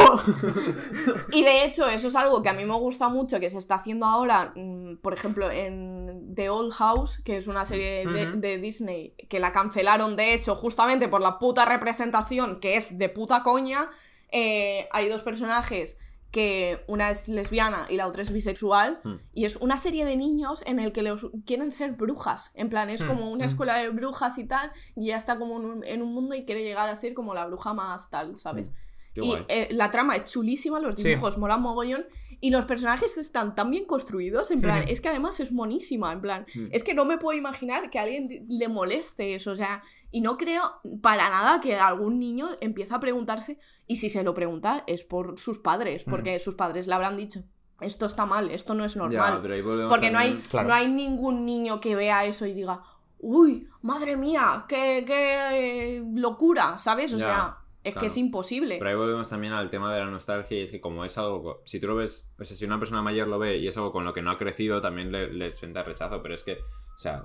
y 1.33 1.43
de 1.43 1.67
hecho, 1.67 1.87
eso 1.87 2.09
es 2.09 2.17
algo 2.17 2.43
que 2.43 2.49
a 2.49 2.55
mí 2.55 2.65
me 2.65 2.77
gusta 2.77 3.11
mucho, 3.11 3.39
que 3.39 3.51
se 3.51 3.59
está 3.59 3.75
haciendo 3.75 4.07
ahora, 4.07 4.53
mm, 4.57 4.97
por 5.03 5.13
ejemplo, 5.13 5.51
en 5.51 6.35
The 6.35 6.49
Old 6.49 6.73
House, 6.73 7.21
que 7.23 7.37
es 7.37 7.47
una 7.47 7.67
serie 7.67 8.07
de 8.07 8.57
Disney, 8.57 9.15
que 9.29 9.39
la 9.39 9.53
cancelaron, 9.53 10.17
de 10.17 10.33
hecho, 10.33 10.55
justamente 10.55 11.09
por 11.09 11.21
la 11.21 11.39
puta 11.39 11.67
representación, 11.67 12.59
que 12.59 12.77
es 12.77 12.97
de 12.97 13.11
puta 13.11 13.43
coña. 13.43 13.91
Eh, 14.31 14.89
hay 14.93 15.09
dos 15.09 15.23
personajes 15.23 15.97
que 16.31 16.85
una 16.89 17.11
es 17.11 17.29
lesbiana 17.31 17.87
y 17.89 17.97
la 17.97 18.07
otra 18.07 18.21
es 18.21 18.31
bisexual, 18.31 19.01
Hmm. 19.03 19.15
y 19.33 19.47
es 19.47 19.57
una 19.57 19.79
serie 19.79 20.05
de 20.05 20.15
niños 20.17 20.63
en 20.67 20.79
el 20.79 20.93
que 20.93 21.01
los 21.03 21.27
quieren 21.47 21.73
ser 21.73 21.93
brujas, 21.93 22.51
en 22.55 22.69
plan, 22.69 22.91
es 22.91 23.03
Hmm, 23.03 23.09
como 23.09 23.31
una 23.31 23.47
hmm. 23.47 23.49
escuela 23.49 23.79
de 23.79 23.89
brujas 23.89 24.37
y 24.37 24.45
tal, 24.45 24.71
y 24.95 25.05
ella 25.07 25.17
está 25.17 25.39
como 25.39 25.59
en 25.59 25.65
un, 25.65 25.85
en 25.85 26.03
un 26.03 26.13
mundo 26.13 26.35
y 26.35 26.45
quiere 26.45 26.63
llegar 26.63 26.89
a 26.91 26.97
ser 26.97 27.15
como 27.15 27.33
la 27.33 27.47
bruja 27.47 27.73
más 27.73 28.11
tal, 28.11 28.39
¿sabes? 28.39 28.71
Qué 29.15 29.23
y 29.25 29.35
eh, 29.49 29.69
la 29.71 29.91
trama 29.91 30.17
es 30.17 30.25
chulísima, 30.31 30.79
los 30.81 30.97
Sí. 30.97 31.09
dibujos 31.09 31.39
molan 31.39 31.63
mogollón. 31.63 32.05
Y 32.41 32.51
los 32.51 32.67
personajes 32.67 33.19
están 33.19 33.57
tan 33.57 33.69
bien 33.73 33.85
construidos, 33.85 34.53
en 34.53 34.61
plan, 34.61 34.85
es 34.87 35.01
que 35.01 35.09
además 35.09 35.41
es 35.41 35.51
monísima, 35.51 36.13
en 36.13 36.21
plan, 36.21 36.47
es 36.71 36.85
que 36.85 36.95
no 36.95 37.05
me 37.05 37.19
puedo 37.19 37.37
imaginar 37.37 37.91
que 37.91 37.99
a 37.99 38.03
alguien 38.03 38.47
le 38.49 38.69
moleste 38.69 39.35
eso, 39.35 39.51
o 39.51 39.57
sea, 39.57 39.83
y 40.13 40.21
no 40.21 40.37
creo 40.37 40.63
para 41.03 41.29
nada 41.31 41.61
que 41.61 41.75
algún 41.75 42.21
niño 42.21 42.51
empiece 42.61 42.95
a 42.95 43.01
preguntarse, 43.01 43.59
y 43.89 43.97
si 43.97 44.09
se 44.11 44.23
lo 44.23 44.35
pregunta 44.35 44.85
es 44.87 45.03
por 45.03 45.37
sus 45.39 45.59
padres, 45.59 46.07
Mm. 46.07 46.11
porque 46.11 46.39
sus 46.39 46.55
padres 46.55 46.87
le 46.87 46.95
habrán 46.95 47.17
dicho, 47.17 47.43
esto 47.81 48.07
está 48.07 48.25
mal, 48.27 48.51
esto 48.51 48.75
no 48.75 48.85
es 48.85 48.95
Ya, 48.95 49.01
normal. 49.01 49.39
pero 49.43 49.55
ahí 49.55 49.63
volvemos 49.63 49.91
Porque 49.93 50.11
no 50.11 50.19
hay, 50.19 50.35
Claro. 50.49 50.69
no 50.69 50.75
hay 50.75 50.87
ningún 50.89 51.45
niño 51.45 51.81
que 51.81 51.97
vea 51.97 52.25
eso 52.25 52.47
y 52.47 52.53
diga, 52.53 52.83
uy, 53.19 53.67
madre 53.83 54.17
mía, 54.17 54.65
qué, 54.69 55.03
qué 55.07 55.97
eh, 55.97 56.05
locura, 56.15 56.79
¿sabes? 56.79 57.13
O 57.15 57.17
Ya, 57.17 57.25
sea, 57.25 57.57
es 57.85 57.93
claro. 57.93 58.01
que 58.01 58.07
es 58.09 58.17
imposible. 58.17 58.77
Pero 58.79 58.91
ahí 58.91 58.97
volvemos 58.97 59.29
también 59.29 59.53
al 59.53 59.71
tema 59.71 59.93
de 59.95 60.01
la 60.01 60.07
nostalgia 60.11 60.59
y 60.59 60.63
es 60.63 60.71
que 60.71 60.81
como 60.81 61.05
es 61.05 61.17
algo, 61.19 61.63
si 61.65 61.81
tú 61.81 61.87
lo 61.87 61.97
ves, 61.97 62.33
o 62.39 62.45
sea, 62.45 62.57
si 62.57 62.65
una 62.65 62.79
persona 62.79 63.01
mayor 63.03 63.29
lo 63.29 63.39
ve 63.39 63.57
y 63.59 63.69
es 63.69 63.77
algo 63.77 63.93
con 63.93 64.05
lo 64.05 64.13
que 64.13 64.23
no 64.23 64.31
ha 64.33 64.39
crecido, 64.39 64.81
también 64.81 65.11
le, 65.13 65.33
le 65.33 65.51
sienta 65.51 65.83
rechazo, 65.83 66.21
pero 66.23 66.35
es 66.35 66.43
que, 66.43 66.55
o 66.55 66.99
sea, 66.99 67.25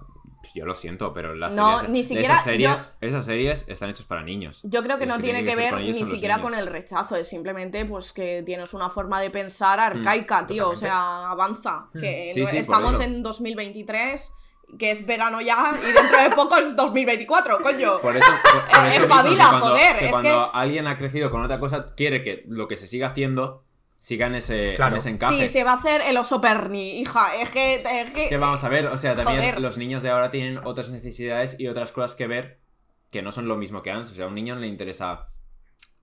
yo 0.54 0.66
lo 0.66 0.74
siento, 0.76 1.14
pero 1.14 1.34
las 1.36 1.56
No, 1.56 1.80
series, 1.80 1.89
ni 1.89 2.04
siquiera- 2.04 2.34
esas 2.34 2.44
series, 2.44 2.98
esas 3.02 3.26
series 3.26 3.66
están 3.68 3.89
hechas 3.89 4.06
para 4.06 4.24
niños. 4.24 4.62
Yo 4.64 4.84
creo 4.84 4.98
que 4.98 5.06
Es 5.06 5.10
no 5.10 5.18
que 5.18 5.24
tiene 5.24 5.39
que 5.44 5.52
que 5.52 5.56
ver 5.56 5.76
ni 5.76 6.06
siquiera 6.06 6.41
con 6.41 6.54
el 6.54 6.68
rechazo, 6.68 7.16
es 7.16 7.28
simplemente 7.28 7.86
pues 7.86 8.14
que 8.14 8.44
tienes 8.46 8.74
una 8.74 8.89
forma 8.89 9.22
de 9.22 9.30
pensar 9.30 9.80
arcaica, 9.80 10.46
tío, 10.46 10.70
o 10.70 10.76
sea, 10.76 11.30
avanza, 11.32 11.88
Mm. 11.94 12.00
que 12.00 12.30
Sí, 12.34 12.41
no- 12.41 12.48
sí, 12.48 12.58
estamos 12.58 13.00
en 13.00 13.24
2023, 13.24 14.32
que 14.80 14.91
es 14.91 15.06
verano 15.06 15.39
ya 15.41 15.74
y 15.88 15.91
dentro 15.91 16.22
de 16.22 16.30
poco 16.32 16.58
es 16.58 16.76
2024, 16.76 17.62
coño. 17.62 18.00
Por 18.02 18.18
eso, 18.18 18.26
por, 18.44 18.52
por 18.52 18.86
Eh, 18.86 18.89
eso 18.89 19.00
mismo 19.02 19.04
espabila, 19.16 19.44
que 19.44 19.50
cuando, 19.50 19.68
joder, 19.68 19.98
que 20.00 20.06
es 20.06 20.12
cuando 20.12 20.30
que- 20.52 20.58
alguien 20.58 20.88
ha 20.88 20.98
crecido 20.98 21.30
con 21.30 21.44
otra 21.44 21.60
cosa, 21.60 21.94
quiere 21.96 22.24
que 22.24 22.44
lo 22.48 22.68
que 22.68 22.76
se 22.78 22.88
siga 22.88 23.08
haciendo 23.08 23.64
siga 24.04 24.28
en 24.28 24.36
ese, 24.36 24.74
Claro. 24.76 24.95
en 24.95 24.99
ese 24.99 25.10
encaje. 25.12 25.43
Sí, 25.43 25.47
se 25.47 25.64
va 25.64 25.72
a 25.72 25.76
hacer 25.76 26.01
el 26.01 26.18
oso 26.18 26.41
perni, 26.41 26.99
hija, 26.99 27.38
es 27.41 27.49
que... 27.49 27.76
Es 27.76 28.12
que... 28.12 28.28
Que 28.28 28.36
vamos 28.36 28.62
a 28.66 28.68
ver, 28.68 28.88
o 28.88 28.97
sea, 28.97 29.16
también 29.16 29.39
Joder. 29.39 29.62
los 29.62 29.78
niños 29.78 30.04
de 30.04 30.10
ahora 30.10 30.30
tienen 30.30 30.60
otras 30.66 30.89
necesidades 30.89 31.58
y 31.58 31.68
otras 31.70 31.93
cosas 31.93 32.14
que 32.18 32.28
ver 32.28 32.60
que 33.12 33.22
no 33.22 33.32
son 33.32 33.47
lo 33.47 33.56
mismo 33.56 33.82
que 33.82 33.91
antes. 33.91 34.12
O 34.12 34.16
sea, 34.16 34.26
a 34.26 34.28
un 34.28 34.36
niño 34.36 34.56
no 34.56 34.60
le 34.60 34.68
interesa, 34.68 35.30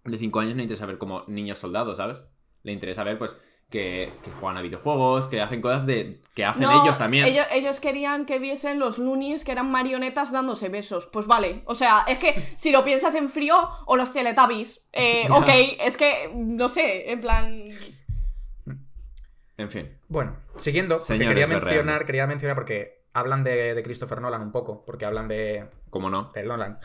de 0.05 0.17
5 0.17 0.41
años 0.41 0.53
no 0.53 0.57
le 0.59 0.63
interesa 0.63 0.87
ver 0.87 0.97
como 0.97 1.25
niños 1.27 1.59
soldados, 1.59 1.99
¿sabes? 1.99 2.25
Le 2.63 2.73
interesa 2.73 3.05
ver, 3.05 3.19
pues, 3.19 3.39
que, 3.71 4.13
que 4.23 4.31
juegan 4.33 4.59
a 4.59 4.63
videojuegos, 4.63 5.29
que 5.29 5.41
hacen 5.41 5.61
cosas 5.61 5.87
de 5.87 6.21
que 6.35 6.45
hacen 6.45 6.63
No, 6.63 6.83
ellos 6.83 6.99
también. 6.99 7.25
Ellos, 7.25 7.47
ellos 7.53 7.81
querían 7.81 8.27
que 8.27 8.39
viesen 8.39 8.79
los 8.79 8.99
Loonies 8.99 9.45
que 9.45 9.53
eran 9.53 9.71
marionetas 9.71 10.33
dándose 10.33 10.69
besos. 10.69 11.07
Pues 11.07 11.27
vale. 11.27 11.63
O 11.67 11.75
sea, 11.75 12.05
es 12.09 12.19
que 12.19 12.35
si 12.57 12.73
lo 12.73 12.85
piensas 12.85 13.15
en 13.15 13.29
frío, 13.29 13.57
o 13.87 13.97
los 13.97 14.13
Teletubbies. 14.13 14.87
Eh, 14.93 15.27
ok, 15.31 15.49
es 15.81 15.97
que, 15.97 16.31
no 16.35 16.69
sé, 16.69 17.11
en 17.13 17.21
plan. 17.21 17.71
En 19.57 19.71
fin. 19.71 19.89
Bueno, 20.09 20.37
siguiendo, 20.57 20.99
Señores, 20.99 21.29
quería 21.29 21.47
mencionar, 21.47 22.07
quería 22.07 22.27
mencionar 22.27 22.57
porque 22.57 23.05
hablan 23.13 23.45
de, 23.45 23.75
de 23.75 23.83
Christopher 23.83 24.21
Nolan 24.21 24.43
un 24.43 24.53
poco, 24.53 24.85
porque 24.85 25.05
hablan 25.05 25.29
de, 25.29 25.67
¿Cómo 25.91 26.11
no? 26.11 26.33
de 26.35 26.43
Nolan. 26.43 26.79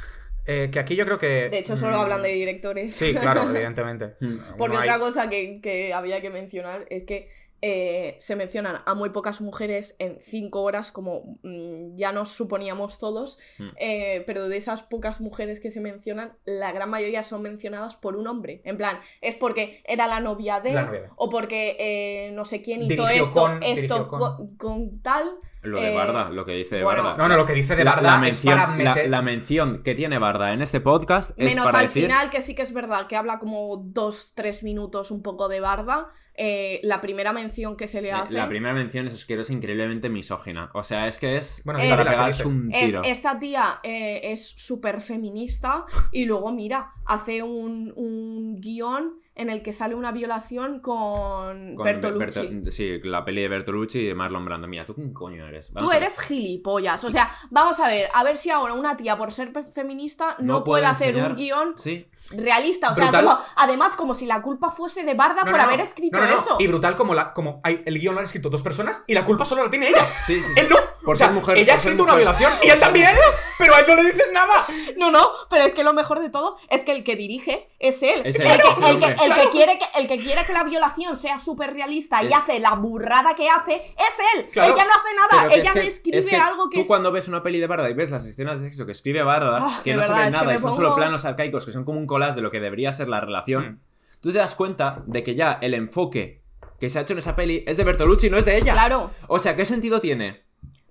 Eh, 0.47 0.69
que 0.71 0.79
aquí 0.79 0.95
yo 0.95 1.05
creo 1.05 1.17
que. 1.17 1.49
De 1.49 1.57
hecho, 1.59 1.75
solo 1.75 1.97
mm, 1.97 2.01
hablan 2.01 2.21
de 2.23 2.29
directores. 2.29 2.93
Sí, 2.93 3.13
claro, 3.15 3.43
evidentemente. 3.49 4.15
Mm. 4.19 4.37
Porque 4.57 4.75
No 4.75 4.81
hay- 4.81 4.89
otra 4.89 4.99
cosa 4.99 5.29
que, 5.29 5.59
que 5.61 5.93
había 5.93 6.21
que 6.21 6.29
mencionar 6.29 6.85
es 6.89 7.03
que 7.03 7.29
eh, 7.61 8.15
se 8.19 8.35
mencionan 8.35 8.83
a 8.85 8.93
muy 8.93 9.09
pocas 9.09 9.41
mujeres 9.41 9.95
en 9.97 10.19
cinco 10.21 10.61
horas, 10.61 10.91
como 10.91 11.39
mm, 11.41 11.95
ya 11.95 12.11
nos 12.11 12.29
suponíamos 12.29 12.99
todos, 12.99 13.39
Mm. 13.57 13.69
eh, 13.77 14.23
pero 14.27 14.47
de 14.49 14.57
esas 14.57 14.83
pocas 14.83 15.19
mujeres 15.19 15.59
que 15.59 15.71
se 15.71 15.79
mencionan, 15.79 16.33
la 16.45 16.71
gran 16.73 16.89
mayoría 16.91 17.23
son 17.23 17.41
mencionadas 17.41 17.95
por 17.95 18.17
un 18.17 18.27
hombre. 18.27 18.61
En 18.65 18.77
plan, 18.77 18.95
es 19.21 19.35
porque 19.35 19.81
era 19.85 20.05
la 20.05 20.19
novia 20.19 20.59
de, 20.59 20.73
La 20.73 20.83
novia 20.83 21.09
o 21.15 21.27
porque 21.29 21.75
eh, 21.79 22.31
no 22.33 22.45
sé 22.45 22.61
quién 22.61 22.83
hizo 22.83 22.89
Dirigió 23.07 23.23
esto, 23.23 23.33
con- 23.41 23.63
esto 23.63 23.81
dirigió 23.81 24.07
con- 24.09 24.19
con, 24.19 24.57
con 24.57 25.01
tal. 25.01 25.31
Lo 25.67 25.79
de 25.79 25.93
Eh, 25.93 25.95
Barda, 25.95 26.29
lo 26.29 26.45
que 26.45 26.53
dice 26.53 26.77
de 26.77 26.83
bueno, 26.83 27.03
Barda. 27.03 27.17
No, 27.17 27.29
no, 27.29 27.35
lo 27.37 27.45
que 27.45 27.53
dice 27.53 27.75
de 27.75 27.83
la, 27.83 27.91
Barda 27.91 28.09
la 28.09 28.15
es 28.15 28.21
mención, 28.21 28.55
para 28.59 28.67
la- 28.71 28.75
meter- 28.95 29.09
la 29.09 29.21
mención 29.21 29.83
que 29.83 29.95
tiene 29.95 30.17
Barda 30.19 30.53
en 30.53 30.61
este 30.61 30.79
podcast 30.81 31.31
es 31.37 31.49
Menos 31.49 31.65
para 31.65 31.79
al 31.79 31.85
decir 31.87 32.03
final, 32.03 32.29
que 32.29 32.41
sí 32.41 32.55
que 32.55 32.61
es 32.61 32.73
verdad, 32.73 33.07
que 33.07 33.15
habla 33.17 33.39
como 33.39 33.77
dos, 33.77 34.33
tres 34.35 34.63
minutos 34.63 35.11
un 35.11 35.21
poco 35.21 35.47
de 35.47 35.59
barda. 35.59 36.09
Eh, 36.37 36.79
la 36.83 36.99
primera 37.01 37.31
mención 37.33 37.75
que 37.77 37.87
se 37.87 38.01
le 38.01 38.11
hace. 38.11 38.33
La 38.33 38.47
primera 38.49 38.73
mención 38.73 39.07
es 39.07 39.25
que 39.25 39.39
es 39.39 39.49
increíblemente 39.49 40.09
misógina. 40.09 40.69
O 40.73 40.83
sea, 40.83 41.07
es 41.07 41.17
que 41.19 41.37
es 41.37 41.61
Bueno, 41.65 41.79
Es- 41.79 41.89
para 41.89 42.03
que 42.03 42.09
pegarse 42.09 42.47
un 42.47 42.69
Es, 42.73 42.85
tiro. 42.87 43.03
esta 43.03 43.39
tía 43.39 43.79
eh, 43.83 44.21
es 44.23 44.45
súper 44.47 45.01
feminista 45.01 45.85
y 46.11 46.25
luego, 46.25 46.51
mira, 46.51 46.91
hace 47.05 47.41
un, 47.43 47.93
un 47.95 48.59
guion 48.59 49.19
en 49.37 49.49
el 49.49 49.61
que 49.61 49.73
sale 49.73 49.95
una 49.95 50.13
violación 50.13 50.79
con, 50.79 51.75
Con 51.75 51.83
Bertolucci. 51.83 52.39
Berto- 52.39 52.71
sí, 52.71 52.99
la 53.03 53.25
peli 53.25 53.41
de 53.41 53.49
Bertolucci 53.49 53.99
y 53.99 54.05
de 54.05 54.15
Marlon 54.15 54.45
Brando. 54.45 54.65
Mira, 54.65 54.85
¿tú 54.85 54.95
quién 54.95 55.13
coño 55.13 55.45
eres? 55.45 55.73
Vamos 55.73 55.89
Tú 55.91 55.95
eres 55.97 56.19
gilipollas. 56.21 57.03
O 57.03 57.11
sea, 57.11 57.29
vamos 57.49 57.77
a 57.81 57.87
ver, 57.87 58.07
a 58.13 58.23
ver 58.23 58.37
si 58.37 58.49
ahora 58.49 58.73
una 58.73 58.95
tía, 58.95 59.17
por 59.17 59.33
ser 59.33 59.51
feminista, 59.73 60.37
no, 60.39 60.59
No 60.59 60.63
puede 60.63 60.85
hacer 60.85 61.15
enseñar- 61.15 61.31
un 61.31 61.35
guion 61.35 61.73
Sí. 61.77 62.07
realista. 62.31 62.91
O 62.91 62.95
sea, 62.95 63.11
como, 63.11 63.37
además, 63.57 63.97
como 63.97 64.15
si 64.15 64.25
la 64.25 64.41
culpa 64.41 64.71
fuese 64.71 65.03
de 65.03 65.13
Barda 65.15 65.41
No, 65.43 65.51
por 65.51 65.57
no, 65.57 65.63
haber 65.63 65.79
no. 65.79 65.83
escrito 65.83 66.17
No, 66.25 66.31
no, 66.31 66.35
no. 66.37 66.41
eso. 66.41 66.55
Y 66.59 66.67
brutal 66.67 66.95
como, 66.95 67.13
la, 67.13 67.33
como 67.33 67.59
hay, 67.63 67.81
el 67.85 67.99
guion 67.99 68.13
lo 68.15 68.19
han 68.19 68.25
escrito 68.25 68.49
dos 68.49 68.61
personas 68.61 69.03
y 69.07 69.13
la 69.13 69.25
culpa 69.25 69.45
solo 69.45 69.63
la 69.63 69.69
tiene 69.69 69.89
ella. 69.89 70.05
Sí, 70.25 70.41
sí. 70.41 70.51
Él 70.55 70.67
no. 70.69 70.77
Por 71.05 71.13
o 71.13 71.17
sea, 71.17 71.27
ser 71.27 71.35
mujer, 71.35 71.57
ella 71.59 71.73
ha 71.73 71.75
escrito 71.75 72.01
una 72.01 72.15
violación 72.15 72.51
y 72.63 72.67
él 72.69 72.79
también, 72.79 73.15
pero 73.59 73.75
a 73.75 73.79
él 73.79 73.85
no 73.87 73.93
le 73.95 74.03
dices 74.05 74.31
nada. 74.33 74.65
No, 74.97 75.11
no, 75.11 75.27
pero 75.51 75.63
es 75.65 75.75
que 75.75 75.83
lo 75.83 75.93
mejor 75.93 76.19
de 76.19 76.31
todo 76.31 76.57
es 76.67 76.83
que 76.83 76.93
el 76.93 77.03
que 77.03 77.15
dirige 77.15 77.69
es 77.79 78.01
él. 78.01 78.21
Es 78.25 78.39
el, 78.39 78.41
que, 78.41 78.47
es 78.53 78.77
el 78.79 78.83
el 78.85 78.99
que- 78.99 79.05
hombre. 79.05 79.17
el 79.23 79.33
que 79.35 79.49
quiere 79.51 79.77
que, 79.77 79.85
el 79.99 80.07
que 80.07 80.17
quiere 80.19 80.43
que 80.45 80.53
la 80.53 80.63
violación 80.63 81.15
sea 81.15 81.37
súper 81.37 81.73
realista 81.73 82.23
y 82.23 82.27
Es- 82.27 82.33
hace 82.33 82.59
la 82.59 82.71
burrada 82.73 83.35
que 83.35 83.47
hace, 83.47 83.75
es 83.75 84.35
él. 84.35 84.47
Claro. 84.51 84.73
Ella 84.73 84.83
no 84.85 84.91
hace 84.91 85.15
nada, 85.37 85.53
ella 85.53 85.63
es 85.63 85.73
que- 85.73 85.79
describe 85.81 86.17
es 86.17 86.27
que 86.29 86.37
algo 86.37 86.69
que 86.71 86.77
tú 86.77 86.81
es. 86.81 86.87
cuando 86.87 87.11
ves 87.11 87.27
una 87.27 87.43
peli 87.43 87.59
de 87.59 87.67
Barda 87.67 87.87
y 87.87 87.93
ves 87.93 88.09
las 88.09 88.25
escenas 88.25 88.59
de 88.59 88.65
sexo 88.65 88.87
que 88.87 88.93
escribe 88.93 89.21
Barda, 89.21 89.59
Ah, 89.61 89.81
que 89.83 89.93
no 89.93 90.01
se 90.01 90.07
verdad, 90.09 90.25
que 90.25 90.31
nada 90.31 90.55
y 90.55 90.57
son 90.57 90.71
pongo- 90.71 90.75
solo 90.77 90.95
planos 90.95 91.23
arcaicos 91.25 91.65
que 91.67 91.71
son 91.71 91.85
como 91.85 91.99
un 91.99 92.07
collage 92.07 92.35
de 92.35 92.41
lo 92.41 92.49
que 92.49 92.59
debería 92.59 92.91
ser 92.91 93.09
la 93.09 93.19
relación, 93.19 93.63
Mm. 93.73 93.79
Tú 94.25 94.31
te 94.33 94.39
das 94.39 94.55
cuenta 94.55 95.03
de 95.05 95.21
que 95.21 95.35
ya 95.35 95.59
el 95.61 95.75
enfoque 95.75 96.41
que 96.79 96.89
se 96.89 96.97
ha 96.97 97.03
hecho 97.03 97.13
en 97.13 97.19
esa 97.19 97.35
peli 97.35 97.63
es 97.67 97.77
de 97.77 97.83
Bertolucci, 97.83 98.29
no 98.31 98.37
es 98.39 98.45
de 98.45 98.57
ella. 98.57 98.73
Claro. 98.73 99.11
O 99.27 99.37
sea, 99.37 99.55
¿qué 99.55 99.65
sentido 99.65 100.01
tiene? 100.01 100.43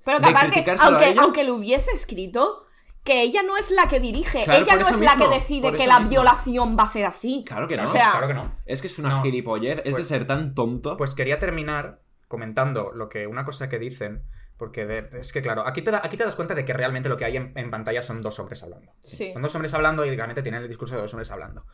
Pero 0.05 0.19
que 0.21 0.27
de 0.27 0.31
aparte, 0.31 0.65
aunque, 0.81 1.17
aunque 1.19 1.43
lo 1.45 1.55
hubiese 1.57 1.91
escrito, 1.91 2.65
que 3.03 3.23
ella 3.23 3.43
no 3.43 3.57
es 3.57 3.73
la 3.73 3.89
que 3.89 3.99
dirige, 3.99 4.45
Claro, 4.45 4.63
ella 4.65 4.77
no 4.77 4.89
es 4.89 5.01
la 5.01 5.17
que 5.17 5.27
decide 5.29 5.73
que 5.73 5.87
la 5.89 5.99
mismo. 5.99 6.11
violación 6.11 6.77
va 6.79 6.85
a 6.85 6.89
ser 6.89 7.07
así. 7.07 7.45
Claro 7.45 7.67
que 7.67 7.75
Claro, 7.75 7.89
no. 7.89 7.93
O 7.95 7.99
sea- 7.99 8.11
claro 8.13 8.29
que 8.29 8.35
no. 8.35 8.55
Es 8.67 8.81
que 8.81 8.87
es 8.87 8.99
una 9.01 9.09
No. 9.09 9.23
gilipollez, 9.23 9.79
es 9.79 9.85
de 9.85 9.91
Pues- 9.91 10.07
ser 10.07 10.27
tan 10.29 10.55
tonto. 10.55 10.97
Pues 10.97 11.17
quería 11.17 11.39
terminar 11.41 12.03
comentando 12.29 12.93
lo 12.95 13.09
que 13.09 13.27
una 13.27 13.45
cosa 13.45 13.69
que 13.69 13.79
dicen, 13.81 14.23
porque 14.57 14.87
de- 14.87 15.09
es 15.21 15.33
que 15.33 15.43
claro, 15.43 15.67
aquí 15.67 15.83
te, 15.83 15.91
da- 15.91 16.01
aquí 16.05 16.17
te 16.17 16.25
das 16.25 16.37
cuenta 16.37 16.55
de 16.55 16.65
que 16.65 16.73
realmente 16.73 17.09
lo 17.09 17.17
que 17.17 17.25
hay 17.25 17.37
en, 17.37 17.53
en 17.57 17.71
pantalla 17.71 18.03
son 18.03 18.23
dos 18.23 18.39
hombres 18.39 18.63
hablando. 18.63 18.93
Sí. 19.01 19.33
Son 19.33 19.43
dos 19.43 19.55
hombres 19.55 19.75
hablando 19.75 20.05
y 20.05 20.15
realmente 20.15 20.43
tienen 20.43 20.63
el 20.63 20.69
discurso 20.69 20.95
de 20.95 21.03
dos 21.03 21.13
hombres 21.13 21.31
hablando. 21.31 21.67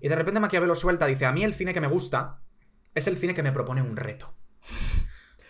Y 0.00 0.08
de 0.08 0.16
repente 0.16 0.40
Maquiavelo 0.40 0.74
suelta, 0.74 1.06
dice, 1.06 1.26
a 1.26 1.32
mí 1.32 1.44
el 1.44 1.54
cine 1.54 1.72
que 1.74 1.80
me 1.80 1.86
gusta 1.88 2.40
es 2.94 3.06
el 3.06 3.16
cine 3.16 3.34
que 3.34 3.42
me 3.42 3.52
propone 3.52 3.82
un 3.82 3.96
reto. 3.96 4.34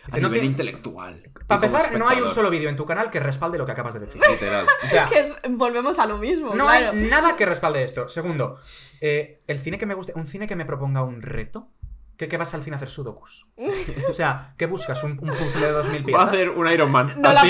a 0.09 0.11
no 0.11 0.15
nivel 0.17 0.31
tiene- 0.31 0.47
intelectual. 0.47 1.21
Para 1.47 1.65
empezar, 1.65 1.97
no 1.97 2.07
hay 2.07 2.21
un 2.21 2.29
solo 2.29 2.49
vídeo 2.49 2.69
en 2.69 2.75
tu 2.77 2.85
canal 2.85 3.09
que 3.11 3.19
respalde 3.19 3.57
lo 3.57 3.65
que 3.65 3.73
acabas 3.73 3.93
de 3.95 3.99
decir. 4.01 4.21
Literal. 4.29 4.65
O 4.83 4.87
sea, 4.87 5.05
Que 5.05 5.19
es- 5.19 5.35
volvemos 5.49 5.99
a 5.99 6.05
lo 6.05 6.17
mismo. 6.17 6.55
no 6.55 6.65
claro. 6.65 6.91
hay 6.91 6.97
nada 7.09 7.35
que 7.35 7.45
respalde 7.45 7.83
esto. 7.83 8.07
Segundo, 8.07 8.57
eh, 9.01 9.41
el 9.47 9.59
cine 9.59 9.77
que 9.77 9.85
me 9.85 9.93
guste, 9.93 10.13
un 10.15 10.25
cine 10.27 10.47
que 10.47 10.55
me 10.55 10.65
proponga 10.65 11.03
un 11.03 11.21
reto. 11.21 11.69
¿Qué, 12.17 12.27
qué 12.27 12.35
vas 12.37 12.53
al 12.55 12.63
cine 12.63 12.75
a 12.75 12.77
hacer 12.77 12.89
sudokus? 12.89 13.47
O 14.09 14.13
sea, 14.13 14.53
¿qué 14.57 14.65
buscas? 14.65 15.03
¿Un, 15.03 15.11
un 15.11 15.29
puzzle 15.29 15.67
de 15.67 15.71
2000 15.71 16.01
Va 16.01 16.03
a 16.03 16.05
piezas? 16.05 16.27
hacer 16.27 16.49
un 16.49 16.67
Iron 16.71 16.91
Man. 16.91 17.13
No 17.21 17.31
la 17.31 17.43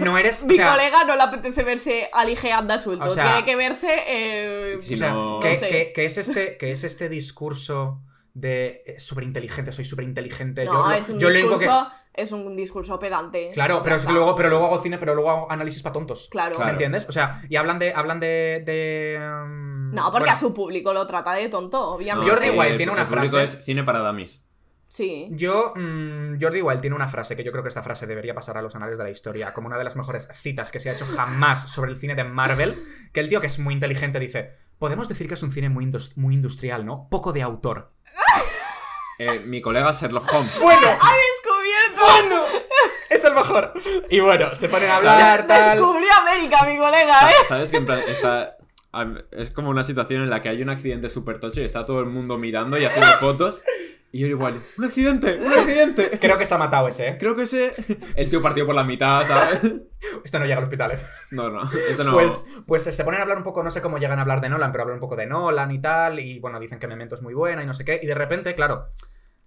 no 0.00 0.16
eres... 0.18 0.42
o 0.42 0.46
Mi 0.46 0.54
sea, 0.56 0.70
colega 0.72 1.04
no 1.04 1.14
le 1.16 1.22
apetece 1.22 1.62
verse 1.64 2.08
aligeanda 2.12 2.78
suelto. 2.78 3.04
O 3.04 3.10
sea- 3.10 3.24
Tiene 3.24 3.44
que 3.44 3.56
verse. 3.56 3.94
eh, 4.06 4.78
Si 4.80 4.94
o 4.94 4.96
sea, 4.96 5.10
no- 5.10 5.40
que, 5.40 5.52
no 5.52 5.58
sé. 5.58 5.68
que- 5.68 5.92
que 5.92 6.04
es 6.06 6.16
este, 6.18 6.56
que 6.56 6.72
es 6.72 6.82
este 6.84 7.08
discurso 7.08 8.00
de 8.32 8.82
eh, 8.86 8.98
súper 8.98 9.24
inteligente, 9.24 9.72
soy 9.72 9.84
súper 9.84 10.04
inteligente. 10.04 10.64
No, 10.64 10.90
yo, 10.90 10.92
es 10.96 11.08
un 11.08 11.18
yo 11.18 11.28
lo 11.30 11.34
único 11.38 11.58
discurso. 11.58 11.88
que... 11.90 11.96
Es 12.22 12.32
un 12.32 12.56
discurso 12.56 12.98
pedante. 12.98 13.50
Claro, 13.52 13.82
pero, 13.84 13.96
es 13.96 14.06
que 14.06 14.12
luego, 14.14 14.34
pero 14.36 14.48
luego 14.48 14.64
hago 14.64 14.80
cine, 14.82 14.96
pero 14.96 15.14
luego 15.14 15.30
hago 15.30 15.52
análisis 15.52 15.82
para 15.82 15.92
tontos. 15.92 16.28
Claro. 16.30 16.52
¿Me 16.52 16.56
Claro. 16.56 16.70
entiendes? 16.70 17.06
O 17.10 17.12
sea, 17.12 17.42
y 17.50 17.56
hablan 17.56 17.78
de. 17.78 17.92
Hablan 17.92 18.20
de. 18.20 18.62
de, 18.64 19.18
um, 19.20 19.75
No, 19.92 20.04
porque 20.10 20.24
bueno, 20.24 20.32
a 20.32 20.36
su 20.36 20.52
público 20.54 20.92
lo 20.92 21.06
trata 21.06 21.32
de 21.34 21.48
tonto, 21.48 21.78
No, 21.78 21.88
obviamente. 21.92 22.30
Jordi 22.30 22.48
sí, 22.48 22.58
Wild 22.58 22.76
tiene 22.76 22.92
una 22.92 23.02
el 23.02 23.08
público 23.08 23.36
frase- 23.36 23.58
es 23.58 23.64
cine 23.64 23.84
para 23.84 24.00
dummies. 24.00 24.42
Sí. 24.88 25.26
Yo, 25.32 25.72
mm, 25.76 26.38
Jordi 26.40 26.62
Wild 26.62 26.80
tiene 26.80 26.96
una 26.96 27.08
frase 27.08 27.36
que 27.36 27.42
yo 27.44 27.50
creo 27.52 27.62
que 27.62 27.68
esta 27.68 27.82
frase 27.82 28.06
debería 28.06 28.34
pasar 28.34 28.56
a 28.56 28.62
los 28.62 28.74
anales 28.76 28.96
de 28.96 29.04
la 29.04 29.10
historia 29.10 29.52
como 29.52 29.66
una 29.66 29.76
de 29.76 29.84
las 29.84 29.96
mejores 29.96 30.28
citas 30.32 30.70
que 30.70 30.80
se 30.80 30.88
ha 30.88 30.92
hecho 30.92 31.04
jamás 31.06 31.70
sobre 31.70 31.90
el 31.90 31.98
cine 31.98 32.14
de 32.14 32.24
Marvel. 32.24 32.82
Que 33.12 33.20
el 33.20 33.28
tío, 33.28 33.40
que 33.40 33.48
es 33.48 33.58
muy 33.58 33.74
inteligente, 33.74 34.18
dice: 34.20 34.52
Podemos 34.78 35.08
decir 35.08 35.28
que 35.28 35.34
es 35.34 35.42
un 35.42 35.50
cine 35.52 35.68
muy, 35.68 35.90
muy 36.16 36.34
industrial, 36.34 36.86
¿no? 36.86 37.08
Poco 37.10 37.32
de 37.32 37.42
autor. 37.42 37.92
Eh, 39.18 39.40
mi 39.40 39.62
colega 39.62 39.92
Sherlock 39.92 40.30
Holmes. 40.30 40.58
¡Bueno! 40.60 40.80
¡Descubierto! 40.88 42.04
¡Bueno! 42.04 42.42
Es 43.08 43.24
el 43.24 43.32
mejor. 43.34 43.72
Y 44.10 44.20
bueno, 44.20 44.54
se 44.54 44.68
ponen 44.68 44.90
a 44.90 44.96
hablar, 44.98 45.46
tal. 45.46 45.78
Descubrió 45.78 46.08
América, 46.20 46.64
mi 46.66 46.76
colega, 46.76 47.30
¿eh? 47.30 47.34
¿Sabes 47.48 47.70
que 47.70 47.78
en 47.78 47.86
plan 47.86 48.00
está... 48.06 48.56
Es 49.32 49.50
como 49.50 49.70
una 49.70 49.82
situación 49.82 50.22
en 50.22 50.30
la 50.30 50.42
que 50.42 50.48
hay 50.48 50.62
un 50.62 50.70
accidente 50.70 51.10
súper 51.10 51.40
tocho 51.40 51.60
y 51.60 51.64
está 51.64 51.84
todo 51.84 52.00
el 52.00 52.06
mundo 52.06 52.38
mirando 52.38 52.78
y 52.78 52.84
haciendo 52.84 53.08
fotos. 53.20 53.62
Y 54.12 54.20
yo 54.20 54.28
igual, 54.28 54.62
¡un 54.78 54.84
accidente! 54.84 55.36
¡Un 55.36 55.52
accidente! 55.52 56.10
Creo 56.20 56.38
que 56.38 56.46
se 56.46 56.54
ha 56.54 56.58
matado 56.58 56.88
ese, 56.88 57.08
¿eh? 57.08 57.16
Creo 57.18 57.36
que 57.36 57.42
ese... 57.42 57.74
El 58.14 58.30
tío 58.30 58.40
partido 58.40 58.64
por 58.64 58.74
la 58.74 58.84
mitad, 58.84 59.26
¿sabes? 59.26 59.60
Este 60.24 60.38
no 60.38 60.46
llega 60.46 60.58
al 60.58 60.64
hospital, 60.64 60.92
¿eh? 60.92 60.98
No, 61.32 61.50
no, 61.50 61.62
esto 61.90 62.04
no... 62.04 62.12
Pues, 62.12 62.46
pues 62.66 62.84
se 62.84 63.04
ponen 63.04 63.20
a 63.20 63.24
hablar 63.24 63.36
un 63.36 63.44
poco, 63.44 63.62
no 63.62 63.70
sé 63.70 63.82
cómo 63.82 63.98
llegan 63.98 64.18
a 64.18 64.22
hablar 64.22 64.40
de 64.40 64.48
Nolan, 64.48 64.72
pero 64.72 64.82
hablan 64.82 64.96
un 64.96 65.00
poco 65.00 65.16
de 65.16 65.26
Nolan 65.26 65.70
y 65.72 65.80
tal, 65.80 66.20
y 66.20 66.38
bueno, 66.38 66.60
dicen 66.60 66.78
que 66.78 66.86
Memento 66.86 67.14
es 67.14 67.22
muy 67.22 67.34
buena 67.34 67.62
y 67.62 67.66
no 67.66 67.74
sé 67.74 67.84
qué, 67.84 67.98
y 68.02 68.06
de 68.06 68.14
repente, 68.14 68.54
claro, 68.54 68.88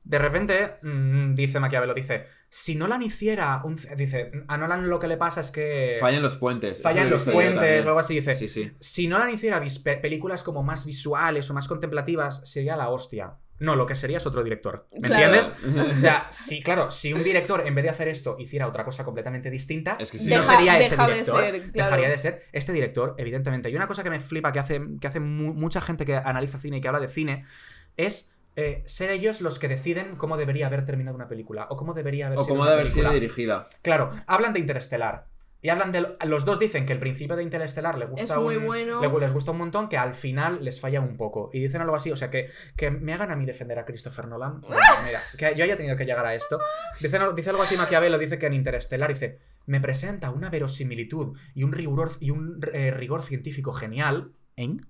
de 0.04 0.18
repente, 0.18 0.78
mm, 0.82 1.36
dice 1.36 1.60
Maquiavelo, 1.60 1.93
dice, 1.93 2.26
si 2.50 2.76
Nolan 2.76 3.02
hiciera 3.04 3.62
un... 3.64 3.76
Dice, 3.95 4.32
a 4.47 4.58
Nolan 4.58 4.89
lo 4.89 4.97
que 5.00 5.08
le 5.08 5.18
pasa 5.18 5.41
es 5.41 5.52
que... 5.52 5.97
Fallan 6.00 6.22
los 6.24 6.36
puentes. 6.36 6.82
fallan 6.82 7.10
los 7.10 7.24
puentes 7.26 7.86
o 7.86 7.88
algo 7.89 8.00
así, 8.00 8.16
dice, 8.16 8.34
Sí, 8.34 8.47
sí. 8.47 8.72
si 8.80 9.08
Nolan 9.08 9.30
hiciera 9.30 9.62
películas 10.02 10.43
como 10.43 10.64
más 10.64 10.86
visuales 10.86 11.50
o 11.50 11.54
más 11.54 11.68
contemplativas, 11.68 12.50
sería 12.50 12.76
la 12.76 12.89
hostia. 12.89 13.34
No, 13.60 13.76
lo 13.76 13.86
que 13.86 13.93
sería 13.93 14.18
es 14.20 14.26
otro 14.26 14.41
director. 14.41 14.88
¿Me 14.97 15.10
Claro. 15.10 15.36
entiendes? 15.36 15.54
O 15.97 16.00
sea, 16.00 16.28
sí, 16.32 16.64
claro, 16.64 16.89
si 16.91 17.12
un 17.14 17.24
director 17.24 17.62
en 17.68 17.76
vez 17.76 17.84
de 17.84 17.89
hacer 17.89 18.08
esto 18.08 18.38
hiciera 18.39 18.66
otra 18.68 18.86
cosa 18.86 19.04
completamente 19.04 19.52
distinta, 19.52 19.97
Es 20.00 20.12
que 20.12 20.18
sí. 20.18 20.30
no 20.30 20.41
sería 20.41 20.78
ese 20.80 20.91
deja 20.91 21.08
de 21.08 21.14
director. 21.14 21.41
ser, 21.41 21.54
claro. 21.74 21.89
Dejaría 21.91 22.10
de 22.10 22.18
ser 22.18 22.41
este 22.54 22.72
director, 22.72 23.16
evidentemente. 23.18 23.70
Y 23.70 23.76
una 23.76 23.86
cosa 23.88 24.02
que 24.02 24.10
me 24.10 24.22
flipa 24.22 24.54
que 24.54 24.60
hace, 24.60 24.82
que 25.02 25.08
hace 25.08 25.20
mu- 25.20 25.54
mucha 25.54 25.82
gente 25.82 26.06
que 26.06 26.16
analiza 26.16 26.58
cine 26.58 26.78
y 26.78 26.82
que 26.82 26.88
habla 26.88 27.02
de 27.02 27.10
cine 27.10 27.43
es 27.97 28.38
eh, 28.60 28.84
ser 28.86 29.10
ellos 29.12 29.41
los 29.41 29.57
que 29.60 29.68
deciden 29.68 30.16
cómo 30.18 30.38
debería 30.38 30.68
haber 30.68 30.86
terminado 30.86 31.16
una 31.16 31.28
película 31.28 31.68
o 31.70 31.76
cómo 31.78 31.93
debería 31.93 32.28
haber 32.28 32.39
O 32.39 32.43
sido 32.43 32.55
una 32.55 32.66
debe 32.66 32.82
haber 32.82 32.88
sido 32.91 33.12
dirigida. 33.12 33.68
Claro, 33.82 34.12
hablan 34.28 34.53
de 34.53 34.60
Interestelar. 34.60 35.28
Y 35.62 35.68
hablan 35.68 35.91
de. 35.91 36.07
Los 36.26 36.45
dos 36.45 36.57
dicen 36.57 36.86
que 36.86 36.93
el 36.93 36.99
principio 36.99 37.36
de 37.36 37.43
Interestelar 37.43 37.97
le 37.97 38.05
gusta 38.05 38.36
Es 38.36 38.39
muy 38.41 38.55
un- 38.55 38.66
bueno. 38.66 39.01
le- 39.01 39.20
les 39.20 39.34
gusta 39.34 39.51
un 39.51 39.57
montón, 39.57 39.89
que 39.89 39.97
al 39.97 40.14
final 40.14 40.64
les 40.64 40.80
falla 40.80 41.01
un 41.01 41.18
poco. 41.18 41.49
Y 41.51 41.60
dicen 41.60 41.82
algo 41.82 41.95
así, 41.97 42.10
o 42.12 42.16
sea, 42.16 42.30
que, 42.30 42.47
que 42.78 42.91
me 42.91 43.12
hagan 43.14 43.30
a 43.30 43.36
mí 43.36 43.45
defender 43.45 43.78
a 43.78 43.84
Christopher 43.84 44.28
Nolan. 44.30 44.62
Bueno, 44.68 44.82
Mira, 45.05 45.22
que 45.38 45.53
yo 45.57 45.66
haya 45.66 45.76
tenido 45.76 45.97
que 45.97 46.05
llegar 46.05 46.26
a 46.26 46.34
esto. 46.34 46.60
Dicen, 47.01 47.22
dice 47.36 47.49
algo 47.49 47.64
así 47.64 47.76
Maquiavelo, 47.76 48.18
dice 48.18 48.39
que 48.39 48.45
en 48.45 48.53
Interestelar 48.53 49.10
dice. 49.10 49.39
Me 49.66 49.82
presenta 49.82 50.32
una 50.32 50.49
verosimilitud 50.49 51.38
y 51.53 51.64
un 51.64 51.74
rigor, 51.74 52.12
y 52.22 52.30
un 52.32 52.62
eh, 52.72 52.91
rigor 52.91 53.22
científico 53.22 53.74
genial. 53.74 54.32
¿En? 54.55 54.86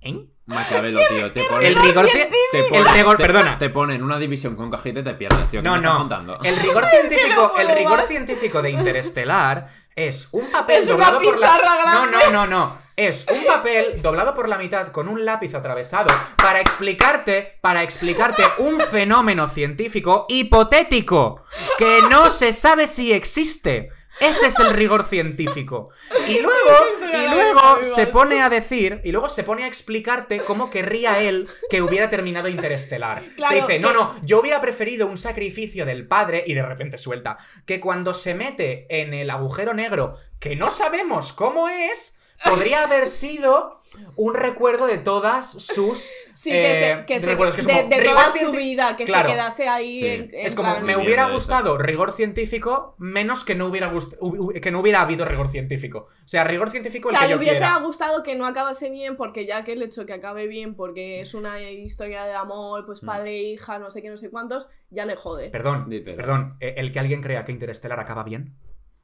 ¿Eh? 0.00 0.14
Maquiavelo, 0.46 1.00
tío, 1.10 1.30
te 1.32 1.44
pone... 1.44 1.68
El 1.68 1.74
rigor 1.74 2.06
te 2.06 2.62
pone- 2.64 2.78
el 2.78 2.86
rigor- 2.86 3.16
te- 3.18 3.22
perdona. 3.22 3.58
Te 3.58 3.68
pone 3.68 3.94
en 3.96 4.02
una 4.02 4.18
división 4.18 4.56
con 4.56 4.70
cajita 4.70 5.00
y 5.00 5.04
te 5.04 5.12
pierdes, 5.14 5.50
tío. 5.50 5.60
¿Qué 5.60 5.64
No, 5.68 5.72
me 5.72 5.76
estás 5.78 5.92
no. 5.92 5.98
contando? 5.98 6.38
El 6.42 6.56
rigor 6.62 6.86
científico, 6.90 7.52
el 7.58 7.68
rigor 7.76 8.02
científico 8.02 8.62
de 8.62 8.70
Interestelar 8.70 9.66
es 9.94 10.28
un 10.32 10.50
papel 10.50 10.78
Es 10.82 10.84
una 10.88 11.10
doblado 11.10 11.20
por 11.20 11.38
la 11.38 11.52
pizarra 11.52 11.74
No, 11.92 12.00
grande. 12.10 12.18
no, 12.26 12.32
no, 12.32 12.46
no. 12.46 12.88
Es 12.96 13.26
un 13.30 13.44
papel 13.46 14.00
doblado 14.02 14.34
por 14.34 14.48
la 14.48 14.58
mitad 14.58 14.88
con 14.88 15.06
un 15.06 15.24
lápiz 15.24 15.54
atravesado 15.54 16.06
para 16.36 16.60
explicarte, 16.60 17.58
para 17.60 17.82
explicarte 17.84 18.42
un 18.58 18.80
fenómeno 18.80 19.48
científico 19.48 20.26
hipotético 20.28 21.44
que 21.78 22.00
no 22.10 22.30
se 22.30 22.52
sabe 22.52 22.86
si 22.88 23.12
existe. 23.12 23.90
Ese 24.20 24.46
es 24.46 24.58
el 24.58 24.70
rigor 24.70 25.04
científico. 25.04 25.90
Y 26.26 26.40
luego, 26.40 26.74
y 27.14 27.28
luego 27.28 27.84
se 27.84 28.06
pone 28.06 28.42
a 28.42 28.48
decir, 28.48 29.00
y 29.04 29.12
luego 29.12 29.28
se 29.28 29.44
pone 29.44 29.64
a 29.64 29.66
explicarte 29.66 30.40
cómo 30.40 30.70
querría 30.70 31.20
él 31.20 31.48
que 31.70 31.82
hubiera 31.82 32.10
terminado 32.10 32.48
Interestelar. 32.48 33.24
Claro, 33.36 33.54
Te 33.54 33.60
dice, 33.60 33.78
no, 33.78 33.92
no, 33.92 34.16
yo 34.22 34.40
hubiera 34.40 34.60
preferido 34.60 35.06
un 35.06 35.16
sacrificio 35.16 35.86
del 35.86 36.06
padre 36.06 36.44
y 36.46 36.54
de 36.54 36.62
repente 36.62 36.98
suelta 36.98 37.38
que 37.66 37.80
cuando 37.80 38.14
se 38.14 38.34
mete 38.34 38.86
en 38.88 39.14
el 39.14 39.30
agujero 39.30 39.74
negro 39.74 40.14
que 40.40 40.56
no 40.56 40.70
sabemos 40.70 41.32
cómo 41.32 41.68
es, 41.68 42.18
podría 42.44 42.84
haber 42.84 43.08
sido 43.08 43.80
un 44.16 44.34
recuerdo 44.34 44.86
de 44.86 44.98
todas 44.98 45.50
sus 45.50 46.10
Sí, 46.34 46.50
que 46.50 46.90
eh, 46.90 46.96
se, 47.00 47.06
que 47.06 47.14
de 47.14 47.20
se- 47.20 47.26
recuerdos, 47.26 47.54
que 47.56 47.62
es 47.62 47.66
de, 47.66 47.72
como 47.72 47.88
de 47.88 47.96
rigor 48.00 48.14
toda 48.14 48.30
su 48.32 48.50
vida, 48.52 48.96
que 48.96 49.04
Claro. 49.06 49.28
se 49.28 49.34
quedase 49.34 49.68
ahí 49.68 49.94
Sí. 49.94 50.06
en, 50.06 50.22
en 50.34 50.46
Es 50.46 50.54
como 50.54 50.70
plan- 50.72 50.84
me 50.84 50.96
hubiera 50.96 51.24
eso. 51.24 51.32
gustado 51.32 51.78
rigor 51.78 52.12
científico 52.12 52.94
menos 52.98 53.44
que 53.44 53.56
no 53.56 53.66
hubiera 53.66 53.92
que 54.62 54.70
no 54.70 54.78
hubiera 54.80 55.00
habido 55.00 55.24
rigor 55.24 55.48
científico. 55.48 56.06
O 56.24 56.28
sea, 56.28 56.44
rigor 56.44 56.70
científico 56.70 57.08
O 57.08 57.10
el 57.10 57.16
sea, 57.16 57.26
que 57.26 57.28
le 57.28 57.32
yo 57.34 57.38
hubiese 57.38 57.56
quiera. 57.58 57.78
gustado 57.78 58.22
que 58.22 58.36
no 58.36 58.46
acabase 58.46 58.88
bien, 58.90 59.16
porque 59.16 59.46
ya 59.46 59.64
que 59.64 59.72
el 59.72 59.82
hecho 59.82 60.06
que 60.06 60.12
acabe 60.12 60.46
bien, 60.46 60.76
porque 60.76 61.20
es 61.20 61.34
una 61.34 61.60
historia 61.60 62.24
de 62.24 62.34
amor, 62.34 62.86
pues 62.86 63.00
padre 63.00 63.30
e 63.36 63.42
hija, 63.42 63.78
no 63.80 63.90
sé 63.90 64.00
qué, 64.02 64.08
no 64.10 64.16
sé 64.16 64.30
cuántos, 64.30 64.68
ya 64.90 65.06
le 65.06 65.16
jode. 65.16 65.48
Perdón, 65.50 65.88
perdón, 66.04 66.56
eh, 66.60 66.74
el 66.76 66.92
que 66.92 67.00
alguien 67.00 67.20
crea 67.20 67.44
que 67.44 67.50
Interestelar 67.52 67.98
acaba 67.98 68.22
bien. 68.22 68.54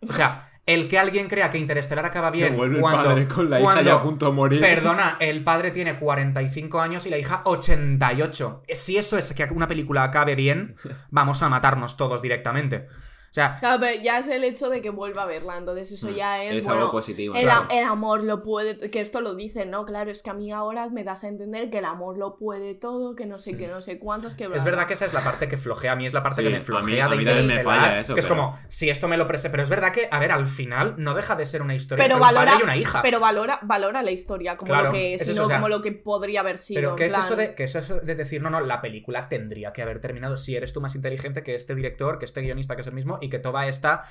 O 0.09 0.13
sea, 0.13 0.43
el 0.67 0.89
que 0.89 0.99
alguien 0.99 1.29
crea 1.29 1.51
que 1.51 1.59
Interestelar 1.59 2.07
acaba 2.07 2.31
bien 2.31 2.55
cuando, 2.81 3.01
el 3.01 3.07
padre 3.07 3.29
con 3.29 3.51
la 3.51 3.59
hija 3.61 3.65
cuando- 3.65 3.83
ya 3.91 3.95
a 3.97 4.03
punto 4.03 4.27
de 4.27 4.33
morir. 4.33 4.61
Perdona, 4.61 5.17
el 5.21 5.45
padre 5.45 5.71
tiene 5.71 5.99
45 5.99 6.81
años 6.81 7.05
y 7.07 7.11
la 7.11 7.19
hija 7.19 7.43
88. 7.45 8.63
Si 8.73 8.97
eso 8.97 9.19
es 9.19 9.33
que 9.35 9.45
una 9.45 9.69
película 9.69 10.05
acabe 10.05 10.35
bien, 10.35 10.77
vamos 11.11 11.43
a 11.43 11.49
matarnos 11.49 11.97
todos 11.97 12.23
directamente. 12.23 12.87
O 13.35 13.41
sea, 13.43 13.57
Claro, 13.59 13.81
pero 13.81 14.01
ya 14.01 14.21
es 14.21 14.29
el 14.29 14.45
hecho 14.45 14.71
de 14.71 14.81
que 14.81 14.91
vuelva 14.91 15.25
a 15.25 15.27
verla, 15.27 15.59
entonces 15.59 15.91
eso 15.91 16.07
Mm, 16.09 16.15
ya 16.15 16.45
es, 16.45 16.53
es 16.59 16.65
bueno, 16.67 16.83
algo 16.83 16.93
positivo. 16.93 17.35
el, 17.35 17.43
claro. 17.43 17.67
a- 17.69 17.75
el 17.77 17.83
amor 17.83 18.23
lo 18.23 18.45
puede, 18.45 18.79
que 18.93 19.01
esto 19.01 19.21
lo 19.23 19.35
dicen, 19.35 19.71
¿no? 19.73 19.85
Claro, 19.87 20.13
es 20.13 20.23
que 20.23 20.31
a 20.31 20.35
mí 20.35 20.53
ahora 20.53 20.89
me 20.89 21.03
das 21.03 21.25
a 21.25 21.27
entender 21.29 21.69
que 21.69 21.79
el 21.79 21.85
amor 21.85 22.17
lo 22.17 22.37
puede 22.37 22.77
todo, 22.77 23.17
que 23.17 23.27
no 23.27 23.41
sé 23.41 23.57
qué, 23.57 23.67
no 23.67 23.83
sé 23.83 23.99
cuántos, 23.99 24.37
que... 24.37 24.47
bla, 24.47 24.57
es 24.59 24.63
bla. 24.63 24.71
verdad 24.71 24.87
que 24.87 24.95
esa 24.95 25.07
es 25.07 25.15
la 25.15 25.21
parte 25.25 25.49
que 25.49 25.57
flojea. 25.57 25.91
A 25.91 25.97
mí 25.97 26.07
es 26.07 26.13
la 26.13 26.23
parte 26.23 26.43
Sí, 26.43 26.45
que 26.45 26.51
me 26.51 26.57
a 26.57 26.59
mí- 26.61 26.65
flojea 26.65 27.07
a 27.07 27.09
de 27.09 27.17
mí 27.17 27.25
me 27.25 27.61
falla 27.65 27.99
eso, 27.99 28.15
Que 28.15 28.21
es 28.21 28.27
como, 28.29 28.57
si 28.69 28.89
esto 28.89 29.09
me 29.09 29.17
lo 29.17 29.27
prese. 29.27 29.51
Pero 29.51 29.65
es 29.65 29.69
verdad 29.69 29.91
que, 29.93 30.07
a 30.13 30.21
ver, 30.21 30.31
al 30.31 30.47
final 30.47 30.95
no 30.99 31.15
deja 31.15 31.35
de 31.35 31.45
ser 31.47 31.61
una 31.61 31.75
historia 31.75 32.05
Pero 32.05 32.15
entre 32.19 32.29
un 32.29 32.35
valora, 32.37 32.53
padre 32.53 32.61
y 32.61 32.65
una 32.65 32.77
hija. 32.77 33.03
pero 33.03 33.19
valora, 33.19 33.59
valora 33.63 34.03
la 34.03 34.13
historia 34.13 34.57
como 34.57 34.69
Claro, 34.69 34.85
lo 34.87 34.93
que 34.93 35.15
es, 35.15 35.23
es 35.23 35.27
y 35.27 35.31
eso, 35.33 35.41
no 35.41 35.47
o 35.47 35.49
sea, 35.49 35.57
como 35.57 35.69
lo 35.69 35.83
que 35.83 35.91
podría 35.91 36.39
haber 36.39 36.59
sido. 36.59 36.79
Pero 36.81 36.95
¿qué 36.95 37.07
es, 37.07 37.13
plan- 37.13 37.25
eso 37.25 37.35
de, 37.35 37.57
qué 37.57 37.65
es 37.65 37.75
eso 37.75 37.97
de 37.99 38.15
decir, 38.15 38.41
no, 38.41 38.49
no, 38.51 38.61
la 38.61 38.81
película 38.81 39.29
tendría 39.29 39.73
que 39.73 39.83
haber 39.83 39.99
terminado 40.01 40.37
si 40.37 40.55
eres 40.55 40.73
tú 40.73 40.81
más 40.81 40.95
inteligente 40.95 41.43
que 41.43 41.57
este 41.57 41.75
director, 41.75 42.21
que 42.21 42.27
este 42.27 42.41
guionista 42.41 42.77
que 42.77 42.83
es 42.83 42.87
el 42.87 42.95
mismo 42.95 43.19
y 43.25 43.29
que 43.31 43.39
toda 43.39 43.67
esta 43.67 44.03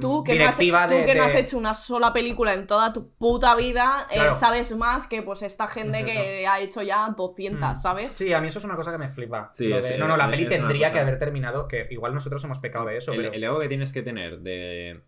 Tú 0.00 0.22
que, 0.24 0.34
no 0.38 0.44
has, 0.44 0.58
directiva 0.58 0.88
tú 0.88 0.94
de... 0.94 1.04
que 1.06 1.14
no 1.14 1.24
has 1.24 1.34
hecho 1.34 1.56
una 1.56 1.74
sola 1.74 2.12
película 2.12 2.52
en 2.54 2.66
toda 2.66 2.92
tu 2.92 3.10
puta 3.16 3.54
vida, 3.56 4.06
eh, 4.10 4.18
sabes 4.34 4.76
más 4.76 5.06
que 5.06 5.22
pues 5.22 5.42
esta 5.42 5.68
gente 5.68 6.00
Es 6.00 6.04
que 6.04 6.46
ha 6.46 6.60
hecho 6.60 6.82
ya 6.82 7.08
200, 7.16 7.70
Mm. 7.70 7.80
¿sabes? 7.80 8.12
Sí, 8.12 8.32
a 8.32 8.40
mí 8.40 8.48
eso 8.48 8.58
es 8.58 8.64
una 8.64 8.76
cosa 8.76 8.90
que 8.92 8.98
me 8.98 9.08
flipa. 9.08 9.50
Sí, 9.54 9.72
no, 9.98 10.08
no, 10.08 10.16
la 10.16 10.28
peli 10.30 10.46
tendría 10.46 10.92
que 10.92 11.00
haber 11.00 11.18
terminado, 11.18 11.68
que 11.68 11.86
igual 11.90 12.14
nosotros 12.14 12.42
hemos 12.44 12.58
pecado 12.58 12.86
de 12.86 12.96
eso, 12.98 13.12
el, 13.12 13.18
pero... 13.22 13.32
el 13.32 13.44
ego 13.44 13.58
que 13.58 13.68
tienes 13.68 13.92
que 13.92 14.02
tener 14.02 14.40
de 14.40 15.00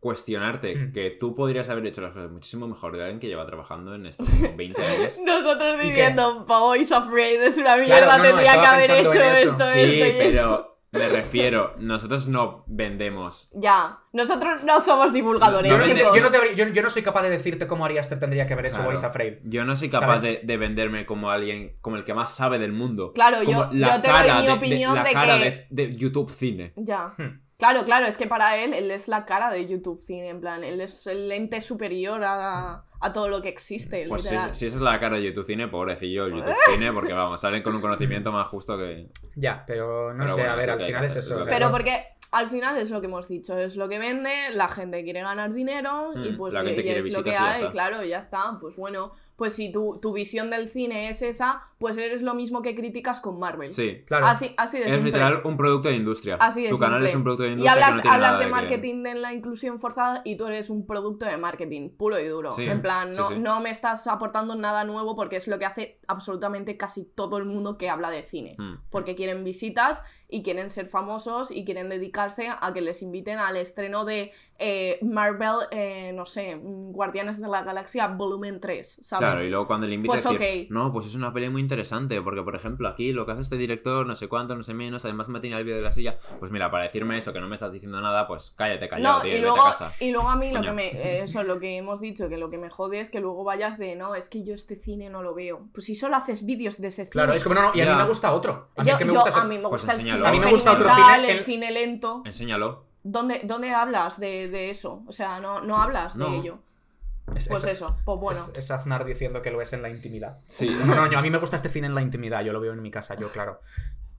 cuestionarte 0.00 0.76
Mm. 0.76 0.92
que 0.92 1.10
tú 1.10 1.34
podrías 1.34 1.68
haber 1.68 1.84
hecho 1.86 2.00
las 2.00 2.12
cosas 2.12 2.30
muchísimo 2.30 2.68
mejor 2.68 2.96
de 2.96 3.02
alguien 3.02 3.18
que 3.18 3.26
lleva 3.28 3.44
trabajando 3.46 3.94
en 3.94 4.06
esto 4.06 4.24
como 4.24 4.54
20 4.56 4.82
años. 4.86 5.18
Nosotros 5.24 5.74
¿Y 5.82 5.88
diciendo, 5.88 6.44
Boys 6.46 6.92
Afraid 6.92 7.40
es 7.42 7.56
una 7.56 7.74
Claro, 7.76 7.82
mierda, 7.86 8.18
no, 8.18 8.18
no, 8.18 8.24
tendría 8.24 8.52
que 8.60 8.66
haber 8.66 8.90
hecho 8.90 9.12
esto, 9.22 9.72
Sí, 9.72 9.80
esto 9.80 9.86
y 9.86 10.00
esto. 10.02 10.18
pero 10.18 10.75
me 10.96 11.08
refiero, 11.08 11.74
nosotros 11.78 12.26
no 12.28 12.64
vendemos. 12.66 13.50
Ya, 13.54 13.98
nosotros 14.12 14.62
no 14.64 14.80
somos 14.80 15.12
divulgadores, 15.12 15.70
Yo 15.70 15.78
no, 15.78 15.84
vende- 15.84 16.00
chicos. 16.00 16.16
yo 16.16 16.22
no 16.22 16.30
te 16.30 16.36
habría- 16.36 16.52
yo- 16.54 16.68
yo 16.68 16.82
no 16.82 16.90
soy 16.90 17.02
capaz 17.02 17.22
de 17.22 17.30
decirte 17.30 17.66
cómo 17.66 17.84
Ari 17.84 17.98
Aster 17.98 18.18
tendría 18.18 18.46
que 18.46 18.52
haber 18.54 18.66
hecho 18.66 18.76
Claro. 18.76 18.90
Boys 18.90 19.04
Afraid. 19.04 19.34
Yo 19.44 19.64
no 19.64 19.76
soy 19.76 19.88
capaz 19.88 20.20
de, 20.22 20.40
de 20.42 20.56
venderme 20.56 21.06
como 21.06 21.30
alguien, 21.30 21.76
como 21.80 21.96
el 21.96 22.04
que 22.04 22.14
más 22.14 22.30
sabe 22.34 22.58
del 22.58 22.72
mundo. 22.72 23.12
Claro, 23.12 23.38
Como 23.44 23.50
yo- 23.50 23.72
yo 23.72 24.00
te 24.00 24.08
doy 24.08 24.42
mi 24.42 24.48
opinión 24.50 24.94
la 24.94 25.04
de 25.04 25.12
cara 25.12 25.38
que- 25.38 25.66
de, 25.70 25.86
de 25.88 25.96
YouTube 25.96 26.30
Cine. 26.30 26.72
Ya. 26.76 27.12
Hmm. 27.16 27.40
Claro, 27.58 27.84
claro, 27.84 28.06
es 28.06 28.16
que 28.18 28.26
para 28.26 28.56
él, 28.58 28.74
él 28.74 28.90
es 28.90 29.08
la 29.08 29.24
cara 29.24 29.50
de 29.50 29.66
YouTube 29.66 29.98
Cine, 29.98 30.28
en 30.28 30.40
plan, 30.40 30.62
él 30.62 30.80
es 30.80 31.06
el 31.06 31.32
ente 31.32 31.60
superior 31.62 32.22
a, 32.22 32.84
a 33.00 33.12
todo 33.12 33.28
lo 33.28 33.40
que 33.40 33.48
existe, 33.48 34.04
Pues 34.08 34.24
si, 34.24 34.34
esa 34.34 34.50
es 34.50 34.74
la 34.74 35.00
cara 35.00 35.16
de 35.16 35.22
YouTube 35.24 35.46
Cine, 35.46 35.68
pobrecillo 35.68 36.26
el 36.26 36.34
YouTube 36.34 36.54
Cine, 36.70 36.92
porque 36.92 37.14
vamos, 37.14 37.40
salen 37.40 37.62
con 37.62 37.74
un 37.74 37.80
conocimiento 37.80 38.30
más 38.30 38.46
justo 38.48 38.76
que... 38.76 39.08
Ya, 39.36 39.64
pero 39.66 40.12
no 40.12 40.24
Pero 40.24 40.34
sé, 40.34 40.40
bueno, 40.40 40.52
a 40.52 40.56
ver, 40.56 40.70
al 40.70 40.82
final 40.82 41.04
es 41.04 41.16
eso. 41.16 41.40
es 41.40 41.46
Pero 41.46 41.70
porque 41.70 42.04
al 42.32 42.50
final 42.50 42.76
es 42.76 42.90
lo 42.90 43.00
que 43.00 43.06
hemos 43.06 43.28
dicho, 43.28 43.56
es 43.56 43.76
lo 43.76 43.88
que 43.88 43.98
vende, 43.98 44.34
la 44.52 44.68
gente 44.68 45.02
quiere 45.04 45.22
ganar 45.22 45.52
dinero 45.54 46.12
y 46.14 46.30
Mm, 46.32 46.36
pues 46.36 46.52
la 46.52 46.62
gente 46.62 46.80
y 46.80 46.84
quiere 46.84 46.98
es 46.98 47.12
lo 47.12 47.22
que 47.22 47.30
visitas 47.30 47.40
y 47.40 47.44
ya 47.44 47.52
hay, 47.54 47.60
está. 47.60 47.72
claro, 47.72 48.02
ya 48.04 48.18
está. 48.18 48.58
Pues 48.60 48.76
bueno, 48.76 49.12
pues 49.36 49.54
si 49.54 49.70
tu, 49.70 49.98
tu 50.00 50.12
visión 50.12 50.50
del 50.50 50.68
cine 50.68 51.10
es 51.10 51.20
esa, 51.20 51.62
pues 51.78 51.98
eres 51.98 52.22
lo 52.22 52.32
mismo 52.34 52.62
que 52.62 52.74
criticas 52.74 53.20
con 53.20 53.38
Marvel. 53.38 53.70
Sí. 53.70 54.02
Claro. 54.06 54.26
Así, 54.26 54.54
así 54.56 54.78
de 54.78 54.84
Es 54.86 54.92
simple. 54.92 55.10
literal 55.10 55.42
un 55.44 55.58
producto 55.58 55.88
de 55.88 55.96
industria. 55.96 56.36
Así 56.40 56.62
de 56.62 56.70
tu 56.70 56.78
canal 56.78 57.04
es 57.04 57.14
un 57.14 57.22
producto 57.22 57.42
de 57.42 57.50
Y 57.50 57.52
industria 57.52 57.72
hablas, 57.74 57.90
que 57.90 57.96
no 57.96 58.02
tiene 58.02 58.14
hablas 58.14 58.32
nada 58.32 58.44
de 58.44 58.50
marketing 58.50 59.02
de 59.02 59.14
la 59.16 59.34
inclusión 59.34 59.78
forzada 59.78 60.22
y 60.24 60.36
tú 60.36 60.46
eres 60.46 60.70
un 60.70 60.86
producto 60.86 61.26
de 61.26 61.36
marketing, 61.36 61.90
puro 61.90 62.18
y 62.18 62.26
duro. 62.26 62.50
Sí, 62.52 62.64
en 62.64 62.80
plan, 62.80 63.12
sí, 63.12 63.20
no, 63.20 63.28
sí. 63.28 63.38
no 63.38 63.60
me 63.60 63.70
estás 63.70 64.06
aportando 64.06 64.54
nada 64.54 64.84
nuevo 64.84 65.14
porque 65.14 65.36
es 65.36 65.48
lo 65.48 65.58
que 65.58 65.66
hace 65.66 66.00
absolutamente 66.06 66.78
casi 66.78 67.04
todo 67.04 67.36
el 67.36 67.44
mundo 67.44 67.76
que 67.76 67.90
habla 67.90 68.08
de 68.10 68.22
cine. 68.22 68.56
Mm. 68.58 68.76
Porque 68.88 69.14
quieren 69.14 69.44
visitas 69.44 70.02
y 70.28 70.42
quieren 70.42 70.70
ser 70.70 70.86
famosos 70.86 71.50
y 71.50 71.64
quieren 71.64 71.90
dedicarse 71.90 72.48
a 72.58 72.72
que 72.72 72.80
les 72.80 73.02
inviten 73.02 73.38
al 73.38 73.56
estreno 73.56 74.04
de 74.04 74.32
eh, 74.58 74.98
Marvel, 75.02 75.56
eh, 75.70 76.12
no 76.14 76.26
sé, 76.26 76.56
mm, 76.56 76.92
Guardianes 76.92 77.40
de 77.40 77.48
la 77.48 77.62
Galaxia 77.62 78.08
Volumen 78.08 78.60
3, 78.60 79.00
¿sabes? 79.02 79.18
Claro, 79.20 79.42
y 79.44 79.50
luego 79.50 79.66
cuando 79.66 79.86
le 79.86 79.94
invitas 79.94 80.22
Pues 80.22 80.38
decir, 80.38 80.64
ok. 80.66 80.70
no, 80.70 80.92
pues 80.92 81.06
es 81.06 81.14
una 81.14 81.32
peli 81.32 81.48
muy 81.50 81.60
interesante, 81.60 82.20
porque 82.22 82.42
por 82.42 82.54
ejemplo 82.56 82.88
aquí 82.88 83.12
lo 83.12 83.26
que 83.26 83.32
hace 83.32 83.42
este 83.42 83.56
director, 83.56 84.06
no 84.06 84.14
sé 84.14 84.28
cuánto, 84.28 84.54
no 84.56 84.62
sé 84.62 84.74
menos, 84.74 85.04
además 85.04 85.28
me 85.28 85.40
tiene 85.40 85.56
el 85.58 85.64
vídeo 85.64 85.76
de 85.76 85.82
la 85.82 85.90
silla, 85.90 86.16
pues 86.38 86.50
mira, 86.50 86.70
para 86.70 86.84
decirme 86.84 87.18
eso, 87.18 87.32
que 87.32 87.40
no 87.40 87.48
me 87.48 87.54
estás 87.54 87.72
diciendo 87.72 88.00
nada, 88.00 88.26
pues 88.26 88.52
cállate, 88.56 88.88
callado, 88.88 89.18
No, 89.18 89.22
tío, 89.22 89.36
y 89.36 89.40
luego, 89.40 89.56
vete 89.56 89.66
a 89.68 89.70
casa. 89.72 89.92
y 90.04 90.10
luego 90.10 90.28
a 90.30 90.36
mí 90.36 90.50
lo 90.52 90.62
que 90.62 90.72
me. 90.72 90.86
eh, 90.88 91.22
Eso, 91.22 91.42
lo 91.42 91.58
que 91.60 91.76
hemos 91.76 92.00
dicho, 92.00 92.28
que 92.28 92.36
lo 92.38 92.50
que 92.50 92.58
me 92.58 92.70
jode 92.70 93.00
es 93.00 93.10
que 93.10 93.20
luego 93.20 93.44
vayas 93.44 93.78
de 93.78 93.96
no, 93.96 94.14
es 94.14 94.28
que 94.28 94.42
yo 94.44 94.54
este 94.54 94.76
cine 94.76 95.10
no 95.10 95.22
lo 95.22 95.34
veo. 95.34 95.68
Pues 95.72 95.86
si 95.86 95.94
solo 95.94 96.16
haces 96.16 96.46
vídeos 96.46 96.80
de 96.80 96.88
ese 96.88 97.02
cine. 97.04 97.10
Claro, 97.10 97.32
es 97.32 97.42
como, 97.42 97.54
no, 97.56 97.62
no, 97.62 97.70
y 97.74 97.80
a 97.80 97.90
mí 97.90 97.94
me 97.94 98.08
gusta 98.08 98.32
otro. 98.32 98.68
A 98.76 98.82
mí 98.82 98.88
yo, 98.88 98.92
el 98.94 98.98
que 98.98 99.04
me 99.04 99.12
yo- 99.12 99.20
gusta 99.20 99.30
es 99.30 99.36
a 99.36 99.44
mí 99.44 99.56
me 99.58 99.68
Pues 99.68 99.82
gusta 99.82 99.92
el 99.94 99.98
cine 100.02 100.26
A 100.26 100.30
mí 100.32 100.40
me 100.40 100.50
gusta 100.50 100.72
otro 100.72 100.88
cine, 100.88 101.30
el 101.30 101.38
el- 101.38 101.44
cine 101.44 101.70
lento. 101.72 102.22
Enséñalo. 102.24 102.85
¿Dónde, 103.08 103.42
dónde 103.44 103.72
hablas 103.72 104.18
de, 104.18 104.48
de 104.48 104.70
eso? 104.70 105.02
O 105.06 105.12
sea, 105.12 105.38
no, 105.40 105.60
no 105.60 105.76
hablas 105.80 106.16
No. 106.16 106.30
de 106.30 106.36
ello. 106.38 106.58
es- 107.34 107.48
Pues 107.48 107.64
es- 107.64 107.72
eso, 107.72 107.96
pues 108.04 108.18
bueno. 108.20 108.40
Es, 108.52 108.58
es 108.58 108.70
Aznar 108.70 109.04
diciendo 109.04 109.42
que 109.42 109.50
lo 109.50 109.60
es 109.60 109.72
en 109.72 109.82
la 109.82 109.88
intimidad. 109.90 110.38
Sí. 110.46 110.68
No, 110.86 110.94
no, 110.94 111.10
yo- 111.10 111.18
a 111.18 111.22
mí 111.22 111.30
me 111.30 111.38
gusta 111.38 111.56
este 111.56 111.68
cine 111.68 111.86
en 111.86 111.94
la 111.94 112.02
intimidad, 112.02 112.42
yo 112.42 112.52
lo 112.52 112.60
veo 112.60 112.72
en 112.72 112.82
mi 112.82 112.90
casa, 112.90 113.14
yo, 113.16 113.30
claro. 113.30 113.60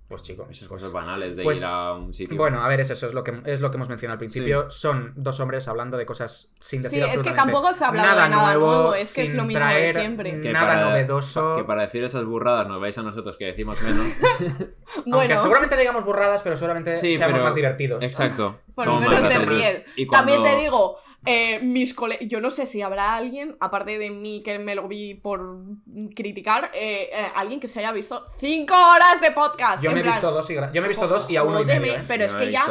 Pues 0.08 0.22
chico. 0.22 0.47
Esas 0.49 0.70
cosas 0.70 0.93
banales 0.93 1.36
de 1.36 1.43
Pues, 1.43 1.60
ir 1.60 1.66
a 1.66 1.91
un 1.93 2.14
sitio. 2.14 2.38
Bueno, 2.38 2.64
a 2.64 2.68
ver, 2.70 2.80
es 2.80 2.89
eso, 2.89 3.08
es 3.08 3.14
lo 3.14 3.26
que, 3.26 3.41
es 3.43 3.60
lo 3.60 3.70
que 3.70 3.76
hemos 3.76 3.89
mencionado 3.89 4.14
al 4.14 4.20
principio. 4.20 4.70
Son 4.70 5.12
dos 5.18 5.39
hombres 5.41 5.68
hablando 5.68 5.97
de 5.97 6.05
cosas 6.05 6.53
sin 6.62 6.82
decir 6.82 7.03
Sí, 7.03 7.10
es 7.14 7.22
que 7.24 7.32
tampoco 7.32 7.74
se 7.74 7.84
ha 7.84 7.89
hablado 7.89 8.22
de 8.22 8.30
nada 8.30 8.53
nuevo, 8.53 8.93
es 8.95 9.14
que 9.14 9.24
es 9.24 9.30
sin 9.32 9.38
lo 9.38 9.43
mismo 9.43 9.60
de 9.60 9.66
traer 9.66 9.95
siempre. 9.95 10.39
Que 10.39 10.53
Nada 10.53 10.68
para- 10.68 10.86
novedoso. 10.89 11.58
Que 11.58 11.66
para 11.66 11.82
decir 11.82 12.05
esas 12.05 12.24
burradas 12.24 12.68
nos 12.70 12.80
vais 12.80 12.97
a 12.97 13.03
nosotros 13.03 13.38
que 13.38 13.45
decimos 13.47 13.82
menos. 13.82 14.08
Aunque 14.95 15.10
Bueno, 15.12 15.38
seguramente 15.38 15.76
digamos 15.76 16.05
burradas, 16.05 16.41
pero 16.41 16.55
seguramente 16.55 16.93
Sí, 16.97 17.18
seamos 17.18 17.34
pero- 17.34 17.43
más 17.45 17.55
divertidos. 17.55 18.01
Exacto. 18.01 18.60
por 18.76 18.86
lo 18.86 18.99
menos 19.01 19.28
te 19.28 19.39
ríes. 19.39 19.86
También 20.10 20.41
te 20.41 20.55
digo, 20.55 20.99
eh, 21.28 21.59
mis 21.61 21.93
cole... 21.93 22.17
Yo 22.28 22.41
no 22.41 22.49
sé 22.51 22.65
si 22.65 22.82
habrá 22.82 23.15
alguien, 23.15 23.57
aparte 23.59 23.99
de 23.99 24.09
mí 24.09 24.41
que 24.43 24.57
me 24.59 24.73
lo 24.75 24.88
vi 24.88 25.13
por 25.13 25.57
criticar, 26.15 26.71
eh, 26.73 27.09
eh, 27.11 27.28
alguien 27.36 27.59
que 27.59 27.67
se 27.67 27.80
haya 27.80 27.91
visto 27.91 28.23
cinco 28.39 28.73
horas 28.73 29.21
de 29.21 29.32
podcast. 29.32 29.84
Yo 29.84 29.91
me 29.91 29.99
he 29.99 30.03
visto 30.03 30.32
dos 30.32 30.49
y, 30.49 30.55
yo 30.55 30.61
me 30.73 30.86
he 30.86 30.88
visto 30.88 31.07
dos 31.07 31.30
y 31.30 31.36
a 31.36 31.43
uno 31.43 31.61
y 31.61 31.65
medio, 31.65 31.93
¿eh? 31.93 32.01
Pero 32.07 32.25
Yo 32.25 32.32
es 32.32 32.36
que 32.36 32.51
ya 32.51 32.65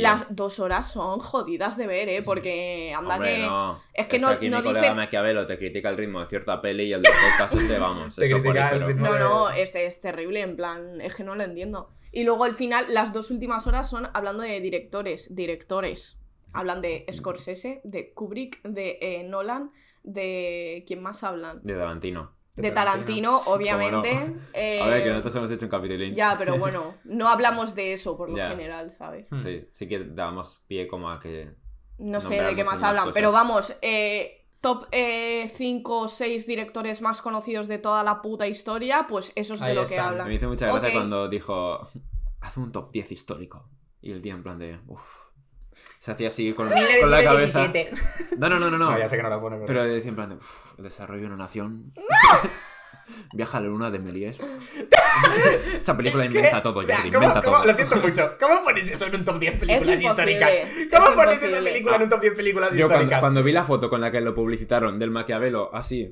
las 0.00 0.26
dos 0.30 0.58
horas 0.60 0.90
son 0.90 1.20
jodidas 1.20 1.76
de 1.76 1.86
ver, 1.86 2.08
¿eh? 2.08 2.22
Porque 2.24 2.92
anda 2.96 3.14
Hombre, 3.16 3.36
que... 3.36 3.42
no. 3.46 3.82
es 3.94 4.06
que 4.06 4.18
no- 4.18 4.28
aquí 4.28 4.48
no 4.48 4.58
mi 4.58 4.62
colega 4.64 4.80
dicen- 4.82 4.96
Maquiavelo 4.96 5.46
te 5.46 5.58
critica 5.58 5.88
el 5.88 5.96
ritmo 5.96 6.20
de 6.20 6.26
cierta 6.26 6.60
peli 6.60 6.84
y 6.84 6.92
el 6.92 7.02
del 7.02 7.12
podcast 7.12 7.54
este, 7.54 7.78
vamos, 7.78 8.16
Te 8.16 8.26
es 8.26 8.32
critica 8.32 8.70
el 8.70 8.84
ritmo. 8.86 9.06
No, 9.06 9.12
de- 9.14 9.20
no, 9.20 9.50
es, 9.50 9.74
es 9.74 10.00
terrible, 10.00 10.40
en 10.40 10.56
plan, 10.56 11.00
es 11.00 11.14
que 11.14 11.24
no 11.24 11.34
lo 11.36 11.42
entiendo. 11.42 11.90
Y 12.12 12.24
luego 12.24 12.44
al 12.44 12.56
final, 12.56 12.86
las 12.88 13.12
dos 13.12 13.30
últimas 13.30 13.66
horas 13.66 13.88
son 13.88 14.08
hablando 14.14 14.42
de 14.42 14.60
directores, 14.60 15.34
directores. 15.34 16.19
Hablan 16.52 16.80
de 16.80 17.06
Scorsese, 17.12 17.80
de 17.84 18.12
Kubrick, 18.12 18.62
de 18.62 18.98
eh, 19.00 19.24
Nolan, 19.24 19.70
de... 20.02 20.84
¿Quién 20.86 21.02
más 21.02 21.22
hablan? 21.22 21.62
De 21.62 21.74
Tarantino. 21.74 22.32
de 22.56 22.70
Tarantino, 22.70 23.38
obviamente. 23.46 24.18
¿Cómo 24.20 24.36
eh, 24.54 24.80
A 24.82 24.86
ver, 24.88 25.02
que 25.02 25.08
nosotros 25.10 25.36
hemos 25.36 25.50
hecho 25.50 25.66
un 25.66 25.70
capitulín. 25.70 26.14
Ya, 26.14 26.36
pero 26.38 26.58
bueno, 26.58 26.94
no 27.04 27.28
hablamos 27.28 27.74
de 27.74 27.92
eso 27.92 28.16
por 28.16 28.30
lo 28.30 28.36
Ya. 28.36 28.50
general, 28.50 28.92
¿sabes? 28.92 29.28
Sí, 29.32 29.66
sí 29.70 29.88
que 29.88 30.00
damos 30.04 30.62
pie 30.66 30.86
como 30.86 31.10
a 31.10 31.20
que... 31.20 31.54
No 31.98 32.20
sé 32.20 32.42
de 32.42 32.56
qué 32.56 32.64
más 32.64 32.82
hablan, 32.82 33.04
cosas. 33.04 33.14
pero 33.14 33.30
vamos, 33.30 33.76
eh, 33.82 34.46
top 34.60 34.86
5 34.90 35.98
o 35.98 36.08
6 36.08 36.46
directores 36.46 37.02
más 37.02 37.20
conocidos 37.20 37.68
de 37.68 37.78
toda 37.78 38.02
la 38.02 38.22
puta 38.22 38.46
historia, 38.46 39.06
pues 39.06 39.32
eso 39.36 39.54
es 39.54 39.60
de 39.60 39.74
lo 39.74 39.84
que 39.86 39.98
hablan. 39.98 40.26
Me 40.26 40.34
hizo 40.34 40.48
mucha 40.48 40.66
gracia 40.66 40.92
cuando 40.94 41.28
dijo, 41.28 41.80
haz 42.40 42.56
un 42.56 42.72
top 42.72 42.90
10 42.90 43.12
histórico. 43.12 43.68
Y 44.00 44.12
el 44.12 44.22
tío 44.22 44.34
en 44.34 44.42
plan 44.42 44.58
de, 44.58 44.80
uff. 44.86 45.19
Se 46.00 46.12
hacía 46.12 46.28
así 46.28 46.54
con, 46.54 46.68
con 46.68 47.10
la 47.10 47.22
cabeza. 47.22 47.70
No, 48.38 48.48
no, 48.48 48.58
no, 48.58 48.70
no. 48.70 48.78
no. 48.78 48.90
No, 48.92 48.98
ya 48.98 49.06
sé 49.06 49.16
que 49.16 49.22
no 49.22 49.28
la 49.28 49.38
pone, 49.38 49.56
pero... 49.56 49.66
Pero 49.66 49.84
decía 49.84 50.08
en 50.08 50.16
plan 50.16 50.30
de, 50.30 50.36
uff, 50.36 50.72
el 50.78 50.84
desarrollo 50.84 51.20
de 51.20 51.26
una 51.26 51.36
nación. 51.36 51.92
Viaja 53.34 53.58
a 53.58 53.60
la 53.60 53.66
luna 53.68 53.90
de 53.90 53.98
Méliès. 53.98 54.40
Esta 55.76 55.94
película 55.94 56.24
inventa 56.24 56.62
todo, 56.62 56.80
O 56.80 56.86
sea, 56.86 56.96
Jordi, 56.96 57.10
¿cómo- 57.10 57.24
inventa 57.24 57.42
cómo- 57.42 57.56
todo. 57.58 57.66
Lo 57.66 57.72
siento 57.74 57.96
mucho. 57.96 58.34
¿Cómo 58.40 58.62
pones 58.62 58.90
eso 58.90 59.06
en 59.06 59.14
un 59.16 59.24
top 59.26 59.38
10 59.40 59.60
películas 59.60 60.00
históricas? 60.02 60.50
es 60.50 60.88
¿Cómo 60.90 61.14
pones 61.14 61.42
esa 61.42 61.62
película 61.62 61.96
en 61.96 62.02
un 62.02 62.08
top 62.08 62.20
10 62.22 62.34
películas 62.34 62.70
Yo 62.70 62.76
cuando, 62.86 62.94
históricas? 62.94 63.20
cuando 63.20 63.42
vi 63.42 63.52
la 63.52 63.64
foto 63.64 63.90
con 63.90 64.00
la 64.00 64.10
que 64.10 64.22
lo 64.22 64.34
publicitaron 64.34 64.98
del 64.98 65.10
Maquiavelo, 65.10 65.74
así, 65.74 66.10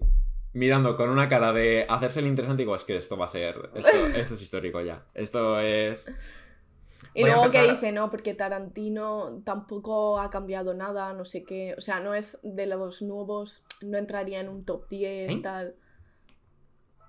mirando 0.53 0.99
con 0.99 1.09
una 1.09 1.31
cara 1.31 1.55
de 1.55 1.87
hacerse 1.89 2.21
el 2.21 2.27
interesante, 2.27 2.63
digo, 2.63 2.75
es 2.77 2.85
que 2.85 2.97
esto 2.99 3.17
va 3.17 3.25
a 3.25 3.29
ser, 3.29 3.71
esto, 3.75 3.91
esto 4.17 4.35
es 4.35 4.43
histórico 4.43 4.83
ya. 4.83 5.05
Esto 5.15 5.61
es... 5.61 6.13
Y 7.15 7.23
Voy 7.23 7.31
luego 7.31 7.51
que 7.51 7.71
dice, 7.71 7.91
no, 7.93 8.11
porque 8.11 8.35
Tarantino 8.35 9.41
tampoco 9.45 10.21
ha 10.21 10.31
cambiado 10.31 10.75
nada, 10.75 11.13
no 11.15 11.25
sé 11.25 11.43
qué. 11.45 11.75
O 11.77 11.81
sea, 11.81 12.01
no 12.01 12.15
es 12.15 12.39
de 12.43 12.67
los 12.67 13.03
nuevos, 13.03 13.65
no 13.83 13.99
entraría 13.99 14.41
en 14.41 14.49
un 14.49 14.65
top 14.65 14.87
10 14.89 15.31
¿Eh? 15.33 15.41
tal. 15.43 15.75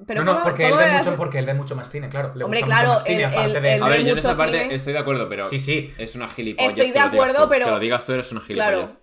no, 0.08 0.24
no, 0.24 0.32
¿cómo- 0.34 0.43
porque 0.45 0.68
él, 0.68 0.74
ve 0.78 0.91
mucho, 0.97 1.16
porque 1.18 1.39
él 1.39 1.45
ve 1.45 1.54
mucho 1.54 1.76
más 1.76 1.91
cine, 1.91 2.08
claro. 2.10 2.34
Le 2.34 2.45
Hombre, 2.45 2.62
gusta 2.62 2.74
claro, 2.76 2.88
mucho 2.89 3.00
más 3.02 3.08
cine, 3.08 3.20
él- 3.24 3.26
aparte 3.26 3.58
él- 3.58 3.62
de 3.64 3.70
él 3.70 3.76
eso. 3.76 3.86
A 3.86 3.89
ve 3.89 3.97
ver, 3.97 4.06
yo 4.06 4.12
en 4.14 4.18
esa 4.18 4.36
parte 4.38 4.62
cine. 4.62 4.76
estoy 4.76 4.93
de 4.93 5.00
acuerdo, 5.00 5.30
pero 5.30 5.47
Sí, 5.47 5.60
sí. 5.60 5.93
es 5.97 6.16
una 6.16 6.28
gilipollas. 6.30 6.72
Estoy 6.72 6.91
de 6.91 7.00
acuerdo, 7.00 7.43
tú. 7.43 7.50
pero- 7.50 7.66
Que 7.66 7.72
lo 7.72 7.80
digas 7.80 8.06
tú 8.06 8.14
eres 8.14 8.32
una 8.32 8.41
gilipollas. 8.41 8.70
Claro, 8.72 9.00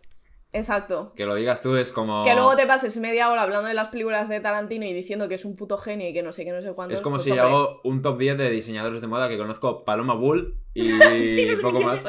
exacto. 0.57 1.13
Que 1.17 1.27
lo 1.27 1.35
digas 1.35 1.63
tú 1.63 1.77
es 1.77 1.93
como... 1.93 2.25
Que 2.25 2.35
luego 2.35 2.57
te 2.57 2.67
pases 2.67 2.97
media 2.99 3.31
hora 3.31 3.43
hablando 3.43 3.69
de 3.69 3.75
las 3.75 3.89
películas 3.89 4.29
de 4.29 4.41
Tarantino 4.41 4.85
y 4.85 4.93
diciendo 4.93 5.29
que 5.29 5.35
es 5.37 5.45
un 5.45 5.57
puto 5.57 5.79
genio 5.79 6.09
y 6.09 6.13
que 6.13 6.23
no 6.23 6.33
sé 6.33 6.45
qué, 6.45 6.53
no 6.53 6.63
sé 6.63 6.73
cuándo. 6.73 6.95
Es 6.95 7.01
como 7.01 7.17
pues, 7.17 7.25
si 7.25 7.31
hombre, 7.33 7.47
hago 7.47 7.81
un 7.85 8.03
top 8.03 8.19
10 8.19 8.39
de 8.39 8.51
diseñadores 8.51 9.01
de 9.01 9.07
moda 9.07 9.29
que 9.29 9.37
conozco 9.39 9.85
Paloma 9.85 10.15
Bull 10.15 10.57
y 10.75 10.91
poco 11.63 11.81
más. 11.81 12.05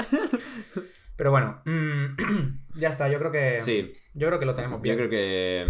Pero 1.16 1.32
bueno, 1.32 1.62
mm, 1.66 2.06
ya 2.80 2.90
está. 2.90 3.10
Yo 3.10 3.20
creo 3.20 3.32
que... 3.32 3.60
Sí, 3.60 3.92
Yo 4.14 4.28
creo 4.28 4.40
que 4.40 4.46
lo 4.46 4.56
tenemos 4.56 4.78
yo 4.78 4.82
bien. 4.84 4.96
creo 4.98 5.10
que 5.10 5.66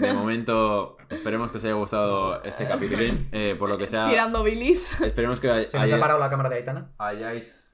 de 0.00 0.12
momento 0.14 0.96
esperemos 1.10 1.50
que 1.50 1.58
os 1.58 1.64
haya 1.64 1.74
gustado 1.74 2.42
este 2.42 2.66
capítulo. 2.66 3.02
eh, 3.32 3.54
por 3.58 3.68
lo 3.68 3.76
que 3.78 3.86
sea, 3.86 4.04
Tirando 4.08 4.42
bilis. 4.42 5.00
esperemos 5.02 5.40
que 5.40 5.50
hay- 5.50 5.68
Se 5.68 5.76
nos 5.78 5.84
haya- 5.84 5.96
ha 5.96 6.00
parado 6.00 6.18
la 6.18 6.30
cámara 6.30 6.48
de 6.48 6.56
Aitana. 6.56 6.90
hayáis... 6.98 7.71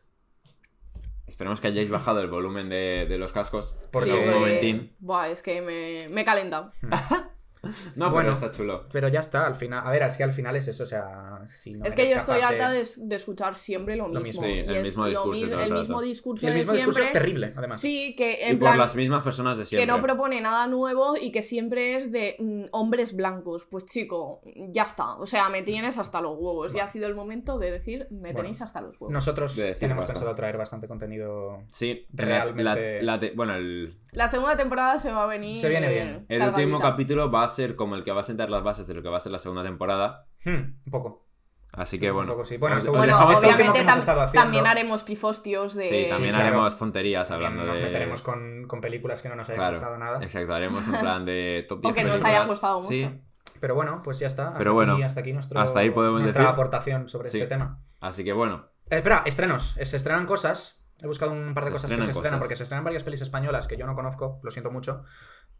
Esperemos 1.28 1.60
que 1.60 1.68
hayáis 1.68 1.90
bajado 1.90 2.20
el 2.20 2.28
volumen 2.28 2.68
de, 2.68 3.06
de 3.08 3.18
los 3.18 3.32
cascos. 3.32 3.78
Porque- 3.92 4.10
Sí, 4.10 4.16
un 4.16 4.30
momentín. 4.34 4.96
Buah, 4.98 5.28
es 5.28 5.42
que 5.42 5.60
me, 5.62 6.08
me 6.08 6.24
calenta. 6.24 6.70
No, 7.62 7.70
pero 8.06 8.10
Bueno. 8.10 8.32
está 8.32 8.50
chulo. 8.50 8.86
Pero 8.92 9.08
ya 9.08 9.20
está, 9.20 9.46
al 9.46 9.54
final. 9.54 9.82
A 9.86 9.90
ver, 9.90 10.02
es 10.02 10.16
que 10.16 10.24
al 10.24 10.32
final 10.32 10.54
es 10.56 10.68
eso, 10.68 10.82
o 10.82 10.86
sea. 10.86 11.40
Si 11.46 11.70
no 11.70 11.84
es 11.84 11.94
que 11.94 12.08
yo 12.08 12.16
estoy 12.16 12.40
harta 12.40 12.70
de, 12.70 12.86
de 12.96 13.16
escuchar 13.16 13.54
siempre 13.54 13.96
lo 13.96 14.08
Lo 14.08 14.20
mismo. 14.20 14.42
Sí, 14.42 14.48
y 14.48 14.58
el 14.60 14.76
es 14.76 14.82
mismo 14.82 15.02
lo 15.04 15.08
discurso 15.10 15.46
mi- 15.46 15.52
el 15.62 15.72
mismo 15.72 16.00
discurso 16.02 16.46
Y 16.46 16.48
el 16.48 16.52
de 16.54 16.58
mismo 16.60 16.74
discurso 16.74 17.00
siempre. 17.00 17.20
terrible, 17.20 17.52
además. 17.56 17.80
Sí, 17.80 18.14
que 18.16 18.38
Y 18.40 18.50
en 18.50 18.58
por 18.58 18.68
plan, 18.68 18.78
las 18.78 18.94
mismas 18.96 19.22
personas 19.24 19.56
de 19.56 19.62
que 19.62 19.68
siempre. 19.68 19.86
no 19.86 20.00
propone 20.02 20.40
nada 20.40 20.66
nuevo 20.66 21.16
y 21.20 21.32
que 21.32 21.42
siempre 21.42 21.96
es 21.96 22.12
de 22.12 22.36
mm, 22.38 22.64
hombres 22.72 23.14
blancos. 23.14 23.66
Pues 23.70 23.84
chico, 23.86 24.40
ya 24.70 24.82
está. 24.84 25.16
O 25.16 25.26
sea, 25.26 25.48
me 25.48 25.62
tienes 25.62 25.98
hasta 25.98 26.20
los 26.20 26.32
huevos. 26.38 26.72
Ya 26.74 26.84
ha 26.84 26.88
sido 26.88 27.06
el 27.06 27.14
momento 27.14 27.58
de 27.58 27.70
decir, 27.70 28.06
me 28.10 28.18
Bueno. 28.20 28.36
tenéis 28.38 28.62
hasta 28.62 28.80
los 28.80 28.92
huevos. 29.00 29.12
Nosotros 29.12 29.56
De 29.56 29.74
tenemos 29.74 30.02
basta. 30.02 30.14
pensado 30.14 30.34
traer 30.34 30.56
bastante 30.56 30.86
contenido. 30.88 31.62
Sí, 31.70 32.06
Realmente- 32.12 33.02
la- 33.02 33.14
la 33.14 33.18
te- 33.18 33.32
bueno, 33.32 33.54
el, 33.54 33.94
La 34.12 34.28
segunda 34.28 34.56
temporada 34.56 34.98
se 34.98 35.12
va 35.12 35.24
a 35.24 35.26
venir. 35.26 35.56
Se 35.58 35.68
viene 35.68 35.88
bien. 35.88 36.26
el 36.28 36.42
último 36.42 36.80
capítulo 36.80 37.30
va 37.30 37.44
a 37.44 37.47
ser 37.48 37.76
como 37.76 37.94
el 37.96 38.02
que 38.04 38.12
va 38.12 38.20
a 38.20 38.24
sentar 38.24 38.50
las 38.50 38.62
bases 38.62 38.86
de 38.86 38.94
lo 38.94 39.02
que 39.02 39.08
va 39.08 39.16
a 39.16 39.20
ser 39.20 39.32
la 39.32 39.38
segunda 39.38 39.62
temporada. 39.62 40.26
Hmm, 40.44 40.50
un 40.84 40.90
poco. 40.90 41.26
Así 41.70 42.00
que 42.00 42.10
Un 42.10 42.16
bueno. 42.16 42.32
poco 42.32 42.44
sí. 42.46 42.56
Bueno, 42.56 42.76
os- 42.76 42.82
esto- 42.84 42.92
os 42.92 42.98
Bueno, 42.98 43.18
obviamente 43.18 43.84
tam- 43.84 44.32
también 44.32 44.66
haremos 44.66 45.02
pifostios 45.02 45.74
de. 45.74 45.84
Sí, 45.84 46.06
también 46.08 46.32
claro. 46.34 46.48
haremos 46.48 46.78
tonterías 46.78 47.28
También 47.28 47.52
hablando 47.52 47.70
nos 47.72 47.78
de. 47.78 47.84
meteremos 47.86 48.22
con, 48.22 48.66
con 48.66 48.80
películas 48.80 49.20
que 49.20 49.28
no 49.28 49.36
nos 49.36 49.48
hayan 49.48 49.58
Claro, 49.60 49.76
gustado 49.76 49.98
nada. 49.98 50.18
Exacto, 50.22 50.54
haremos 50.54 50.86
un 50.88 50.98
plan 50.98 51.24
de 51.26 51.66
top 51.68 51.80
10 51.82 51.90
O 51.92 51.94
que 51.94 52.02
nos 52.04 52.10
películas. 52.12 52.34
haya 52.40 52.46
gustado 52.46 52.76
mucho. 52.76 52.88
Sí, 52.88 53.20
Pero 53.60 53.74
bueno, 53.74 54.00
pues 54.02 54.18
ya 54.18 54.26
está. 54.28 54.48
Hasta 54.48 54.58
Pero 54.58 54.70
aquí, 54.70 54.74
bueno, 54.76 54.98
hasta 55.04 55.20
aquí 55.20 55.32
nuestro, 55.32 55.60
hasta 55.60 55.80
ahí 55.80 55.90
podemos 55.90 56.20
nuestra 56.22 56.42
decir. 56.42 56.52
aportación 56.52 57.08
sobre 57.08 57.28
Sí. 57.28 57.38
este 57.40 57.48
tema. 57.54 57.82
así 58.00 58.24
que 58.24 58.32
bueno. 58.32 58.66
Eh, 58.90 58.96
espera, 58.96 59.22
estrenos. 59.26 59.76
Eh, 59.76 59.84
Se 59.84 59.98
estrenan 59.98 60.24
cosas. 60.26 60.82
He 61.02 61.06
buscado 61.06 61.30
un 61.30 61.54
par 61.54 61.62
de 61.64 61.68
Se 61.68 61.72
cosas 61.74 61.82
que 61.90 61.94
estrenan 61.94 62.06
se 62.06 62.10
estrenan, 62.12 62.38
cosas. 62.38 62.40
porque 62.40 62.56
se 62.56 62.62
estrenan 62.64 62.82
varias 62.84 63.04
pelis 63.04 63.20
españolas 63.20 63.68
que 63.68 63.76
yo 63.76 63.86
no 63.86 63.94
conozco, 63.94 64.40
lo 64.42 64.50
siento 64.50 64.70
mucho. 64.72 65.04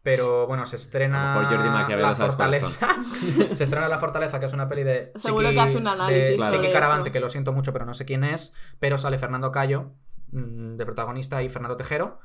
Pero 0.03 0.47
bueno, 0.47 0.65
se 0.65 0.77
estrena. 0.77 1.35
Jordi 1.35 1.69
La 2.03 2.15
Fortaleza. 2.15 2.89
se 3.55 3.65
estrena 3.65 3.89
La 3.89 3.99
Fortaleza, 3.99 4.39
que 4.41 4.47
es 4.47 4.53
una 4.53 4.69
peli 4.69 4.85
de. 4.85 5.13
Seguro 5.17 5.49
Chiqui- 5.49 5.55
que 5.55 5.61
hace 5.61 5.77
un 5.77 5.89
análisis 5.89 6.39
de 6.39 6.45
Chiqui 6.51 6.67
esto. 6.67 6.73
Caravante, 6.73 7.13
que 7.13 7.21
lo 7.21 7.29
siento 7.29 7.53
mucho, 7.53 7.73
pero 7.73 7.85
no 7.85 7.95
sé 7.95 8.05
quién 8.05 8.25
es. 8.25 8.55
Pero 8.79 8.97
sale 8.97 9.19
Fernando 9.19 9.51
Cayo, 9.53 9.91
mm, 10.33 10.77
de 10.77 10.85
protagonista, 10.87 11.43
y 11.43 11.49
Fernando 11.49 11.77
Tejero. 11.77 12.21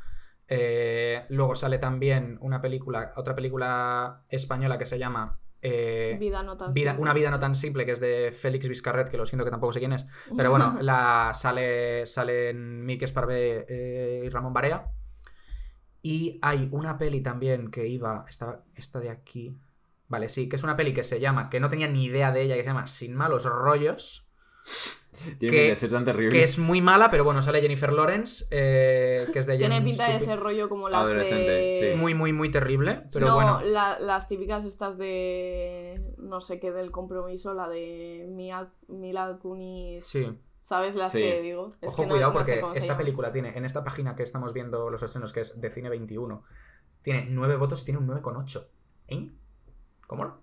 Eh, 0.48 1.26
luego 1.30 1.56
sale 1.56 1.78
también 1.78 2.38
una 2.42 2.62
película, 2.62 3.14
otra 3.16 3.34
película 3.34 4.24
española 4.30 4.78
que 4.78 4.86
se 4.86 5.00
llama. 5.00 5.40
eh, 5.66 6.18
Vida 6.20 6.44
no 6.44 6.58
tan 6.58 6.74
Vida- 6.74 6.96
una 7.00 7.14
vida 7.14 7.32
no 7.32 7.40
tan 7.40 7.56
simple, 7.56 7.86
que 7.86 7.94
es 7.94 8.02
de 8.02 8.34
Félix 8.38 8.68
Vizcarret, 8.68 9.08
que 9.10 9.16
lo 9.18 9.26
siento 9.26 9.46
que 9.46 9.52
tampoco 9.52 9.72
sé 9.74 9.80
quién 9.80 9.94
es. 9.94 10.06
Pero 10.36 10.50
bueno, 10.52 10.78
la 10.82 11.32
sale 11.34 12.06
salen 12.06 12.86
Mike 12.86 13.06
Esparvé 13.06 13.66
eh, 13.70 14.24
y 14.26 14.30
Ramón 14.30 14.52
Barea. 14.54 14.92
Y 16.04 16.38
hay 16.42 16.68
una 16.72 16.98
peli 17.00 17.22
también 17.22 17.72
que 17.72 17.88
iba. 17.88 18.26
Esta, 18.30 18.62
esta 18.76 19.00
de 19.00 19.10
aquí. 19.10 19.58
Vale, 20.10 20.30
sí, 20.30 20.48
que 20.50 20.58
es 20.58 20.64
una 20.64 20.76
peli 20.76 20.94
que 20.94 21.04
se 21.04 21.20
llama, 21.20 21.50
que 21.50 21.60
no 21.60 21.70
tenía 21.70 21.88
ni 21.88 22.04
idea 22.06 22.32
de 22.32 22.42
ella, 22.44 22.56
que 22.56 22.62
se 22.62 22.68
llama 22.68 22.86
Sin 22.88 23.16
malos 23.16 23.46
rollos. 23.46 24.28
Tiene 25.40 25.56
Que- 25.56 25.70
que 25.70 25.76
ser 25.76 25.92
tan 25.92 26.04
terrible. 26.06 26.32
Que 26.38 26.44
es 26.44 26.58
muy 26.60 26.82
mala, 26.82 27.10
pero 27.12 27.24
bueno, 27.24 27.42
sale 27.42 27.62
Jennifer 27.62 27.94
Lawrence, 27.94 28.46
eh, 28.52 29.28
que 29.32 29.40
es 29.40 29.46
de 29.46 29.58
Tiene 29.58 29.76
Jen 29.76 29.86
pinta 29.86 30.10
de 30.10 30.18
ese 30.18 30.36
rollo 30.36 30.68
como 30.70 30.90
las 30.90 31.04
Adolescente, 31.04 31.52
de. 31.52 31.74
sí. 31.74 31.98
Muy, 31.98 32.14
muy, 32.16 32.34
muy 32.34 32.52
terrible. 32.52 33.04
Pero 33.14 33.28
no, 33.28 33.36
bueno. 33.36 33.62
la- 33.64 34.00
las 34.00 34.28
típicas 34.28 34.66
estas 34.66 34.98
de. 34.98 36.02
No 36.18 36.42
sé 36.42 36.60
qué 36.60 36.72
del 36.72 36.92
compromiso, 36.92 37.54
la 37.54 37.70
de 37.70 38.26
Mila 38.88 39.38
Kunis. 39.42 40.06
Sí. 40.06 40.28
¿Sabes 40.64 40.96
las 40.96 41.12
Sí. 41.12 41.20
que 41.20 41.42
digo? 41.42 41.68
Es 41.82 41.90
Ojo, 41.90 41.98
que 41.98 42.08
no- 42.08 42.14
cuidado, 42.14 42.32
no 42.32 42.40
porque 42.40 42.64
esta 42.76 42.98
película 42.98 43.32
tiene, 43.34 43.56
en 43.56 43.66
esta 43.66 43.84
página 43.84 44.16
que 44.16 44.24
estamos 44.24 44.54
viendo 44.54 44.90
los 44.90 45.04
estrenos, 45.04 45.34
que 45.34 45.42
es 45.42 45.60
de 45.60 45.70
Cine 45.70 45.90
21, 45.90 46.44
tiene 47.02 47.28
9 47.30 47.58
votos 47.58 47.82
y 47.82 47.86
tiene 47.86 48.00
un 48.00 48.08
9,8. 48.08 48.70
¿Eh? 49.10 49.30
¿Cómo 50.08 50.24
no? 50.26 50.42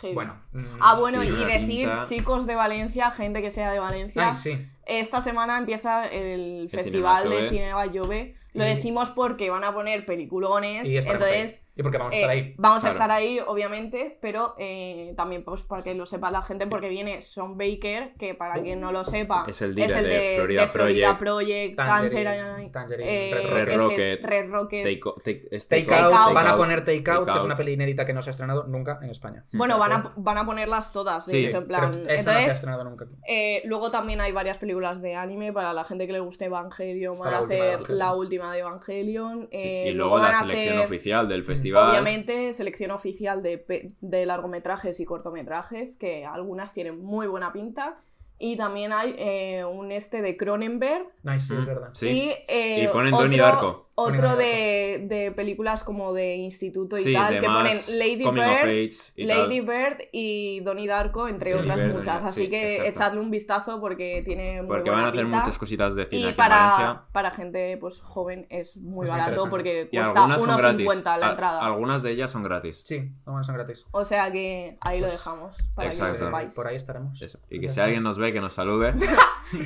Heavy. 0.00 0.14
Bueno. 0.14 0.42
mm, 0.52 0.64
Ah, 0.80 0.96
bueno, 0.98 1.22
y 1.22 1.30
decir, 1.30 1.88
pinta- 1.88 2.02
chicos 2.04 2.46
de 2.46 2.56
Valencia, 2.56 3.10
gente 3.12 3.42
que 3.42 3.50
sea 3.52 3.70
de 3.72 3.78
Valencia, 3.78 4.28
Ay, 4.28 4.34
sí. 4.34 4.68
esta 4.86 5.20
semana 5.20 5.56
empieza 5.58 6.06
el, 6.06 6.68
Cinema 6.68 6.82
festival 6.84 7.22
Jove. 7.24 7.42
de 7.42 7.48
Cine 7.50 7.72
Jove. 7.72 8.36
Lo 8.52 8.64
Y- 8.64 8.68
decimos 8.68 9.10
porque 9.10 9.50
van 9.50 9.62
a 9.62 9.72
poner 9.72 10.04
peliculones, 10.04 10.84
Y 10.88 10.96
entonces 10.96 11.58
ahí. 11.64 11.69
Y 11.80 11.82
porque 11.82 11.98
vamos 11.98 12.12
a 12.12 12.16
eh, 12.16 12.20
estar 12.20 12.30
ahí. 12.30 12.54
vamos 12.58 12.84
a 12.84 12.88
estar 12.90 13.10
ahí, 13.10 13.40
obviamente, 13.46 14.18
pero 14.20 14.54
eh, 14.58 15.14
también 15.16 15.42
pues, 15.42 15.62
para 15.62 15.82
que 15.82 15.94
lo 15.94 16.04
sepa 16.06 16.30
la 16.30 16.42
gente, 16.42 16.66
porque 16.66 16.88
viene 16.88 17.22
Sean 17.22 17.56
Baker, 17.56 18.12
que 18.18 18.34
para 18.34 18.60
quien 18.62 18.80
no 18.80 18.92
lo 18.92 19.04
sepa, 19.04 19.44
Es 19.48 19.62
el 19.62 19.74
líder 19.74 20.02
de 20.02 20.34
Florida 20.36 20.68
Florida 20.68 21.18
Project. 21.18 21.18
Project, 21.18 21.76
Tangerine, 21.76 22.24
Tangerine, 22.24 22.70
Tangerine, 22.70 23.30
eh, 23.30 23.48
Red 23.50 23.64
Red 23.64 23.76
Rocket. 23.78 24.24
Red 24.24 24.50
Rocket. 24.50 24.82
Take, 24.84 25.00
o- 25.06 25.14
take- 25.24 25.48
es 25.50 25.68
Take, 25.68 25.84
Take 25.84 25.94
out, 26.02 26.12
Out. 26.12 26.34
van 26.34 26.46
a 26.46 26.56
poner 26.56 26.84
Take 26.84 27.10
Out, 27.10 27.28
que 27.28 27.36
es 27.38 27.42
una 27.44 27.56
peli 27.56 27.72
inédita 27.72 28.04
que 28.04 28.12
no 28.12 28.20
se 28.22 28.30
ha 28.30 28.32
estrenado 28.32 28.64
nunca 28.66 28.98
en 29.02 29.10
España. 29.10 29.44
Bueno, 29.52 29.78
van 29.78 29.92
a, 29.92 30.12
van 30.16 30.38
a 30.38 30.44
ponerlas 30.44 30.92
todas, 30.92 31.24
de 31.26 31.32
Sí, 31.32 31.46
hecho, 31.46 31.58
en 31.58 31.66
plan. 31.66 31.82
esa 31.82 31.96
no 31.98 32.04
se 32.04 32.10
ha 32.10 32.18
Entonces, 32.18 32.54
estrenado 32.54 32.84
nunca 32.84 33.04
aquí. 33.06 33.14
Eh, 33.26 33.62
luego 33.64 33.90
también 33.90 34.20
hay 34.20 34.32
varias 34.32 34.58
películas 34.58 35.00
de 35.00 35.14
anime 35.16 35.52
para 35.52 35.72
la 35.72 35.84
gente 35.84 36.06
que 36.06 36.12
le 36.12 36.20
guste 36.20 36.44
Evangelion. 36.46 37.14
Está 37.14 37.30
Van 37.30 37.32
la 37.32 37.38
a 37.38 37.42
última 37.42 37.54
de 37.56 37.62
hacer 37.62 37.74
Evangelion. 37.74 37.98
la 37.98 38.14
última 38.14 38.52
de 38.52 38.58
Evangelion. 38.60 39.40
Sí, 39.50 39.58
eh, 39.58 39.84
y 39.88 39.92
luego 39.92 40.18
la 40.18 40.34
selección 40.34 40.74
hacer, 40.76 40.84
oficial 40.86 41.28
del 41.28 41.44
festival. 41.44 41.69
Obviamente, 41.74 42.52
selección 42.54 42.90
oficial 42.90 43.42
de, 43.42 43.58
pe- 43.58 43.88
de 44.00 44.26
largometrajes 44.26 44.98
y 45.00 45.04
cortometrajes, 45.04 45.96
que 45.96 46.24
algunas 46.24 46.72
tienen 46.72 47.00
muy 47.02 47.26
buena 47.26 47.52
pinta. 47.52 47.96
Y 48.38 48.56
también 48.56 48.92
hay 48.92 49.14
eh, 49.18 49.64
un 49.66 49.92
este 49.92 50.22
de 50.22 50.36
Cronenberg. 50.36 51.06
Ay, 51.26 51.40
sí, 51.40 51.52
es 51.52 51.60
Mm, 51.60 51.66
verdad. 51.66 51.90
Sí. 51.92 52.08
Y, 52.08 52.30
eh, 52.48 52.84
Y 52.84 52.88
ponen 52.88 53.12
otro, 53.12 53.24
Donnie 53.24 53.38
Darko. 53.38 53.89
Otro 54.02 54.36
de, 54.36 55.04
de 55.08 55.32
películas 55.32 55.84
como 55.84 56.12
de 56.12 56.36
instituto 56.36 56.96
y 56.96 57.02
Sí, 57.02 57.12
tal, 57.12 57.40
que 57.40 57.46
ponen 57.46 57.76
Lady 57.94 58.16
Bird, 58.16 58.90
Lady 59.16 59.60
tal. 59.60 59.66
Bird 59.66 59.98
y 60.12 60.60
Donnie 60.60 60.86
Darko, 60.86 61.28
entre 61.28 61.50
Lady 61.52 61.62
otras 61.62 61.80
Bird, 61.80 61.94
muchas. 61.94 62.14
Donnie- 62.22 62.28
Así 62.28 62.42
sí, 62.44 62.50
que 62.50 62.72
exacto. 62.76 62.90
echadle 62.90 63.20
un 63.20 63.30
vistazo 63.30 63.80
porque 63.80 64.22
tiene 64.24 64.62
muy 64.62 64.68
Porque 64.68 64.90
buena 64.90 64.96
van 64.96 65.04
a 65.04 65.08
hacer 65.10 65.22
pinta. 65.24 65.38
muchas 65.38 65.58
cositas 65.58 65.94
de 65.94 66.06
cine 66.06 66.20
Y 66.22 66.24
aquí 66.24 66.30
en 66.30 66.36
Valencia. 66.36 66.76
para, 66.76 67.06
para 67.12 67.30
gente 67.30 67.76
pues 67.78 68.00
joven 68.00 68.46
es 68.50 68.76
muy 68.78 69.04
Es 69.06 69.10
barato 69.10 69.48
porque 69.50 69.88
cuesta 69.90 70.08
algunas 70.20 70.40
son 70.42 70.56
gratis. 70.56 70.86
1,50 70.88 71.18
la 71.18 71.30
entrada. 71.30 71.60
Algunas 71.64 72.02
de 72.02 72.10
ellas 72.10 72.30
son 72.30 72.42
gratis. 72.42 72.82
Sí, 72.86 73.12
algunas 73.26 73.46
son 73.46 73.54
gratis. 73.56 73.86
O 73.90 74.04
sea 74.04 74.30
que 74.32 74.76
ahí 74.80 75.00
lo 75.00 75.06
Pues, 75.06 75.18
dejamos 75.18 75.56
para 75.74 75.90
que 75.90 75.96
lo 75.96 76.14
sepáis. 76.14 76.54
Por 76.54 76.68
ahí 76.68 76.76
estaremos. 76.76 77.20
Eso. 77.22 77.38
Y 77.50 77.60
que 77.60 77.68
si 77.68 77.80
alguien 77.80 78.02
nos 78.02 78.18
ve, 78.18 78.32
que 78.32 78.40
nos 78.40 78.52
salude. 78.54 78.94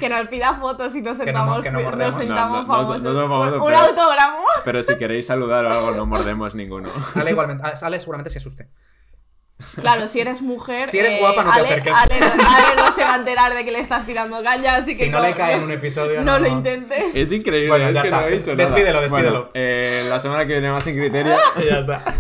Que 0.01 0.09
nos 0.09 0.29
pida 0.29 0.55
fotos 0.55 0.95
y 0.95 1.03
nos 1.03 1.19
Que 1.19 1.25
no 1.33 1.41
sentamos, 1.41 1.57
mo- 1.59 1.63
que 1.63 1.71
no 1.71 1.83
nos 1.83 2.15
sentamos 2.17 2.27
No, 2.27 2.57
no, 2.57 2.63
no, 2.63 2.67
famosos. 2.87 3.03
un, 3.03 3.61
un 3.61 3.73
pero- 4.25 4.37
autógrafo. 4.39 4.61
Pero 4.65 4.83
si 4.83 4.97
queréis 4.97 5.27
saludar 5.27 5.65
o 5.67 5.73
algo, 5.73 5.91
no 5.93 6.07
mordemos 6.07 6.55
ninguno. 6.55 6.91
Ale 7.15 7.31
igualmente. 7.31 7.63
Ale- 7.65 7.75
Ale 7.83 8.01
seguramente 8.01 8.31
se 8.31 8.39
asuste. 8.39 8.69
Claro, 9.81 10.09
si 10.09 10.21
eres 10.21 10.43
mujer. 10.43 10.89
Si 10.89 10.99
eres 10.99 11.15
eh, 11.15 11.19
guapa, 11.21 11.45
no 11.45 11.53
te 11.53 11.61
Ale- 11.61 11.69
acerques. 11.69 11.95
Ale, 11.95 12.15
Ale 12.17 12.77
no 12.77 12.93
se 12.93 13.01
va 13.03 13.15
a 13.15 13.17
enterar 13.17 13.55
de 13.55 13.65
que 13.65 13.71
le 13.71 13.79
estás 13.81 14.05
tirando 14.05 14.43
caña, 14.43 14.77
así 14.77 14.97
que 14.97 15.05
Si 15.05 15.11
no 15.11 15.21
le 15.21 15.33
cae 15.35 15.55
en 15.55 15.63
un 15.63 15.71
episodio, 15.71 16.23
no 16.23 16.33
no- 16.33 16.39
lo 16.41 16.49
intentes. 16.49 17.15
Es 17.15 17.31
increíble, 17.31 17.69
Bueno, 17.69 17.89
es 17.89 17.95
ya 17.95 18.03
que 18.03 18.09
está. 18.09 18.21
no 18.21 18.27
he 18.27 18.31
dicho 18.33 18.57
Despídelo, 18.57 18.95
nada. 18.95 19.01
despídelo. 19.03 19.31
Bueno, 19.43 19.51
eh, 19.55 20.07
la 20.09 20.19
semana 20.19 20.45
que 20.47 20.53
viene 20.55 20.73
más 20.73 20.83
sin 20.83 20.97
criterio. 20.97 21.37
Y 21.63 21.65
ya 21.71 21.79
está. 21.79 22.03